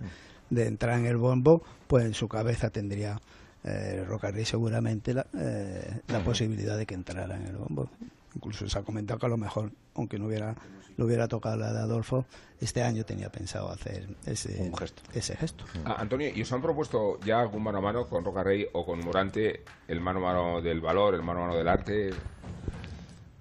de 0.52 0.66
entrar 0.66 0.98
en 0.98 1.06
el 1.06 1.16
bombo, 1.16 1.62
pues 1.86 2.04
en 2.04 2.14
su 2.14 2.28
cabeza 2.28 2.70
tendría 2.70 3.20
eh, 3.64 4.04
Rocarrey 4.06 4.44
seguramente 4.44 5.14
la, 5.14 5.26
eh, 5.38 6.00
la 6.08 6.22
posibilidad 6.22 6.76
de 6.76 6.84
que 6.84 6.94
entrara 6.94 7.34
en 7.36 7.46
el 7.46 7.56
bombo. 7.56 7.88
Incluso 8.34 8.68
se 8.68 8.78
ha 8.78 8.82
comentado 8.82 9.18
que 9.18 9.26
a 9.26 9.28
lo 9.30 9.36
mejor, 9.36 9.72
aunque 9.94 10.18
no 10.18 10.26
hubiera 10.26 10.54
lo 10.96 11.06
hubiera 11.06 11.26
tocado 11.26 11.56
la 11.56 11.72
de 11.72 11.78
Adolfo, 11.78 12.26
este 12.60 12.82
año 12.82 13.02
tenía 13.04 13.30
pensado 13.30 13.70
hacer 13.70 14.08
ese 14.26 14.70
Ese 15.14 15.36
gesto. 15.36 15.64
Ah, 15.86 15.96
Antonio, 15.98 16.30
¿y 16.34 16.42
os 16.42 16.52
han 16.52 16.60
propuesto 16.60 17.18
ya 17.20 17.40
algún 17.40 17.62
mano 17.62 17.78
a 17.78 17.80
mano 17.80 18.06
con 18.06 18.22
Roca 18.24 18.42
Rey 18.42 18.66
o 18.74 18.84
con 18.84 19.00
Morante, 19.00 19.62
el 19.88 20.00
mano 20.00 20.18
a 20.18 20.32
mano 20.32 20.60
del 20.60 20.80
valor, 20.82 21.14
el 21.14 21.22
mano 21.22 21.40
a 21.40 21.46
mano 21.46 21.56
del 21.56 21.68
arte? 21.68 22.10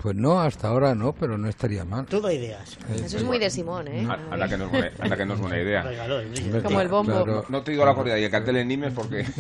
Pues 0.01 0.15
no, 0.15 0.41
hasta 0.41 0.67
ahora 0.69 0.95
no, 0.95 1.13
pero 1.13 1.37
no 1.37 1.47
estaría 1.47 1.85
mal. 1.85 2.07
Todo 2.07 2.31
ideas. 2.31 2.75
Eso 2.91 3.17
es 3.17 3.23
muy 3.23 3.37
de 3.37 3.51
Simón, 3.51 3.87
¿eh? 3.87 4.07
Ah, 4.09 4.17
Anda 4.31 4.47
que 4.47 4.57
no 4.57 4.65
es 4.65 4.71
buena, 4.71 4.91
anda 4.99 5.17
que 5.17 5.25
no 5.25 5.33
es 5.35 5.39
buena 5.39 5.59
idea. 5.61 5.83
Como 6.63 6.81
el 6.81 6.87
bombo. 6.87 7.23
claro. 7.23 7.45
No 7.49 7.61
te 7.61 7.71
digo 7.71 7.85
la 7.85 7.93
corrida 7.93 8.17
y 8.17 8.23
el 8.23 8.31
cartel 8.31 8.55
en 8.57 8.67
Nimes 8.67 8.93
porque... 8.93 9.25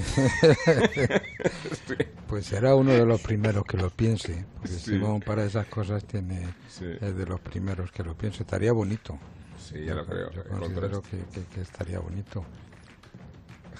Pues 2.27 2.45
será 2.45 2.75
uno 2.75 2.91
de 2.93 3.05
los 3.05 3.19
primeros 3.21 3.65
que 3.65 3.75
lo 3.77 3.89
piense, 3.89 4.45
porque 4.55 4.69
Sí. 4.69 4.91
Simón 4.91 5.19
para 5.19 5.43
esas 5.43 5.65
cosas 5.67 6.05
tiene 6.05 6.47
Sí. 6.69 6.85
es 7.01 7.15
de 7.17 7.25
los 7.25 7.41
primeros 7.41 7.91
que 7.91 8.03
lo 8.03 8.15
piense. 8.15 8.43
Estaría 8.43 8.71
bonito. 8.71 9.17
Sí, 9.59 9.83
ya 9.85 9.95
lo 9.95 10.05
creo. 10.05 10.31
Yo 10.31 10.41
el 10.41 10.47
considero 10.47 11.01
que, 11.01 11.17
que- 11.33 11.45
que 11.53 11.61
estaría 11.61 11.99
bonito. 11.99 12.45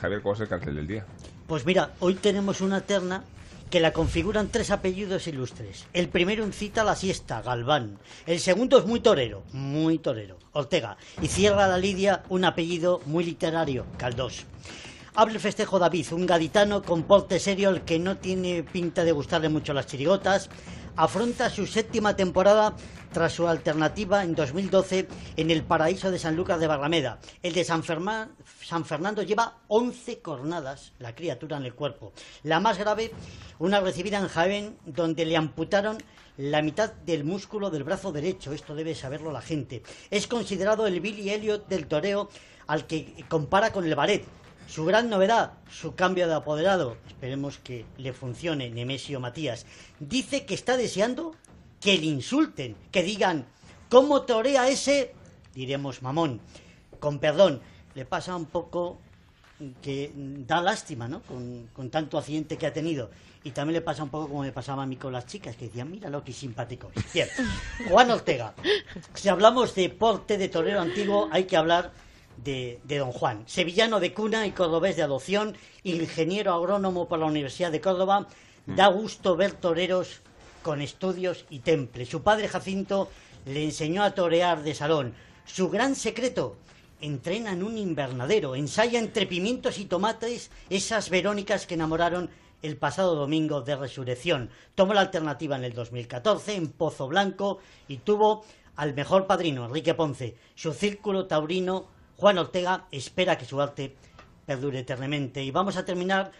Javier, 0.01 0.21
¿cuál 0.21 0.35
es 0.35 0.41
el 0.41 0.47
cartel 0.49 0.75
del 0.75 0.87
día? 0.87 1.05
Pues 1.47 1.65
mira, 1.65 1.91
hoy 1.99 2.15
tenemos 2.15 2.59
una 2.59 2.81
terna 2.81 3.23
que 3.71 3.79
la 3.79 3.93
configuran 3.93 4.49
tres 4.49 4.69
apellidos 4.69 5.27
ilustres. 5.27 5.87
El 5.93 6.09
primero 6.09 6.45
incita 6.45 6.81
a 6.81 6.83
la 6.83 6.95
siesta, 6.95 7.41
Galván. 7.41 7.97
El 8.27 8.39
segundo 8.39 8.77
es 8.77 8.85
muy 8.85 8.99
torero, 8.99 9.43
muy 9.53 9.97
torero, 9.97 10.37
Ortega. 10.51 10.97
Y 11.21 11.27
cierra 11.29 11.67
la 11.67 11.77
lidia 11.77 12.21
un 12.29 12.43
apellido 12.45 13.01
muy 13.05 13.23
literario, 13.23 13.85
Caldós. 13.97 14.45
El 15.17 15.39
festejo 15.39 15.79
David, 15.79 16.07
un 16.11 16.25
gaditano 16.25 16.83
con 16.83 17.03
porte 17.03 17.39
serio 17.39 17.69
al 17.69 17.85
que 17.85 17.97
no 17.97 18.17
tiene 18.17 18.63
pinta 18.63 19.03
de 19.05 19.13
gustarle 19.13 19.49
mucho 19.49 19.73
las 19.73 19.87
chirigotas. 19.87 20.49
Afronta 20.95 21.49
su 21.49 21.67
séptima 21.67 22.15
temporada 22.15 22.75
tras 23.13 23.33
su 23.33 23.47
alternativa 23.47 24.23
en 24.23 24.35
2012 24.35 25.07
en 25.37 25.49
el 25.49 25.63
paraíso 25.63 26.11
de 26.11 26.19
San 26.19 26.35
Lucas 26.35 26.59
de 26.59 26.67
Barrameda. 26.67 27.19
El 27.41 27.53
de 27.53 27.63
San, 27.63 27.83
Fernando 27.83 29.23
lleva 29.23 29.59
11 29.67 30.19
cornadas, 30.19 30.91
la 30.99 31.15
criatura 31.15 31.57
en 31.57 31.63
el 31.63 31.75
cuerpo. 31.75 32.11
La 32.43 32.59
más 32.59 32.77
grave, 32.77 33.11
una 33.59 33.79
recibida 33.79 34.19
en 34.19 34.27
Jaén, 34.27 34.77
donde 34.85 35.25
le 35.25 35.37
amputaron 35.37 35.97
la 36.37 36.61
mitad 36.61 36.91
del 36.91 37.23
músculo 37.23 37.69
del 37.69 37.83
brazo 37.83 38.11
derecho. 38.11 38.51
Esto 38.51 38.75
debe 38.75 38.93
saberlo 38.93 39.31
la 39.31 39.41
gente. 39.41 39.83
Es 40.09 40.27
considerado 40.27 40.87
el 40.87 40.99
Billy 40.99 41.29
Elliot 41.29 41.67
del 41.67 41.87
toreo 41.87 42.29
al 42.67 42.85
que 42.85 43.25
compara 43.29 43.71
con 43.71 43.85
el 43.85 43.95
Baret. 43.95 44.25
Su 44.71 44.85
gran 44.85 45.09
novedad, 45.09 45.51
su 45.69 45.95
cambio 45.95 46.29
de 46.29 46.33
apoderado. 46.33 46.95
Esperemos 47.05 47.57
que 47.57 47.83
le 47.97 48.13
funcione 48.13 48.69
Nemesio 48.69 49.19
Matías. 49.19 49.65
Dice 49.99 50.45
que 50.45 50.53
está 50.53 50.77
deseando 50.77 51.35
que 51.81 51.97
le 51.97 52.05
insulten, 52.05 52.77
que 52.89 53.03
digan, 53.03 53.45
¿cómo 53.89 54.21
torea 54.21 54.69
ese? 54.69 55.13
Diremos 55.53 56.01
mamón. 56.01 56.39
Con 57.01 57.19
perdón, 57.19 57.59
le 57.95 58.05
pasa 58.05 58.33
un 58.33 58.45
poco 58.45 59.01
que 59.81 60.13
da 60.15 60.61
lástima, 60.61 61.09
¿no? 61.09 61.21
Con, 61.23 61.67
con 61.73 61.89
tanto 61.89 62.17
accidente 62.17 62.57
que 62.57 62.67
ha 62.67 62.71
tenido. 62.71 63.11
Y 63.43 63.51
también 63.51 63.73
le 63.73 63.81
pasa 63.81 64.03
un 64.03 64.09
poco 64.09 64.29
como 64.29 64.43
me 64.43 64.53
pasaba 64.53 64.83
a 64.83 64.85
mí 64.85 64.95
con 64.95 65.11
las 65.11 65.25
chicas, 65.25 65.57
que 65.57 65.65
decían, 65.65 65.91
míralo 65.91 66.23
qué 66.23 66.31
simpático. 66.31 66.89
es". 66.95 67.11
Bien, 67.11 67.27
Juan 67.89 68.09
Ortega. 68.09 68.53
Si 69.15 69.27
hablamos 69.27 69.75
de 69.75 69.89
porte 69.89 70.37
de 70.37 70.47
torero 70.47 70.79
antiguo, 70.79 71.27
hay 71.29 71.43
que 71.43 71.57
hablar 71.57 71.91
de, 72.43 72.79
de 72.83 72.97
don 72.97 73.11
Juan. 73.11 73.43
Sevillano 73.47 73.99
de 73.99 74.13
cuna 74.13 74.45
y 74.47 74.51
cordobés 74.51 74.95
de 74.95 75.03
adopción, 75.03 75.55
ingeniero 75.83 76.53
agrónomo 76.53 77.07
por 77.07 77.19
la 77.19 77.25
Universidad 77.25 77.71
de 77.71 77.81
Córdoba. 77.81 78.27
Da 78.65 78.87
gusto 78.87 79.35
ver 79.35 79.53
toreros 79.53 80.21
con 80.61 80.81
estudios 80.81 81.45
y 81.49 81.59
temple. 81.59 82.05
Su 82.05 82.21
padre 82.21 82.47
Jacinto 82.47 83.09
le 83.45 83.63
enseñó 83.63 84.03
a 84.03 84.11
torear 84.11 84.63
de 84.63 84.75
salón. 84.75 85.13
Su 85.45 85.69
gran 85.69 85.95
secreto, 85.95 86.57
entrena 87.01 87.53
en 87.53 87.63
un 87.63 87.77
invernadero, 87.77 88.55
ensaya 88.55 88.99
entre 88.99 89.25
pimientos 89.25 89.79
y 89.79 89.85
tomates 89.85 90.51
esas 90.69 91.09
Verónicas 91.09 91.65
que 91.65 91.73
enamoraron 91.73 92.29
el 92.61 92.77
pasado 92.77 93.15
domingo 93.15 93.61
de 93.61 93.75
resurrección. 93.75 94.49
Tomó 94.75 94.93
la 94.93 95.01
alternativa 95.01 95.55
en 95.55 95.63
el 95.63 95.73
2014 95.73 96.55
en 96.55 96.67
Pozo 96.67 97.07
Blanco 97.07 97.59
y 97.87 97.97
tuvo 97.97 98.45
al 98.75 98.93
mejor 98.93 99.27
padrino, 99.27 99.65
Enrique 99.65 99.93
Ponce. 99.93 100.35
Su 100.55 100.73
círculo 100.73 101.25
taurino, 101.25 101.87
Juan 102.21 102.37
Ortega, 102.37 102.85
espera 102.91 103.35
que 103.35 103.45
su 103.45 103.59
arte 103.59 103.95
perdure 104.45 104.77
eternamente. 104.77 105.43
Y 105.43 105.49
vamos 105.49 105.75
a 105.75 105.85
terminar 105.85 106.31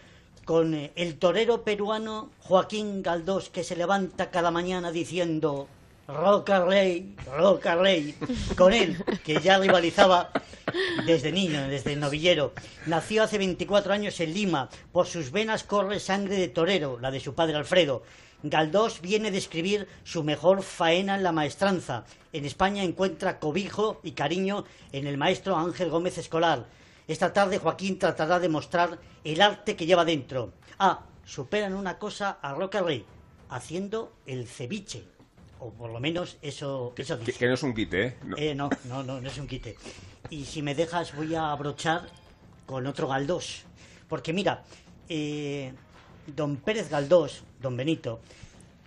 con 0.44 0.74
eh, 0.74 0.92
el 0.94 1.18
torero 1.18 1.64
peruano 1.64 2.30
Joaquín 2.38 3.02
Galdós, 3.02 3.48
que 3.48 3.64
se 3.64 3.74
levanta 3.74 4.30
cada 4.30 4.52
mañana 4.52 4.92
diciendo 4.92 5.66
Roca 6.06 6.64
Rey, 6.64 7.16
Roca 7.36 7.74
Rey, 7.74 8.14
con 8.56 8.72
él, 8.72 8.96
que 9.24 9.40
ya 9.40 9.58
rivalizaba 9.58 10.30
desde 11.04 11.32
niño, 11.32 11.66
desde 11.66 11.96
novillero. 11.96 12.52
Nació 12.86 13.24
hace 13.24 13.38
24 13.38 13.92
años 13.92 14.20
en 14.20 14.34
Lima. 14.34 14.68
Por 14.92 15.08
sus 15.08 15.32
venas 15.32 15.64
corre 15.64 15.98
sangre 15.98 16.36
de 16.36 16.46
torero, 16.46 17.00
la 17.00 17.10
de 17.10 17.18
su 17.18 17.34
padre 17.34 17.56
Alfredo. 17.56 18.04
Galdós 18.42 19.00
viene 19.00 19.30
de 19.30 19.38
escribir 19.38 19.86
su 20.04 20.24
mejor 20.24 20.62
faena 20.62 21.14
en 21.14 21.22
la 21.22 21.32
maestranza. 21.32 22.04
En 22.32 22.44
España 22.44 22.82
encuentra 22.82 23.38
cobijo 23.38 24.00
y 24.02 24.12
cariño 24.12 24.64
en 24.92 25.06
el 25.06 25.16
maestro 25.16 25.56
Ángel 25.56 25.90
Gómez 25.90 26.18
Escolar. 26.18 26.66
Esta 27.06 27.32
tarde 27.32 27.58
Joaquín 27.58 27.98
tratará 27.98 28.40
de 28.40 28.48
mostrar 28.48 28.98
el 29.24 29.40
arte 29.40 29.76
que 29.76 29.86
lleva 29.86 30.04
dentro. 30.04 30.52
Ah, 30.78 31.04
superan 31.24 31.74
una 31.74 31.98
cosa 31.98 32.38
a 32.42 32.54
Roca 32.54 32.80
Rey, 32.80 33.04
haciendo 33.48 34.12
el 34.26 34.46
ceviche. 34.48 35.04
O 35.60 35.70
por 35.70 35.90
lo 35.92 36.00
menos 36.00 36.38
eso, 36.42 36.92
eso 36.96 37.18
Que, 37.20 37.24
dice. 37.26 37.38
que 37.38 37.46
no 37.46 37.54
es 37.54 37.62
un 37.62 37.74
quite, 37.74 38.06
¿eh? 38.06 38.16
No. 38.24 38.36
Eh, 38.36 38.54
no, 38.56 38.68
no, 38.84 39.04
no, 39.04 39.20
no 39.20 39.28
es 39.28 39.38
un 39.38 39.46
quite. 39.46 39.76
Y 40.30 40.44
si 40.44 40.62
me 40.62 40.74
dejas, 40.74 41.14
voy 41.14 41.34
a 41.36 41.52
abrochar 41.52 42.08
con 42.66 42.86
otro 42.88 43.06
Galdós. 43.06 43.62
Porque 44.08 44.32
mira, 44.32 44.64
eh, 45.08 45.72
don 46.26 46.56
Pérez 46.56 46.88
Galdós, 46.88 47.42
don 47.60 47.76
Benito, 47.76 48.20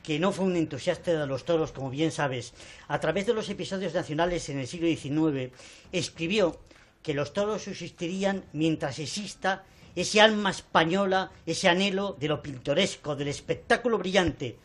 que 0.04 0.20
no 0.20 0.32
fue 0.32 0.46
un 0.46 0.56
entusiasta 0.56 1.20
de 1.20 1.28
los 1.28 1.46
toros, 1.46 1.72
como 1.72 1.90
bien 1.90 2.12
sabes, 2.12 2.54
a 2.88 3.00
través 3.00 3.26
de 3.26 3.34
los 3.34 3.50
episodios 3.50 3.94
nacionales 3.94 4.50
en 4.50 4.60
el 4.60 4.68
siglo 4.68 4.88
XIX, 4.88 5.52
escribió 5.92 6.60
que 7.02 7.14
los 7.14 7.34
toros 7.34 7.64
subsistirían 7.64 8.46
mientras 8.54 9.00
exista 9.00 9.64
ese 9.96 10.22
alma 10.22 10.52
española, 10.52 11.32
ese 11.46 11.70
anhelo 11.70 12.16
de 12.20 12.28
lo 12.28 12.44
pintoresco, 12.44 13.16
del 13.16 13.30
espectáculo 13.30 13.98
brillante, 13.98 14.58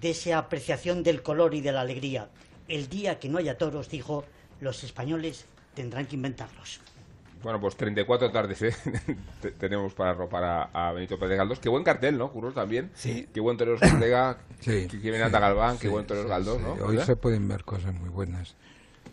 de 0.00 0.10
esa 0.10 0.38
apreciación 0.38 1.02
del 1.02 1.22
color 1.22 1.54
y 1.54 1.60
de 1.60 1.72
la 1.72 1.80
alegría. 1.80 2.28
El 2.68 2.88
día 2.88 3.18
que 3.18 3.28
no 3.28 3.38
haya 3.38 3.58
toros, 3.58 3.88
dijo, 3.88 4.24
los 4.60 4.84
españoles 4.84 5.46
tendrán 5.74 6.06
que 6.06 6.16
inventarlos. 6.16 6.80
Bueno, 7.44 7.60
pues 7.60 7.76
34 7.76 8.32
tardes 8.32 8.62
¿eh? 8.62 8.74
Te- 9.40 9.52
tenemos 9.52 9.94
para 9.94 10.10
arropar 10.10 10.42
a, 10.44 10.62
a 10.88 10.92
Benito 10.92 11.18
Pérez 11.18 11.36
Galdós. 11.36 11.60
Qué 11.60 11.68
buen 11.68 11.84
cartel, 11.84 12.18
¿no, 12.18 12.32
Curros, 12.32 12.54
también? 12.54 12.90
Sí. 12.94 13.28
Qué 13.32 13.38
buen 13.40 13.56
torero 13.56 13.76
Ortega, 13.80 14.38
Sí. 14.60 14.88
que, 14.88 15.00
que 15.00 15.10
viene 15.10 15.22
Anda 15.22 15.38
Galván, 15.38 15.76
qué 15.76 15.82
Sí, 15.82 15.88
buen 15.88 16.06
torero 16.06 16.24
sí, 16.24 16.30
Galdós, 16.30 16.56
sí. 16.56 16.62
¿no? 16.64 16.72
Hoy 16.72 16.92
¿Verdad? 16.96 17.04
se 17.06 17.16
pueden 17.16 17.46
ver 17.46 17.64
cosas 17.64 17.94
muy 17.94 18.08
buenas 18.08 18.56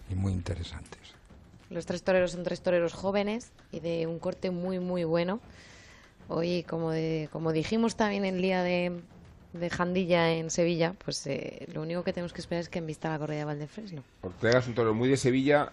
y 0.10 0.16
muy 0.16 0.32
interesantes. 0.32 1.00
Los 1.70 1.86
tres 1.86 2.04
toreros 2.04 2.32
son 2.32 2.44
tres 2.44 2.62
toreros 2.62 2.94
jóvenes 2.94 3.52
y 3.72 3.80
de 3.82 4.08
un 4.08 4.18
corte 4.20 4.50
muy, 4.50 4.80
muy 4.80 5.04
bueno. 5.04 5.40
Hoy, 6.30 6.64
como, 6.64 6.92
de- 6.92 7.28
como 7.32 7.52
dijimos 7.52 7.96
también 7.98 8.24
el 8.24 8.42
día 8.42 8.64
de, 8.64 9.02
de 9.54 9.70
Jandilla 9.70 10.32
en 10.32 10.50
Sevilla, 10.52 10.94
pues 11.04 11.28
eh, 11.28 11.68
lo 11.74 11.82
único 11.82 12.04
que 12.06 12.14
tenemos 12.14 12.32
que 12.32 12.40
esperar 12.40 12.62
es 12.62 12.70
que 12.70 12.80
vista 12.82 13.10
la 13.10 13.20
corrida 13.20 13.40
de 13.40 13.46
Valdefresno. 13.46 14.04
Ortega 14.22 14.60
es 14.60 14.68
un 14.68 14.74
torero 14.76 14.94
muy 14.94 15.10
de 15.10 15.18
Sevilla 15.18 15.72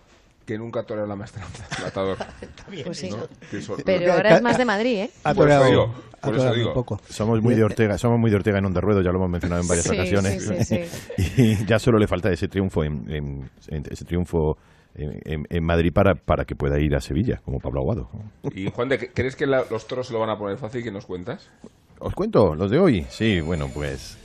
que 0.49 0.57
nunca 0.57 0.83
torera 0.83 1.07
la 1.07 1.15
maestranza, 1.15 1.67
matador. 1.83 2.17
Pues 2.85 2.97
sí. 2.99 3.11
¿No? 3.11 3.19
Que 3.51 3.59
eso- 3.59 3.77
Pero 3.85 4.13
ahora 4.15 4.37
es 4.37 4.43
más 4.43 4.57
de 4.57 4.65
Madrid, 4.65 4.97
¿eh? 5.01 5.11
Ha 5.25 5.35
Por 5.35 5.49
eso 5.51 5.59
toreado- 5.61 5.65
digo, 5.71 5.95
ha 6.21 6.27
por 6.27 6.37
eso 6.37 6.55
digo. 6.55 6.69
un 6.69 6.75
poco. 6.75 7.01
Somos 7.09 7.43
muy 7.43 7.55
de 7.55 7.65
Ortega, 7.65 7.99
somos 7.99 8.19
muy 8.19 8.31
de 8.31 8.37
Ortega 8.37 8.59
en 8.59 8.65
Onda 8.65 8.81
Ruedo, 8.81 9.03
ya 9.03 9.11
lo 9.11 9.19
hemos 9.19 9.29
mencionado 9.31 9.61
en 9.61 9.69
varias 9.69 9.87
Sí, 9.87 9.95
ocasiones. 9.95 10.43
sí, 10.67 10.85
sí, 11.19 11.33
Y 11.37 11.67
ya 11.67 11.79
solo 11.79 11.99
le 11.99 12.07
falta 12.07 12.31
ese 12.33 12.49
triunfo 12.49 12.83
en, 12.83 13.05
en- 13.11 13.51
en- 13.69 13.85
ese 13.91 14.05
triunfo 14.07 14.57
en, 14.95 15.21
en- 15.25 15.47
en 15.51 15.65
Madrid 15.65 15.93
para, 15.93 16.15
para 16.15 16.45
que 16.47 16.57
pueda 16.57 16.79
ir 16.81 16.95
a 16.97 17.01
Sevilla, 17.03 17.41
como 17.45 17.61
Pablo 17.61 17.81
Aguado. 17.81 18.09
Y 18.55 18.71
Juan, 18.71 18.89
de, 18.89 19.11
¿crees 19.13 19.37
que 19.37 19.47
la- 19.47 19.65
los 19.71 19.87
toros 19.87 20.07
se 20.07 20.13
lo 20.15 20.19
van 20.21 20.31
a 20.31 20.39
poner 20.39 20.57
fácil? 20.57 20.83
¿Qué 20.83 20.91
nos 20.91 21.05
cuentas? 21.05 21.51
¿Os 21.99 22.15
cuento 22.15 22.55
los 22.55 22.71
de 22.71 22.79
hoy? 22.79 23.07
Sí, 23.11 23.41
bueno, 23.43 23.69
pues 23.73 24.17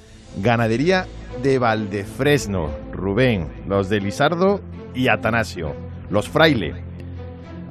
ganadería 0.41 1.05
de 1.41 1.59
Valdefresno, 1.59 2.69
Rubén, 2.93 3.49
los 3.67 3.89
de 3.89 3.99
Lizardo 3.99 4.61
y 4.95 5.07
Atanasio, 5.09 5.75
los 6.13 6.29
fraile. 6.29 6.75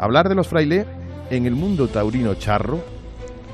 Hablar 0.00 0.28
de 0.28 0.34
los 0.34 0.48
fraile 0.48 0.84
en 1.30 1.46
el 1.46 1.54
mundo 1.54 1.86
taurino 1.86 2.34
charro 2.34 2.80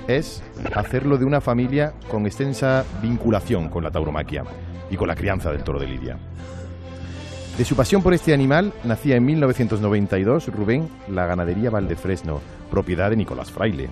es 0.07 0.43
hacerlo 0.75 1.19
de 1.19 1.27
una 1.27 1.43
familia 1.43 1.93
con 2.11 2.25
extensa 2.25 2.87
vinculación 3.03 3.69
con 3.69 3.85
la 3.85 3.91
tauromaquia 3.91 4.45
y 4.91 4.97
con 4.97 5.09
la 5.09 5.15
crianza 5.15 5.53
del 5.53 5.63
toro 5.63 5.79
de 5.79 5.89
Lidia. 5.89 6.17
De 7.59 7.67
su 7.67 7.77
pasión 7.77 8.03
por 8.03 8.15
este 8.15 8.33
animal 8.33 8.73
nacía 8.83 9.17
en 9.17 9.27
1992 9.27 10.47
Rubén 10.47 10.89
la 11.07 11.27
ganadería 11.27 11.69
Valdefresno, 11.69 12.41
propiedad 12.71 13.11
de 13.11 13.17
Nicolás 13.17 13.53
Fraile, 13.53 13.91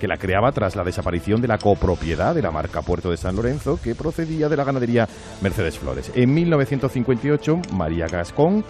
que 0.00 0.08
la 0.08 0.16
creaba 0.16 0.52
tras 0.52 0.74
la 0.74 0.84
desaparición 0.84 1.42
de 1.42 1.48
la 1.48 1.58
copropiedad 1.58 2.34
de 2.34 2.40
la 2.40 2.50
marca 2.50 2.80
Puerto 2.80 3.10
de 3.10 3.18
San 3.18 3.36
Lorenzo, 3.36 3.78
que 3.84 3.94
procedía 3.94 4.48
de 4.48 4.56
la 4.56 4.64
ganadería 4.64 5.06
Mercedes 5.42 5.78
Flores. 5.78 6.10
En 6.14 6.32
1958, 6.32 7.60
María 7.74 8.06
Gascón, 8.06 8.64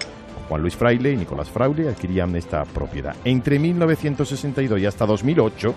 Juan 0.51 0.63
Luis 0.63 0.75
Fraile 0.75 1.13
y 1.13 1.17
Nicolás 1.17 1.49
Fraile 1.49 1.89
adquirían 1.89 2.35
esta 2.35 2.65
propiedad. 2.65 3.15
Entre 3.25 3.61
1962 3.61 4.81
y 4.81 4.87
hasta 4.87 5.07
2008, 5.07 5.75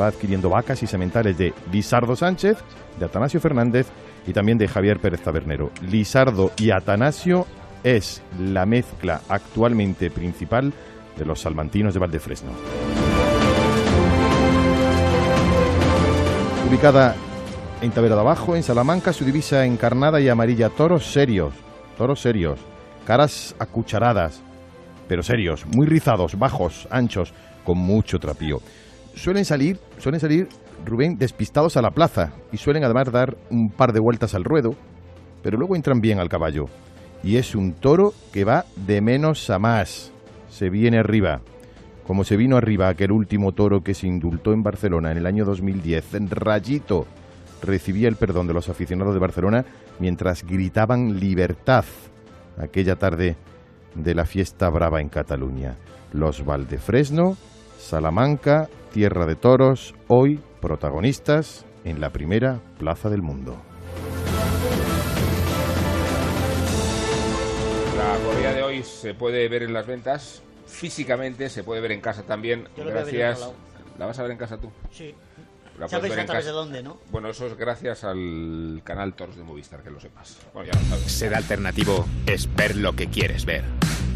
va 0.00 0.06
adquiriendo 0.06 0.48
vacas 0.48 0.84
y 0.84 0.86
sementales 0.86 1.36
de 1.36 1.52
Lisardo 1.72 2.14
Sánchez, 2.14 2.58
de 2.96 3.04
Atanasio 3.04 3.40
Fernández 3.40 3.88
y 4.24 4.32
también 4.32 4.56
de 4.56 4.68
Javier 4.68 5.00
Pérez 5.00 5.20
Tabernero. 5.20 5.72
Lisardo 5.82 6.52
y 6.58 6.70
Atanasio 6.70 7.44
es 7.82 8.22
la 8.38 8.66
mezcla 8.66 9.22
actualmente 9.28 10.12
principal 10.12 10.72
de 11.16 11.24
los 11.24 11.40
salmantinos 11.40 11.92
de 11.92 11.98
Valdefresno. 11.98 12.52
Ubicada 16.68 17.16
en 17.80 17.90
Tavera 17.90 18.14
de 18.14 18.20
Abajo, 18.20 18.54
en 18.54 18.62
Salamanca, 18.62 19.12
su 19.12 19.24
divisa 19.24 19.64
encarnada 19.64 20.20
y 20.20 20.28
amarilla, 20.28 20.68
toros 20.68 21.12
serios, 21.12 21.52
toros 21.96 22.20
serios, 22.20 22.60
caras 23.08 23.56
acucharadas, 23.58 24.42
pero 25.08 25.22
serios, 25.22 25.64
muy 25.74 25.86
rizados, 25.86 26.38
bajos, 26.38 26.86
anchos, 26.90 27.32
con 27.64 27.78
mucho 27.78 28.18
trapío. 28.18 28.60
Suelen 29.14 29.46
salir, 29.46 29.78
suelen 29.96 30.20
salir, 30.20 30.46
Rubén, 30.84 31.16
despistados 31.16 31.78
a 31.78 31.82
la 31.82 31.92
plaza 31.92 32.34
y 32.52 32.58
suelen 32.58 32.84
además 32.84 33.10
dar 33.10 33.34
un 33.48 33.70
par 33.70 33.94
de 33.94 34.00
vueltas 34.00 34.34
al 34.34 34.44
ruedo, 34.44 34.74
pero 35.42 35.56
luego 35.56 35.74
entran 35.74 36.02
bien 36.02 36.18
al 36.18 36.28
caballo. 36.28 36.66
Y 37.22 37.36
es 37.36 37.54
un 37.54 37.72
toro 37.72 38.12
que 38.30 38.44
va 38.44 38.66
de 38.76 39.00
menos 39.00 39.48
a 39.48 39.58
más. 39.58 40.12
Se 40.50 40.68
viene 40.68 40.98
arriba. 40.98 41.40
Como 42.06 42.24
se 42.24 42.36
vino 42.36 42.58
arriba 42.58 42.88
aquel 42.88 43.10
último 43.10 43.52
toro 43.52 43.80
que 43.80 43.94
se 43.94 44.06
indultó 44.06 44.52
en 44.52 44.62
Barcelona 44.62 45.12
en 45.12 45.16
el 45.16 45.26
año 45.26 45.46
2010, 45.46 46.12
en 46.12 46.28
Rayito 46.28 47.06
recibía 47.62 48.08
el 48.08 48.16
perdón 48.16 48.48
de 48.48 48.52
los 48.52 48.68
aficionados 48.68 49.14
de 49.14 49.20
Barcelona 49.20 49.64
mientras 49.98 50.44
gritaban 50.44 51.18
libertad 51.18 51.86
aquella 52.58 52.96
tarde 52.96 53.36
de 53.94 54.14
la 54.14 54.24
fiesta 54.24 54.68
brava 54.70 55.00
en 55.00 55.08
Cataluña. 55.08 55.76
Los 56.12 56.44
Valdefresno, 56.44 57.36
Salamanca, 57.78 58.68
Tierra 58.92 59.26
de 59.26 59.36
Toros, 59.36 59.94
hoy 60.08 60.40
protagonistas 60.60 61.64
en 61.84 62.00
la 62.00 62.10
primera 62.10 62.60
plaza 62.78 63.08
del 63.08 63.22
mundo. 63.22 63.56
La 67.96 68.18
corrida 68.24 68.52
de 68.52 68.62
hoy 68.62 68.82
se 68.82 69.14
puede 69.14 69.48
ver 69.48 69.62
en 69.62 69.72
las 69.72 69.86
ventas 69.86 70.42
físicamente, 70.66 71.48
se 71.48 71.64
puede 71.64 71.80
ver 71.80 71.92
en 71.92 72.00
casa 72.00 72.22
también. 72.22 72.68
Yo 72.76 72.84
lo 72.84 72.90
gracias. 72.90 73.50
¿La 73.98 74.06
vas 74.06 74.18
a 74.18 74.22
ver 74.22 74.32
en 74.32 74.38
casa 74.38 74.58
tú? 74.58 74.70
Sí. 74.90 75.14
La 75.78 75.88
¿Sabes 75.88 76.10
ver 76.10 76.20
a 76.20 76.26
través 76.26 76.46
de 76.46 76.50
dónde, 76.50 76.82
no? 76.82 76.98
Bueno, 77.10 77.28
eso 77.28 77.46
es 77.46 77.56
gracias 77.56 78.02
al 78.02 78.80
canal 78.84 79.14
Toros 79.14 79.36
de 79.36 79.44
Movistar, 79.44 79.82
que 79.82 79.90
lo 79.90 80.00
sepas. 80.00 80.36
Bueno, 80.52 80.72
ya 80.72 80.80
lo 80.80 80.86
sabes. 80.88 81.12
Ser 81.12 81.34
alternativo 81.34 82.06
es 82.26 82.52
ver 82.56 82.76
lo 82.76 82.94
que 82.94 83.08
quieres 83.08 83.44
ver. 83.44 83.64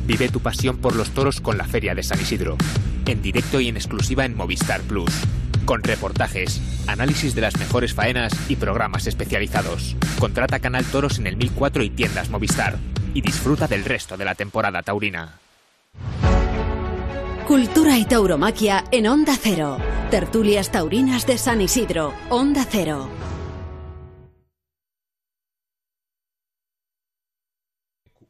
Vive 0.05 0.29
tu 0.29 0.41
pasión 0.41 0.79
por 0.79 0.97
los 0.97 1.11
toros 1.11 1.41
con 1.41 1.57
la 1.57 1.65
Feria 1.65 1.95
de 1.95 2.03
San 2.03 2.21
Isidro. 2.21 2.57
En 3.07 3.23
directo 3.23 3.61
y 3.61 3.69
en 3.69 3.77
exclusiva 3.77 4.25
en 4.25 4.37
Movistar 4.37 4.81
Plus. 4.83 5.13
Con 5.65 5.85
reportajes, 5.85 6.61
análisis 6.89 7.37
de 7.37 7.43
las 7.43 7.57
mejores 7.57 7.95
faenas 7.95 8.33
y 8.51 8.57
programas 8.57 9.07
especializados. 9.07 9.97
Contrata 10.19 10.59
Canal 10.59 10.85
Toros 10.85 11.21
en 11.21 11.29
el 11.29 11.37
1004 11.37 11.85
y 11.85 11.91
tiendas 11.91 12.31
Movistar. 12.31 12.79
Y 13.15 13.21
disfruta 13.21 13.69
del 13.69 13.85
resto 13.85 14.17
de 14.17 14.25
la 14.25 14.35
temporada 14.35 14.83
taurina. 14.83 15.39
Cultura 17.47 17.99
y 17.99 18.05
tauromaquia 18.05 18.85
en 18.93 19.07
Onda 19.09 19.35
Cero. 19.41 19.77
Tertulias 20.11 20.71
taurinas 20.71 21.27
de 21.27 21.37
San 21.39 21.61
Isidro. 21.61 22.13
Onda 22.31 22.65
Cero. 22.69 23.09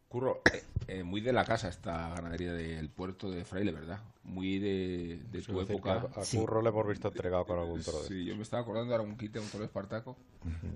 Curro, 0.09 0.43
eh, 0.53 0.63
eh, 0.89 1.03
muy 1.05 1.21
de 1.23 1.33
la 1.33 1.45
casa 1.45 1.69
esta 1.69 2.11
ganadería 2.15 2.53
del 2.53 2.91
puerto 2.91 3.31
de 3.31 3.45
Fraile, 3.47 3.73
¿verdad? 3.73 4.01
Muy 4.25 4.59
de, 4.59 5.23
de 5.31 5.43
tu 5.43 5.59
época. 5.61 5.93
a- 6.15 6.21
a 6.21 6.25
Curro 6.25 6.61
le 6.61 6.69
hemos 6.69 6.87
visto 6.87 7.09
entregado 7.09 7.47
con 7.47 7.59
algún 7.59 7.83
toro 7.83 8.03
de 8.03 8.09
Sí, 8.09 8.25
yo 8.27 8.37
me 8.37 8.43
estaba 8.43 8.63
acordando 8.63 8.93
ahora 8.95 9.05
un 9.05 9.17
quite, 9.17 9.41
un 9.41 9.47
toro 9.49 9.61
de 9.63 9.67
Espartaco, 9.67 10.17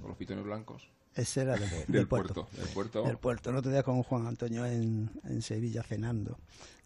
con 0.01 0.09
los 0.09 0.17
pitones 0.17 0.45
blancos. 0.45 0.89
Ese 1.15 1.43
era 1.43 1.57
del, 1.57 1.69
Del 1.71 1.87
del 1.89 2.09
puerto, 2.09 2.35
puerto. 2.47 2.57
del 2.57 2.69
puerto. 2.71 3.03
Del 3.05 3.17
puerto. 3.19 3.51
El 3.51 3.57
otro 3.57 3.71
día 3.71 3.83
con 3.83 4.03
Juan 4.03 4.27
Antonio 4.27 4.65
en, 4.67 5.11
en 5.25 5.43
Sevilla 5.43 5.83
cenando. 5.83 6.39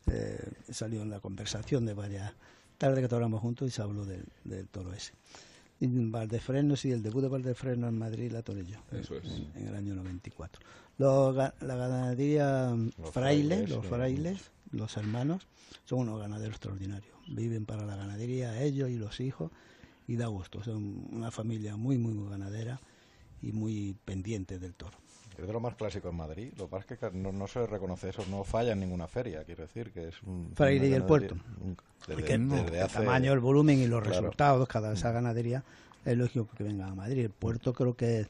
Eh, 0.06 0.50
salió 0.70 1.02
en 1.02 1.10
la 1.10 1.20
conversación 1.20 1.86
de 1.86 1.94
varias 1.94 2.32
tardes 2.78 3.00
que 3.00 3.08
trabajamos 3.08 3.40
juntos 3.40 3.68
y 3.68 3.70
se 3.70 3.82
habló 3.82 4.04
del, 4.04 4.24
del 4.44 4.66
toro 4.68 4.92
ese. 4.92 5.12
Y 5.80 5.86
Valdefrenos 5.86 6.84
y 6.84 6.92
el 6.92 7.02
debut 7.02 7.22
de 7.22 7.28
Valdefrenos 7.28 7.88
en 7.88 7.98
Madrid 7.98 8.30
la 8.32 8.42
toré 8.42 8.64
yo. 8.66 8.78
Eso 8.92 9.16
es. 9.16 9.24
En 9.54 9.68
el 9.68 9.74
año 9.74 9.94
94. 9.94 10.62
Los 10.98 11.34
la 11.34 11.52
ganadería 11.60 12.74
Los 12.98 13.10
frailes, 13.10 13.12
frailes, 13.12 13.70
los 13.70 13.82
sí. 13.82 13.88
frailes, 13.88 14.50
los 14.72 14.96
hermanos, 14.98 15.46
son 15.86 16.00
unos 16.00 16.20
ganaderos 16.20 16.56
extraordinarios. 16.56 17.14
Viven 17.28 17.64
para 17.64 17.86
la 17.86 17.96
ganadería 17.96 18.62
ellos 18.62 18.90
y 18.90 18.96
los 18.96 19.20
hijos 19.20 19.50
y 20.06 20.16
da 20.16 20.26
gusto. 20.26 20.62
Son 20.62 21.06
una 21.12 21.30
familia 21.30 21.76
muy, 21.76 21.96
muy, 21.96 22.12
muy 22.12 22.28
ganadera 22.28 22.80
y 23.40 23.52
muy 23.52 23.96
pendiente 24.04 24.58
del 24.58 24.74
toro. 24.74 24.98
Es 25.38 25.46
de 25.46 25.52
lo 25.52 25.60
más 25.60 25.74
clásico 25.74 26.08
en 26.10 26.16
Madrid. 26.16 26.52
Lo 26.58 26.66
que 26.66 26.70
pasa 26.70 26.94
es 26.94 27.00
que 27.00 27.10
no, 27.12 27.32
no 27.32 27.46
se 27.46 27.66
reconoce 27.66 28.10
eso, 28.10 28.24
no 28.30 28.44
falla 28.44 28.72
en 28.72 28.80
ninguna 28.80 29.08
feria, 29.08 29.42
quiero 29.44 29.62
decir, 29.62 29.90
que 29.92 30.08
es 30.08 30.22
un... 30.24 30.52
Fraile 30.54 30.88
y 30.88 30.92
el 30.92 31.04
puerto. 31.04 31.34
Desde, 32.06 32.14
Porque 32.22 32.38
desde 32.38 32.76
el 32.78 32.82
hace- 32.84 32.98
tamaño, 32.98 33.32
el 33.32 33.40
volumen 33.40 33.78
y 33.78 33.86
los 33.86 34.02
Claro. 34.02 34.20
resultados, 34.20 34.68
cada 34.68 34.92
esa 34.92 35.12
ganadería, 35.12 35.64
es 36.04 36.16
lógico 36.16 36.48
que 36.56 36.64
venga 36.64 36.86
a 36.86 36.94
Madrid. 36.94 37.24
El 37.24 37.30
puerto 37.30 37.72
creo 37.72 37.94
que 37.96 38.20
es 38.20 38.28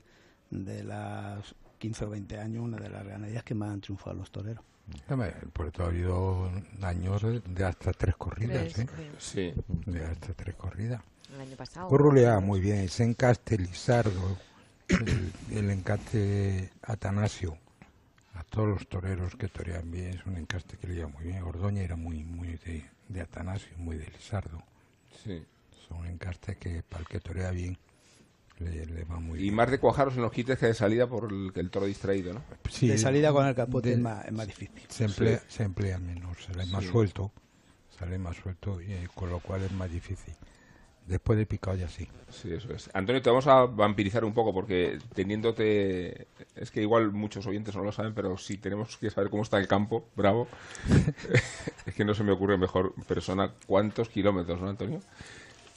de 0.51 0.85
las 0.85 1.55
15 1.79 2.05
o 2.05 2.11
20 2.11 2.39
años 2.39 2.63
una 2.65 2.79
de 2.79 2.91
las 2.91 3.05
ganaderías 3.07 3.43
que 3.45 3.55
más 3.55 3.71
han 3.73 3.81
triunfado 3.81 4.17
los 4.17 4.31
toreros. 4.31 4.65
El 5.09 5.49
puerto 5.51 5.85
ha 5.85 5.87
habido 5.87 6.51
años 6.83 7.23
de- 7.23 7.65
hasta 7.65 7.93
tres 7.93 8.17
corridas, 8.17 8.73
Tres, 8.73 8.79
¿eh? 8.79 9.11
Sí. 9.19 9.55
De 9.87 10.05
hasta 10.05 10.33
tres 10.35 10.55
corridas. 10.57 11.01
El 11.35 11.41
año 11.41 11.57
pasado. 11.57 11.89
Corrulea 11.89 12.41
muy 12.41 12.61
bien, 12.61 12.79
ese 12.79 13.05
encaste 13.05 13.57
Lizardo, 13.57 14.37
el, 14.91 15.33
el 15.59 15.71
encaste 15.71 16.71
Atanasio, 16.83 17.57
a 18.35 18.45
todos 18.45 18.69
los 18.69 18.89
toreros 18.89 19.37
que 19.37 19.49
torean 19.49 19.91
bien, 19.91 20.15
es 20.19 20.27
un 20.27 20.37
encaste 20.37 20.77
que 20.79 20.87
le 20.87 20.97
iba 20.97 21.09
muy 21.09 21.25
bien. 21.25 21.43
Ordoña 21.43 21.83
era 21.83 21.97
muy 21.97 22.25
muy 22.25 22.57
de, 22.65 22.85
de 23.09 23.21
Atanasio, 23.21 23.71
muy 23.77 23.97
de 23.97 24.07
Lizardo. 24.07 24.63
Sí. 25.25 25.45
Son 25.89 26.07
encastes 26.07 26.57
que 26.57 26.83
para 26.83 27.03
el 27.03 27.09
que 27.09 27.21
torea 27.21 27.51
bien 27.51 27.77
le, 28.59 28.87
le 28.87 29.05
va 29.05 29.19
muy 29.19 29.39
Y 29.39 29.43
bien. 29.45 29.55
más 29.55 29.71
de 29.71 29.79
cuajaros 29.81 30.15
en 30.17 30.23
los 30.23 30.33
quites 30.33 30.59
que 30.59 30.67
de 30.67 30.75
salida 30.75 31.07
por 31.09 31.33
el, 31.33 31.51
que 31.53 31.61
el 31.61 31.71
toro 31.71 31.87
distraído, 31.87 32.33
¿no? 32.35 32.43
Sí, 32.71 32.87
de 32.89 32.99
salida 32.99 33.33
con 33.33 33.47
el 33.47 33.55
capote 33.55 33.89
de- 33.89 33.95
es, 33.97 34.01
más, 34.01 34.25
es 34.27 34.33
más 34.33 34.47
difícil. 34.47 34.83
Se 34.89 35.05
emplea, 35.05 35.39
Sí. 35.39 35.45
se 35.49 35.63
emplea 35.65 35.99
menos, 35.99 36.37
sale 36.45 36.67
más 36.67 36.85
Sí. 36.85 36.91
suelto, 36.91 37.33
sale 37.99 38.19
más 38.19 38.37
suelto, 38.37 38.81
y, 38.81 38.93
eh, 38.93 39.09
con 39.15 39.31
lo 39.31 39.41
cual 39.41 39.63
es 39.63 39.73
más 39.73 39.91
difícil. 39.91 40.35
Después 41.11 41.37
de 41.37 41.45
picado 41.45 41.77
ya 41.77 41.89
sí. 41.89 42.07
Sí, 42.31 42.53
eso 42.53 42.73
es. 42.73 42.89
Antonio, 42.95 43.21
te 43.21 43.31
vamos 43.31 43.49
a 43.49 43.67
vampirizar 43.67 44.25
un 44.25 44.33
poco 44.33 44.55
porque 44.55 44.97
teniéndote... 45.13 46.29
Es 46.55 46.71
que 46.71 46.83
igual 46.83 47.11
muchos 47.11 47.45
oyentes 47.49 47.75
no 47.75 47.83
lo 47.83 47.91
saben, 47.91 48.15
pero 48.15 48.39
si 48.39 48.59
tenemos 48.59 48.97
que 48.97 49.11
saber 49.11 49.29
cómo 49.29 49.43
está 49.43 49.59
el 49.59 49.67
campo, 49.67 50.09
bravo. 50.15 50.47
es 51.87 51.95
que 51.97 52.05
no 52.05 52.15
se 52.15 52.23
me 52.23 52.31
ocurre 52.31 52.57
mejor 52.57 52.95
persona. 53.09 53.53
¿Cuántos 53.67 54.09
kilómetros, 54.09 54.61
no, 54.61 54.69
Antonio? 54.69 55.01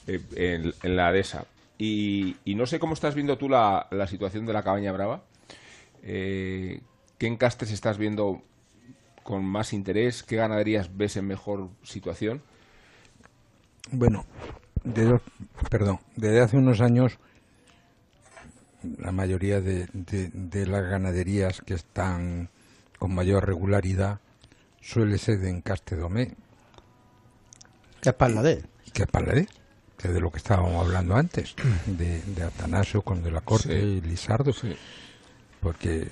Eh, 0.06 0.20
en, 0.36 0.72
en 0.84 0.96
la 0.96 1.10
dehesa. 1.10 1.46
Y, 1.78 2.36
y 2.44 2.54
no 2.54 2.66
sé 2.66 2.78
cómo 2.78 2.94
estás 2.94 3.16
viendo 3.16 3.36
tú 3.36 3.48
la, 3.48 3.88
la 3.90 4.06
situación 4.06 4.46
de 4.46 4.52
la 4.52 4.62
cabaña 4.62 4.92
brava. 4.92 5.24
Eh, 6.04 6.80
¿Qué 7.18 7.26
encastes 7.26 7.72
estás 7.72 7.98
viendo 7.98 8.40
con 9.24 9.44
más 9.44 9.72
interés? 9.72 10.22
¿Qué 10.22 10.36
ganaderías 10.36 10.96
ves 10.96 11.16
en 11.16 11.26
mejor 11.26 11.70
situación? 11.82 12.40
Bueno, 13.90 14.26
desde, 14.84 15.18
perdón, 15.70 15.98
desde 16.16 16.40
hace 16.40 16.56
unos 16.56 16.80
años 16.80 17.18
la 18.98 19.12
mayoría 19.12 19.60
de, 19.60 19.88
de- 19.92 20.30
de 20.32 20.66
las 20.66 20.82
ganaderías 20.84 21.60
que 21.62 21.74
están 21.74 22.50
con 22.98 23.14
mayor 23.14 23.46
regularidad 23.46 24.20
suele 24.80 25.16
ser 25.18 25.38
de 25.40 25.50
encaste 25.50 25.96
domé. 25.96 26.34
Que 28.02 28.10
es 28.10 28.14
Parladé. 28.14 28.62
Que 28.92 29.04
es 29.04 29.08
Parladé, 29.08 29.48
que 29.96 30.08
de 30.08 30.20
lo 30.20 30.30
que 30.30 30.36
estábamos 30.38 30.84
hablando 30.84 31.16
antes, 31.16 31.54
de, 31.86 32.20
de 32.20 32.42
Atanasio 32.42 33.00
con 33.02 33.22
de 33.22 33.30
la 33.30 33.40
Corte 33.40 33.80
Sí. 33.80 33.86
y 33.86 34.00
Lizardo. 34.02 34.52
Porque 35.60 36.02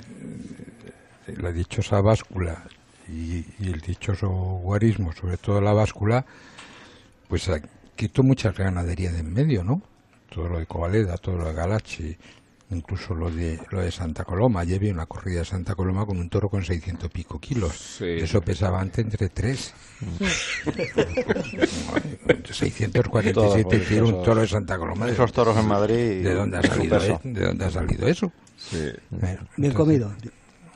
eh, 1.26 1.34
la 1.36 1.52
dichosa 1.52 2.00
báscula 2.00 2.64
y, 3.06 3.44
y 3.58 3.70
el 3.70 3.82
dichoso 3.82 4.28
guarismo, 4.30 5.12
sobre 5.12 5.36
todo 5.36 5.60
la 5.60 5.74
báscula, 5.74 6.24
pues 7.28 7.50
quitó 7.96 8.22
muchas 8.22 8.56
ganaderías 8.56 9.12
de 9.12 9.20
en 9.20 9.32
medio, 9.32 9.62
¿no? 9.64 9.82
Todo 10.28 10.48
lo 10.48 10.58
de 10.58 10.66
Covaleda, 10.66 11.16
todo 11.18 11.36
lo 11.36 11.44
de 11.46 11.52
Galachi, 11.52 12.16
incluso 12.70 13.14
lo 13.14 13.30
de 13.30 13.60
lo 13.70 13.80
de 13.82 13.90
Santa 13.92 14.24
Coloma. 14.24 14.60
Ayer 14.60 14.78
vi 14.78 14.88
una 14.90 15.04
corrida 15.06 15.40
de 15.40 15.44
Santa 15.44 15.74
Coloma 15.74 16.06
con 16.06 16.18
un 16.18 16.28
toro 16.30 16.48
con 16.48 16.64
600 16.64 17.06
y 17.06 17.12
pico 17.12 17.38
kilos. 17.38 18.00
Eso 18.00 18.40
pesaba 18.40 18.80
antes 18.80 19.04
entre 19.04 19.28
3. 19.28 19.74
647 22.50 23.32
Todos, 23.32 23.86
kilos 23.88 24.10
un 24.12 24.22
toro 24.22 24.40
de 24.40 24.48
Santa 24.48 24.78
Coloma. 24.78 25.08
esos 25.08 25.32
toros 25.32 25.56
en 25.56 25.66
Madrid, 25.66 26.22
¿De 26.24 26.34
dónde 26.34 26.58
ha 26.58 26.62
salido, 26.62 26.98
peso. 26.98 27.12
eh? 27.24 27.28
¿De 27.32 27.40
dónde 27.46 27.64
ha 27.64 27.70
salido 27.70 28.06
eso? 28.08 28.32
Bueno, 28.70 28.98
Bien 29.10 29.70
entonces- 29.70 29.74
comido. 29.74 30.12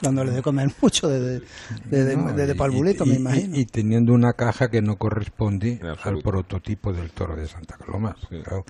Dándole 0.01 0.33
de 0.33 0.43
comer 0.43 0.71
mucho 0.83 1.09
desde, 1.09 1.47
desde, 1.87 2.17
No, 2.17 2.33
desde 2.33 2.53
y- 2.55 2.59
Palbuleto, 2.59 3.05
y- 3.05 3.09
me 3.11 3.15
imagino. 3.17 3.57
Y, 3.57 3.65
teniendo 3.67 4.13
una 4.13 4.33
caja 4.35 4.71
que 4.71 4.83
no 4.83 4.97
corresponde 4.97 5.81
al 6.03 6.19
prototipo 6.23 6.93
del 6.93 7.11
toro 7.13 7.35
de 7.37 7.47
Santa 7.49 7.77
Coloma. 7.79 8.17
Claro, 8.29 8.65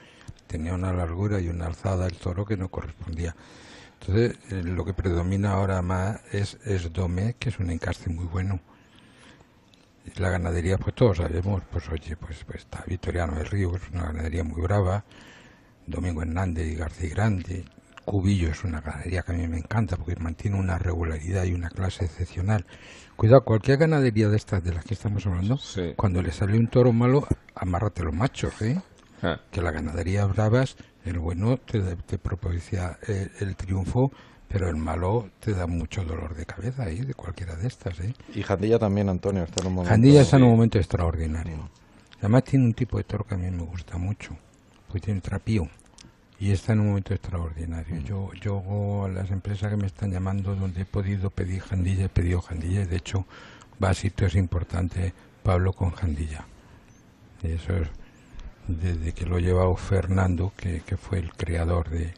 tenía 0.47 0.75
una 0.75 0.93
largura 0.93 1.41
y 1.41 1.49
una 1.49 1.67
alzada 1.67 2.07
el 2.07 2.17
toro 2.17 2.45
que 2.45 2.57
no 2.57 2.69
correspondía. 2.69 3.35
Entonces, 4.01 4.39
eh, 4.51 4.63
lo 4.63 4.85
que 4.85 4.93
predomina 4.95 5.53
ahora 5.53 5.81
más 5.83 6.21
es, 6.31 6.59
es 6.65 6.93
Domé, 6.93 7.35
que 7.39 7.49
es 7.49 7.59
un 7.59 7.71
encaste 7.71 8.11
muy 8.11 8.27
bueno. 8.27 8.61
Y 10.05 10.21
La 10.21 10.31
ganadería, 10.31 10.79
pues 10.79 10.95
todos 10.95 11.17
sabemos, 11.17 11.63
pues 11.73 11.89
oye, 11.89 12.17
pues, 12.17 12.45
pues 12.45 12.61
está 12.61 12.85
Victoriano 12.87 13.35
del 13.37 13.47
Río, 13.47 13.75
es 13.75 13.83
una 13.93 14.05
ganadería 14.05 14.45
muy 14.45 14.61
brava, 14.63 15.05
Domingo 15.87 16.23
Hernández 16.23 16.69
y 16.69 16.75
García 16.77 17.11
Grande, 17.11 17.65
Cubillo 18.07 18.49
es 18.49 18.63
una 18.63 18.81
ganadería 18.81 19.23
que 19.23 19.33
a 19.33 19.35
mí 19.35 19.49
me 19.49 19.59
encanta 19.59 19.97
porque 19.97 20.15
mantiene 20.17 20.57
una 20.57 20.79
regularidad 20.79 21.45
y 21.45 21.53
una 21.53 21.69
clase 21.69 22.05
excepcional. 22.05 22.65
Cuidado, 23.17 23.45
cualquier 23.45 23.79
ganadería 23.79 24.29
de 24.29 24.37
estas 24.37 24.63
de 24.63 24.73
las 24.73 24.85
que 24.85 24.95
estamos 24.95 25.27
hablando, 25.27 25.59
cuando 25.97 26.23
le 26.23 26.31
sale 26.31 26.57
un 26.57 26.69
toro 26.69 26.93
malo, 26.93 27.27
amárrate 27.57 28.05
los 28.05 28.15
machos, 28.15 28.63
¿eh? 28.63 28.81
Ah. 29.23 29.41
Que 29.51 29.61
la 29.61 29.73
ganadería 29.73 30.25
bravas, 30.27 30.77
el 31.05 31.19
bueno 31.19 31.57
te, 31.57 31.81
te 31.97 32.17
propicia 32.19 32.97
el, 33.09 33.33
el 33.41 33.57
triunfo, 33.57 34.13
pero 34.47 34.69
el 34.69 34.77
malo 34.77 35.29
te 35.41 35.53
da 35.53 35.67
mucho 35.67 36.05
dolor 36.05 36.37
de 36.37 36.47
cabeza, 36.47 36.89
¿eh? 36.89 37.05
De 37.05 37.15
cualquiera 37.15 37.57
de 37.57 37.67
estas, 37.67 37.99
¿eh? 37.99 38.15
Y 38.35 38.43
Jandilla 38.43 38.79
también, 38.79 39.09
Antonio, 39.09 39.43
está 39.43 39.63
en 39.63 39.67
un 39.67 39.75
momento... 39.75 39.91
Jandilla 39.91 40.21
está 40.21 40.37
en 40.37 40.45
un 40.45 40.51
momento 40.51 40.79
extraordinario. 40.79 41.69
Además 42.21 42.45
tiene 42.45 42.67
un 42.67 42.75
tipo 42.75 42.99
de 42.99 43.05
toro 43.05 43.25
que 43.25 43.35
a 43.35 43.39
mí 43.39 43.51
me 43.51 43.65
gusta 43.65 43.99
mucho, 43.99 44.37
porque 44.87 45.01
tiene 45.01 45.21
trapío 45.21 45.69
y 46.39 46.53
está 46.53 46.73
en 46.73 46.81
un 46.81 46.89
momento 46.89 47.15
extraordinario. 47.15 48.01
Yo, 48.01 48.33
yo 48.35 49.05
a 49.05 49.09
las 49.09 49.31
empresas 49.31 49.71
que 49.71 49.77
me 49.77 49.87
están 49.87 50.13
llamando 50.13 50.55
donde 50.55 50.83
he 50.83 50.85
podido 50.85 51.31
pedir 51.31 51.63
Jandilla, 51.63 52.05
he 52.05 52.09
pedido 52.09 52.41
Jandilla 52.41 52.83
y 52.83 52.87
de 52.87 52.97
hecho 52.97 53.27
va 53.83 53.91
a 53.91 53.95
sitios 53.95 54.35
importantes 54.35 55.13
Pablo 55.43 55.73
con 55.73 55.91
Jandilla. 55.93 56.45
Y 57.43 57.53
eso 57.53 57.77
es 57.77 57.89
desde 58.69 59.13
que 59.13 59.27
lo 59.27 59.37
ha 59.37 59.41
llevado 59.41 59.77
Fernando, 59.77 60.53
que, 60.57 60.81
que 60.81 60.97
fue 60.97 61.19
el 61.19 61.33
creador 61.33 61.89
de, 61.89 62.13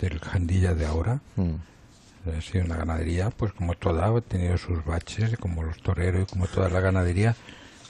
del 0.00 0.18
Jandilla 0.18 0.74
de 0.74 0.86
ahora. 0.86 1.20
Ha 1.36 2.40
sido 2.40 2.64
una 2.64 2.76
ganadería, 2.76 3.30
pues 3.30 3.52
como 3.52 3.74
toda, 3.74 4.06
ha 4.06 4.20
tenido 4.20 4.58
sus 4.58 4.84
baches, 4.84 5.36
como 5.38 5.62
los 5.62 5.80
toreros 5.80 6.22
y 6.22 6.26
como 6.26 6.46
toda 6.46 6.68
la 6.68 6.80
ganadería, 6.80 7.36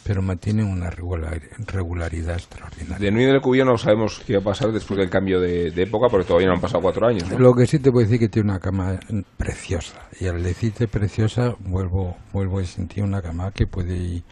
pero 0.06 0.22
mantiene 0.22 0.62
una 0.62 0.88
regular- 0.90 1.40
regularidad 1.66 2.36
extraordinaria. 2.36 2.98
De 2.98 3.10
Núñez 3.10 3.32
del 3.32 3.40
Cubillo 3.40 3.64
no 3.64 3.76
sabemos 3.76 4.22
qué 4.26 4.34
va 4.34 4.40
a 4.40 4.44
pasar 4.44 4.70
después 4.72 4.98
del 4.98 5.10
cambio 5.10 5.40
de, 5.40 5.70
de 5.72 5.82
época, 5.82 6.08
porque 6.08 6.26
todavía 6.26 6.48
no 6.48 6.54
han 6.54 6.60
pasado 6.60 6.82
cuatro 6.82 7.06
años. 7.06 7.28
¿no? 7.28 7.38
Lo 7.38 7.54
que 7.54 7.66
sí 7.66 7.78
te 7.80 7.90
puedo 7.90 8.04
decir 8.06 8.20
que 8.20 8.28
tiene 8.28 8.50
una 8.50 8.60
cama 8.60 9.00
preciosa. 9.36 10.08
Y 10.20 10.26
al 10.28 10.42
decirte 10.42 10.86
preciosa, 10.86 11.56
vuelvo, 11.58 12.16
vuelvo 12.32 12.60
a 12.60 12.64
sentir 12.64 13.02
una 13.02 13.20
cama 13.20 13.50
que 13.50 13.66
puede 13.66 13.96
ir 13.96 14.22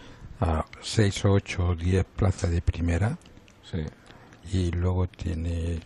a 0.40 0.64
6, 0.80 1.24
8 1.24 1.66
o 1.68 1.74
10 1.74 2.04
plazas 2.16 2.50
de 2.50 2.62
primera. 2.62 3.18
Sí. 3.70 3.78
Y 4.52 4.70
luego 4.70 5.06
tiene 5.08 5.80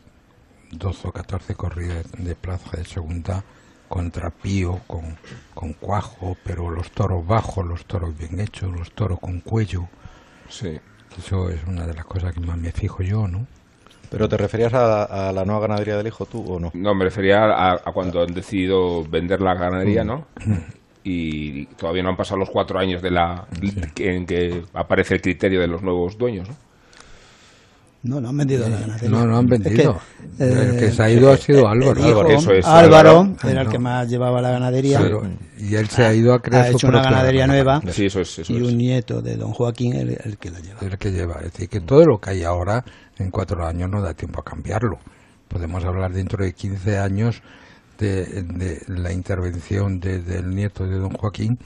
12 0.73 1.09
o 1.09 1.13
14 1.13 1.55
corridas 1.55 2.05
de 2.19 2.35
plaza 2.35 2.77
de 2.77 2.85
segunda 2.85 3.43
con 3.89 4.11
trapío, 4.11 4.81
con, 4.87 5.17
con 5.55 5.73
cuajo, 5.73 6.37
pero 6.45 6.71
los 6.71 6.91
toros 6.91 7.27
bajos, 7.27 7.67
los 7.67 7.85
toros 7.85 8.17
bien 8.17 8.41
hechos, 8.41 8.71
los 8.71 8.93
toros 8.93 9.19
con 9.21 9.41
cuello. 9.41 9.89
Sí. 10.49 10.79
Eso 11.19 11.51
es 11.51 11.65
una 11.67 11.87
de 11.87 11.95
las 11.95 12.05
cosas 12.05 12.35
que 12.35 12.41
más 12.41 12.57
me 12.59 12.71
fijo 12.71 13.03
yo, 13.03 13.27
¿no? 13.27 13.47
¿Pero 14.11 14.29
te 14.29 14.37
referías 14.37 14.73
a, 14.73 15.29
a 15.29 15.33
la 15.33 15.45
nueva 15.45 15.63
ganadería 15.63 15.97
del 15.97 16.07
hijo 16.07 16.25
tú 16.27 16.45
o 16.47 16.61
no? 16.61 16.71
No, 16.75 16.95
me 16.95 17.05
refería 17.05 17.45
a, 17.45 17.73
a 17.73 17.93
cuando 17.93 18.23
han 18.23 18.33
decidido 18.33 19.05
vender 19.05 19.41
la 19.41 19.55
ganadería, 19.55 20.05
¿no? 20.05 20.27
y 21.05 21.67
todavía 21.67 22.03
no 22.03 22.11
han 22.11 22.17
pasado 22.17 22.39
los 22.39 22.51
cuatro 22.51 22.79
años 22.79 23.01
de 23.01 23.11
la 23.11 23.47
en 23.97 24.27
que 24.27 24.65
aparece 24.75 25.15
el 25.15 25.23
criterio 25.23 25.61
de 25.61 25.67
los 25.67 25.83
nuevos 25.83 26.19
dueños, 26.19 26.49
¿no? 26.49 26.55
No, 28.01 28.21
no 28.21 28.29
han 28.29 28.37
vendido 28.37 28.69
la 28.69 28.79
ganadería. 28.79 29.09
No, 29.11 29.27
no 29.27 29.39
han 29.39 29.53
Es 29.53 29.61
que, 29.61 29.69
vendido. 29.69 30.01
el 30.39 30.79
que 30.79 30.87
eh, 30.87 30.93
se 30.93 31.03
ha 31.03 31.11
ido 31.11 31.33
ha 31.33 31.37
sido 31.37 31.67
Álvaro. 31.69 32.29
Eso 32.31 32.53
es, 32.53 32.65
Álvaro, 32.65 33.11
Álvaro. 33.21 33.37
era 33.51 33.63
el 33.63 33.69
que 33.69 33.79
más 33.81 34.09
llevaba 34.09 34.41
la 34.41 34.51
ganadería. 34.51 35.01
Y 35.59 35.75
él 35.75 35.89
se 35.89 36.05
ha 36.05 36.15
ido 36.15 36.33
a 36.33 36.41
crear 36.41 36.67
Ha 36.67 36.71
su 36.71 36.77
hecho 36.77 36.89
una 36.89 37.03
ganadería 37.03 37.47
nueva 37.49 37.81
Sí, 37.91 38.07
eso 38.07 38.21
es, 38.21 38.39
eso 38.39 38.53
y 38.53 38.57
es. 38.57 38.63
un 38.63 38.79
nieto 38.79 39.21
de 39.21 39.37
don 39.37 39.53
Joaquín 39.53 39.95
el, 39.95 40.11
el 40.25 40.39
que 40.39 40.51
la 40.51 40.61
lleva. 40.61 40.81
el 40.81 40.97
que 40.97 41.11
lleva. 41.11 41.35
Es 41.41 41.53
decir, 41.53 41.69
que 41.69 41.81
todo 41.81 42.07
lo 42.07 42.19
que 42.21 42.31
hay 42.31 42.45
ahora 42.45 42.85
en 43.19 43.31
cuatro 43.33 43.67
años 43.67 43.91
no 43.91 44.01
da 44.01 44.15
tiempo 44.15 44.41
a 44.41 44.45
cambiarlo. 44.45 44.99
Podemos 45.49 45.85
hablar 45.85 46.13
dentro 46.13 46.45
de 46.45 46.53
15 46.53 46.99
años 46.99 47.43
de, 47.99 48.25
de 48.45 48.81
la 48.87 49.13
intervención 49.13 49.99
de- 49.99 50.21
del 50.23 50.51
nieto 50.51 50.87
de 50.87 50.99
don 50.99 51.11
Joaquín, 51.15 51.59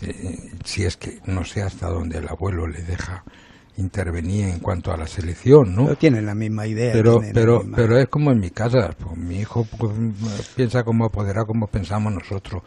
eh, 0.00 0.52
si 0.64 0.84
es 0.84 0.96
que 0.96 1.18
no 1.26 1.44
sé 1.44 1.60
hasta 1.62 1.88
dónde 1.88 2.16
el 2.18 2.28
abuelo 2.28 2.66
le 2.66 2.82
deja 2.82 3.24
intervenir 3.78 4.46
en 4.48 4.58
cuanto 4.60 4.92
a 4.92 4.96
la 4.96 5.06
selección, 5.06 5.74
¿no? 5.74 5.84
Pero 5.84 5.96
tienen 5.96 6.26
la 6.26 6.34
misma 6.34 6.66
idea. 6.66 6.92
pero 6.92 7.20
pero 7.34 7.60
misma- 7.60 7.76
pero 7.76 7.98
es 7.98 8.08
como 8.08 8.30
en 8.32 8.38
mi 8.38 8.50
casa 8.50 8.90
pues, 8.98 9.16
mi 9.16 9.38
hijo 9.40 9.66
pues, 9.78 9.92
piensa 10.56 10.82
como 10.82 11.04
apoderado 11.06 11.46
como 11.46 11.66
pensamos 11.66 12.12
nosotros 12.12 12.62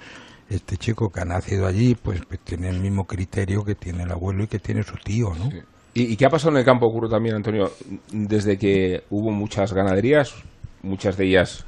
este 0.49 0.77
chico 0.77 1.09
que 1.09 1.21
ha 1.21 1.25
nacido 1.25 1.67
allí 1.67 1.95
pues, 1.95 2.21
pues 2.27 2.39
tiene 2.41 2.69
el 2.69 2.79
mismo 2.79 3.05
criterio 3.05 3.63
que 3.63 3.75
tiene 3.75 4.03
el 4.03 4.11
abuelo 4.11 4.43
y 4.43 4.47
que 4.47 4.59
tiene 4.59 4.83
su 4.83 4.95
tío 5.03 5.33
no 5.35 5.49
¿Y, 5.95 6.13
y 6.13 6.15
qué 6.17 6.25
ha 6.25 6.29
pasado 6.29 6.51
en 6.51 6.57
el 6.59 6.65
campo 6.65 6.87
curro 6.91 7.09
también, 7.09 7.35
Antonio? 7.35 7.71
Desde 8.13 8.57
que 8.59 9.01
hubo 9.09 9.31
muchas 9.31 9.73
ganaderías, 9.73 10.35
muchas 10.83 11.17
de 11.17 11.25
ellas 11.25 11.65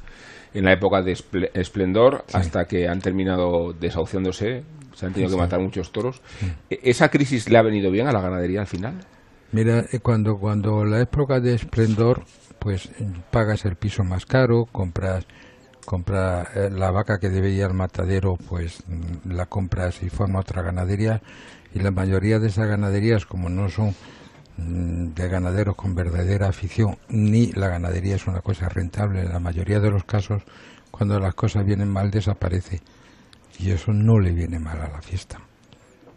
en 0.54 0.64
la 0.64 0.72
época 0.74 1.02
de 1.02 1.12
esple- 1.12 1.50
esplendor, 1.54 2.24
hasta 2.32 2.66
que 2.66 2.86
han 2.86 3.00
terminado 3.00 3.72
desahuciándose, 3.72 4.62
se 4.94 5.06
han 5.06 5.12
tenido 5.12 5.28
Sí. 5.28 5.34
que 5.36 5.40
matar 5.42 5.60
muchos 5.60 5.90
toros. 5.90 6.22
¿E- 6.70 6.78
¿Esa 6.84 7.08
crisis 7.08 7.50
le 7.50 7.58
ha 7.58 7.62
venido 7.62 7.90
bien 7.90 8.06
a 8.06 8.12
la 8.12 8.20
ganadería 8.20 8.60
al 8.60 8.66
final? 8.68 8.94
Mira, 9.52 9.84
eh, 9.92 9.98
cuando, 10.00 10.38
cuando 10.38 10.82
la 10.84 11.00
época 11.00 11.38
de 11.38 11.54
esplendor, 11.54 12.24
pues 12.58 12.86
eh, 12.86 13.06
pagas 13.30 13.66
el 13.66 13.76
piso 13.76 14.02
más 14.02 14.24
caro, 14.24 14.64
compras 14.64 15.26
compra 15.84 16.48
eh, 16.54 16.70
la 16.70 16.90
vaca 16.90 17.18
que 17.18 17.28
debe 17.28 17.50
ir 17.50 17.64
al 17.64 17.74
matadero, 17.74 18.36
pues 18.48 18.82
mm, 18.86 19.32
la 19.32 19.46
compras 19.46 20.02
y 20.02 20.08
forma 20.08 20.40
otra 20.40 20.62
ganadería. 20.62 21.20
Y 21.74 21.80
la 21.80 21.90
mayoría 21.90 22.38
de 22.38 22.48
esas 22.48 22.66
ganaderías, 22.66 23.26
como 23.26 23.50
no 23.50 23.68
son 23.68 23.94
mm, 24.56 25.08
de 25.14 25.28
ganaderos 25.28 25.76
con 25.76 25.94
verdadera 25.94 26.48
afición, 26.48 26.96
ni 27.10 27.52
la 27.52 27.68
ganadería 27.68 28.16
es 28.16 28.26
una 28.26 28.40
cosa 28.40 28.70
rentable, 28.70 29.20
en 29.20 29.32
la 29.32 29.40
mayoría 29.40 29.80
de 29.80 29.90
los 29.90 30.04
casos, 30.04 30.42
cuando 30.90 31.18
las 31.18 31.34
cosas 31.34 31.66
vienen 31.66 31.88
mal, 31.88 32.10
desaparece. 32.10 32.80
Y 33.58 33.70
eso 33.70 33.92
no 33.92 34.18
le 34.18 34.32
viene 34.32 34.58
mal 34.58 34.80
a 34.80 34.88
la 34.88 35.02
fiesta 35.02 35.38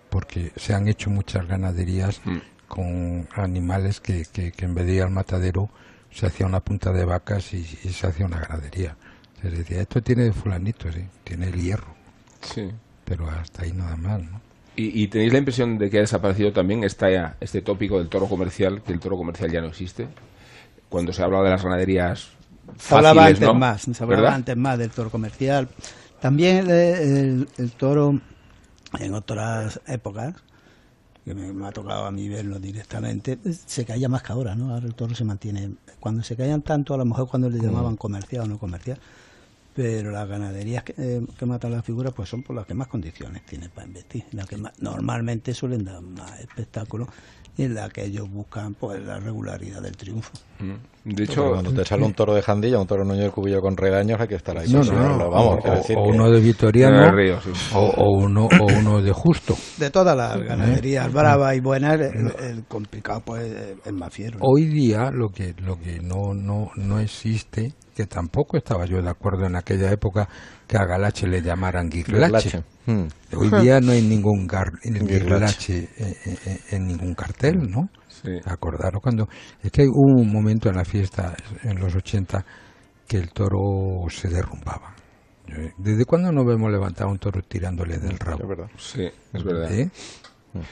porque 0.10 0.53
se 0.56 0.74
han 0.74 0.88
hecho 0.88 1.10
muchas 1.10 1.45
ganaderías 1.45 2.22
con 2.68 3.28
animales 3.36 4.00
que, 4.00 4.26
que, 4.32 4.52
que 4.52 4.66
en 4.66 4.76
vez 4.76 4.86
de 4.86 4.94
ir 4.96 5.04
al 5.04 5.12
matadero 5.12 5.70
se 6.12 6.26
hacía 6.28 6.46
una 6.46 6.60
punta 6.62 6.92
de 6.92 7.06
vacas 7.06 7.54
y, 7.54 7.58
y 7.84 7.90
se 7.90 8.08
hacía 8.08 8.26
una 8.26 8.40
ganadería. 8.40 8.96
Se 9.42 9.50
decía, 9.50 9.82
esto 9.82 10.02
tiene 10.02 10.32
fulanito, 10.32 10.92
sí, 10.92 11.06
tiene 11.24 11.48
el 11.48 11.62
hierro, 11.62 11.94
Sí. 12.42 12.70
pero 13.04 13.30
hasta 13.30 13.64
ahí 13.64 13.74
nada 13.74 13.96
más, 13.98 14.22
¿no? 14.22 14.42
¿Y, 14.78 15.04
y 15.04 15.08
tenéis 15.08 15.32
la 15.32 15.40
impresión 15.40 15.78
de 15.78 15.90
que 15.90 15.98
ha 16.00 16.02
desaparecido 16.02 16.52
también 16.52 16.84
esta, 16.84 17.38
este 17.40 17.62
tópico 17.62 17.98
del 18.00 18.10
toro 18.10 18.28
comercial, 18.28 18.82
que 18.82 18.92
el 18.94 19.00
toro 19.00 19.18
comercial 19.18 19.52
ya 19.52 19.62
no 19.62 19.68
existe? 19.68 20.08
Cuando 20.90 21.14
se 21.14 21.24
habla 21.24 21.42
de 21.44 21.50
las 21.50 21.64
ganaderías 21.64 22.30
Se 22.78 22.96
hablaba 22.96 23.22
fáciles, 23.22 23.38
antes 23.42 23.48
¿no? 23.48 23.54
más, 23.60 23.82
se 23.84 24.04
hablaba 24.04 24.22
¿Verdad? 24.22 24.36
antes 24.36 24.58
más 24.58 24.78
del 24.78 24.90
toro 24.92 25.10
comercial. 25.10 25.68
También 26.20 26.58
el, 26.58 26.70
el- 26.72 27.50
el 27.58 27.72
toro 27.72 28.20
en 29.00 29.14
otras 29.14 29.80
épocas, 29.88 30.34
que 31.26 31.34
me, 31.34 31.52
me 31.52 31.68
ha 31.68 31.72
tocado 31.72 32.06
a 32.06 32.11
mí 32.11 32.30
verlo 32.30 32.60
directamente, 32.60 33.39
se 33.65 33.84
caía 33.84 34.07
más 34.07 34.22
que 34.22 34.31
ahora, 34.31 34.56
¿no? 34.56 34.72
Ahora 34.72 34.85
el 34.85 34.93
toro 34.93 35.15
se 35.15 35.23
mantiene. 35.23 35.72
Cuando 35.99 36.22
se 36.22 36.35
caían 36.35 36.61
tanto, 36.61 36.93
a 36.93 36.97
lo 36.97 37.06
mejor 37.06 37.27
cuando 37.27 37.49
le 37.49 37.60
llamaban 37.60 37.97
comercial 37.97 38.43
o 38.43 38.47
no 38.47 38.60
comercial, 38.60 38.99
pero 39.76 40.10
las 40.10 40.27
ganaderías 40.27 40.84
que, 40.84 40.93
eh, 40.97 41.22
que 41.38 41.45
matan 41.45 41.72
las 41.73 41.84
figuras 41.85 42.14
pues 42.15 42.30
son 42.30 42.41
por 42.43 42.56
las 42.56 42.65
que 42.65 42.73
más 42.73 42.88
condiciones 42.88 43.43
tienen 43.45 43.69
para 43.72 43.85
investir, 43.88 44.23
las 44.31 44.47
que 44.47 44.56
más- 44.57 44.72
normalmente 44.81 45.53
suelen 45.53 45.84
dar 45.84 46.02
más 46.02 46.39
espectáculo 46.39 47.07
y 47.57 47.64
en 47.64 47.73
la 47.76 47.89
que 47.89 48.03
ellos 48.06 48.30
buscan 48.30 48.73
pues 48.73 49.02
la 49.06 49.18
regularidad 49.19 49.81
del 49.81 49.95
triunfo. 49.95 50.31
Mm. 50.60 50.72
De 50.72 51.14
Pero 51.15 51.23
hecho, 51.23 51.49
cuando 51.52 51.72
te 51.73 51.85
sale 51.85 52.03
un 52.06 52.14
toro 52.14 52.34
de 52.34 52.41
Jandilla, 52.41 52.80
un 52.80 52.88
toro 52.88 53.03
Nuño 53.06 53.22
del 53.22 53.31
Cubillo 53.31 53.61
con 53.61 53.77
regaños, 53.77 54.19
hay 54.19 54.27
que 54.27 54.35
estar 54.35 54.57
ahí. 54.57 54.68
No, 54.72 54.80
para 54.80 54.91
no, 54.91 55.03
seguirlo, 55.03 55.30
vamos, 55.31 55.60
o, 55.65 55.72
decir 55.72 55.97
o 55.97 56.03
que- 56.03 56.10
uno 56.10 56.31
de 56.31 56.39
Vitoriano 56.41 57.11
río, 57.11 57.39
sí. 57.41 57.49
o, 57.73 57.80
o 57.80 58.18
uno, 58.18 58.45
o 58.47 58.65
uno 58.80 59.02
de 59.02 59.11
Justo. 59.11 59.56
De 59.77 59.89
todas 59.89 60.15
las 60.18 60.38
ganaderías 60.41 61.11
bravas 61.14 61.56
y 61.56 61.60
buenas, 61.61 61.99
el, 61.99 62.34
el 62.43 62.64
complicado 62.65 63.22
pues 63.26 63.43
es 63.85 63.93
más 63.93 64.14
fiero. 64.14 64.39
¿no? 64.39 64.45
Hoy 64.47 64.65
día 64.65 65.10
lo 65.11 65.30
que 65.30 65.53
lo 65.60 65.77
que 65.80 65.99
no 66.02 66.34
no 66.34 66.72
no 66.76 66.99
existe, 66.99 67.73
que 67.95 68.05
tampoco 68.07 68.57
estaba 68.57 68.85
yo 68.85 69.01
de 69.01 69.09
acuerdo 69.09 69.45
en 69.45 69.55
aquella 69.55 69.89
época 69.91 70.27
que 70.67 70.77
a 70.77 70.85
Galache 70.85 71.27
le 71.27 71.41
llamaran 71.41 71.89
guirlache. 71.89 72.61
Hmm. 72.85 73.07
Hoy 73.35 73.49
día 73.61 73.80
no 73.80 73.93
hay 73.93 74.01
ningún 74.01 74.47
gar- 74.47 74.77
Guirlache. 74.84 75.77
eh, 75.97 76.17
eh, 76.26 76.38
eh, 76.45 76.59
en 76.72 76.85
ningún 76.88 77.15
cartel, 77.15 77.57
¿no? 77.72 77.89
Sí. 78.09 78.31
Acordaros 78.45 79.01
cuando 79.01 79.27
es 79.63 79.72
que 79.72 79.84
hubo 79.84 80.22
un 80.22 80.31
momento 80.31 80.69
en 80.69 80.76
la 80.76 80.84
fiesta 80.85 81.35
en 81.63 81.80
los 81.80 81.95
80 81.95 82.45
que 83.07 83.17
el 83.17 83.31
toro 83.31 84.03
se 84.09 84.27
derrumbaba. 84.27 84.93
¿Desde 85.77 86.05
cuándo 86.05 86.31
no 86.31 86.43
vemos 86.43 86.72
levantar 86.72 87.07
un 87.07 87.17
toro 87.19 87.41
tirándole 87.47 87.97
del 87.99 88.17
rabo? 88.19 88.41
Es 88.43 88.47
verdad. 88.49 88.72
sí, 88.77 89.03
es 89.34 89.43
verdad. 89.43 89.72
¿Eh? 89.72 89.89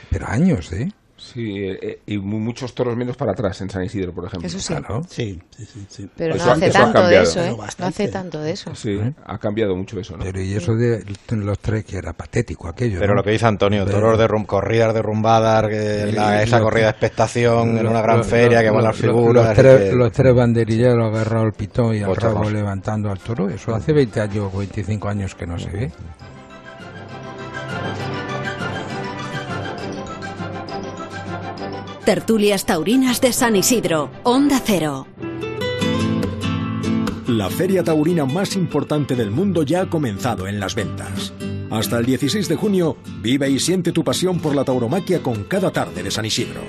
Pero 0.10 0.28
años, 0.28 0.72
¿eh? 0.74 0.88
Sí, 1.24 1.58
eh, 1.58 1.80
eh, 1.82 2.00
y 2.08 2.18
mu- 2.18 2.40
muchos 2.40 2.76
toros 2.76 2.98
menos 2.98 3.16
para 3.16 3.32
atrás 3.32 3.62
en 3.62 3.70
San 3.70 3.84
Isidro, 3.84 4.14
por 4.14 4.26
ejemplo. 4.26 4.46
Eso 4.48 4.60
sí. 4.60 4.74
Claro. 4.76 5.02
Sí, 5.08 5.42
sí, 5.58 5.66
sí, 5.66 5.86
sí. 5.88 6.10
Pero 6.18 6.36
Eso 6.36 6.46
no 6.46 6.52
ha- 6.52 6.56
hace 6.56 6.68
eso 6.68 6.78
ha 6.78 6.82
tanto 6.82 7.08
de 7.08 7.22
eso, 7.22 7.42
¿eh? 7.44 7.56
No 7.80 7.86
hace 7.86 8.08
tanto 8.10 8.40
de 8.42 8.52
eso. 8.52 8.76
Sí, 8.76 9.00
ha 9.26 9.38
cambiado 9.38 9.76
mucho 9.76 9.98
eso, 10.00 10.18
¿no? 10.18 10.24
Pero 10.26 10.42
y 10.42 10.54
eso 10.54 10.76
de 10.76 11.04
los 11.32 11.60
tres 11.60 11.86
que 11.86 11.98
era 11.98 12.12
patético 12.14 12.68
aquello. 12.68 13.00
Pero 13.00 13.14
¿no? 13.14 13.20
lo 13.20 13.24
que 13.24 13.32
dice 13.32 13.46
Antonio, 13.46 13.86
Pero- 13.86 13.98
toros 14.00 14.20
de 14.20 14.28
rum- 14.28 14.46
corridas 14.46 14.94
derrumbadas, 14.94 15.72
la- 16.14 16.44
esa 16.44 16.60
corrida 16.60 16.86
de 16.86 16.92
expectación 16.92 17.78
en 17.78 17.88
una 17.88 18.02
gran 18.02 18.18
los- 18.18 18.28
feria 18.28 18.62
que 18.62 18.70
van 18.70 18.84
las 18.84 18.96
figuras. 18.98 19.46
Los 19.46 19.56
tres, 19.56 19.90
que- 19.90 19.96
los 19.96 20.12
tres 20.12 20.36
banderilleros 20.36 21.08
agarrados 21.08 21.46
al 21.46 21.54
pitón 21.54 21.96
y 21.96 22.02
al 22.02 22.16
rabo 22.16 22.50
levantando 22.50 23.10
al 23.10 23.20
toro. 23.20 23.50
Eso 23.50 23.74
hace 23.74 23.94
20 23.94 24.20
años 24.20 24.50
o 24.54 24.58
25 24.58 25.08
años 25.08 25.36
que 25.36 25.48
no 25.48 25.58
se 25.58 25.70
ve. 25.70 25.92
Tertulias 32.06 32.66
Taurinas 32.66 33.22
de 33.22 33.32
San 33.32 33.56
Isidro, 33.56 34.12
Onda 34.24 34.60
Cero. 34.62 35.08
La 37.28 37.50
feria 37.50 37.82
taurina 37.82 38.26
más 38.26 38.58
importante 38.58 39.16
del 39.16 39.32
mundo 39.32 39.64
ya 39.64 39.84
ha 39.84 39.90
comenzado 39.90 40.46
en 40.48 40.60
las 40.60 40.76
ventas. 40.76 41.32
Hasta 41.72 41.98
el 42.00 42.06
16 42.06 42.50
de 42.50 42.56
junio, 42.58 42.98
vive 43.22 43.50
y 43.50 43.58
siente 43.58 43.94
tu 43.94 44.04
pasión 44.04 44.40
por 44.40 44.54
la 44.54 44.66
tauromaquia 44.66 45.24
con 45.24 45.46
cada 45.46 45.72
tarde 45.72 46.04
de 46.04 46.12
San 46.12 46.26
Isidro. 46.26 46.60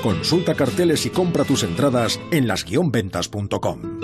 Consulta 0.00 0.54
carteles 0.54 1.04
y 1.06 1.10
compra 1.10 1.42
tus 1.42 1.64
entradas 1.64 2.20
en 2.30 2.46
las-ventas.com. 2.46 4.03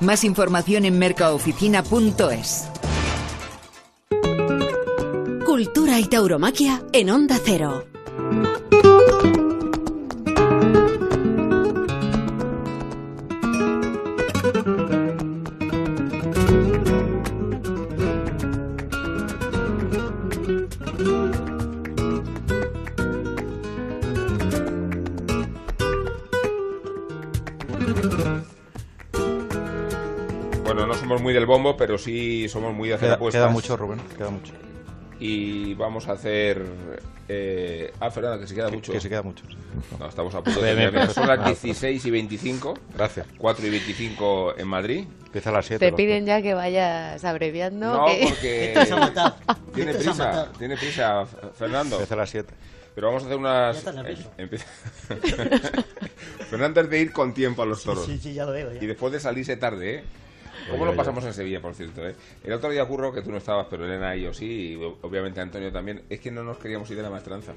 Más 0.00 0.24
información 0.24 0.84
en 0.84 0.98
mercaoficina.es. 0.98 2.68
Cultura 5.44 5.98
y 5.98 6.04
tauromaquia 6.04 6.82
en 6.92 7.10
Onda 7.10 7.38
Cero. 7.44 7.84
Muy 31.30 31.34
del 31.34 31.46
bombo, 31.46 31.76
pero 31.76 31.96
sí 31.96 32.48
somos 32.48 32.74
muy 32.74 32.88
de 32.88 32.94
hacer 32.96 33.06
Queda, 33.06 33.14
apuestas. 33.14 33.40
queda 33.42 33.50
mucho, 33.52 33.76
Rubén, 33.76 34.00
queda 34.18 34.30
mucho. 34.30 34.52
Y 35.20 35.74
vamos 35.74 36.08
a 36.08 36.12
hacer... 36.12 36.64
Eh... 37.28 37.92
Ah, 38.00 38.10
Fernanda, 38.10 38.40
que 38.40 38.48
se 38.48 38.54
queda 38.56 38.68
Que- 38.68 38.76
mucho. 38.76 38.90
que 38.92 39.00
se 39.00 39.08
queda 39.08 39.22
mucho, 39.22 39.44
sí. 39.48 39.56
No, 40.00 40.08
estamos 40.08 40.34
a 40.34 40.42
punto 40.42 40.60
de 40.60 40.74
terminar. 40.74 41.12
Son 41.12 41.28
las 41.28 41.36
perfecto. 41.38 41.66
16 41.66 42.04
y 42.06 42.10
25. 42.10 42.74
Gracias. 42.96 43.26
4 43.38 43.66
y 43.66 43.70
25 43.70 44.54
en 44.58 44.66
Madrid. 44.66 45.04
Empieza 45.26 45.50
a 45.50 45.52
las 45.52 45.66
7. 45.66 45.86
Te 45.86 45.92
piden 45.92 46.26
ya 46.26 46.42
que 46.42 46.54
vayas 46.54 47.22
abreviando. 47.24 47.86
No, 47.98 48.06
que- 48.06 48.24
porque... 48.24 48.74
Tiene 49.74 49.94
prisa, 49.94 50.48
tiene 50.58 50.76
prisa, 50.76 51.24
Fernando. 51.54 51.96
Empieza 51.96 52.14
a 52.14 52.18
las 52.18 52.30
7. 52.30 52.52
Pero 52.96 53.06
vamos 53.06 53.22
a 53.22 53.26
hacer 53.26 53.38
unas... 53.38 53.84
Ya 53.84 53.90
estás. 53.90 54.06
Eh, 54.06 54.26
empieza- 54.38 54.66
Fernando 56.50 56.80
es 56.80 56.90
de 56.90 56.98
ir 57.00 57.12
con 57.12 57.32
tiempo 57.34 57.62
a 57.62 57.66
los 57.66 57.84
toros. 57.84 58.06
Sí, 58.06 58.18
sí, 58.18 58.34
ya 58.34 58.44
lo 58.46 58.52
veo. 58.52 58.72
ya. 58.72 58.82
Y 58.82 58.86
después 58.86 59.12
de 59.12 59.20
salirse 59.20 59.56
tarde, 59.56 59.94
¿eh? 59.96 60.04
¿Cómo 60.66 60.74
Oye, 60.76 60.84
lo 60.84 60.90
oye. 60.90 60.96
pasamos 60.96 61.24
en 61.24 61.32
Sevilla, 61.32 61.60
por 61.60 61.74
cierto? 61.74 62.06
¿eh? 62.06 62.14
El 62.44 62.52
otro 62.52 62.70
día 62.70 62.82
ocurrió 62.82 63.12
que 63.12 63.22
tú 63.22 63.30
no 63.30 63.38
estabas, 63.38 63.66
pero 63.70 63.84
Elena 63.84 64.14
y 64.16 64.22
yo 64.22 64.34
sí, 64.34 64.72
y 64.72 64.74
obviamente 65.02 65.40
Antonio 65.40 65.72
también. 65.72 66.02
Es 66.08 66.20
que 66.20 66.30
no 66.30 66.42
nos 66.44 66.58
queríamos 66.58 66.90
ir 66.90 66.96
de 66.96 67.02
la 67.02 67.10
maestranza. 67.10 67.52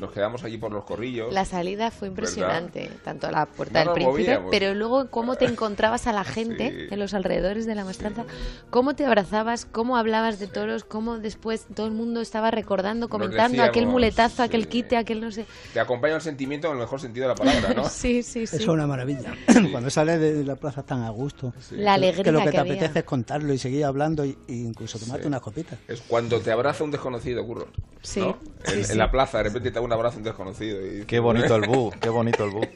Nos 0.00 0.12
quedamos 0.12 0.42
allí 0.44 0.56
por 0.58 0.72
los 0.72 0.84
corrillos. 0.84 1.32
La 1.32 1.44
salida 1.44 1.90
fue 1.90 2.08
impresionante, 2.08 2.90
tanto 3.04 3.26
a 3.26 3.30
la 3.32 3.46
puerta 3.46 3.84
No 3.84 3.92
del 3.92 3.94
príncipe, 3.94 4.22
movíamos. 4.22 4.48
pero 4.50 4.74
luego 4.74 5.10
cómo 5.10 5.36
te 5.36 5.44
encontrabas 5.44 6.06
a 6.06 6.12
la 6.12 6.24
gente 6.24 6.70
Sí. 6.70 6.86
en 6.94 6.98
los 6.98 7.14
alrededores 7.14 7.66
de 7.66 7.74
la 7.74 7.84
maestranza, 7.84 8.24
cómo 8.70 8.94
te 8.94 9.04
abrazabas, 9.04 9.66
cómo 9.66 9.96
hablabas 9.96 10.38
de 10.38 10.46
toros, 10.46 10.84
cómo 10.84 11.18
después 11.18 11.66
todo 11.74 11.86
el 11.86 11.92
mundo 11.92 12.20
estaba 12.20 12.50
recordando, 12.50 13.08
comentando 13.08 13.62
aquel 13.62 13.72
decíamos, 13.74 13.92
muletazo, 13.92 14.36
sí. 14.36 14.42
aquel 14.42 14.68
quite, 14.68 14.96
aquel 14.96 15.20
no 15.20 15.30
sé. 15.30 15.46
Te 15.72 15.80
acompaña 15.80 16.14
el 16.16 16.20
sentimiento 16.22 16.68
en 16.68 16.74
el 16.74 16.78
mejor 16.80 17.00
sentido 17.00 17.28
de 17.28 17.34
la 17.34 17.34
palabra, 17.34 17.74
¿no? 17.74 17.84
Sí, 17.88 18.22
sí, 18.22 18.46
sí. 18.46 18.56
Eso 18.56 18.64
es 18.64 18.68
una 18.68 18.86
maravilla. 18.86 19.34
Cuando 19.72 19.90
sales 19.90 20.20
de 20.20 20.44
la 20.44 20.56
plaza 20.56 20.82
tan 20.82 21.02
a 21.02 21.10
gusto. 21.10 21.52
La 21.72 21.94
alegría 21.94 22.24
que 22.24 22.32
lo 22.32 22.38
que, 22.40 22.44
que 22.46 22.50
te 22.52 22.58
había. 22.58 22.72
apetece 22.74 23.00
es 23.00 23.04
contarlo 23.04 23.52
y 23.52 23.58
seguir 23.58 23.84
hablando 23.84 24.24
y 24.24 24.36
incluso 24.48 24.98
tomarte 24.98 25.22
Sí. 25.24 25.28
unas 25.28 25.40
copitas. 25.42 25.78
Es 25.88 26.00
cuando 26.02 26.40
te 26.40 26.50
abraza 26.52 26.84
un 26.84 26.90
desconocido, 26.90 27.44
curro. 27.44 27.68
Sí, 28.02 28.20
¿no? 28.20 28.38
sí, 28.64 28.72
en, 28.78 28.84
sí. 28.84 28.92
en 28.92 28.98
la 28.98 29.10
plaza, 29.10 29.38
de 29.38 29.44
repente 29.44 29.70
te 29.70 29.74
da 29.74 29.80
un 29.90 29.94
abrazo 29.94 30.18
un 30.18 30.24
desconocido. 30.24 30.78
Y... 30.86 31.04
Qué 31.04 31.18
bonito 31.18 31.56
el 31.56 31.62
bu, 31.62 31.92
qué 32.00 32.08
bonito 32.08 32.44
el 32.44 32.50
bu. 32.50 32.60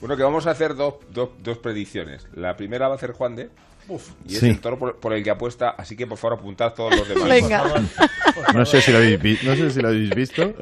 Bueno, 0.00 0.16
que 0.16 0.22
vamos 0.22 0.46
a 0.46 0.52
hacer 0.52 0.76
dos, 0.76 0.94
dos, 1.12 1.30
dos 1.42 1.58
predicciones. 1.58 2.24
La 2.36 2.56
primera 2.56 2.86
va 2.86 2.94
a 2.94 2.96
hacer 2.96 3.10
Juan 3.12 3.34
de. 3.34 3.48
Y 4.28 4.34
es 4.34 4.38
Sí. 4.38 4.50
el 4.50 4.60
toro 4.60 4.78
por, 4.78 4.96
por 5.00 5.12
el 5.12 5.24
que 5.24 5.30
apuesta, 5.30 5.70
así 5.70 5.96
que 5.96 6.06
por 6.06 6.16
favor 6.18 6.38
apuntad 6.38 6.72
todos 6.72 6.94
los 6.96 7.08
demás. 7.08 7.28
Venga. 7.28 7.64
No 8.54 8.64
sé 8.64 8.80
si 8.80 8.92
lo 8.92 8.98
habéis, 8.98 9.20
vi- 9.20 9.38
no 9.42 9.56
sé 9.56 9.70
si 9.70 9.80
lo 9.80 9.88
habéis 9.88 10.10
visto. 10.14 10.54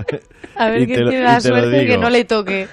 A 0.55 0.70
ver 0.70 0.82
Y 0.82 0.86
te 0.86 1.01
lo- 1.01 1.10
tiene 1.10 1.24
la 1.24 1.39
suerte 1.43 1.68
de 1.68 1.86
que 1.86 1.98
no 1.98 2.09
le 2.09 2.24
toque. 2.24 2.66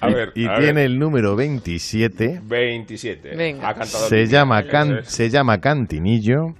A 0.00 0.06
ver, 0.08 0.30
Y 0.36 0.46
a 0.46 0.50
ver. 0.52 0.60
tiene 0.62 0.84
el 0.84 0.98
número 1.00 1.34
27. 1.34 2.42
27. 2.44 3.34
Venga. 3.34 3.70
Ha 3.70 3.84
Se 3.84 4.26
llama, 4.28 4.62
Can- 4.68 5.00
se 5.04 5.28
llama 5.30 5.60
Cantinillo 5.60 6.54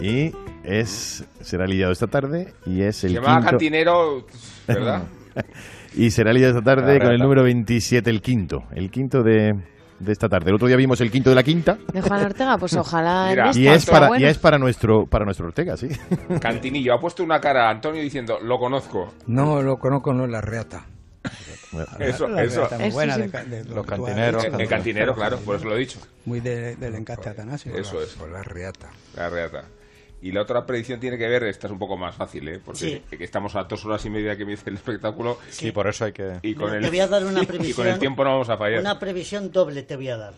y 0.00 0.32
es 0.64 1.24
será 1.42 1.66
lidiado 1.68 1.92
esta 1.92 2.08
tarde 2.08 2.52
y 2.66 2.82
es 2.82 3.04
el 3.04 3.10
Se 3.10 3.14
llama 3.14 3.36
quinto 3.36 3.50
cantinero, 3.50 4.26
¿verdad? 4.66 5.02
y 5.94 6.10
será 6.10 6.32
lidiado 6.32 6.58
esta 6.58 6.74
tarde 6.76 6.98
con 6.98 7.10
el 7.12 7.18
número 7.18 7.42
27, 7.42 8.08
el 8.10 8.20
quinto, 8.20 8.64
el 8.74 8.90
quinto 8.90 9.22
de, 9.22 9.52
de 9.98 10.12
esta 10.12 10.28
tarde. 10.28 10.50
El 10.50 10.56
otro 10.56 10.68
día 10.68 10.76
vimos 10.76 11.00
el 11.00 11.10
quinto 11.10 11.30
de 11.30 11.36
la 11.36 11.42
quinta 11.42 11.76
De 11.92 12.00
Juan 12.00 12.24
Ortega, 12.24 12.56
pues 12.58 12.74
ojalá. 12.76 13.24
en 13.30 13.30
Mira, 13.30 13.50
esta, 13.50 13.60
y 13.60 13.68
es 13.68 13.86
para 13.86 14.08
bueno. 14.08 14.24
y 14.26 14.28
es 14.28 14.38
para 14.38 14.58
nuestro 14.58 15.06
para 15.06 15.24
nuestro 15.24 15.46
Ortega, 15.46 15.76
sí. 15.76 15.88
Cantinillo. 16.40 16.94
Ha 16.94 16.98
puesto 17.00 17.22
una 17.24 17.40
cara 17.40 17.68
a 17.68 17.70
Antonio 17.70 18.00
diciendo, 18.02 18.38
lo 18.42 18.58
conozco. 18.58 19.14
No 19.26 19.62
lo 19.62 19.76
conozco, 19.76 20.12
no 20.12 20.24
es 20.24 20.30
la 20.30 20.40
reata. 20.40 20.86
Eso, 21.98 22.28
La 22.28 22.42
eso. 22.44 22.68
muy 22.78 22.84
Eso 22.84 22.94
buena 22.94 23.14
sí. 23.14 23.22
de 23.22 23.62
de 23.62 23.64
Los 23.74 23.84
cantineros, 23.86 24.42
dicho. 24.44 24.54
El, 24.56 24.60
el 24.60 24.68
cantinero, 24.68 25.14
claro, 25.14 25.38
por 25.38 25.56
eso 25.56 25.64
lo 25.64 25.74
he 25.74 25.78
dicho. 25.80 25.98
Muy 26.26 26.38
de- 26.40 26.76
del 26.76 26.94
encaste 26.94 27.30
Atanasio. 27.30 27.74
Eso 27.74 28.00
es. 28.00 28.10
Por 28.10 28.30
la 28.30 28.42
reata. 28.42 28.90
La 29.16 29.28
reata. 29.28 29.64
Y 30.24 30.32
la 30.32 30.40
otra 30.40 30.64
predicción 30.64 30.98
tiene 31.00 31.18
que 31.18 31.28
ver, 31.28 31.44
esta 31.44 31.66
es 31.66 31.70
un 31.72 31.78
poco 31.78 31.98
más 31.98 32.14
fácil, 32.14 32.48
¿eh? 32.48 32.58
Porque 32.64 32.78
Sí. 32.78 33.02
estamos 33.22 33.54
a 33.56 33.64
dos 33.64 33.84
horas 33.84 34.02
y 34.06 34.08
media 34.10 34.34
que 34.38 34.46
me 34.46 34.52
dice 34.52 34.70
el 34.70 34.76
espectáculo 34.76 35.36
Sí, 35.50 35.70
por 35.70 35.86
eso 35.86 36.06
hay 36.06 36.12
que... 36.12 36.38
y 36.40 36.54
con, 36.54 36.64
Mira, 36.66 36.78
el, 36.78 36.84
te 36.84 36.88
voy 36.88 37.00
a 37.00 37.06
dar 37.08 37.24
una 37.26 37.42
y 37.42 37.46
previsión. 37.46 37.76
con 37.76 37.86
el 37.88 37.98
tiempo 37.98 38.24
no 38.24 38.30
vamos 38.30 38.48
a 38.48 38.56
fallar. 38.56 38.80
Una 38.80 38.98
previsión 38.98 39.52
doble 39.52 39.82
te 39.82 39.96
voy 39.96 40.08
a 40.08 40.16
dar. 40.16 40.32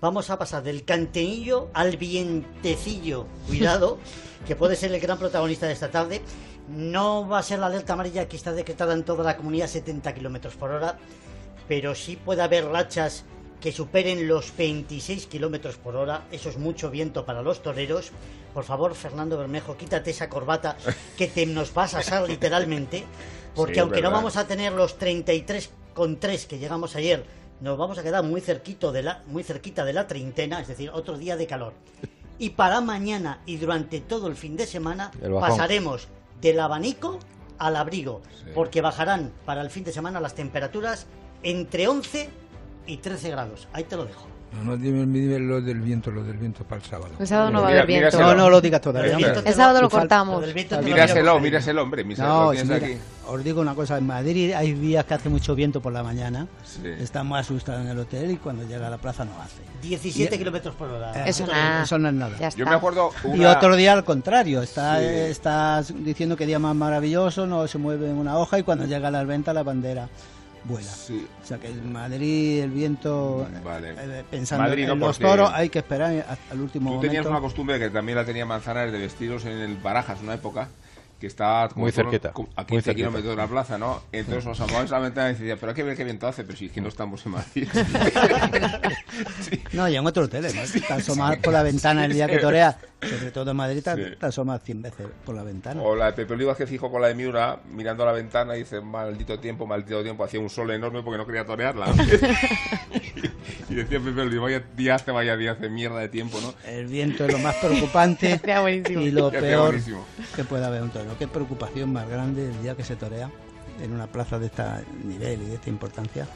Vamos 0.00 0.30
a 0.30 0.38
pasar 0.38 0.64
del 0.64 0.84
cantenillo 0.84 1.70
al 1.72 1.96
vientecillo. 1.96 3.26
Cuidado, 3.46 3.98
que 4.46 4.56
puede 4.56 4.74
ser 4.74 4.92
el 4.92 5.00
gran 5.00 5.18
protagonista 5.18 5.66
de 5.66 5.72
esta 5.72 5.88
tarde. 5.90 6.20
No 6.68 7.28
va 7.28 7.38
a 7.38 7.42
ser 7.44 7.60
la 7.60 7.66
alerta 7.66 7.92
amarilla 7.92 8.28
que 8.28 8.36
está 8.36 8.52
decretada 8.52 8.92
en 8.92 9.04
toda 9.04 9.22
la 9.22 9.36
comunidad 9.36 9.68
70 9.68 10.14
kilómetros 10.14 10.56
por 10.56 10.70
hora, 10.72 10.98
pero 11.68 11.94
sí 11.94 12.16
puede 12.16 12.42
haber 12.42 12.66
rachas 12.66 13.24
que 13.60 13.72
superen 13.72 14.28
los 14.28 14.56
26 14.56 15.26
kilómetros 15.26 15.76
por 15.76 15.96
hora. 15.96 16.24
Eso 16.30 16.48
es 16.48 16.58
mucho 16.58 16.90
viento 16.90 17.24
para 17.24 17.42
los 17.42 17.62
toreros. 17.62 18.10
Por 18.54 18.64
favor, 18.64 18.94
Fernando 18.94 19.36
Bermejo, 19.36 19.76
quítate 19.76 20.10
esa 20.10 20.28
corbata 20.28 20.76
que 21.16 21.26
te 21.26 21.46
nos 21.46 21.74
vas 21.74 21.94
a 21.94 21.98
asar 21.98 22.28
literalmente. 22.28 23.04
Porque 23.54 23.74
Sí, 23.74 23.80
aunque 23.80 24.02
no 24.02 24.10
vamos 24.10 24.36
a 24.36 24.46
tener 24.46 24.72
los 24.72 24.98
33,3 24.98 26.46
que 26.46 26.58
llegamos 26.58 26.94
ayer, 26.94 27.24
nos 27.60 27.76
vamos 27.76 27.98
a 27.98 28.02
quedar 28.02 28.22
muy 28.22 28.40
cerquito 28.40 28.92
de 28.92 29.02
la, 29.02 29.22
muy 29.26 29.42
cerquita 29.42 29.84
de 29.84 29.92
la 29.92 30.06
treintena, 30.06 30.60
es 30.60 30.68
decir, 30.68 30.90
otro 30.90 31.18
día 31.18 31.36
de 31.36 31.46
calor. 31.46 31.74
Y 32.40 32.50
para 32.50 32.80
mañana 32.80 33.40
y 33.46 33.56
durante 33.56 34.00
todo 34.00 34.28
el 34.28 34.36
fin 34.36 34.56
de 34.56 34.64
semana 34.64 35.10
pasaremos 35.40 36.06
del 36.40 36.60
abanico 36.60 37.18
al 37.58 37.74
abrigo, 37.74 38.22
porque 38.54 38.80
bajarán 38.80 39.32
para 39.44 39.60
el 39.60 39.70
fin 39.70 39.82
de 39.82 39.92
semana 39.92 40.20
las 40.20 40.36
temperaturas 40.36 41.08
entre 41.42 41.88
11 41.88 42.28
y 42.28 42.28
13 42.96 43.30
grados. 43.30 43.68
Ahí 43.72 43.84
te 43.84 43.96
lo 43.96 44.04
dejo. 44.06 44.26
No, 44.50 44.64
no, 44.64 44.76
dime, 44.78 45.00
dime 45.04 45.38
lo 45.40 45.60
del 45.60 45.78
viento, 45.82 46.10
lo 46.10 46.24
del 46.24 46.38
viento 46.38 46.64
para 46.64 46.80
el 46.80 46.88
sábado. 46.88 47.10
El 47.18 47.26
sábado 47.26 47.50
no 47.50 47.60
va 47.60 47.68
a 47.68 47.70
haber 47.70 47.86
viento. 47.86 48.06
míraselo. 48.16 48.28
No, 48.34 48.44
no 48.44 48.48
lo 48.50 48.62
digas 48.62 48.80
todavía. 48.80 49.14
El 49.44 49.54
sábado 49.54 49.82
lo 49.82 49.90
cortamos. 49.90 50.40
lo 50.40 50.54
Míraselo, 50.82 51.38
míraselo, 51.38 51.82
hombre. 51.82 52.02
Míraselo, 52.02 52.28
No, 52.28 52.52
lo 52.54 52.58
si 52.58 52.64
mira, 52.64 52.76
aquí. 52.76 52.96
os 53.26 53.44
digo 53.44 53.60
una 53.60 53.74
cosa, 53.74 53.98
en 53.98 54.06
Madrid 54.06 54.54
hay 54.54 54.72
días 54.72 55.04
que 55.04 55.12
hace 55.12 55.28
mucho 55.28 55.54
viento 55.54 55.82
por 55.82 55.92
la 55.92 56.02
mañana, 56.02 56.46
Sí. 56.64 56.80
estamos 56.98 57.38
asustados 57.38 57.82
en 57.82 57.88
el 57.88 57.98
hotel 57.98 58.30
y 58.30 58.36
cuando 58.38 58.66
llega 58.66 58.86
a 58.86 58.90
la 58.90 58.96
plaza 58.96 59.26
no 59.26 59.32
hace. 59.42 59.60
17 59.82 60.34
Y- 60.34 60.38
kilómetros 60.38 60.74
por 60.76 60.88
hora. 60.88 61.12
Eh, 61.26 61.28
Eso 61.28 61.46
nada. 61.46 61.82
Eso 61.82 61.98
no 61.98 62.08
es 62.08 62.14
nada. 62.14 62.48
Yo 62.56 62.64
me 62.64 62.74
acuerdo 62.74 63.10
Y 63.34 63.44
otro 63.44 63.76
día 63.76 63.92
al 63.92 64.04
contrario, 64.04 64.62
está, 64.62 64.98
Sí. 64.98 65.04
estás 65.04 65.92
diciendo 66.02 66.38
que 66.38 66.46
día 66.46 66.58
más 66.58 66.74
maravilloso, 66.74 67.46
no 67.46 67.68
se 67.68 67.76
mueve 67.76 68.10
una 68.14 68.38
hoja 68.38 68.58
y 68.58 68.62
cuando 68.62 68.86
llega 68.86 69.08
a 69.08 69.10
las 69.10 69.26
ventas 69.26 69.54
la 69.54 69.62
bandera 69.62 70.08
vuela. 70.64 70.88
Sí. 70.90 71.26
O 71.42 71.46
sea 71.46 71.58
que 71.58 71.68
en 71.68 71.92
Madrid 71.92 72.62
el 72.62 72.70
viento, 72.70 73.46
Vale. 73.64 73.94
eh, 73.98 74.24
pensando 74.30 74.64
Madrid 74.64 74.86
no, 74.86 74.94
los 74.96 75.18
toros, 75.18 75.50
hay 75.52 75.68
que 75.68 75.80
esperar 75.80 76.24
hasta 76.28 76.54
el 76.54 76.60
último 76.60 76.94
Tú 76.94 77.00
tenías 77.00 77.24
momento. 77.24 77.30
una 77.30 77.40
costumbre 77.40 77.78
que 77.78 77.90
también 77.90 78.16
la 78.16 78.24
tenía 78.24 78.46
Manzanares 78.46 78.92
de 78.92 78.98
vestiros 78.98 79.44
en 79.44 79.58
el 79.58 79.76
Barajas 79.76 80.20
una 80.22 80.34
época 80.34 80.68
que 81.20 81.26
está 81.26 81.68
como 81.72 81.84
Muy 81.86 81.90
cerquita, 81.90 82.30
como 82.32 82.48
a 82.54 82.60
muy 82.60 82.66
15 82.68 82.84
cerquita. 82.84 83.08
kilómetros 83.08 83.34
de 83.36 83.42
la 83.42 83.48
plaza, 83.48 83.76
¿no? 83.76 84.02
Entonces 84.12 84.44
nos 84.44 84.60
asomábamos 84.60 84.92
a 84.92 84.98
la 84.98 85.00
ventana 85.00 85.30
y 85.30 85.34
decía, 85.34 85.56
pero 85.56 85.70
hay 85.70 85.74
que 85.74 85.82
ver 85.82 85.96
qué 85.96 86.04
viento 86.04 86.28
hace, 86.28 86.44
pero 86.44 86.56
si 86.56 86.66
es 86.66 86.72
que 86.72 86.80
no 86.80 86.86
estamos 86.88 87.26
en 87.26 87.32
Madrid. 87.32 87.68
No, 89.72 89.88
y 89.88 89.96
en 89.96 90.06
otros 90.06 90.26
hoteles, 90.26 90.54
¿no? 90.54 90.62
Te 90.86 90.92
asomas 90.92 91.36
por 91.38 91.52
la 91.52 91.62
ventana 91.62 92.04
el 92.04 92.12
día 92.12 92.26
que 92.28 92.38
toreas, 92.38 92.76
sobre 93.00 93.30
todo 93.30 93.50
en 93.52 93.56
Madrid, 93.56 93.82
te, 93.82 93.94
Sí. 93.94 94.16
te 94.18 94.26
asomas 94.26 94.62
100 94.62 94.82
veces 94.82 95.06
por 95.24 95.34
la 95.34 95.42
ventana. 95.42 95.80
o 95.82 95.94
la 95.94 96.06
de 96.06 96.12
Pepe 96.14 96.34
Olivas 96.34 96.56
que 96.56 96.66
fijo 96.66 96.90
con 96.90 97.00
la 97.00 97.08
de 97.08 97.14
Miura, 97.14 97.60
mirando 97.70 98.02
a 98.02 98.06
la 98.06 98.12
ventana 98.12 98.56
y 98.56 98.60
dice, 98.60 98.80
maldito 98.80 99.38
tiempo, 99.38 99.66
maldito 99.66 100.02
tiempo, 100.02 100.24
hacía 100.24 100.40
un 100.40 100.50
sol 100.50 100.70
enorme 100.70 101.02
porque 101.02 101.18
no 101.18 101.26
quería 101.26 101.44
torearla. 101.44 101.86
Y 103.70 103.74
decía 103.74 104.00
Pepe, 104.00 104.22
el 104.22 104.40
vaya 104.40 104.62
día 104.76 104.94
hace, 104.94 105.10
vaya 105.10 105.36
día 105.36 105.52
hace 105.52 105.68
mierda 105.68 105.98
de 105.98 106.08
tiempo, 106.08 106.38
¿no? 106.40 106.54
El 106.66 106.86
viento 106.86 107.26
es 107.26 107.32
lo 107.32 107.38
más 107.38 107.54
preocupante 107.56 108.40
y 108.88 109.10
lo 109.10 109.30
peor 109.30 109.76
que 110.34 110.44
puede 110.44 110.64
haber 110.64 110.82
un 110.82 110.90
toro. 110.90 111.16
Qué 111.18 111.28
preocupación 111.28 111.92
más 111.92 112.08
grande 112.08 112.46
el 112.46 112.62
día 112.62 112.74
que 112.74 112.84
se 112.84 112.96
torea 112.96 113.30
en 113.82 113.92
una 113.92 114.06
plaza 114.06 114.38
de 114.38 114.46
este 114.46 114.62
nivel 115.04 115.42
y 115.42 115.46
de 115.46 115.54
esta 115.56 115.68
importancia 115.68 116.26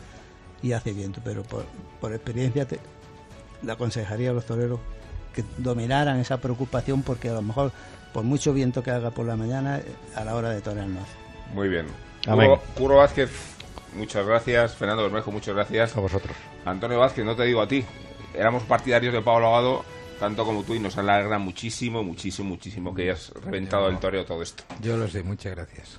y 0.62 0.72
hace 0.72 0.93
viento, 0.93 1.20
pero 1.24 1.43
por, 1.43 1.64
por 2.01 2.12
experiencia 2.12 2.66
te, 2.66 2.78
le 3.62 3.72
aconsejaría 3.72 4.30
a 4.30 4.32
los 4.34 4.44
toreros 4.44 4.78
que 5.32 5.44
dominaran 5.59 6.18
esa 6.18 6.38
preocupación 6.38 7.02
porque 7.02 7.28
a 7.28 7.34
lo 7.34 7.42
mejor 7.42 7.72
por 8.12 8.24
mucho 8.24 8.52
viento 8.52 8.82
que 8.82 8.90
haga 8.90 9.10
por 9.10 9.26
la 9.26 9.36
mañana 9.36 9.80
a 10.14 10.24
la 10.24 10.34
hora 10.34 10.50
de 10.50 10.60
torear 10.60 10.86
no. 10.86 11.00
Muy 11.54 11.68
bien. 11.68 11.86
Amén. 12.26 12.52
Curro, 12.76 12.96
Vázquez, 12.96 13.30
muchas 13.94 14.26
gracias. 14.26 14.74
Fernando 14.74 15.02
Bermejo, 15.02 15.32
muchas 15.32 15.54
gracias. 15.54 15.96
A 15.96 16.00
vosotros. 16.00 16.36
Antonio 16.64 16.98
Vázquez, 16.98 17.24
no 17.24 17.34
te 17.34 17.44
digo 17.44 17.60
a 17.60 17.68
ti. 17.68 17.84
Éramos 18.34 18.62
partidarios 18.62 19.12
de 19.12 19.20
Pablo 19.20 19.48
Abado, 19.48 19.84
tanto 20.18 20.44
como 20.44 20.62
tú, 20.62 20.74
y 20.74 20.78
nos 20.78 20.96
alegra 20.96 21.38
muchísimo, 21.38 22.02
muchísimo, 22.02 22.50
muchísimo 22.50 22.94
que 22.94 23.02
hayas 23.02 23.30
reventado 23.44 23.88
el 23.88 23.98
toreo 23.98 24.24
todo 24.24 24.42
esto. 24.42 24.64
Yo 24.80 24.96
lo 24.96 25.09
sé, 25.09 25.22
muchas 25.22 25.54
gracias. 25.54 25.98